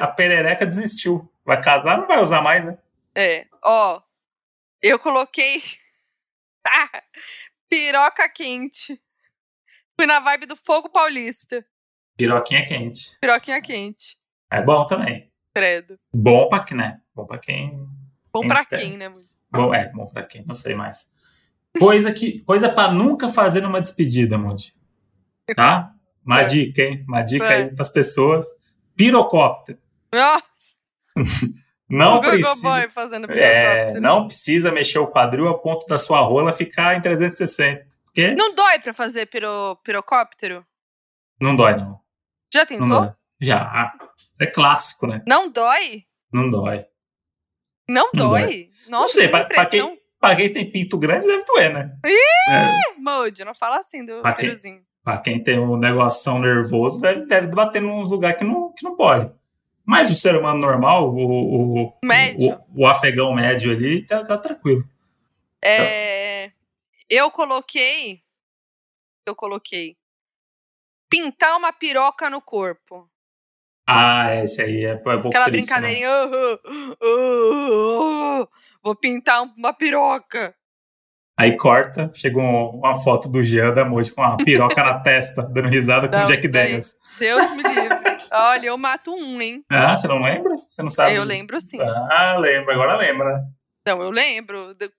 A, 0.00 0.06
perereca 0.06 0.66
desistiu. 0.66 1.30
Vai 1.44 1.60
casar, 1.60 1.98
não 1.98 2.06
vai 2.06 2.20
usar 2.20 2.42
mais, 2.42 2.64
né? 2.64 2.76
É, 3.14 3.46
ó, 3.62 4.00
eu 4.82 4.98
coloquei 4.98 5.62
piroca 7.68 8.28
quente. 8.28 9.00
Fui 9.98 10.06
na 10.06 10.20
vibe 10.20 10.46
do 10.46 10.54
fogo 10.56 10.88
paulista. 10.88 11.64
Piroquinha 12.16 12.64
quente. 12.64 13.16
Piroquinha 13.20 13.60
quente. 13.60 14.16
É 14.50 14.62
bom 14.62 14.86
também. 14.86 15.28
Credo. 15.54 15.98
Bom 16.14 16.48
pra 16.48 16.60
quem, 16.60 16.76
né? 16.76 17.00
Bom 17.14 17.26
pra 17.26 17.38
quem. 17.38 17.84
Bom 18.32 18.46
pra 18.46 18.64
quem, 18.64 18.96
né? 18.96 19.12
Bom, 19.50 19.74
é, 19.74 19.90
bom 19.92 20.06
pra 20.06 20.22
quem, 20.22 20.44
não 20.46 20.54
sei 20.54 20.74
mais. 20.74 21.10
Coisa 21.78 22.12
que. 22.12 22.40
Coisa 22.44 22.68
pra 22.68 22.92
nunca 22.92 23.28
fazer 23.28 23.60
numa 23.60 23.80
despedida, 23.80 24.38
Mundi. 24.38 24.72
Tá? 25.56 25.92
Uma 26.24 26.42
É. 26.42 26.44
dica, 26.44 26.82
hein? 26.82 27.04
Uma 27.08 27.22
dica 27.22 27.46
É. 27.46 27.56
aí 27.56 27.74
pras 27.74 27.88
pessoas. 27.90 28.46
Pirocóptero. 28.94 29.78
Nossa, 30.12 30.42
Não 31.88 32.20
precisa. 32.20 32.86
É, 33.34 33.98
não 33.98 34.26
precisa 34.26 34.70
mexer 34.70 34.98
o 34.98 35.06
quadril 35.06 35.48
a 35.48 35.58
ponto 35.58 35.86
da 35.86 35.98
sua 35.98 36.20
rola 36.20 36.52
ficar 36.52 36.94
em 36.96 37.00
360. 37.00 37.87
Porque 38.18 38.34
Não 38.34 38.52
dói 38.52 38.80
pra 38.80 38.92
fazer 38.92 39.26
piro, 39.26 39.76
pirocóptero? 39.84 40.66
não 41.40 41.54
dói, 41.54 41.76
não. 41.76 42.00
Já 42.52 42.60
Não 42.60 42.66
tentou? 42.66 42.88
dói. 42.88 43.12
Já. 43.40 43.92
É 44.40 44.46
clássico, 44.46 45.06
né? 45.06 45.22
Não 45.26 45.48
dói? 45.48 46.02
Não 46.32 46.50
dói. 46.50 46.84
Não 47.88 48.10
Não 48.12 48.28
dói? 48.30 48.68
Nossa, 48.88 49.02
não 49.02 49.08
sei, 49.08 49.28
pra, 49.28 49.44
pra 49.44 49.66
quem, 49.66 50.00
pra 50.20 50.34
quem 50.34 50.52
tem 50.52 50.68
pinto 50.70 50.98
grande 50.98 51.28
deve 51.28 51.44
doer, 51.44 51.72
né? 51.72 51.96
É, 52.04 53.00
Mode, 53.00 53.44
não 53.44 53.54
fala 53.54 53.78
assim 53.78 54.04
do 54.04 54.20
Pra 54.20 54.32
quem? 54.34 54.48
piruzinho. 54.48 54.82
pra 55.04 55.18
quem 55.18 55.40
tem 55.42 55.58
um 55.60 55.76
negoção 55.76 56.40
nervoso, 56.40 57.00
deve, 57.00 57.24
deve 57.24 57.46
bater 57.46 57.80
nos 57.80 58.08
lugares 58.08 58.36
que 58.36 58.44
não, 58.44 58.72
que 58.72 58.82
não 58.84 58.96
pode. 58.96 59.30
Mas 59.86 60.10
o 60.10 60.14
ser 60.14 60.34
humano 60.34 60.58
normal, 60.60 61.14
o, 61.14 61.84
o, 61.86 61.98
Médio. 62.04 62.60
o, 62.74 62.82
o 62.82 62.86
afegão 62.86 63.32
médio 63.32 63.70
ali, 63.72 64.04
tá, 64.04 64.22
tá 64.24 64.36
tranquilo. 64.36 64.84
É, 65.62 66.17
eu 67.08 67.30
coloquei. 67.30 68.22
Eu 69.26 69.34
coloquei. 69.34 69.96
Pintar 71.10 71.56
uma 71.56 71.72
piroca 71.72 72.28
no 72.28 72.40
corpo. 72.40 73.10
Ah, 73.86 74.34
esse 74.42 74.60
aí 74.60 74.84
é, 74.84 74.90
é 74.90 74.96
pouco 74.96 75.28
Aquela 75.28 75.44
triste, 75.46 75.70
né? 75.70 75.80
brincadeirinha. 75.80 76.08
"Ah, 76.10 76.24
ah, 76.64 76.96
ah, 77.02 78.42
ah, 78.42 78.48
vou 78.82 78.94
pintar 78.94 79.42
uma 79.56 79.72
piroca. 79.72 80.54
Aí 81.38 81.56
corta, 81.56 82.10
chega 82.14 82.38
um- 82.38 82.70
uma 82.80 83.00
foto 83.00 83.28
do 83.28 83.42
Jean 83.44 83.72
da 83.72 83.84
Moji 83.84 84.10
com 84.10 84.20
uma 84.20 84.36
piroca 84.36 84.82
na 84.82 84.98
testa, 85.00 85.42
dando 85.42 85.68
risada 85.68 86.08
com 86.08 86.16
o 86.16 86.26
Jack 86.26 86.48
Daniels. 86.48 86.96
Deus 87.18 87.50
me 87.52 87.62
livre. 87.62 88.18
Olha, 88.30 88.66
eu 88.66 88.76
mato 88.76 89.12
um, 89.14 89.40
hein? 89.40 89.64
Ah, 89.70 89.96
você 89.96 90.06
não 90.08 90.20
lembra? 90.20 90.54
Você 90.68 90.82
não 90.82 90.90
sabe? 90.90 91.14
Eu 91.14 91.24
lembro 91.24 91.58
sim. 91.60 91.78
Ah, 91.80 92.36
lembra, 92.38 92.74
agora 92.74 92.96
lembra? 92.96 93.40
Então, 93.90 94.02
eu 94.02 94.10
lembro. 94.10 94.74
de- 94.74 94.90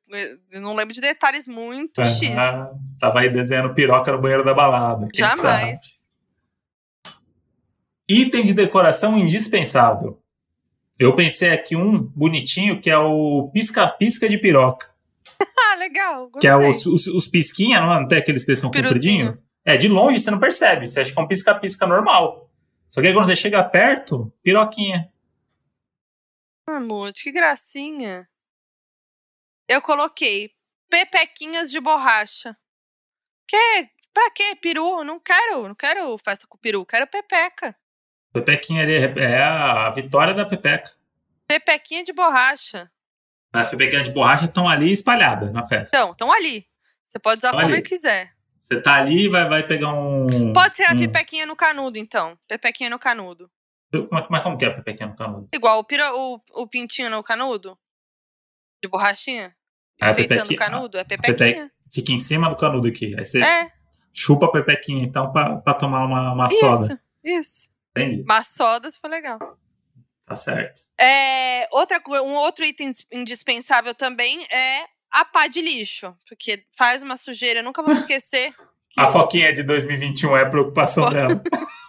Eu 0.51 0.61
não 0.61 0.73
lembro 0.73 0.93
de 0.93 0.99
detalhes 1.01 1.47
muito 1.47 2.03
X. 2.03 2.29
Ah, 2.35 2.71
tava 2.99 3.19
aí 3.19 3.29
desenhando 3.29 3.73
piroca 3.75 4.11
no 4.11 4.19
banheiro 4.19 4.43
da 4.43 4.53
balada. 4.53 5.07
Jamais. 5.13 5.79
Item 8.07 8.43
de 8.43 8.53
decoração 8.53 9.17
indispensável. 9.17 10.19
Eu 10.97 11.15
pensei 11.15 11.51
aqui 11.51 11.75
um 11.75 12.01
bonitinho 12.01 12.81
que 12.81 12.89
é 12.89 12.97
o 12.97 13.49
pisca-pisca 13.53 14.27
de 14.27 14.37
piroca. 14.37 14.89
Ah, 15.71 15.75
legal. 15.75 16.31
Que 16.39 16.47
é 16.47 16.51
gostei. 16.53 16.69
os, 16.93 17.05
os, 17.07 17.07
os 17.15 17.27
pisquinha, 17.27 17.79
não 17.79 17.93
é? 17.93 17.99
Não 18.01 18.07
tem 18.07 18.17
aqueles 18.17 18.43
que 18.43 18.49
eles 18.51 18.59
são 18.59 18.71
compridinhos? 18.71 19.37
É, 19.63 19.77
de 19.77 19.87
longe 19.87 20.17
você 20.17 20.31
não 20.31 20.39
percebe. 20.39 20.87
Você 20.87 20.99
acha 21.01 21.13
que 21.13 21.19
é 21.19 21.21
um 21.21 21.27
pisca-pisca 21.27 21.85
normal. 21.85 22.49
Só 22.89 22.99
que 23.01 23.07
aí 23.07 23.13
quando 23.13 23.27
você 23.27 23.35
chega 23.35 23.63
perto, 23.63 24.33
piroquinha. 24.41 25.09
Amor, 26.67 27.11
que 27.13 27.31
gracinha. 27.31 28.27
Eu 29.69 29.81
coloquei 29.83 30.51
pepequinhas 30.89 31.69
de 31.69 31.79
borracha. 31.79 32.57
Que? 33.47 33.87
Pra 34.11 34.31
quê? 34.31 34.55
Peru? 34.59 35.03
Não 35.03 35.19
quero. 35.19 35.67
Não 35.67 35.75
quero 35.75 36.17
festa 36.17 36.47
com 36.47 36.57
peru. 36.57 36.83
Quero 36.85 37.05
pepeca. 37.05 37.75
Pepequinha 38.33 38.81
ali 38.81 38.93
é 38.95 39.13
é 39.35 39.43
a 39.43 39.91
vitória 39.91 40.33
da 40.33 40.43
pepeca. 40.43 40.91
Pepequinha 41.47 42.03
de 42.03 42.11
borracha. 42.11 42.91
As 43.53 43.69
pepequinhas 43.69 44.07
de 44.07 44.13
borracha 44.13 44.45
estão 44.45 44.67
ali 44.67 44.91
espalhadas 44.91 45.51
na 45.51 45.65
festa. 45.67 45.95
Então, 45.95 46.11
estão 46.13 46.31
ali. 46.31 46.67
Você 47.03 47.19
pode 47.19 47.39
usar 47.39 47.51
Tão 47.51 47.61
como 47.61 47.81
quiser. 47.83 48.33
Você 48.59 48.81
tá 48.81 48.95
ali 48.95 49.25
e 49.25 49.29
vai, 49.29 49.47
vai 49.47 49.67
pegar 49.67 49.93
um. 49.93 50.51
Pode 50.53 50.75
ser 50.75 50.83
a 50.85 50.93
Hum. 50.93 50.99
pepequinha 50.99 51.45
no 51.45 51.55
canudo, 51.55 51.97
então. 51.97 52.37
Pepequinha 52.47 52.89
no 52.89 52.99
canudo. 52.99 53.51
Mas, 54.11 54.25
mas 54.29 54.43
como 54.43 54.57
que 54.57 54.65
é 54.65 54.67
a 54.67 54.73
pepequinha 54.75 55.09
no 55.09 55.15
canudo? 55.15 55.49
Igual 55.53 55.79
o, 55.79 55.83
piro, 55.83 56.03
o, 56.15 56.41
o 56.53 56.67
pintinho 56.67 57.09
no 57.09 57.23
canudo? 57.23 57.77
De 58.83 58.87
borrachinha? 58.87 59.55
A 60.01 60.11
Enfeitando 60.11 60.39
o 60.39 60.41
pepequinha- 60.43 60.59
canudo? 60.69 60.97
É 60.97 61.03
pepe- 61.03 61.27
pepequinha. 61.27 61.71
Fica 61.91 62.11
em 62.11 62.19
cima 62.19 62.49
do 62.49 62.55
canudo 62.55 62.87
aqui. 62.87 63.13
Aí 63.17 63.25
você 63.25 63.41
É, 63.41 63.69
chupa 64.13 64.45
a 64.45 64.51
pepequinha, 64.51 65.03
então, 65.03 65.31
pra, 65.31 65.57
pra 65.57 65.73
tomar 65.73 66.05
uma, 66.05 66.33
uma 66.33 66.49
soda. 66.49 66.99
isso. 67.23 67.39
Isso. 67.41 67.69
Entende? 67.91 68.23
Mas 68.27 68.47
sodas 68.49 68.95
foi 68.97 69.09
legal. 69.09 69.39
Tá 70.25 70.35
certo. 70.35 70.81
É, 70.99 71.67
outra, 71.71 71.99
um 72.23 72.35
outro 72.35 72.63
item 72.63 72.91
dis- 72.91 73.05
indispensável 73.11 73.93
também 73.95 74.45
é 74.53 74.83
a 75.11 75.25
pá 75.25 75.47
de 75.47 75.59
lixo. 75.61 76.15
Porque 76.27 76.63
faz 76.77 77.01
uma 77.01 77.17
sujeira, 77.17 77.59
eu 77.59 77.63
nunca 77.63 77.81
vou 77.81 77.93
esquecer. 78.13 78.53
que 78.91 79.01
A 79.01 79.07
foquinha 79.07 79.51
de 79.53 79.63
2021 79.63 80.37
é 80.37 80.43
a 80.43 80.49
preocupação 80.49 81.09
dela. 81.09 81.41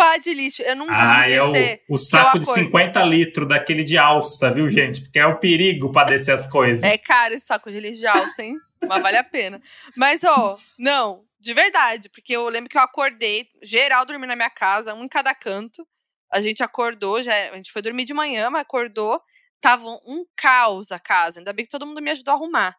Pá 0.00 0.16
de 0.16 0.32
lixo, 0.32 0.62
eu 0.62 0.74
nunca 0.76 0.94
Ah, 0.94 1.24
vou 1.24 1.34
é 1.34 1.42
o, 1.42 1.46
esquecer. 1.52 1.82
o 1.90 1.98
saco 1.98 2.38
de 2.38 2.44
acordo. 2.44 2.60
50 2.64 3.02
litros 3.04 3.46
daquele 3.48 3.84
de 3.84 3.98
alça, 3.98 4.50
viu, 4.50 4.68
gente? 4.70 5.02
Porque 5.02 5.18
é 5.18 5.26
o 5.26 5.38
perigo 5.38 5.92
pra 5.92 6.04
descer 6.04 6.32
as 6.32 6.46
coisas. 6.46 6.82
É 6.82 6.96
caro 6.96 7.34
esse 7.34 7.44
saco 7.46 7.70
de 7.70 7.78
lixo 7.78 7.98
de 8.00 8.06
alça, 8.06 8.42
hein? 8.42 8.56
Mas 8.88 9.02
vale 9.02 9.18
a 9.18 9.24
pena. 9.24 9.60
Mas, 9.94 10.24
ó, 10.24 10.56
não, 10.78 11.22
de 11.38 11.52
verdade, 11.52 12.08
porque 12.08 12.34
eu 12.34 12.48
lembro 12.48 12.70
que 12.70 12.78
eu 12.78 12.82
acordei, 12.82 13.46
geral 13.62 14.06
dormindo 14.06 14.28
na 14.28 14.36
minha 14.36 14.48
casa, 14.48 14.94
um 14.94 15.04
em 15.04 15.08
cada 15.08 15.34
canto. 15.34 15.86
A 16.32 16.40
gente 16.40 16.62
acordou, 16.62 17.22
já, 17.22 17.32
a 17.50 17.56
gente 17.56 17.70
foi 17.70 17.82
dormir 17.82 18.04
de 18.06 18.14
manhã, 18.14 18.48
mas 18.48 18.62
acordou, 18.62 19.20
tava 19.60 19.84
um 20.06 20.24
caos 20.34 20.90
a 20.92 20.98
casa. 20.98 21.40
Ainda 21.40 21.52
bem 21.52 21.66
que 21.66 21.70
todo 21.70 21.86
mundo 21.86 22.00
me 22.00 22.10
ajudou 22.10 22.32
a 22.32 22.36
arrumar. 22.38 22.74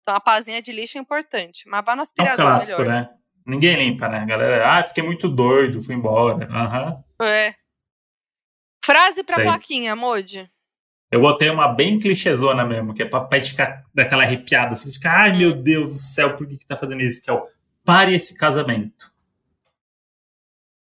Então 0.00 0.12
a 0.16 0.20
pazinha 0.20 0.60
de 0.60 0.72
lixo 0.72 0.98
é 0.98 1.00
importante. 1.00 1.68
Mas 1.68 1.84
vá 1.84 1.94
no 1.94 2.00
É 2.00 2.02
um 2.02 2.02
aspirador 2.02 2.36
clássico, 2.46 2.80
melhor. 2.82 2.94
né? 3.02 3.10
Ninguém 3.48 3.76
limpa, 3.76 4.08
né, 4.10 4.26
galera? 4.26 4.70
Ah, 4.70 4.84
fiquei 4.84 5.02
muito 5.02 5.26
doido, 5.26 5.82
fui 5.82 5.94
embora. 5.94 6.46
Aham. 6.52 7.02
É. 7.22 7.54
Frase 8.84 9.24
pra 9.24 9.36
Sei. 9.36 9.44
plaquinha, 9.44 9.96
Modi. 9.96 10.50
Eu 11.10 11.22
botei 11.22 11.48
uma 11.48 11.66
bem 11.68 11.98
clichêzona 11.98 12.62
mesmo, 12.66 12.92
que 12.92 13.02
é 13.02 13.06
pra, 13.06 13.22
pra 13.22 13.42
ficar 13.42 13.84
daquela 13.94 14.24
arrepiada, 14.24 14.72
assim, 14.72 14.92
ficar, 14.92 15.20
ai 15.20 15.36
meu 15.38 15.52
Deus 15.54 15.88
do 15.90 15.96
céu, 15.96 16.36
por 16.36 16.46
que, 16.46 16.58
que 16.58 16.66
tá 16.66 16.76
fazendo 16.76 17.00
isso? 17.00 17.22
Que 17.22 17.30
é 17.30 17.32
o 17.32 17.48
pare 17.82 18.14
esse 18.14 18.36
casamento. 18.36 19.10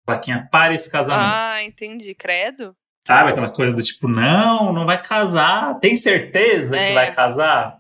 Plaquinha, 0.05 0.49
pare 0.51 0.75
esse 0.75 0.91
casamento. 0.91 1.23
Ah, 1.23 1.63
entendi. 1.63 2.13
Credo. 2.13 2.75
Sabe 3.07 3.29
aquela 3.31 3.49
coisa 3.49 3.71
do 3.73 3.81
tipo, 3.81 4.07
não, 4.09 4.73
não 4.73 4.85
vai 4.85 5.01
casar. 5.01 5.79
Tem 5.79 5.95
certeza 5.95 6.75
É. 6.77 6.89
que 6.89 6.93
vai 6.93 7.13
casar? 7.13 7.78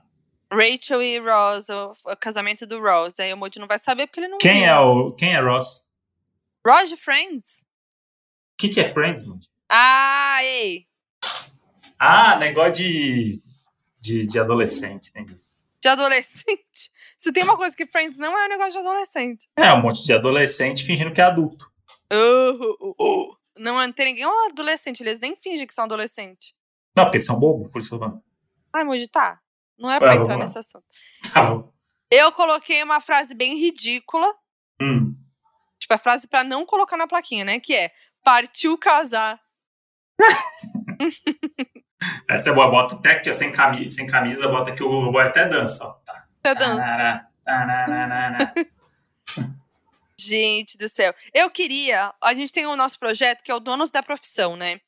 Rachel 0.51 1.01
e 1.03 1.19
Ross, 1.19 1.69
o, 1.69 1.93
o 2.11 2.15
casamento 2.17 2.65
do 2.65 2.79
Ross. 2.81 3.19
Aí 3.19 3.31
o 3.33 3.37
Modi 3.37 3.59
não 3.59 3.67
vai 3.67 3.77
saber 3.77 4.07
porque 4.07 4.19
ele 4.19 4.27
não 4.27 4.37
Quem 4.39 4.61
viu. 4.61 4.65
é 4.65 4.79
o. 4.79 5.11
Quem 5.13 5.33
é 5.33 5.39
Ross? 5.39 5.85
Ross 6.65 6.89
de 6.89 6.97
Friends? 6.97 7.61
O 8.53 8.57
que, 8.57 8.69
que 8.69 8.79
é 8.81 8.85
Friends, 8.85 9.25
mano? 9.25 9.39
Ah, 9.69 10.39
ei. 10.43 10.87
Ah, 11.97 12.35
negócio 12.37 12.73
de. 12.73 13.41
de, 13.99 14.27
de 14.27 14.39
adolescente, 14.39 15.11
né? 15.13 15.25
De 15.81 15.87
adolescente. 15.87 16.91
Se 17.17 17.31
tem 17.31 17.43
uma 17.43 17.57
coisa 17.57 17.75
que 17.75 17.85
Friends 17.85 18.17
não 18.17 18.37
é 18.37 18.45
um 18.45 18.49
negócio 18.49 18.73
de 18.73 18.79
adolescente. 18.79 19.49
É, 19.55 19.71
um 19.73 19.81
monte 19.81 20.03
de 20.03 20.13
adolescente 20.13 20.83
fingindo 20.83 21.13
que 21.13 21.21
é 21.21 21.25
adulto. 21.25 21.69
Uh, 22.11 22.75
uh, 22.79 22.95
uh. 22.99 23.37
Não 23.57 23.91
tem 23.91 24.05
ninguém 24.07 24.25
um 24.25 24.47
adolescente, 24.47 25.03
eles 25.03 25.19
nem 25.19 25.35
fingem 25.35 25.67
que 25.67 25.73
são 25.73 25.83
adolescente. 25.83 26.55
Não, 26.95 27.03
porque 27.03 27.17
eles 27.17 27.25
são 27.25 27.37
bobos, 27.37 27.69
por 27.69 27.79
isso 27.79 27.89
que 27.89 27.95
eu 27.95 27.99
tô 27.99 28.05
falando. 28.05 28.23
Ai, 28.71 28.83
Moji, 28.85 29.07
tá. 29.07 29.39
Não 29.79 29.91
é 29.91 29.99
pra 29.99 30.11
Ah, 30.11 30.15
entrar 30.15 30.37
nesse 30.37 30.57
assunto. 30.57 30.85
Tá 31.33 31.43
bom. 31.43 31.71
Eu 32.11 32.31
coloquei 32.31 32.83
uma 32.83 32.99
frase 32.99 33.33
bem 33.33 33.57
ridícula. 33.57 34.33
Hum. 34.81 35.15
Tipo, 35.79 35.93
a 35.93 35.97
frase 35.97 36.27
pra 36.27 36.43
não 36.43 36.65
colocar 36.65 36.97
na 36.97 37.07
plaquinha, 37.07 37.45
né? 37.45 37.59
Que 37.59 37.75
é 37.75 37.91
partiu 38.23 38.77
casar. 38.77 39.39
Essa 42.29 42.49
é 42.49 42.53
boa, 42.53 42.69
bota 42.69 42.95
até 42.95 43.11
aqui, 43.11 43.29
ó, 43.29 43.33
sem 43.33 43.51
camisa, 43.51 43.95
sem 43.95 44.05
camisa, 44.05 44.47
bota 44.47 44.71
aqui 44.71 44.83
o 44.83 44.89
Google 44.89 45.19
até 45.19 45.45
dança, 45.45 45.85
ó. 45.85 45.91
Tá. 46.05 46.25
Até 46.43 46.55
dança. 46.55 47.25
Gente 50.19 50.77
do 50.77 50.89
céu. 50.89 51.13
Eu 51.33 51.49
queria. 51.49 52.13
A 52.21 52.33
gente 52.33 52.51
tem 52.51 52.65
o 52.65 52.75
nosso 52.75 52.99
projeto 52.99 53.41
que 53.41 53.51
é 53.51 53.55
o 53.55 53.59
Donos 53.59 53.91
da 53.91 54.03
Profissão, 54.03 54.55
né? 54.55 54.79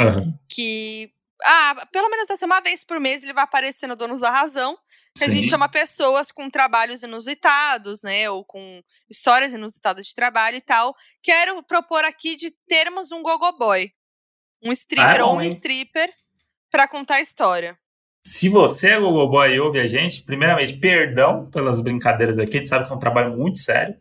Uhum. 0.00 0.36
que 0.48 1.12
ah, 1.44 1.86
pelo 1.92 2.08
menos 2.08 2.30
assim, 2.30 2.46
uma 2.46 2.60
vez 2.60 2.84
por 2.84 2.98
mês 2.98 3.22
ele 3.22 3.34
vai 3.34 3.44
aparecer 3.44 3.86
no 3.86 3.94
Donos 3.94 4.20
da 4.20 4.30
Razão, 4.30 4.78
que 5.16 5.24
a 5.24 5.28
gente 5.28 5.48
chama 5.48 5.68
pessoas 5.68 6.32
com 6.32 6.48
trabalhos 6.48 7.02
inusitados, 7.02 8.02
né, 8.02 8.28
ou 8.30 8.44
com 8.44 8.82
histórias 9.08 9.52
inusitadas 9.52 10.06
de 10.06 10.14
trabalho 10.14 10.56
e 10.56 10.60
tal. 10.60 10.94
Quero 11.22 11.62
propor 11.62 12.04
aqui 12.04 12.34
de 12.34 12.50
termos 12.66 13.12
um 13.12 13.22
gogoboy, 13.22 13.92
um 14.62 14.72
stripper 14.72 15.18
bom, 15.18 15.32
ou 15.32 15.36
um 15.38 15.42
stripper 15.42 16.10
para 16.70 16.88
contar 16.88 17.16
a 17.16 17.20
história. 17.20 17.78
Se 18.26 18.48
você 18.48 18.90
é 18.90 18.98
Gogoboy 18.98 19.52
e 19.52 19.60
ouve 19.60 19.78
a 19.78 19.86
gente, 19.86 20.22
primeiramente, 20.22 20.72
perdão 20.78 21.50
pelas 21.50 21.78
brincadeiras 21.80 22.38
aqui, 22.38 22.56
a 22.56 22.58
gente 22.58 22.68
sabe 22.68 22.86
que 22.86 22.92
é 22.92 22.96
um 22.96 22.98
trabalho 22.98 23.36
muito 23.36 23.58
sério. 23.58 23.94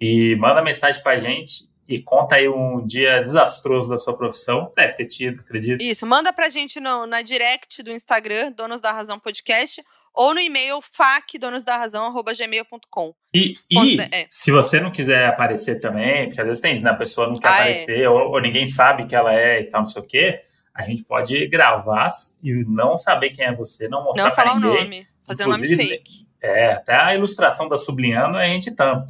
E 0.00 0.34
manda 0.36 0.62
mensagem 0.62 1.02
pra 1.02 1.18
gente 1.18 1.68
e 1.88 2.00
conta 2.00 2.36
aí 2.36 2.48
um 2.48 2.84
dia 2.84 3.20
desastroso 3.20 3.90
da 3.90 3.98
sua 3.98 4.16
profissão. 4.16 4.72
Deve 4.76 4.94
ter 4.94 5.06
tido, 5.06 5.40
acredito. 5.40 5.80
Isso, 5.82 6.06
manda 6.06 6.32
pra 6.32 6.48
gente 6.48 6.78
no, 6.80 7.06
na 7.06 7.20
direct 7.22 7.82
do 7.82 7.90
Instagram, 7.92 8.52
Donos 8.52 8.80
da 8.80 8.92
Razão 8.92 9.18
Podcast, 9.18 9.82
ou 10.14 10.32
no 10.32 10.40
e-mail 10.40 10.80
facdonosdarrazão.gmail.com. 10.80 13.14
E, 13.34 13.52
e 13.70 13.74
Conta- 13.74 14.08
é. 14.16 14.26
se 14.30 14.50
você 14.50 14.80
não 14.80 14.90
quiser 14.90 15.26
aparecer 15.26 15.80
também, 15.80 16.26
porque 16.26 16.40
às 16.40 16.46
vezes 16.46 16.62
tem 16.62 16.74
isso, 16.74 16.84
né? 16.84 16.90
A 16.90 16.94
pessoa 16.96 17.26
não 17.26 17.36
quer 17.36 17.48
Ah, 17.48 17.50
é. 17.50 17.54
aparecer, 17.60 18.08
ou, 18.08 18.30
ou 18.32 18.40
ninguém 18.40 18.66
sabe 18.66 19.06
que 19.06 19.14
ela 19.14 19.34
é 19.34 19.60
e 19.60 19.64
tal, 19.64 19.82
não 19.82 19.88
sei 19.88 20.00
o 20.02 20.06
quê. 20.06 20.40
A 20.74 20.82
gente 20.82 21.04
pode 21.04 21.46
gravar 21.48 22.08
e 22.42 22.52
não 22.66 22.98
saber 22.98 23.30
quem 23.30 23.44
é 23.44 23.54
você, 23.54 23.88
não 23.88 24.04
mostrar 24.04 24.24
Não 24.24 24.30
falar 24.30 24.54
o 24.54 24.60
ninguém. 24.60 24.84
nome, 24.84 25.06
fazer 25.26 25.44
um 25.44 25.48
nome 25.50 25.64
Inclusive, 25.64 25.88
fake. 25.88 26.24
É, 26.42 26.72
até 26.72 26.94
a 26.96 27.14
ilustração 27.14 27.68
da 27.68 27.76
sublinhando 27.76 28.36
a 28.36 28.46
gente 28.46 28.74
tampa. 28.74 29.08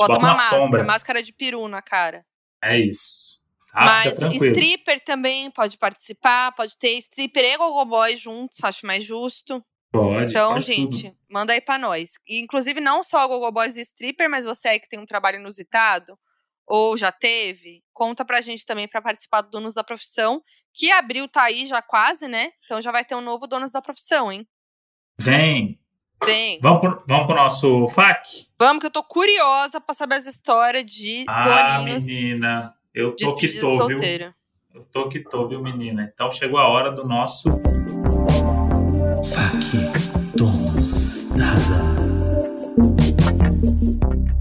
A 0.00 0.04
gente 0.04 0.08
Bota 0.08 0.18
uma 0.18 0.28
máscara, 0.30 0.62
sombra. 0.62 0.84
máscara 0.84 1.22
de 1.22 1.32
peru 1.32 1.66
na 1.68 1.80
cara. 1.80 2.24
É 2.62 2.78
isso. 2.78 3.40
Tá? 3.72 3.84
Mas 3.84 4.18
stripper 4.20 5.02
também 5.04 5.50
pode 5.50 5.76
participar, 5.76 6.52
pode 6.52 6.76
ter 6.78 6.96
stripper 6.98 7.44
e 7.44 7.56
gogoboy 7.56 8.16
juntos, 8.16 8.62
acho 8.62 8.86
mais 8.86 9.04
justo. 9.04 9.64
Pode. 9.92 10.30
Então, 10.30 10.54
pode 10.54 10.64
gente, 10.64 11.10
tudo. 11.10 11.18
manda 11.30 11.52
aí 11.52 11.60
pra 11.60 11.78
nós. 11.78 12.14
E, 12.26 12.40
inclusive, 12.40 12.80
não 12.80 13.04
só 13.04 13.26
gogoboys 13.28 13.76
e 13.76 13.80
stripper, 13.80 14.28
mas 14.28 14.44
você 14.44 14.68
aí 14.68 14.80
que 14.80 14.88
tem 14.88 14.98
um 14.98 15.06
trabalho 15.06 15.38
inusitado, 15.38 16.18
ou 16.66 16.96
já 16.96 17.12
teve, 17.12 17.82
conta 17.92 18.24
pra 18.24 18.40
gente 18.40 18.64
também 18.64 18.88
pra 18.88 19.02
participar 19.02 19.42
do 19.42 19.50
Donos 19.50 19.74
da 19.74 19.84
Profissão, 19.84 20.42
que 20.72 20.90
abril 20.90 21.28
tá 21.28 21.44
aí 21.44 21.66
já 21.66 21.82
quase, 21.82 22.26
né? 22.26 22.50
Então 22.64 22.80
já 22.80 22.90
vai 22.90 23.04
ter 23.04 23.14
um 23.14 23.20
novo 23.20 23.46
Donos 23.46 23.70
da 23.70 23.82
Profissão, 23.82 24.32
hein? 24.32 24.48
Vem. 25.20 25.80
Vem. 26.24 26.58
Vamos 26.62 26.80
pro, 26.80 26.98
vamos 27.06 27.26
pro 27.26 27.36
nosso 27.36 27.88
FAQ? 27.88 28.28
Vamos, 28.58 28.80
que 28.80 28.86
eu 28.86 28.90
tô 28.90 29.02
curiosa 29.02 29.80
pra 29.80 29.94
saber 29.94 30.16
as 30.16 30.26
histórias 30.26 30.84
de 30.84 31.24
Ah, 31.28 31.78
doninhos 31.78 32.06
menina. 32.06 32.74
Eu 32.94 33.14
tô 33.16 33.34
que 33.36 33.48
tô, 33.60 33.70
viu? 33.70 33.98
solteiro. 33.98 34.34
Eu 34.74 34.84
tô 34.92 35.08
que 35.08 35.20
tô, 35.20 35.46
viu, 35.48 35.60
menina? 35.62 36.10
Então 36.12 36.30
chegou 36.30 36.58
a 36.58 36.66
hora 36.68 36.90
do 36.90 37.06
nosso. 37.06 37.48
FAQ 39.24 40.36
Donos. 40.36 41.24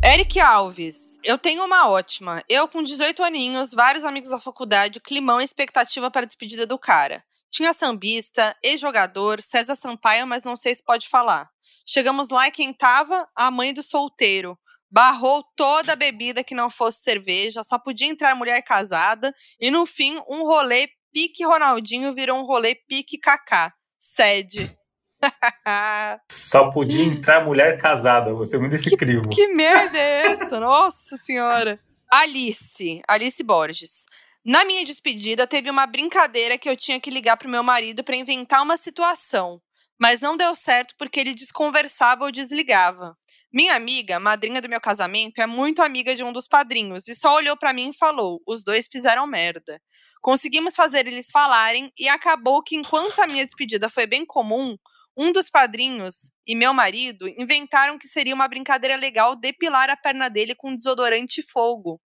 Eric 0.04 0.40
Alves, 0.40 1.20
eu 1.24 1.38
tenho 1.38 1.64
uma 1.64 1.90
ótima. 1.90 2.44
Eu, 2.48 2.68
com 2.68 2.84
18 2.84 3.24
aninhos, 3.24 3.72
vários 3.74 4.04
amigos 4.06 4.30
da 4.30 4.40
faculdade, 4.40 5.00
climão 5.00 5.42
e 5.42 5.44
expectativa 5.44 6.12
para 6.12 6.22
a 6.22 6.26
despedida 6.26 6.66
do 6.68 6.78
cara. 6.78 7.24
Tinha 7.54 7.72
sambista, 7.72 8.56
ex-jogador, 8.64 9.40
César 9.40 9.76
Sampaio, 9.76 10.26
mas 10.26 10.44
não 10.44 10.56
sei 10.56 10.74
se 10.74 10.84
pode 10.84 11.08
falar. 11.08 11.48
Chegamos 11.86 12.30
lá 12.30 12.48
e 12.48 12.52
quem 12.52 12.74
tava? 12.74 13.30
A 13.36 13.52
mãe 13.52 13.72
do 13.72 13.84
solteiro. 13.84 14.58
Barrou 14.90 15.44
toda 15.56 15.94
a 15.94 15.96
bebida 15.96 16.44
que 16.44 16.56
não 16.56 16.72
fosse 16.72 17.04
cerveja, 17.04 17.64
só 17.64 17.78
podia 17.78 18.08
entrar 18.08 18.34
mulher 18.34 18.64
casada, 18.64 19.32
e 19.60 19.70
no 19.70 19.86
fim, 19.86 20.20
um 20.28 20.42
rolê 20.44 20.88
pique 21.14 21.46
Ronaldinho 21.46 22.16
virou 22.16 22.40
um 22.40 22.46
rolê 22.46 22.74
pique 22.74 23.20
Kaká. 23.20 23.72
Sede. 24.00 24.76
Só 26.30 26.72
podia 26.72 27.06
entrar 27.06 27.46
mulher 27.46 27.78
casada. 27.78 28.30
Eu 28.32 28.38
gostei 28.38 28.60
muito 28.60 28.74
desse 28.74 28.98
crivo. 28.98 29.30
Que 29.30 29.48
merda 29.48 29.98
é 29.98 30.28
essa? 30.28 30.60
Nossa 30.60 31.16
senhora. 31.16 31.80
Alice, 32.12 33.02
Alice 33.08 33.42
Borges. 33.42 34.06
Na 34.46 34.66
minha 34.66 34.84
despedida, 34.84 35.48
teve 35.48 35.70
uma 35.70 35.86
brincadeira 35.86 36.58
que 36.58 36.68
eu 36.68 36.76
tinha 36.76 37.00
que 37.00 37.10
ligar 37.10 37.38
pro 37.38 37.50
meu 37.50 37.64
marido 37.64 38.04
para 38.04 38.18
inventar 38.18 38.62
uma 38.62 38.76
situação. 38.76 39.62
Mas 39.98 40.20
não 40.20 40.36
deu 40.36 40.54
certo 40.54 40.94
porque 40.98 41.18
ele 41.18 41.34
desconversava 41.34 42.26
ou 42.26 42.32
desligava. 42.32 43.16
Minha 43.54 43.76
amiga, 43.76 44.20
madrinha 44.20 44.62
do 44.62 44.68
meu 44.68 44.82
casamento, 44.82 45.40
é 45.40 45.48
muito 45.48 45.82
amiga 45.82 46.14
de 46.14 46.24
um 46.24 46.34
dos 46.34 46.46
padrinhos 46.46 47.08
e 47.08 47.16
só 47.16 47.36
olhou 47.36 47.56
para 47.56 47.72
mim 47.72 47.92
e 47.92 47.98
falou: 47.98 48.42
os 48.46 48.64
dois 48.66 48.86
fizeram 48.92 49.26
merda. 49.26 49.80
Conseguimos 50.22 50.76
fazer 50.76 51.08
eles 51.08 51.30
falarem 51.32 51.90
e 51.98 52.10
acabou 52.10 52.62
que, 52.62 52.76
enquanto 52.76 53.20
a 53.22 53.28
minha 53.28 53.46
despedida 53.46 53.88
foi 53.88 54.06
bem 54.06 54.26
comum, 54.26 54.76
um 55.18 55.32
dos 55.32 55.50
padrinhos 55.50 56.32
e 56.46 56.54
meu 56.54 56.74
marido 56.74 57.30
inventaram 57.38 57.98
que 57.98 58.10
seria 58.10 58.36
uma 58.36 58.48
brincadeira 58.50 58.98
legal 58.98 59.38
depilar 59.38 59.90
a 59.90 59.96
perna 59.96 60.30
dele 60.30 60.54
com 60.54 60.76
desodorante 60.76 61.40
e 61.40 61.44
fogo. 61.44 62.02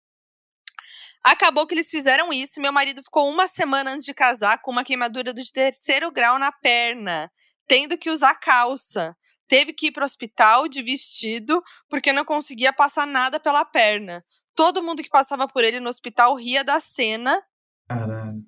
Acabou 1.24 1.66
que 1.66 1.72
eles 1.72 1.88
fizeram 1.88 2.30
isso 2.30 2.58
e 2.58 2.62
meu 2.62 2.70
marido 2.70 3.02
ficou 3.02 3.30
uma 3.30 3.48
semana 3.48 3.92
antes 3.92 4.04
de 4.04 4.12
casar 4.12 4.60
com 4.60 4.70
uma 4.70 4.84
queimadura 4.84 5.32
de 5.32 5.50
terceiro 5.50 6.12
grau 6.12 6.38
na 6.38 6.52
perna, 6.52 7.32
tendo 7.66 7.96
que 7.96 8.10
usar 8.10 8.34
calça. 8.34 9.16
Teve 9.48 9.72
que 9.72 9.86
ir 9.86 9.92
para 9.92 10.02
o 10.02 10.04
hospital 10.04 10.68
de 10.68 10.82
vestido 10.82 11.62
porque 11.88 12.12
não 12.12 12.26
conseguia 12.26 12.74
passar 12.74 13.06
nada 13.06 13.40
pela 13.40 13.64
perna. 13.64 14.22
Todo 14.54 14.82
mundo 14.82 15.02
que 15.02 15.08
passava 15.08 15.48
por 15.48 15.64
ele 15.64 15.80
no 15.80 15.88
hospital 15.88 16.36
ria 16.36 16.62
da 16.62 16.78
cena 16.78 17.42
Caralho. 17.88 18.42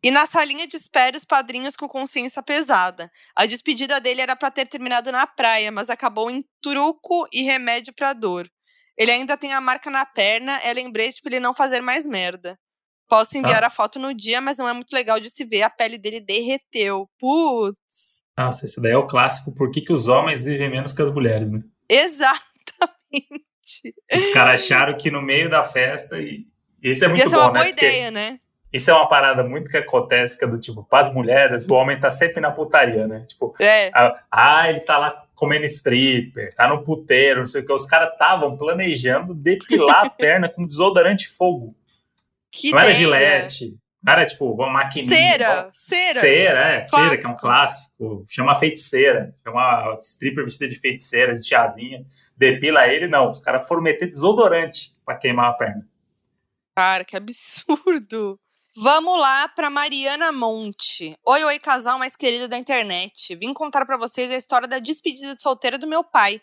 e 0.00 0.10
na 0.12 0.24
salinha 0.24 0.68
de 0.68 0.76
espera, 0.76 1.16
os 1.16 1.24
padrinhos 1.24 1.76
com 1.76 1.88
consciência 1.88 2.42
pesada. 2.44 3.10
A 3.34 3.44
despedida 3.44 4.00
dele 4.00 4.20
era 4.20 4.36
para 4.36 4.52
ter 4.52 4.68
terminado 4.68 5.10
na 5.10 5.26
praia, 5.26 5.72
mas 5.72 5.90
acabou 5.90 6.30
em 6.30 6.44
truco 6.62 7.26
e 7.32 7.42
remédio 7.42 7.92
para 7.92 8.12
dor. 8.12 8.48
Ele 8.96 9.10
ainda 9.10 9.36
tem 9.36 9.52
a 9.52 9.60
marca 9.60 9.90
na 9.90 10.04
perna, 10.04 10.58
é 10.62 10.72
lembrete 10.72 11.20
para 11.22 11.32
ele 11.34 11.40
não 11.40 11.54
fazer 11.54 11.80
mais 11.80 12.06
merda. 12.06 12.58
Posso 13.08 13.36
enviar 13.36 13.64
a 13.64 13.70
foto 13.70 13.98
no 13.98 14.14
dia, 14.14 14.40
mas 14.40 14.58
não 14.58 14.68
é 14.68 14.72
muito 14.72 14.92
legal 14.92 15.18
de 15.18 15.30
se 15.30 15.44
ver. 15.44 15.62
A 15.62 15.70
pele 15.70 15.98
dele 15.98 16.20
derreteu. 16.20 17.08
Putz. 17.18 18.22
Nossa, 18.38 18.64
esse 18.64 18.80
daí 18.80 18.92
é 18.92 18.96
o 18.96 19.06
clássico. 19.06 19.52
Por 19.52 19.70
que, 19.70 19.80
que 19.80 19.92
os 19.92 20.06
homens 20.06 20.44
vivem 20.44 20.70
menos 20.70 20.92
que 20.92 21.02
as 21.02 21.10
mulheres, 21.10 21.50
né? 21.50 21.60
Exatamente. 21.88 22.40
Os 24.12 24.28
caras 24.32 24.60
acharam 24.62 24.96
que 24.96 25.10
no 25.10 25.20
meio 25.22 25.50
da 25.50 25.64
festa. 25.64 26.18
E 26.18 26.46
isso 26.82 27.04
é 27.04 27.08
muito 27.08 27.20
Ia 27.20 27.28
ser 27.28 27.36
bom, 27.36 27.42
uma 27.42 27.46
né? 27.48 27.52
boa 27.54 27.64
Porque 27.66 27.86
ideia, 27.86 28.10
né? 28.10 28.38
Isso 28.72 28.90
é 28.90 28.94
uma 28.94 29.08
parada 29.08 29.42
muito 29.42 29.68
que 29.70 29.76
acontece, 29.76 30.38
que 30.38 30.44
é 30.44 30.48
do 30.48 30.60
tipo, 30.60 30.84
para 30.84 31.08
as 31.08 31.12
mulheres, 31.12 31.68
o 31.68 31.74
homem 31.74 31.98
tá 31.98 32.08
sempre 32.10 32.40
na 32.40 32.52
putaria, 32.52 33.08
né? 33.08 33.24
Tipo, 33.28 33.52
É. 33.60 33.90
ah, 33.92 34.22
ah, 34.30 34.68
ele 34.70 34.80
tá 34.80 34.96
lá 34.96 35.10
comendo 35.40 35.64
stripper, 35.64 36.54
tá 36.54 36.68
no 36.68 36.84
puteiro, 36.84 37.40
não 37.40 37.46
sei 37.46 37.62
o 37.62 37.66
que. 37.66 37.72
Os 37.72 37.86
caras 37.86 38.12
estavam 38.12 38.58
planejando 38.58 39.34
depilar 39.34 40.04
a 40.04 40.10
perna 40.12 40.50
com 40.50 40.66
desodorante 40.66 41.24
de 41.26 41.30
fogo. 41.34 41.74
Que 42.52 42.70
não 42.70 42.78
era 42.78 42.90
ideia. 42.90 43.48
gilete, 43.48 43.78
não 44.02 44.12
era 44.12 44.26
tipo 44.26 44.52
uma 44.52 44.68
maquininha. 44.70 45.16
Cera, 45.16 45.70
cera. 45.72 46.20
Cera, 46.20 46.58
é, 46.68 46.82
cera, 46.82 47.16
que 47.16 47.24
é 47.24 47.28
um 47.28 47.36
Clássico. 47.36 47.96
clássico. 47.96 48.24
Chama 48.28 48.54
feiticeira. 48.54 49.32
Chama 49.42 49.60
a 49.62 49.98
stripper 50.02 50.44
vestida 50.44 50.68
de 50.68 50.78
feiticeira, 50.78 51.32
de 51.32 51.40
tiazinha. 51.40 52.04
Depila 52.36 52.86
ele, 52.86 53.08
não. 53.08 53.30
Os 53.30 53.40
caras 53.40 53.66
foram 53.66 53.80
meter 53.82 54.08
desodorante 54.10 54.94
pra 55.06 55.16
queimar 55.16 55.46
a 55.46 55.52
perna. 55.54 55.88
Cara, 56.76 57.02
que 57.04 57.16
absurdo. 57.16 58.38
Vamos 58.76 59.18
lá 59.18 59.48
para 59.48 59.68
Mariana 59.68 60.30
Monte. 60.30 61.18
Oi, 61.26 61.42
oi, 61.42 61.58
casal 61.58 61.98
mais 61.98 62.14
querido 62.14 62.46
da 62.46 62.56
internet. 62.56 63.34
Vim 63.34 63.52
contar 63.52 63.84
para 63.84 63.96
vocês 63.96 64.30
a 64.30 64.36
história 64.36 64.68
da 64.68 64.78
despedida 64.78 65.34
de 65.34 65.42
solteira 65.42 65.76
do 65.76 65.88
meu 65.88 66.04
pai. 66.04 66.40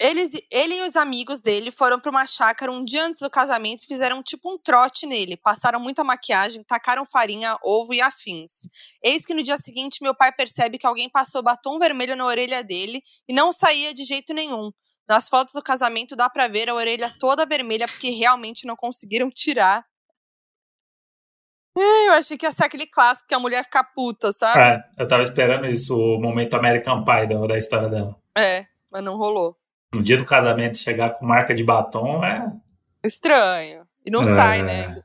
Eles, 0.00 0.30
ele 0.48 0.76
e 0.76 0.82
os 0.82 0.94
amigos 0.94 1.40
dele 1.40 1.72
foram 1.72 1.98
para 1.98 2.12
uma 2.12 2.24
chácara 2.24 2.70
um 2.70 2.84
dia 2.84 3.04
antes 3.04 3.18
do 3.18 3.28
casamento 3.28 3.82
e 3.82 3.86
fizeram 3.86 4.22
tipo 4.22 4.48
um 4.48 4.56
trote 4.56 5.06
nele. 5.06 5.36
Passaram 5.36 5.80
muita 5.80 6.04
maquiagem, 6.04 6.62
tacaram 6.62 7.04
farinha, 7.04 7.58
ovo 7.64 7.92
e 7.92 8.00
afins. 8.00 8.68
Eis 9.02 9.24
que 9.24 9.34
no 9.34 9.42
dia 9.42 9.58
seguinte 9.58 10.00
meu 10.00 10.14
pai 10.14 10.30
percebe 10.30 10.78
que 10.78 10.86
alguém 10.86 11.10
passou 11.10 11.42
batom 11.42 11.80
vermelho 11.80 12.14
na 12.14 12.26
orelha 12.26 12.62
dele 12.62 13.02
e 13.28 13.34
não 13.34 13.50
saía 13.50 13.92
de 13.92 14.04
jeito 14.04 14.32
nenhum. 14.32 14.70
Nas 15.08 15.28
fotos 15.28 15.54
do 15.54 15.62
casamento 15.62 16.14
dá 16.14 16.30
pra 16.30 16.46
ver 16.46 16.70
a 16.70 16.74
orelha 16.74 17.12
toda 17.18 17.44
vermelha 17.44 17.88
porque 17.88 18.10
realmente 18.10 18.68
não 18.68 18.76
conseguiram 18.76 19.28
tirar. 19.34 19.84
É, 21.80 22.08
Eu 22.08 22.12
achei 22.12 22.36
que 22.36 22.44
ia 22.46 22.52
ser 22.52 22.64
aquele 22.64 22.86
clássico 22.86 23.28
que 23.28 23.34
a 23.34 23.38
mulher 23.38 23.64
fica 23.64 23.82
puta, 23.84 24.32
sabe? 24.32 24.60
É, 24.60 24.82
eu 24.98 25.06
tava 25.08 25.22
esperando 25.22 25.66
isso, 25.66 25.96
o 25.96 26.20
momento 26.20 26.54
American 26.54 27.04
Pie 27.04 27.26
da, 27.26 27.46
da 27.46 27.58
história 27.58 27.88
dela. 27.88 28.16
É, 28.36 28.66
mas 28.90 29.02
não 29.02 29.16
rolou. 29.16 29.56
No 29.94 30.02
dia 30.02 30.16
do 30.16 30.24
casamento, 30.24 30.76
chegar 30.78 31.10
com 31.18 31.24
marca 31.26 31.54
de 31.54 31.64
batom 31.64 32.22
é. 32.24 32.50
Estranho. 33.04 33.86
E 34.04 34.10
não 34.10 34.22
É, 34.22 34.24
sai, 34.24 34.62
né? 34.62 35.02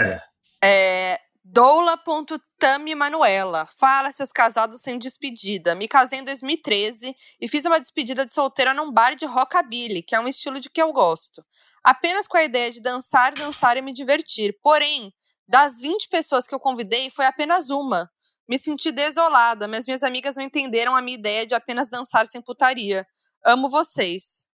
é. 0.00 0.20
É, 0.62 1.20
Doula.tami 1.44 2.94
Manuela. 2.94 3.66
Fala, 3.78 4.10
seus 4.10 4.32
casados 4.32 4.80
sem 4.80 4.98
despedida. 4.98 5.74
Me 5.74 5.86
casei 5.86 6.18
em 6.20 6.24
2013 6.24 7.14
e 7.40 7.48
fiz 7.48 7.64
uma 7.64 7.78
despedida 7.80 8.24
de 8.26 8.32
solteira 8.34 8.74
num 8.74 8.90
bar 8.92 9.14
de 9.14 9.26
rockabilly, 9.26 10.02
que 10.02 10.14
é 10.14 10.20
um 10.20 10.28
estilo 10.28 10.58
de 10.58 10.70
que 10.70 10.80
eu 10.80 10.92
gosto. 10.92 11.44
Apenas 11.82 12.26
com 12.26 12.36
a 12.36 12.44
ideia 12.44 12.70
de 12.70 12.80
dançar, 12.80 13.32
dançar 13.34 13.76
e 13.76 13.82
me 13.82 13.92
divertir. 13.92 14.56
Porém, 14.62 15.12
Das 15.46 15.80
20 15.80 16.08
pessoas 16.08 16.46
que 16.46 16.54
eu 16.54 16.60
convidei, 16.60 17.10
foi 17.10 17.26
apenas 17.26 17.70
uma. 17.70 18.10
Me 18.48 18.58
senti 18.58 18.92
desolada, 18.92 19.66
mas 19.66 19.86
minhas 19.86 20.02
amigas 20.02 20.36
não 20.36 20.42
entenderam 20.42 20.94
a 20.94 21.02
minha 21.02 21.16
ideia 21.16 21.46
de 21.46 21.54
apenas 21.54 21.88
dançar 21.88 22.26
sem 22.26 22.42
putaria. 22.42 23.06
Amo 23.44 23.68
vocês. 23.68 24.46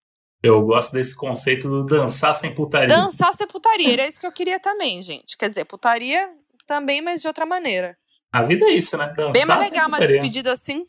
Eu 0.43 0.62
gosto 0.62 0.93
desse 0.93 1.16
conceito 1.16 1.69
do 1.69 1.85
dançar 1.85 2.35
sem 2.35 2.55
putaria. 2.55 2.89
Dançar 2.89 3.35
sem 3.35 3.47
putaria, 3.47 3.93
era 3.93 4.06
isso 4.06 4.20
que 4.20 4.27
eu 4.27 4.32
queria 4.32 4.60
também, 4.60 5.02
gente. 5.02 5.36
Quer 5.36 5.48
dizer, 5.48 5.65
putaria 5.65 6.32
também, 6.66 7.01
mas 7.01 7.20
de 7.20 7.27
outra 7.27 7.44
maneira. 7.44 7.98
A 8.31 8.43
vida 8.43 8.66
é 8.66 8.70
isso, 8.70 8.97
né? 8.97 9.12
Dançar 9.16 9.32
Bem 9.32 9.47
mais 9.47 9.70
legal 9.70 9.89
uma 9.89 9.98
despedida 9.98 10.52
assim. 10.52 10.86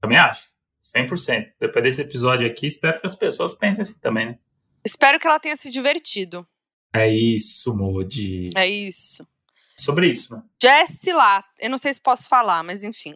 Também 0.00 0.18
acho. 0.18 0.54
100%. 0.96 1.52
Depois 1.60 1.82
desse 1.82 2.00
episódio 2.00 2.46
aqui, 2.46 2.66
espero 2.66 3.00
que 3.00 3.06
as 3.06 3.14
pessoas 3.14 3.54
pensem 3.54 3.82
assim 3.82 3.98
também, 4.00 4.26
né? 4.26 4.38
Espero 4.84 5.18
que 5.20 5.26
ela 5.26 5.38
tenha 5.38 5.56
se 5.56 5.70
divertido. 5.70 6.46
É 6.92 7.08
isso, 7.08 7.74
Modi. 7.74 8.50
É 8.56 8.66
isso. 8.66 9.26
Sobre 9.78 10.08
isso, 10.08 10.34
né? 10.34 10.42
Jessie 10.60 11.12
lá, 11.12 11.44
eu 11.60 11.70
não 11.70 11.78
sei 11.78 11.94
se 11.94 12.00
posso 12.00 12.28
falar, 12.28 12.64
mas 12.64 12.82
enfim. 12.82 13.14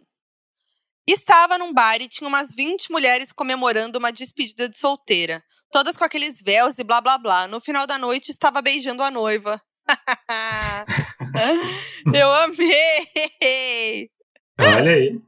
Estava 1.05 1.57
num 1.57 1.73
bar 1.73 2.01
e 2.01 2.07
tinha 2.07 2.27
umas 2.27 2.55
20 2.55 2.89
mulheres 2.89 3.33
comemorando 3.33 3.99
uma 3.99 4.11
despedida 4.11 4.69
de 4.69 4.79
solteira. 4.79 5.43
Todas 5.69 5.97
com 5.97 6.05
aqueles 6.05 6.41
véus 6.41 6.79
e 6.79 6.83
blá 6.83 7.01
blá 7.01 7.17
blá. 7.17 7.47
No 7.47 7.59
final 7.59 7.85
da 7.85 7.97
noite, 7.97 8.29
estava 8.29 8.61
beijando 8.61 9.03
a 9.03 9.11
noiva. 9.11 9.61
eu 12.13 12.31
amei! 12.31 14.09
Olha 14.57 14.91
aí. 14.91 15.21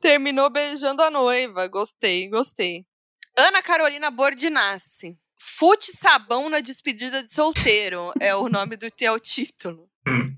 Terminou 0.00 0.48
beijando 0.50 1.02
a 1.02 1.10
noiva. 1.10 1.66
Gostei, 1.66 2.28
gostei. 2.28 2.86
Ana 3.36 3.60
Carolina 3.60 4.10
Bordinassi. 4.10 5.18
Fute 5.44 5.90
sabão 5.90 6.48
na 6.48 6.60
despedida 6.60 7.20
de 7.20 7.32
solteiro 7.32 8.12
é 8.20 8.32
o 8.32 8.48
nome 8.48 8.76
do 8.76 8.88
teu 8.92 9.18
título. 9.18 9.90
Hum. 10.06 10.36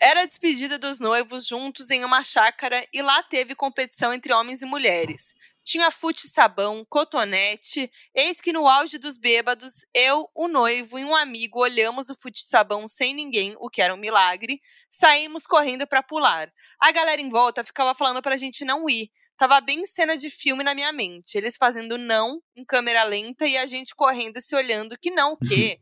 Era 0.00 0.22
a 0.22 0.26
despedida 0.26 0.78
dos 0.78 0.98
noivos 0.98 1.46
juntos 1.46 1.90
em 1.90 2.02
uma 2.06 2.24
chácara 2.24 2.82
e 2.90 3.02
lá 3.02 3.22
teve 3.22 3.54
competição 3.54 4.14
entre 4.14 4.32
homens 4.32 4.62
e 4.62 4.66
mulheres. 4.66 5.34
Tinha 5.62 5.90
fute 5.90 6.26
sabão, 6.26 6.86
cotonete. 6.88 7.90
Eis 8.14 8.40
que 8.40 8.50
no 8.50 8.66
auge 8.66 8.96
dos 8.96 9.18
bêbados, 9.18 9.84
eu, 9.92 10.26
o 10.34 10.48
noivo 10.48 10.98
e 10.98 11.04
um 11.04 11.14
amigo 11.14 11.60
olhamos 11.60 12.08
o 12.08 12.14
fute 12.14 12.42
sabão 12.46 12.88
sem 12.88 13.12
ninguém, 13.12 13.54
o 13.58 13.68
que 13.68 13.82
era 13.82 13.94
um 13.94 13.98
milagre. 13.98 14.58
Saímos 14.88 15.46
correndo 15.46 15.86
para 15.86 16.02
pular. 16.02 16.50
A 16.80 16.90
galera 16.90 17.20
em 17.20 17.28
volta 17.28 17.62
ficava 17.62 17.94
falando 17.94 18.22
pra 18.22 18.38
gente 18.38 18.64
não 18.64 18.88
ir. 18.88 19.10
Tava 19.40 19.58
bem 19.62 19.86
cena 19.86 20.18
de 20.18 20.28
filme 20.28 20.62
na 20.62 20.74
minha 20.74 20.92
mente. 20.92 21.38
Eles 21.38 21.56
fazendo 21.56 21.96
não 21.96 22.42
em 22.54 22.62
câmera 22.62 23.04
lenta 23.04 23.46
e 23.46 23.56
a 23.56 23.66
gente 23.66 23.94
correndo 23.94 24.36
e 24.36 24.42
se 24.42 24.54
olhando 24.54 24.98
que 25.00 25.10
não 25.10 25.32
o 25.32 25.36
quê. 25.38 25.80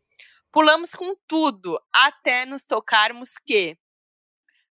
Pulamos 0.52 0.94
com 0.94 1.12
tudo 1.26 1.76
até 1.92 2.46
nos 2.46 2.64
tocarmos 2.64 3.30
que 3.44 3.76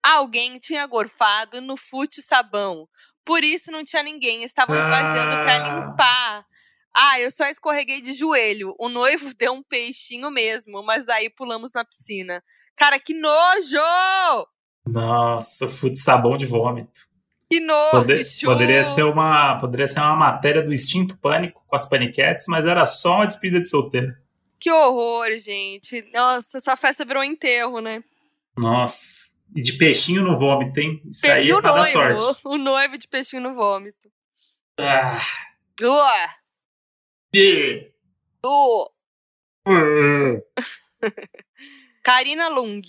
alguém 0.03 0.59
tinha 0.59 0.85
gorfado 0.85 1.61
no 1.61 1.77
fute 1.77 2.21
sabão. 2.21 2.89
Por 3.25 3.45
isso 3.45 3.71
não 3.71 3.85
tinha 3.85 4.03
ninguém, 4.03 4.43
estavam 4.43 4.77
esvaziando 4.77 5.37
Ah. 5.37 5.79
limpar. 5.79 6.47
Ah, 6.93 7.21
eu 7.21 7.31
só 7.31 7.45
escorreguei 7.45 8.01
de 8.01 8.13
joelho. 8.13 8.75
O 8.81 8.89
noivo 8.89 9.33
deu 9.39 9.53
um 9.53 9.63
peixinho 9.63 10.29
mesmo, 10.29 10.83
mas 10.83 11.05
daí 11.05 11.31
pulamos 11.31 11.71
na 11.73 11.85
piscina. 11.85 12.43
Cara, 12.75 12.99
que 12.99 13.15
nojo! 13.15 14.49
Nossa, 14.85 15.69
fute 15.69 15.99
sabão 16.01 16.37
de 16.37 16.47
vômito. 16.47 17.12
Que 17.53 17.61
nojo! 17.61 17.91
Poder- 17.91 18.25
poderia, 18.45 18.83
ser 18.83 19.03
uma, 19.03 19.59
poderia 19.59 19.87
ser 19.87 20.01
uma 20.01 20.17
matéria 20.17 20.63
do 20.63 20.73
Instinto 20.73 21.19
Pânico 21.19 21.63
com 21.67 21.77
as 21.77 21.85
paniquetes, 21.85 22.47
mas 22.49 22.65
era 22.65 22.87
só 22.87 23.17
uma 23.17 23.27
despedida 23.27 23.61
de 23.61 23.69
solteiro. 23.69 24.17
Que 24.59 24.71
horror, 24.71 25.37
gente. 25.37 26.03
Nossa, 26.15 26.57
essa 26.57 26.75
festa 26.79 27.05
virou 27.05 27.21
um 27.21 27.27
enterro, 27.27 27.81
né? 27.81 28.03
Nossa. 28.57 29.33
E 29.55 29.61
de 29.61 29.75
peixinho 29.75 30.23
no 30.23 30.39
vômito, 30.39 30.81
hein? 30.81 31.03
Isso 31.05 31.27
aí 31.27 31.51
é 31.51 31.61
pra 31.61 31.73
dar 31.73 31.93
noivo, 31.93 32.23
sorte. 32.23 32.41
o 32.47 32.57
noivo 32.57 32.97
de 32.97 33.07
peixinho 33.07 33.43
no 33.43 33.55
vômito. 33.55 34.11
Ah. 34.79 35.21
Ué, 35.79 36.35
uh. 38.47 38.89
Uh. 39.69 40.43
Karina 42.03 42.49
Lung. 42.49 42.81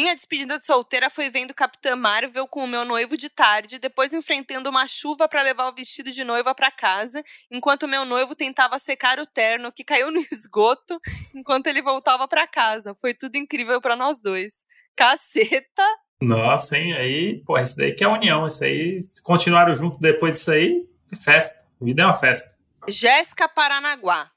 Minha 0.00 0.16
despedida 0.16 0.58
de 0.58 0.64
solteira 0.64 1.10
foi 1.10 1.28
vendo 1.28 1.52
Capitã 1.52 1.94
Marvel 1.94 2.48
com 2.48 2.64
o 2.64 2.66
meu 2.66 2.86
noivo 2.86 3.18
de 3.18 3.28
tarde, 3.28 3.78
depois 3.78 4.14
enfrentando 4.14 4.70
uma 4.70 4.86
chuva 4.86 5.28
para 5.28 5.42
levar 5.42 5.68
o 5.68 5.74
vestido 5.74 6.10
de 6.10 6.24
noiva 6.24 6.54
para 6.54 6.70
casa, 6.70 7.22
enquanto 7.50 7.86
meu 7.86 8.06
noivo 8.06 8.34
tentava 8.34 8.78
secar 8.78 9.18
o 9.18 9.26
terno 9.26 9.70
que 9.70 9.84
caiu 9.84 10.10
no 10.10 10.18
esgoto 10.32 10.98
enquanto 11.34 11.66
ele 11.66 11.82
voltava 11.82 12.26
para 12.26 12.46
casa. 12.46 12.96
Foi 12.98 13.12
tudo 13.12 13.36
incrível 13.36 13.78
para 13.78 13.94
nós 13.94 14.22
dois. 14.22 14.64
Caceta! 14.96 15.84
Nossa, 16.22 16.78
hein? 16.78 16.94
Aí, 16.94 17.44
pô, 17.44 17.58
isso 17.58 17.76
daí 17.76 17.92
que 17.92 18.02
é 18.02 18.08
união. 18.08 18.46
Isso 18.46 18.64
aí, 18.64 19.02
se 19.02 19.22
continuaram 19.22 19.74
junto 19.74 20.00
depois 20.00 20.32
disso 20.32 20.50
aí, 20.50 20.82
festa. 21.22 21.62
A 21.78 21.84
vida 21.84 22.04
é 22.04 22.06
uma 22.06 22.14
festa. 22.14 22.56
Jéssica 22.88 23.46
Paranaguá. 23.46 24.30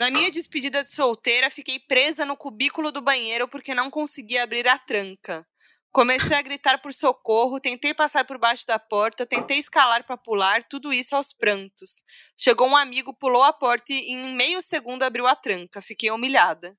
Na 0.00 0.10
minha 0.10 0.30
despedida 0.30 0.82
de 0.82 0.94
solteira, 0.94 1.50
fiquei 1.50 1.78
presa 1.78 2.24
no 2.24 2.34
cubículo 2.34 2.90
do 2.90 3.02
banheiro 3.02 3.46
porque 3.46 3.74
não 3.74 3.90
conseguia 3.90 4.42
abrir 4.42 4.66
a 4.66 4.78
tranca. 4.78 5.46
Comecei 5.92 6.34
a 6.34 6.40
gritar 6.40 6.80
por 6.80 6.94
socorro, 6.94 7.60
tentei 7.60 7.92
passar 7.92 8.24
por 8.24 8.38
baixo 8.38 8.66
da 8.66 8.78
porta, 8.78 9.26
tentei 9.26 9.58
escalar 9.58 10.06
para 10.06 10.16
pular, 10.16 10.64
tudo 10.64 10.90
isso 10.90 11.14
aos 11.14 11.34
prantos. 11.34 12.02
Chegou 12.34 12.66
um 12.66 12.76
amigo, 12.76 13.12
pulou 13.12 13.42
a 13.42 13.52
porta 13.52 13.92
e 13.92 14.10
em 14.10 14.34
meio 14.34 14.62
segundo 14.62 15.02
abriu 15.02 15.26
a 15.26 15.36
tranca. 15.36 15.82
Fiquei 15.82 16.10
humilhada. 16.10 16.74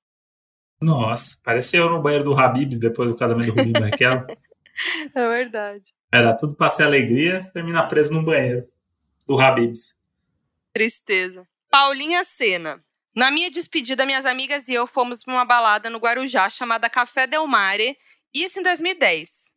Nossa, 0.82 1.38
pareceu 1.44 1.84
eu 1.84 1.92
no 1.92 2.02
banheiro 2.02 2.24
do 2.24 2.34
Habibs 2.34 2.80
depois 2.80 3.08
do 3.08 3.16
casamento 3.16 3.54
do 3.54 3.62
Rubinho 3.62 3.78
e 3.78 3.92
Raquel. 3.92 4.26
É 5.14 5.28
verdade. 5.28 5.94
Era 6.12 6.36
tudo 6.36 6.56
pra 6.56 6.70
ser 6.70 6.84
alegria, 6.84 7.40
você 7.40 7.52
termina 7.52 7.88
preso 7.88 8.14
no 8.14 8.24
banheiro 8.24 8.68
do 9.28 9.40
Habibs. 9.40 9.96
Tristeza. 10.74 11.48
Paulinha 11.70 12.24
Sena. 12.24 12.84
Na 13.14 13.30
minha 13.30 13.52
despedida, 13.52 14.06
minhas 14.06 14.26
amigas 14.26 14.70
e 14.70 14.74
eu 14.74 14.88
fomos 14.88 15.22
para 15.22 15.34
uma 15.34 15.44
balada 15.44 15.90
no 15.90 15.98
Guarujá 15.98 16.50
chamada 16.50 16.90
Café 16.90 17.28
Del 17.28 17.46
Mare, 17.46 17.98
isso 18.34 18.60
em 18.60 18.64
2010. 18.64 19.52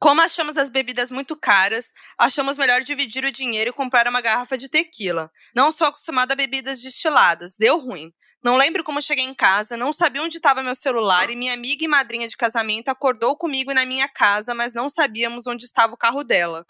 Como 0.00 0.20
achamos 0.20 0.56
as 0.56 0.68
bebidas 0.68 1.08
muito 1.08 1.36
caras, 1.36 1.92
achamos 2.18 2.58
melhor 2.58 2.82
dividir 2.82 3.24
o 3.24 3.30
dinheiro 3.30 3.70
e 3.70 3.72
comprar 3.72 4.08
uma 4.08 4.20
garrafa 4.20 4.58
de 4.58 4.68
tequila. 4.68 5.30
Não 5.54 5.70
sou 5.70 5.86
acostumada 5.86 6.32
a 6.32 6.36
bebidas 6.36 6.82
destiladas, 6.82 7.54
deu 7.56 7.78
ruim. 7.78 8.12
Não 8.42 8.56
lembro 8.56 8.82
como 8.82 9.00
cheguei 9.00 9.24
em 9.24 9.32
casa, 9.32 9.76
não 9.76 9.92
sabia 9.92 10.20
onde 10.20 10.38
estava 10.38 10.60
meu 10.60 10.74
celular 10.74 11.30
e 11.30 11.36
minha 11.36 11.54
amiga 11.54 11.84
e 11.84 11.88
madrinha 11.88 12.26
de 12.26 12.36
casamento 12.36 12.88
acordou 12.88 13.36
comigo 13.36 13.72
na 13.72 13.86
minha 13.86 14.08
casa, 14.08 14.52
mas 14.52 14.74
não 14.74 14.88
sabíamos 14.88 15.46
onde 15.46 15.64
estava 15.66 15.94
o 15.94 15.96
carro 15.96 16.24
dela. 16.24 16.64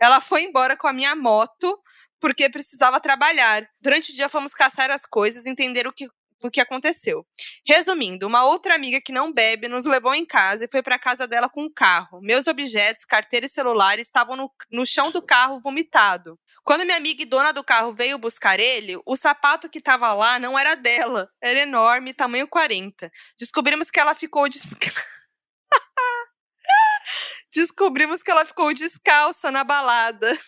Ela 0.00 0.18
foi 0.22 0.44
embora 0.44 0.74
com 0.74 0.88
a 0.88 0.92
minha 0.94 1.14
moto 1.14 1.78
porque 2.20 2.48
precisava 2.48 3.00
trabalhar. 3.00 3.68
Durante 3.80 4.12
o 4.12 4.14
dia 4.14 4.28
fomos 4.28 4.54
caçar 4.54 4.90
as 4.90 5.04
coisas 5.06 5.46
entender 5.46 5.86
o 5.86 5.92
que, 5.92 6.08
o 6.42 6.50
que 6.50 6.60
aconteceu. 6.60 7.26
Resumindo, 7.66 8.26
uma 8.26 8.44
outra 8.44 8.74
amiga 8.74 9.00
que 9.00 9.12
não 9.12 9.32
bebe 9.32 9.68
nos 9.68 9.84
levou 9.84 10.14
em 10.14 10.24
casa 10.24 10.64
e 10.64 10.68
foi 10.70 10.82
para 10.82 10.98
casa 10.98 11.26
dela 11.26 11.48
com 11.48 11.64
um 11.64 11.72
carro. 11.72 12.20
Meus 12.20 12.46
objetos, 12.46 13.04
carteira 13.04 13.46
e 13.46 13.48
celular 13.48 13.98
estavam 13.98 14.36
no, 14.36 14.52
no 14.70 14.86
chão 14.86 15.10
do 15.10 15.22
carro 15.22 15.60
vomitado. 15.62 16.38
Quando 16.64 16.84
minha 16.84 16.96
amiga 16.96 17.22
e 17.22 17.26
dona 17.26 17.52
do 17.52 17.64
carro 17.64 17.92
veio 17.92 18.18
buscar 18.18 18.60
ele, 18.60 19.00
o 19.06 19.16
sapato 19.16 19.70
que 19.70 19.78
estava 19.78 20.12
lá 20.12 20.38
não 20.38 20.58
era 20.58 20.74
dela. 20.74 21.30
Era 21.40 21.60
enorme, 21.60 22.12
tamanho 22.12 22.46
40. 22.46 23.10
Descobrimos 23.38 23.90
que 23.90 23.98
ela 23.98 24.14
ficou 24.14 24.48
desca... 24.48 24.92
Descobrimos 27.54 28.22
que 28.22 28.30
ela 28.30 28.44
ficou 28.44 28.74
descalça 28.74 29.50
na 29.50 29.64
balada. 29.64 30.38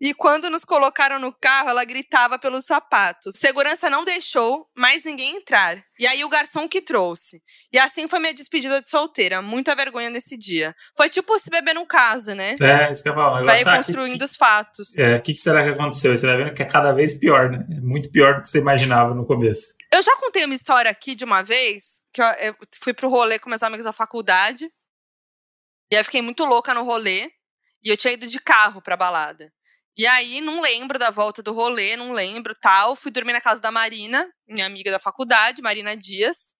E 0.00 0.14
quando 0.14 0.48
nos 0.50 0.64
colocaram 0.64 1.18
no 1.18 1.32
carro, 1.32 1.68
ela 1.70 1.84
gritava 1.84 2.38
pelos 2.38 2.64
sapatos. 2.64 3.36
Segurança 3.36 3.90
não 3.90 4.04
deixou 4.04 4.68
mais 4.76 5.04
ninguém 5.04 5.36
entrar. 5.36 5.82
E 5.98 6.06
aí 6.06 6.24
o 6.24 6.28
garçom 6.28 6.68
que 6.68 6.80
trouxe. 6.80 7.42
E 7.72 7.78
assim 7.78 8.08
foi 8.08 8.18
minha 8.18 8.32
despedida 8.34 8.80
de 8.80 8.88
solteira. 8.88 9.42
Muita 9.42 9.74
vergonha 9.74 10.10
nesse 10.10 10.36
dia. 10.36 10.74
Foi 10.96 11.08
tipo 11.08 11.38
se 11.38 11.50
beber 11.50 11.74
num 11.74 11.86
caso, 11.86 12.34
né? 12.34 12.54
É, 12.60 12.90
isso 12.90 13.02
que 13.02 13.08
eu 13.08 13.12
ia 13.12 13.18
falar. 13.18 13.42
O 13.42 13.46
Vai 13.46 13.62
ah, 13.62 13.76
construindo 13.76 14.18
que- 14.18 14.24
os 14.24 14.36
fatos. 14.36 14.96
é, 14.98 15.16
O 15.16 15.22
que, 15.22 15.32
que 15.34 15.40
será 15.40 15.62
que 15.62 15.70
aconteceu? 15.70 16.16
Você 16.16 16.26
vai 16.26 16.36
vendo 16.36 16.54
que 16.54 16.62
é 16.62 16.66
cada 16.66 16.92
vez 16.92 17.14
pior, 17.18 17.50
né? 17.50 17.66
É 17.76 17.80
muito 17.80 18.10
pior 18.10 18.36
do 18.36 18.42
que 18.42 18.48
você 18.48 18.58
imaginava 18.58 19.14
no 19.14 19.26
começo. 19.26 19.74
Eu 19.92 20.02
já 20.02 20.14
contei 20.16 20.44
uma 20.44 20.54
história 20.54 20.90
aqui 20.90 21.14
de 21.14 21.24
uma 21.24 21.42
vez, 21.42 22.00
que 22.12 22.20
eu, 22.22 22.26
eu 22.26 22.54
fui 22.82 22.92
pro 22.94 23.08
rolê 23.08 23.38
com 23.38 23.48
meus 23.50 23.62
amigos 23.62 23.84
da 23.84 23.92
faculdade. 23.92 24.70
E 25.90 25.96
aí 25.96 26.04
fiquei 26.04 26.22
muito 26.22 26.44
louca 26.44 26.74
no 26.74 26.84
rolê. 26.84 27.30
E 27.82 27.90
eu 27.90 27.96
tinha 27.96 28.12
ido 28.12 28.26
de 28.26 28.40
carro 28.40 28.82
pra 28.82 28.96
balada. 28.96 29.52
E 29.98 30.06
aí, 30.06 30.40
não 30.40 30.60
lembro 30.60 30.96
da 30.98 31.10
volta 31.10 31.42
do 31.42 31.52
rolê, 31.52 31.96
não 31.96 32.12
lembro 32.12 32.54
tal. 32.60 32.94
Fui 32.94 33.10
dormir 33.10 33.32
na 33.32 33.40
casa 33.40 33.60
da 33.60 33.72
Marina, 33.72 34.30
minha 34.46 34.64
amiga 34.64 34.92
da 34.92 35.00
faculdade, 35.00 35.60
Marina 35.60 35.96
Dias. 35.96 36.54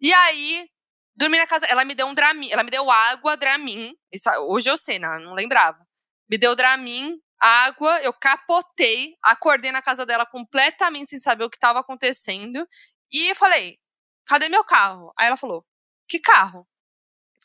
E 0.00 0.12
aí, 0.12 0.68
dormi 1.16 1.36
na 1.38 1.46
casa. 1.46 1.66
Ela 1.68 1.84
me 1.84 1.94
deu 1.94 2.06
um 2.06 2.14
Dramin, 2.14 2.50
ela 2.52 2.62
me 2.62 2.70
deu 2.70 2.88
água, 2.90 3.36
Dramin. 3.36 3.92
Isso, 4.12 4.30
hoje 4.48 4.70
eu 4.70 4.78
sei, 4.78 5.00
não, 5.00 5.18
não 5.20 5.34
lembrava. 5.34 5.84
Me 6.30 6.38
deu 6.38 6.54
Dramin, 6.54 7.18
água, 7.40 8.00
eu 8.02 8.12
capotei, 8.12 9.16
acordei 9.22 9.72
na 9.72 9.82
casa 9.82 10.06
dela 10.06 10.24
completamente 10.24 11.10
sem 11.10 11.20
saber 11.20 11.44
o 11.44 11.50
que 11.50 11.56
estava 11.56 11.80
acontecendo. 11.80 12.66
E 13.12 13.34
falei, 13.34 13.78
cadê 14.26 14.48
meu 14.48 14.64
carro? 14.64 15.12
Aí 15.18 15.26
ela 15.26 15.36
falou, 15.36 15.66
que 16.08 16.20
carro? 16.20 16.66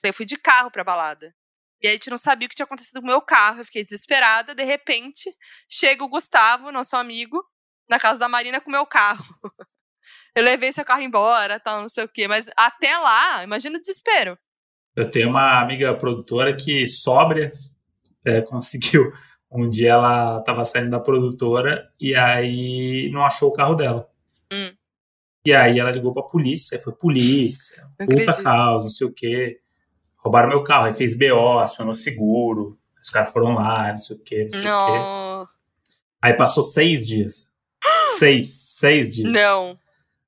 Eu 0.03 0.09
Eu 0.09 0.13
fui 0.13 0.25
de 0.25 0.37
carro 0.37 0.71
pra 0.71 0.83
balada. 0.83 1.35
E 1.81 1.87
aí 1.87 1.93
a 1.93 1.95
gente 1.95 2.09
não 2.09 2.17
sabia 2.17 2.45
o 2.45 2.49
que 2.49 2.55
tinha 2.55 2.65
acontecido 2.65 2.99
com 2.99 3.07
o 3.07 3.09
meu 3.09 3.21
carro. 3.21 3.59
Eu 3.59 3.65
fiquei 3.65 3.83
desesperada. 3.83 4.53
De 4.53 4.63
repente, 4.63 5.33
chega 5.67 6.03
o 6.03 6.09
Gustavo, 6.09 6.71
nosso 6.71 6.95
amigo, 6.95 7.43
na 7.89 7.99
casa 7.99 8.19
da 8.19 8.27
Marina 8.27 8.59
com 8.59 8.69
o 8.69 8.73
meu 8.73 8.85
carro. 8.85 9.23
Eu 10.35 10.43
levei 10.43 10.71
seu 10.71 10.85
carro 10.85 11.01
embora, 11.01 11.59
tal, 11.59 11.81
não 11.81 11.89
sei 11.89 12.03
o 12.03 12.07
quê. 12.07 12.27
Mas 12.27 12.49
até 12.55 12.95
lá, 12.97 13.43
imagina 13.43 13.77
o 13.77 13.79
desespero. 13.79 14.37
Eu 14.95 15.09
tenho 15.09 15.29
uma 15.29 15.59
amiga 15.59 15.93
produtora 15.95 16.55
que, 16.55 16.85
sóbria, 16.87 17.53
é, 18.25 18.41
conseguiu. 18.43 19.11
Um 19.51 19.67
dia 19.67 19.93
ela 19.93 20.37
estava 20.37 20.63
saindo 20.63 20.91
da 20.91 20.99
produtora 20.99 21.91
e 21.99 22.15
aí 22.15 23.09
não 23.11 23.25
achou 23.25 23.49
o 23.49 23.53
carro 23.53 23.73
dela. 23.73 24.07
Hum. 24.53 24.71
E 25.45 25.55
aí 25.55 25.79
ela 25.79 25.91
ligou 25.91 26.11
pra 26.11 26.21
polícia, 26.21 26.79
foi 26.79 26.93
polícia, 26.93 27.81
Não 27.99 28.05
puta 28.05 28.21
acredito. 28.21 28.43
causa, 28.43 28.85
não 28.85 28.91
sei 28.91 29.07
o 29.07 29.13
quê. 29.13 29.59
Roubaram 30.19 30.49
meu 30.49 30.63
carro, 30.63 30.85
aí 30.85 30.93
fez 30.93 31.17
BO, 31.17 31.59
acionou 31.59 31.93
seguro, 31.93 32.77
os 33.01 33.09
caras 33.09 33.31
foram 33.31 33.55
lá, 33.55 33.89
não 33.91 33.97
sei 33.97 34.15
o 34.15 34.19
quê, 34.19 34.43
não 34.43 34.51
sei 34.51 34.59
o 34.59 34.85
quê. 34.85 34.91
Não. 34.91 35.47
Aí 36.21 36.33
passou 36.33 36.61
seis 36.61 37.07
dias. 37.07 37.51
seis, 38.17 38.53
seis 38.77 39.11
dias. 39.11 39.31
Não. 39.31 39.75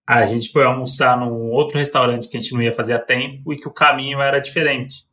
Aí 0.07 0.23
a 0.23 0.27
gente 0.27 0.51
foi 0.51 0.63
almoçar 0.63 1.17
num 1.17 1.51
outro 1.51 1.77
restaurante 1.77 2.27
que 2.27 2.37
a 2.37 2.39
gente 2.39 2.53
não 2.53 2.61
ia 2.61 2.73
fazer 2.73 2.93
a 2.93 2.99
tempo 2.99 3.53
e 3.53 3.57
que 3.57 3.67
o 3.67 3.73
caminho 3.73 4.21
era 4.21 4.39
diferente. 4.39 5.05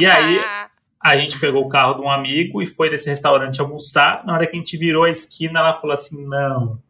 E 0.00 0.06
aí 0.06 0.40
a 1.00 1.16
gente 1.16 1.38
pegou 1.38 1.64
o 1.64 1.68
carro 1.68 1.94
de 1.94 2.02
um 2.02 2.10
amigo 2.10 2.62
e 2.62 2.66
foi 2.66 2.90
nesse 2.90 3.08
restaurante 3.08 3.60
almoçar. 3.60 4.24
Na 4.24 4.34
hora 4.34 4.46
que 4.46 4.56
a 4.56 4.58
gente 4.58 4.76
virou 4.76 5.04
a 5.04 5.10
esquina, 5.10 5.60
ela 5.60 5.74
falou 5.74 5.94
assim: 5.94 6.24
não, 6.26 6.82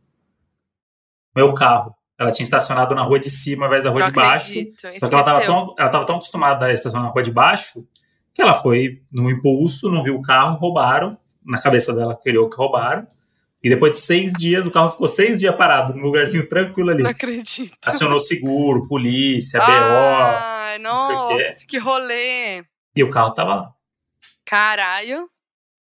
meu 1.35 1.55
carro. 1.55 1.95
Ela 2.19 2.33
tinha 2.33 2.45
estacionado 2.45 2.95
na 2.95 3.03
rua 3.03 3.19
de 3.19 3.31
cima 3.31 3.67
ao 3.67 3.69
invés 3.69 3.85
da 3.85 3.91
rua 3.91 4.01
não 4.01 4.09
de 4.09 4.13
baixo. 4.15 4.51
acredito. 4.51 4.81
Só 4.99 5.09
que 5.09 5.15
ela 5.15 5.21
estava 5.21 5.47
tão, 5.47 5.75
ela 5.79 5.89
tava 5.89 6.05
tão 6.05 6.17
acostumada 6.17 6.67
a 6.67 6.73
estacionar 6.73 7.07
na 7.07 7.13
rua 7.13 7.23
de 7.23 7.31
baixo 7.31 7.87
que 8.35 8.43
ela 8.43 8.55
foi 8.55 9.03
no 9.11 9.29
impulso, 9.29 9.91
não 9.91 10.03
viu 10.05 10.15
o 10.15 10.23
carro, 10.23 10.57
roubaram. 10.59 11.19
Na 11.45 11.61
cabeça 11.61 11.93
dela 11.93 12.17
criou 12.17 12.49
que 12.49 12.57
roubaram. 12.57 13.07
E 13.63 13.69
depois 13.69 13.93
de 13.93 13.99
seis 13.99 14.33
dias, 14.33 14.65
o 14.65 14.71
carro 14.71 14.91
ficou 14.91 15.09
seis 15.09 15.41
dias 15.41 15.55
parado, 15.57 15.93
num 15.93 16.03
lugarzinho 16.03 16.47
tranquilo 16.49 16.91
ali. 16.91 17.03
Não 17.03 17.11
acredito. 17.11 17.77
Acionou 17.85 18.21
seguro, 18.21 18.87
polícia, 18.87 19.59
BO, 19.59 19.67
Ai, 19.67 20.79
nossa, 20.79 21.67
que 21.67 21.79
rolê. 21.79 22.65
e 22.95 23.03
o 23.03 23.11
carro 23.11 23.33
tava 23.35 23.55
lá. 23.57 23.73
Caralho. 24.45 25.29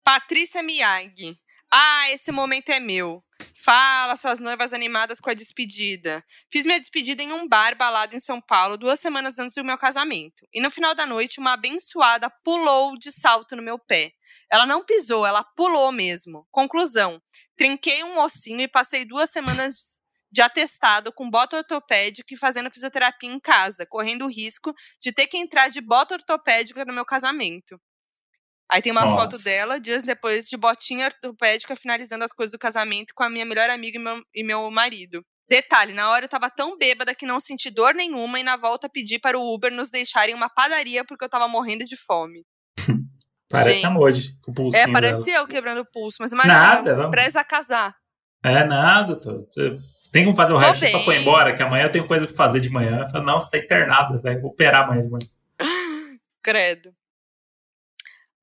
Patrícia 0.03 0.61
Miyagi. 0.63 1.37
Ah, 1.73 2.11
esse 2.11 2.33
momento 2.33 2.71
é 2.71 2.81
meu. 2.81 3.23
Fala, 3.61 4.15
suas 4.15 4.39
noivas 4.39 4.73
animadas 4.73 5.19
com 5.21 5.31
a 5.31 5.35
despedida. 5.35 6.25
Fiz 6.49 6.65
minha 6.65 6.79
despedida 6.79 7.25
em 7.25 7.33
um 7.33 7.49
bar 7.49 7.77
balada 7.77 8.15
em 8.15 8.21
São 8.21 8.41
Paulo 8.41 8.77
duas 8.77 9.01
semanas 9.01 9.37
antes 9.41 9.57
do 9.57 9.65
meu 9.65 9.77
casamento. 9.77 10.47
E 10.55 10.61
no 10.61 10.71
final 10.71 10.95
da 10.95 11.05
noite, 11.05 11.41
uma 11.41 11.55
abençoada 11.55 12.31
pulou 12.45 12.97
de 12.97 13.11
salto 13.11 13.57
no 13.57 13.63
meu 13.63 13.77
pé. 13.77 14.13
Ela 14.49 14.65
não 14.65 14.85
pisou, 14.85 15.27
ela 15.27 15.43
pulou 15.43 15.91
mesmo. 15.91 16.47
Conclusão: 16.53 17.21
trinquei 17.57 18.05
um 18.05 18.21
ossinho 18.21 18.61
e 18.61 18.69
passei 18.69 19.05
duas 19.05 19.29
semanas 19.29 20.01
de 20.31 20.41
atestado 20.41 21.13
com 21.13 21.29
bota 21.29 21.57
ortopédica 21.57 22.33
e 22.33 22.39
fazendo 22.39 22.71
fisioterapia 22.71 23.29
em 23.29 23.41
casa, 23.41 23.85
correndo 23.85 24.27
o 24.27 24.31
risco 24.31 24.73
de 25.03 25.11
ter 25.11 25.27
que 25.27 25.37
entrar 25.37 25.69
de 25.69 25.81
bota 25.81 26.15
ortopédica 26.15 26.85
no 26.85 26.93
meu 26.93 27.05
casamento. 27.05 27.77
Aí 28.71 28.83
tem 28.83 28.93
uma 28.93 29.01
foto 29.03 29.33
Nossa. 29.33 29.45
dela, 29.45 29.81
dias 29.81 30.03
depois, 30.03 30.47
de 30.49 30.57
botinha 30.57 31.07
ortopédica, 31.07 31.75
finalizando 31.75 32.25
as 32.25 32.33
coisas 32.33 32.53
do 32.53 32.59
casamento 32.59 33.15
com 33.15 33.23
a 33.23 33.31
minha 33.31 33.45
melhor 33.47 33.71
amiga 33.71 33.99
e 33.99 34.03
meu, 34.03 34.23
e 34.35 34.45
meu 34.45 34.71
marido. 34.71 35.25
Detalhe, 35.49 35.95
na 35.95 36.11
hora 36.11 36.27
eu 36.27 36.29
tava 36.29 36.51
tão 36.51 36.77
bêbada 36.77 37.15
que 37.15 37.25
não 37.25 37.41
senti 37.41 37.71
dor 37.71 37.95
nenhuma 37.95 38.39
e 38.39 38.43
na 38.43 38.57
volta 38.59 38.87
pedi 38.89 39.19
para 39.19 39.39
o 39.39 39.55
Uber 39.55 39.73
nos 39.73 39.89
deixarem 39.89 40.35
em 40.35 40.37
uma 40.37 40.51
padaria 40.51 41.03
porque 41.05 41.25
eu 41.25 41.29
tava 41.31 41.49
morrendo 41.49 41.87
de 41.87 41.97
fome. 41.97 42.45
Parece 43.49 43.77
Gente. 43.77 43.87
a 43.87 43.91
Moji, 43.91 44.37
o 44.47 44.53
pulsinho 44.53 44.83
é, 44.91 44.93
parece 44.93 45.25
dela. 45.25 45.39
eu 45.39 45.47
quebrando 45.47 45.81
o 45.81 45.87
pulso, 45.91 46.19
mas 46.21 46.33
imagina, 46.33 46.55
Nada, 46.55 46.95
vamos. 46.95 47.11
presa 47.11 47.41
a 47.41 47.45
casar. 47.45 47.95
É 48.45 48.63
nada, 48.65 49.19
tô, 49.19 49.43
tô- 49.45 49.79
tem 50.13 50.25
como 50.25 50.37
fazer 50.37 50.53
o 50.53 50.57
Tô 50.61 50.67
resto, 50.67 50.87
só 50.89 50.99
bem. 50.99 51.05
põe 51.07 51.17
embora, 51.17 51.55
que 51.55 51.63
amanhã 51.63 51.85
eu 51.87 51.91
tenho 51.91 52.07
coisa 52.07 52.27
pra 52.27 52.37
fazer 52.37 52.61
de 52.61 52.69
manhã. 52.69 53.01
Eu 53.01 53.09
falo, 53.09 53.25
não, 53.25 53.41
você 53.41 53.51
tá 53.51 53.59
internada, 53.59 54.21
vai 54.21 54.37
operar 54.43 54.85
amanhã 54.85 55.01
de 55.01 55.09
manhã. 55.09 55.27
Credo. 56.43 56.95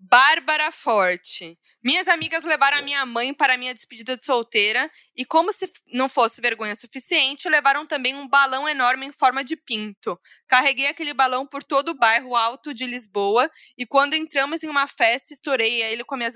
Bárbara 0.07 0.71
Forte. 0.71 1.57
Minhas 1.83 2.07
amigas 2.07 2.43
levaram 2.43 2.77
a 2.77 2.81
minha 2.81 3.03
mãe 3.07 3.33
para 3.33 3.55
a 3.55 3.57
minha 3.57 3.73
despedida 3.73 4.15
de 4.15 4.23
solteira 4.23 4.91
e, 5.15 5.25
como 5.25 5.51
se 5.51 5.71
não 5.91 6.07
fosse 6.07 6.41
vergonha 6.41 6.75
suficiente, 6.75 7.49
levaram 7.49 7.87
também 7.87 8.13
um 8.13 8.27
balão 8.27 8.69
enorme 8.69 9.07
em 9.07 9.11
forma 9.11 9.43
de 9.43 9.55
pinto. 9.55 10.19
Carreguei 10.47 10.87
aquele 10.87 11.11
balão 11.11 11.47
por 11.47 11.63
todo 11.63 11.89
o 11.89 11.97
bairro 11.97 12.35
alto 12.35 12.71
de 12.71 12.85
Lisboa 12.85 13.49
e 13.75 13.85
quando 13.85 14.13
entramos 14.13 14.63
em 14.63 14.69
uma 14.69 14.85
festa, 14.87 15.33
estourei 15.33 15.81
ele 15.81 16.03
com 16.03 16.13
as 16.13 16.19
minhas. 16.19 16.35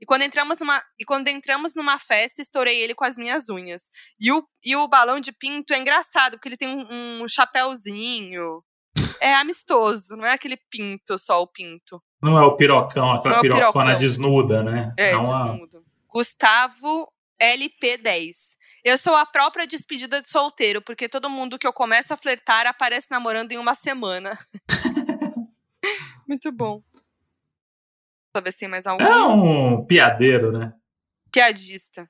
E 0.00 0.06
quando, 0.06 0.22
entramos 0.22 0.56
numa, 0.58 0.82
e 0.98 1.04
quando 1.04 1.28
entramos 1.28 1.74
numa 1.74 1.98
festa, 1.98 2.40
estourei 2.40 2.78
ele 2.78 2.94
com 2.94 3.04
as 3.04 3.16
minhas 3.16 3.50
unhas. 3.50 3.90
E 4.18 4.32
o, 4.32 4.42
e 4.64 4.74
o 4.76 4.88
balão 4.88 5.20
de 5.20 5.30
pinto 5.30 5.74
é 5.74 5.78
engraçado, 5.78 6.32
porque 6.38 6.48
ele 6.48 6.56
tem 6.56 6.68
um, 6.68 7.22
um 7.22 7.28
chapéuzinho. 7.28 8.62
É 9.20 9.34
amistoso, 9.34 10.16
não 10.16 10.24
é 10.24 10.32
aquele 10.32 10.56
pinto, 10.56 11.18
só 11.18 11.42
o 11.42 11.46
pinto. 11.46 12.02
Não 12.22 12.38
é 12.38 12.42
o 12.42 12.56
pirocão, 12.56 13.12
aquela 13.12 13.36
é 13.36 13.40
pirocona 13.40 13.70
pirocão. 13.70 13.96
desnuda, 13.96 14.62
né? 14.62 14.92
É, 14.98 15.16
uma- 15.16 15.44
desnudo. 15.50 15.84
Gustavo 16.08 17.12
LP10. 17.40 18.56
Eu 18.84 18.96
sou 18.98 19.14
a 19.14 19.24
própria 19.26 19.66
despedida 19.66 20.20
de 20.22 20.30
solteiro, 20.30 20.80
porque 20.82 21.08
todo 21.08 21.28
mundo 21.30 21.58
que 21.58 21.66
eu 21.66 21.72
começo 21.72 22.12
a 22.12 22.16
flertar 22.16 22.66
aparece 22.66 23.08
namorando 23.10 23.52
em 23.52 23.58
uma 23.58 23.74
semana. 23.74 24.38
Muito 26.26 26.50
bom. 26.52 26.82
Talvez 28.32 28.56
tem 28.56 28.68
mais 28.68 28.86
algum. 28.86 29.04
É 29.04 29.24
um 29.26 29.84
piadeiro, 29.84 30.52
né? 30.52 30.72
Piadista. 31.32 32.08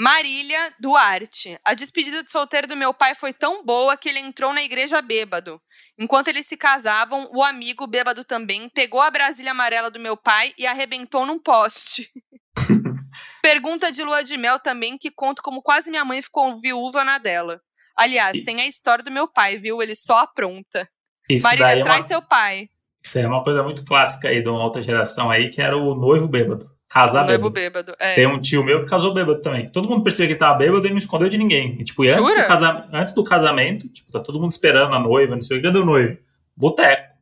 Marília 0.00 0.72
Duarte. 0.78 1.58
A 1.64 1.74
despedida 1.74 2.22
de 2.22 2.30
solteiro 2.30 2.68
do 2.68 2.76
meu 2.76 2.94
pai 2.94 3.16
foi 3.16 3.32
tão 3.32 3.64
boa 3.64 3.96
que 3.96 4.08
ele 4.08 4.20
entrou 4.20 4.52
na 4.52 4.62
igreja 4.62 5.02
bêbado. 5.02 5.60
Enquanto 5.98 6.28
eles 6.28 6.46
se 6.46 6.56
casavam, 6.56 7.28
o 7.32 7.42
amigo 7.42 7.84
bêbado 7.84 8.24
também 8.24 8.68
pegou 8.68 9.00
a 9.00 9.10
Brasília 9.10 9.50
amarela 9.50 9.90
do 9.90 9.98
meu 9.98 10.16
pai 10.16 10.54
e 10.56 10.68
arrebentou 10.68 11.26
num 11.26 11.38
poste. 11.38 12.08
Pergunta 13.42 13.90
de 13.90 14.04
lua 14.04 14.22
de 14.22 14.36
mel 14.36 14.60
também, 14.60 14.96
que 14.96 15.10
conto 15.10 15.42
como 15.42 15.60
quase 15.60 15.90
minha 15.90 16.04
mãe 16.04 16.22
ficou 16.22 16.56
viúva 16.56 17.02
na 17.02 17.18
dela. 17.18 17.60
Aliás, 17.96 18.40
tem 18.42 18.60
a 18.60 18.66
história 18.66 19.02
do 19.02 19.10
meu 19.10 19.26
pai, 19.26 19.58
viu? 19.58 19.82
Ele 19.82 19.96
só 19.96 20.18
apronta. 20.18 20.88
Isso 21.28 21.42
Marília, 21.42 21.80
é 21.80 21.82
traz 21.82 22.00
uma, 22.00 22.06
seu 22.06 22.22
pai. 22.22 22.70
isso 23.04 23.18
aí 23.18 23.24
é 23.24 23.26
uma 23.26 23.42
coisa 23.42 23.64
muito 23.64 23.84
clássica 23.84 24.28
aí 24.28 24.40
de 24.40 24.48
uma 24.48 24.62
outra 24.62 24.80
geração 24.80 25.28
aí, 25.28 25.50
que 25.50 25.60
era 25.60 25.76
o 25.76 25.96
noivo 25.96 26.28
bêbado. 26.28 26.77
Casar 26.90 27.24
o 27.24 27.26
noivo 27.26 27.50
bêbado. 27.50 27.92
bêbado. 27.92 27.96
É. 28.02 28.14
Tem 28.14 28.26
um 28.26 28.40
tio 28.40 28.64
meu 28.64 28.82
que 28.82 28.90
casou 28.90 29.12
bêbado 29.12 29.40
também. 29.42 29.66
Todo 29.68 29.88
mundo 29.88 30.02
percebeu 30.02 30.28
que 30.28 30.32
ele 30.32 30.38
tava 30.38 30.56
bêbado 30.58 30.86
e 30.86 30.90
não 30.90 30.96
escondeu 30.96 31.28
de 31.28 31.36
ninguém. 31.36 31.76
E, 31.78 31.84
tipo, 31.84 32.02
e 32.04 32.08
antes, 32.10 32.28
do 32.28 32.46
casa- 32.46 32.88
antes 32.92 33.12
do 33.12 33.22
casamento, 33.22 33.86
tipo, 33.88 34.10
tá 34.10 34.20
todo 34.20 34.40
mundo 34.40 34.50
esperando 34.52 34.94
a 34.96 34.98
noiva, 34.98 35.34
não 35.34 35.42
sei 35.42 35.58
o 35.58 35.60
que, 35.60 35.68
o 35.68 35.84
noivo? 35.84 36.16
Boteco. 36.56 37.12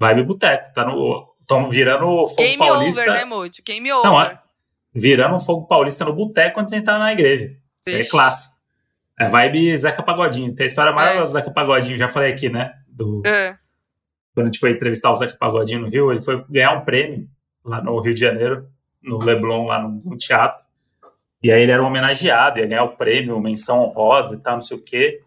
Vibe 0.00 0.22
boteco. 0.24 0.72
Tá 0.72 0.84
no. 0.84 1.28
Estão 1.40 1.70
virando 1.70 2.04
fogo 2.04 2.34
Game 2.36 2.58
paulista. 2.58 3.00
over, 3.00 3.12
né, 3.14 3.24
Moody? 3.24 3.62
Game 3.64 3.90
over. 3.92 4.10
Não, 4.10 4.20
é. 4.20 4.38
Virando 4.94 5.36
um 5.36 5.40
fogo 5.40 5.66
paulista 5.66 6.04
no 6.04 6.12
boteco 6.12 6.54
quando 6.54 6.68
você 6.68 6.76
entrar 6.76 6.98
na 6.98 7.10
igreja. 7.12 7.46
Isso 7.46 7.56
aí 7.88 7.94
é 7.94 7.98
Vixe. 7.98 8.10
clássico. 8.10 8.54
É 9.18 9.28
vibe 9.28 9.76
Zeca 9.78 10.02
Pagodinho. 10.02 10.54
Tem 10.54 10.64
a 10.64 10.66
história 10.66 10.92
maravilhosa 10.92 11.26
do 11.28 11.32
Zeca 11.32 11.50
Pagodinho, 11.50 11.96
já 11.96 12.06
falei 12.08 12.30
aqui, 12.32 12.50
né? 12.50 12.72
Do, 12.86 13.22
É. 13.26 13.56
quando 14.34 14.46
a 14.46 14.50
gente 14.50 14.60
foi 14.60 14.72
entrevistar 14.72 15.10
o 15.10 15.14
Zeca 15.14 15.36
Pagodinho 15.38 15.80
no 15.80 15.88
Rio, 15.88 16.12
ele 16.12 16.20
foi 16.20 16.44
ganhar 16.50 16.72
um 16.72 16.84
prêmio 16.84 17.26
lá 17.68 17.82
no 17.82 17.98
Rio 18.00 18.14
de 18.14 18.20
Janeiro, 18.20 18.68
no 19.02 19.18
Leblon, 19.18 19.66
lá 19.66 19.78
no, 19.80 20.00
no 20.04 20.16
teatro. 20.16 20.64
E 21.42 21.52
aí 21.52 21.62
ele 21.62 21.70
era 21.72 21.82
um 21.82 21.86
homenageado, 21.86 22.58
ia 22.58 22.66
ganhar 22.66 22.84
o 22.84 22.96
prêmio, 22.96 23.38
menção 23.40 23.80
honrosa 23.84 24.34
e 24.34 24.38
tal, 24.38 24.54
não 24.54 24.62
sei 24.62 24.76
o 24.76 24.82
quê. 24.82 25.20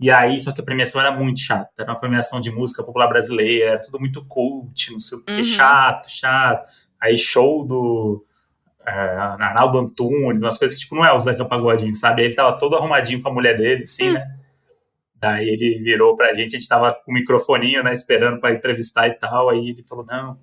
E 0.00 0.08
aí, 0.10 0.38
só 0.38 0.52
que 0.52 0.60
a 0.60 0.64
premiação 0.64 1.00
era 1.00 1.10
muito 1.10 1.40
chata. 1.40 1.70
Era 1.76 1.90
uma 1.90 1.98
premiação 1.98 2.40
de 2.40 2.52
música 2.52 2.84
popular 2.84 3.08
brasileira, 3.08 3.70
era 3.72 3.82
tudo 3.82 3.98
muito 3.98 4.24
cult, 4.26 4.92
não 4.92 5.00
sei 5.00 5.18
o 5.18 5.24
quê, 5.24 5.32
Uhum. 5.32 5.42
chato, 5.44 6.08
chato. 6.08 6.70
Aí 7.00 7.18
show 7.18 7.66
do 7.66 8.24
é, 8.86 8.90
Arnaldo 8.90 9.78
Antunes, 9.78 10.40
umas 10.40 10.56
coisas 10.56 10.76
que, 10.78 10.84
tipo, 10.84 10.94
não 10.94 11.04
é 11.04 11.12
o 11.12 11.18
Zeca 11.18 11.44
Pagodinho, 11.44 11.94
sabe? 11.94 12.22
Ele 12.22 12.34
tava 12.34 12.56
todo 12.56 12.76
arrumadinho 12.76 13.20
com 13.20 13.28
a 13.28 13.32
mulher 13.32 13.56
dele, 13.56 13.82
assim, 13.82 14.12
né? 14.12 14.36
Daí 15.16 15.48
ele 15.48 15.80
virou 15.82 16.16
pra 16.16 16.32
gente, 16.32 16.54
a 16.54 16.60
gente 16.60 16.68
tava 16.68 16.92
com 16.94 17.10
o 17.10 17.14
microfoninho, 17.14 17.82
né, 17.82 17.92
esperando 17.92 18.38
pra 18.40 18.52
entrevistar 18.52 19.08
e 19.08 19.14
tal. 19.14 19.50
Aí 19.50 19.70
ele 19.70 19.82
falou: 19.82 20.06
Não, 20.06 20.38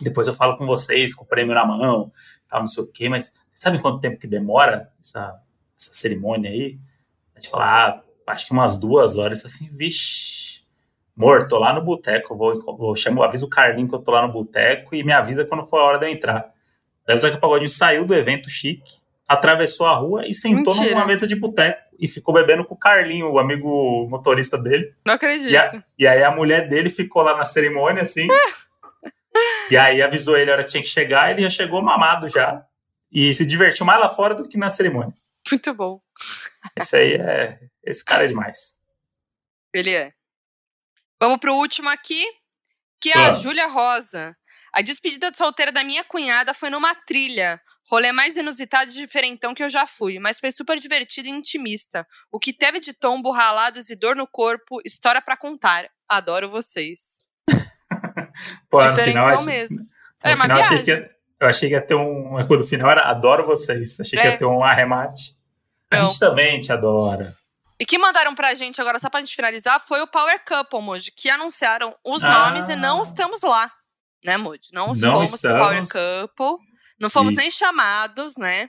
depois 0.00 0.26
eu 0.26 0.34
falo 0.34 0.56
com 0.56 0.66
vocês, 0.66 1.14
com 1.14 1.24
o 1.24 1.26
prêmio 1.26 1.54
na 1.54 1.64
mão, 1.64 2.10
tal, 2.48 2.60
não 2.60 2.66
sei 2.66 2.82
o 2.84 2.86
quê, 2.86 3.08
mas 3.08 3.32
sabe 3.54 3.80
quanto 3.80 4.00
tempo 4.00 4.18
que 4.18 4.26
demora 4.26 4.90
essa, 5.00 5.40
essa 5.78 5.94
cerimônia 5.94 6.50
aí? 6.50 6.78
A 7.34 7.40
gente 7.40 7.50
fala: 7.50 7.64
Ah, 7.64 8.02
acho 8.32 8.46
que 8.46 8.52
umas 8.52 8.78
duas 8.78 9.16
horas. 9.16 9.44
Assim: 9.44 9.68
Vixe, 9.72 10.62
amor, 11.16 11.46
tô 11.48 11.58
lá 11.58 11.72
no 11.72 11.82
boteco, 11.82 12.36
vou, 12.36 12.60
vou 12.76 12.96
chamo, 12.96 13.22
aviso 13.22 13.46
o 13.46 13.50
Carlinho 13.50 13.88
que 13.88 13.94
eu 13.94 13.98
tô 14.00 14.10
lá 14.10 14.26
no 14.26 14.32
boteco 14.32 14.94
e 14.94 15.02
me 15.04 15.12
avisa 15.12 15.44
quando 15.44 15.64
for 15.66 15.78
a 15.78 15.84
hora 15.84 15.98
de 15.98 16.06
eu 16.06 16.10
entrar. 16.10 16.52
Daí 17.06 17.16
o 17.16 17.18
Zeca 17.18 17.36
Pagodinho 17.38 17.68
saiu 17.68 18.06
do 18.06 18.14
evento 18.14 18.48
chique, 18.48 18.94
atravessou 19.28 19.86
a 19.86 19.94
rua 19.94 20.26
e 20.26 20.32
sentou 20.32 20.74
Mentira. 20.74 20.94
numa 20.94 21.06
mesa 21.06 21.26
de 21.26 21.36
boteco 21.36 21.82
e 22.00 22.08
ficou 22.08 22.34
bebendo 22.34 22.64
com 22.64 22.74
o 22.74 22.78
Carlinho, 22.78 23.30
o 23.30 23.38
amigo 23.38 24.08
motorista 24.08 24.56
dele. 24.58 24.92
Não 25.04 25.14
acredito. 25.14 25.50
E, 25.50 25.56
a- 25.56 25.84
e 25.98 26.06
aí 26.06 26.22
a 26.24 26.30
mulher 26.30 26.68
dele 26.68 26.88
ficou 26.90 27.22
lá 27.22 27.36
na 27.36 27.44
cerimônia, 27.44 28.02
assim. 28.02 28.26
E 29.70 29.76
aí 29.76 30.02
avisou 30.02 30.36
ele 30.36 30.50
a 30.50 30.54
hora 30.54 30.64
que 30.64 30.70
tinha 30.70 30.82
que 30.82 30.88
chegar, 30.88 31.30
ele 31.30 31.42
já 31.42 31.50
chegou 31.50 31.82
mamado 31.82 32.28
já. 32.28 32.64
E 33.10 33.32
se 33.34 33.46
divertiu 33.46 33.86
mais 33.86 34.00
lá 34.00 34.08
fora 34.08 34.34
do 34.34 34.48
que 34.48 34.56
na 34.58 34.68
cerimônia. 34.70 35.12
Muito 35.50 35.72
bom. 35.74 36.00
Esse 36.76 36.96
aí 36.96 37.12
é. 37.14 37.58
Esse 37.84 38.04
cara 38.04 38.24
é 38.24 38.28
demais. 38.28 38.76
Ele 39.72 39.94
é. 39.94 40.12
Vamos 41.20 41.38
pro 41.38 41.54
último 41.54 41.88
aqui, 41.90 42.24
que 43.00 43.10
é 43.10 43.16
a 43.16 43.30
Ah. 43.30 43.34
Júlia 43.34 43.66
Rosa. 43.68 44.36
A 44.72 44.82
despedida 44.82 45.30
de 45.30 45.38
solteira 45.38 45.70
da 45.70 45.84
minha 45.84 46.02
cunhada 46.04 46.52
foi 46.54 46.70
numa 46.70 46.94
trilha. 46.94 47.60
Rolê 47.90 48.10
mais 48.12 48.36
inusitado 48.36 48.90
e 48.90 48.94
diferentão 48.94 49.54
que 49.54 49.62
eu 49.62 49.68
já 49.70 49.86
fui, 49.86 50.18
mas 50.18 50.40
foi 50.40 50.50
super 50.50 50.80
divertido 50.80 51.28
e 51.28 51.30
intimista. 51.30 52.06
O 52.32 52.40
que 52.40 52.52
teve 52.52 52.80
de 52.80 52.92
tombo, 52.94 53.30
ralados 53.30 53.90
e 53.90 53.94
dor 53.94 54.16
no 54.16 54.26
corpo, 54.26 54.80
história 54.84 55.20
pra 55.20 55.36
contar. 55.36 55.88
Adoro 56.08 56.50
vocês. 56.50 57.22
Pô, 58.70 58.82
no 58.84 58.96
final, 58.96 59.26
achei- 59.28 59.46
mesmo. 59.46 59.78
no 59.82 59.86
É 60.30 60.36
final 60.36 60.58
achei 60.60 60.82
que, 60.82 60.90
eu 61.40 61.48
achei 61.48 61.68
que 61.68 61.74
ia 61.74 61.82
ter 61.82 61.94
um. 61.94 62.36
No 62.48 62.62
final 62.64 62.90
era 62.90 63.02
adoro 63.10 63.46
vocês. 63.46 63.98
Achei 64.00 64.18
que 64.18 64.26
É. 64.26 64.30
ia 64.32 64.38
ter 64.38 64.44
um 64.44 64.62
arremate. 64.62 65.36
A 65.90 65.96
Não. 65.98 66.06
gente 66.08 66.18
também 66.18 66.60
te 66.60 66.72
adora. 66.72 67.34
E 67.78 67.84
que 67.84 67.98
mandaram 67.98 68.34
pra 68.34 68.54
gente 68.54 68.80
agora, 68.80 68.98
só 68.98 69.10
pra 69.10 69.20
gente 69.20 69.34
finalizar, 69.34 69.80
foi 69.86 70.00
o 70.00 70.06
Power 70.06 70.40
Couple, 70.46 70.80
Moji, 70.80 71.10
que 71.10 71.28
anunciaram 71.28 71.94
os 72.04 72.22
Ah. 72.22 72.46
nomes 72.50 72.68
e 72.68 72.76
não 72.76 73.02
estamos 73.02 73.42
lá. 73.42 73.70
Né, 74.24 74.36
Moji? 74.36 74.70
Não, 74.72 74.88
Não 74.94 74.94
fomos 74.94 75.40
pro 75.40 75.50
Power 75.58 75.80
estamos. 75.80 76.28
Couple. 76.28 76.64
Não 76.98 77.10
fomos 77.10 77.34
E- 77.34 77.36
nem 77.36 77.50
chamados, 77.50 78.36
né? 78.36 78.68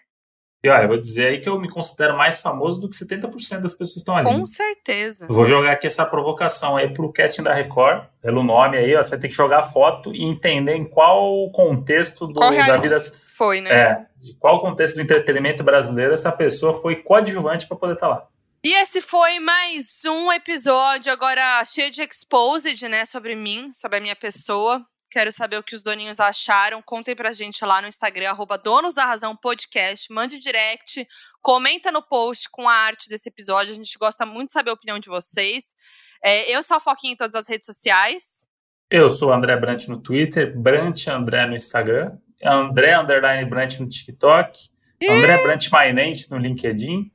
E 0.66 0.70
olha, 0.70 0.84
eu 0.84 0.88
vou 0.88 0.98
dizer 0.98 1.28
aí 1.28 1.40
que 1.40 1.48
eu 1.48 1.60
me 1.60 1.70
considero 1.70 2.18
mais 2.18 2.40
famoso 2.40 2.80
do 2.80 2.90
que 2.90 2.96
70% 2.96 3.60
das 3.60 3.74
pessoas 3.74 3.94
que 3.94 4.00
estão 4.00 4.18
ali. 4.18 4.26
Com 4.26 4.48
certeza. 4.48 5.28
Vou 5.30 5.48
jogar 5.48 5.74
aqui 5.74 5.86
essa 5.86 6.04
provocação 6.04 6.76
aí 6.76 6.92
pro 6.92 7.14
casting 7.14 7.44
da 7.44 7.54
Record, 7.54 8.06
pelo 8.20 8.42
nome 8.42 8.78
aí, 8.78 8.96
ó, 8.96 9.04
você 9.04 9.12
vai 9.12 9.20
ter 9.20 9.30
que 9.30 9.36
jogar 9.36 9.62
foto 9.62 10.12
e 10.14 10.24
entender 10.24 10.74
em 10.74 10.84
qual 10.84 11.52
contexto 11.52 12.26
do, 12.26 12.34
Qual 12.34 12.52
da 12.52 12.78
vida. 12.78 13.00
Foi, 13.28 13.62
né? 13.62 13.70
É, 13.70 14.06
de 14.18 14.34
qual 14.36 14.60
contexto 14.60 14.96
do 14.96 15.02
entretenimento 15.02 15.64
brasileiro 15.64 16.14
essa 16.14 16.32
pessoa 16.32 16.82
foi 16.82 16.96
coadjuvante 16.96 17.68
para 17.68 17.78
poder 17.78 17.94
estar 17.94 18.08
lá. 18.08 18.28
E 18.64 18.74
esse 18.82 19.00
foi 19.00 19.40
mais 19.40 20.02
um 20.04 20.32
episódio 20.32 21.14
agora 21.14 21.64
cheio 21.64 21.92
de 21.92 22.02
exposed, 22.02 22.90
né, 22.90 23.06
sobre 23.06 23.36
mim, 23.36 23.70
sobre 23.72 24.00
a 24.00 24.02
minha 24.02 24.16
pessoa. 24.16 24.84
Quero 25.10 25.32
saber 25.32 25.58
o 25.58 25.64
que 25.64 25.76
os 25.76 25.84
doninhos 25.84 26.20
acharam. 26.20 26.82
Contem 26.82 27.16
pra 27.16 27.32
gente 27.32 27.64
lá 27.64 27.82
no 27.82 27.88
Instagram, 27.88 28.30
arroba 28.30 28.58
Donos 28.58 28.94
da 28.94 29.06
Razão 29.06 29.36
Podcast. 29.36 30.12
Mande 30.12 30.40
direct, 30.40 31.08
comenta 31.42 31.92
no 31.92 32.02
post 32.02 32.50
com 32.52 32.68
a 32.68 32.74
arte 32.74 33.08
desse 33.08 33.30
episódio. 33.30 33.72
A 33.72 33.76
gente 33.76 33.98
gosta 33.98 34.26
muito 34.26 34.48
de 34.48 34.54
saber 34.54 34.72
a 34.72 34.74
opinião 34.74 35.00
de 35.00 35.10
vocês. 35.10 35.76
É, 36.24 36.50
eu 36.52 36.62
sou 36.64 36.78
a 36.78 36.80
Foquinha 36.80 37.14
em 37.14 37.16
todas 37.16 37.36
as 37.36 37.48
redes 37.48 37.66
sociais. 37.66 38.48
Eu 38.90 39.10
sou 39.10 39.30
o 39.30 39.34
André 39.34 39.56
Brant 39.58 39.88
no 39.88 40.02
Twitter, 40.02 40.58
Brant 40.58 41.08
André 41.08 41.46
no 41.46 41.56
Instagram, 41.56 42.18
André 42.44 42.96
Underline 42.96 43.50
Brant 43.50 43.80
no 43.80 43.90
TikTok, 43.90 44.70
André 45.04 45.42
Brant 45.44 45.70
Mainente 45.70 46.30
no 46.30 46.38
LinkedIn 46.38 47.12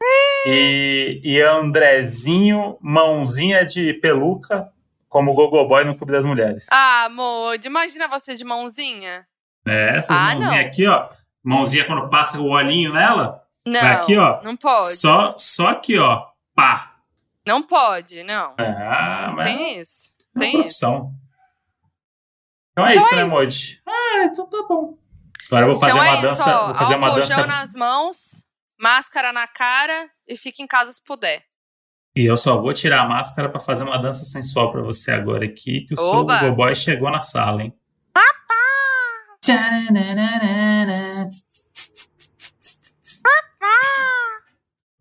e, 0.47 1.21
e 1.23 1.41
Andrezinho 1.41 2.77
Mãozinha 2.81 3.65
de 3.65 3.95
Peluca 3.95 4.69
como 5.11 5.35
Gogoboy 5.35 5.85
no 5.85 5.95
Clube 5.97 6.13
das 6.13 6.25
Mulheres. 6.25 6.67
Ah, 6.71 7.05
amor, 7.05 7.59
imagina 7.63 8.09
você 8.09 8.35
de 8.37 8.45
mãozinha. 8.45 9.27
É, 9.67 9.99
essa 9.99 10.15
Ah, 10.15 10.31
mãozinha 10.35 10.63
não. 10.63 10.69
aqui, 10.69 10.87
ó. 10.87 11.09
Mãozinha 11.45 11.85
quando 11.85 12.09
passa 12.09 12.41
o 12.41 12.49
olhinho 12.49 12.93
nela. 12.95 13.43
Não, 13.67 13.81
aqui, 13.81 14.17
ó. 14.17 14.41
não 14.43 14.57
pode. 14.57 14.97
Só, 14.97 15.35
só 15.37 15.67
aqui, 15.69 15.99
ó. 15.99 16.27
Pá. 16.55 16.95
Não 17.47 17.63
pode, 17.63 18.23
não. 18.23 18.55
Ah, 18.57 19.27
não 19.29 19.35
mas 19.37 19.47
tem 19.47 19.79
isso. 19.81 20.15
é 20.37 20.39
Tem 20.39 20.49
isso. 20.51 20.59
profissão. 20.61 21.15
Então 22.73 22.87
é 22.87 22.93
Então 22.95 23.03
isso, 23.05 23.15
é 23.15 23.25
né, 23.25 23.45
isso. 23.45 23.79
Ah, 23.87 24.25
então 24.25 24.47
tá 24.49 24.65
bom. 24.69 24.97
Agora 25.49 25.67
eu 25.67 25.71
vou 25.71 25.81
fazer 25.81 25.93
então 25.93 26.05
uma 26.05 26.17
é 26.19 26.21
dança. 26.23 26.43
isso, 26.43 26.51
ó, 26.51 26.67
vou 26.67 26.75
fazer 26.77 26.95
uma 26.95 27.15
dança. 27.15 27.47
nas 27.47 27.73
mãos, 27.75 28.45
máscara 28.79 29.33
na 29.33 29.49
cara 29.49 30.09
e 30.29 30.37
fica 30.39 30.63
em 30.63 30.67
casa 30.67 30.93
se 30.93 31.03
puder. 31.03 31.43
E 32.15 32.25
eu 32.25 32.37
só 32.37 32.61
vou 32.61 32.73
tirar 32.73 33.03
a 33.03 33.09
máscara 33.09 33.49
pra 33.49 33.61
fazer 33.61 33.85
uma 33.85 33.97
dança 33.97 34.25
sensual 34.25 34.73
pra 34.73 34.83
você 34.83 35.13
agora 35.13 35.45
aqui, 35.45 35.83
que 35.83 35.95
o 35.95 35.97
seu 35.97 36.07
Oba! 36.07 36.41
Gogoboy 36.41 36.75
chegou 36.75 37.11
na 37.11 37.23
sala, 37.23 37.63
hein? 37.63 37.75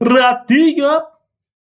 Ratinho! 0.01 1.01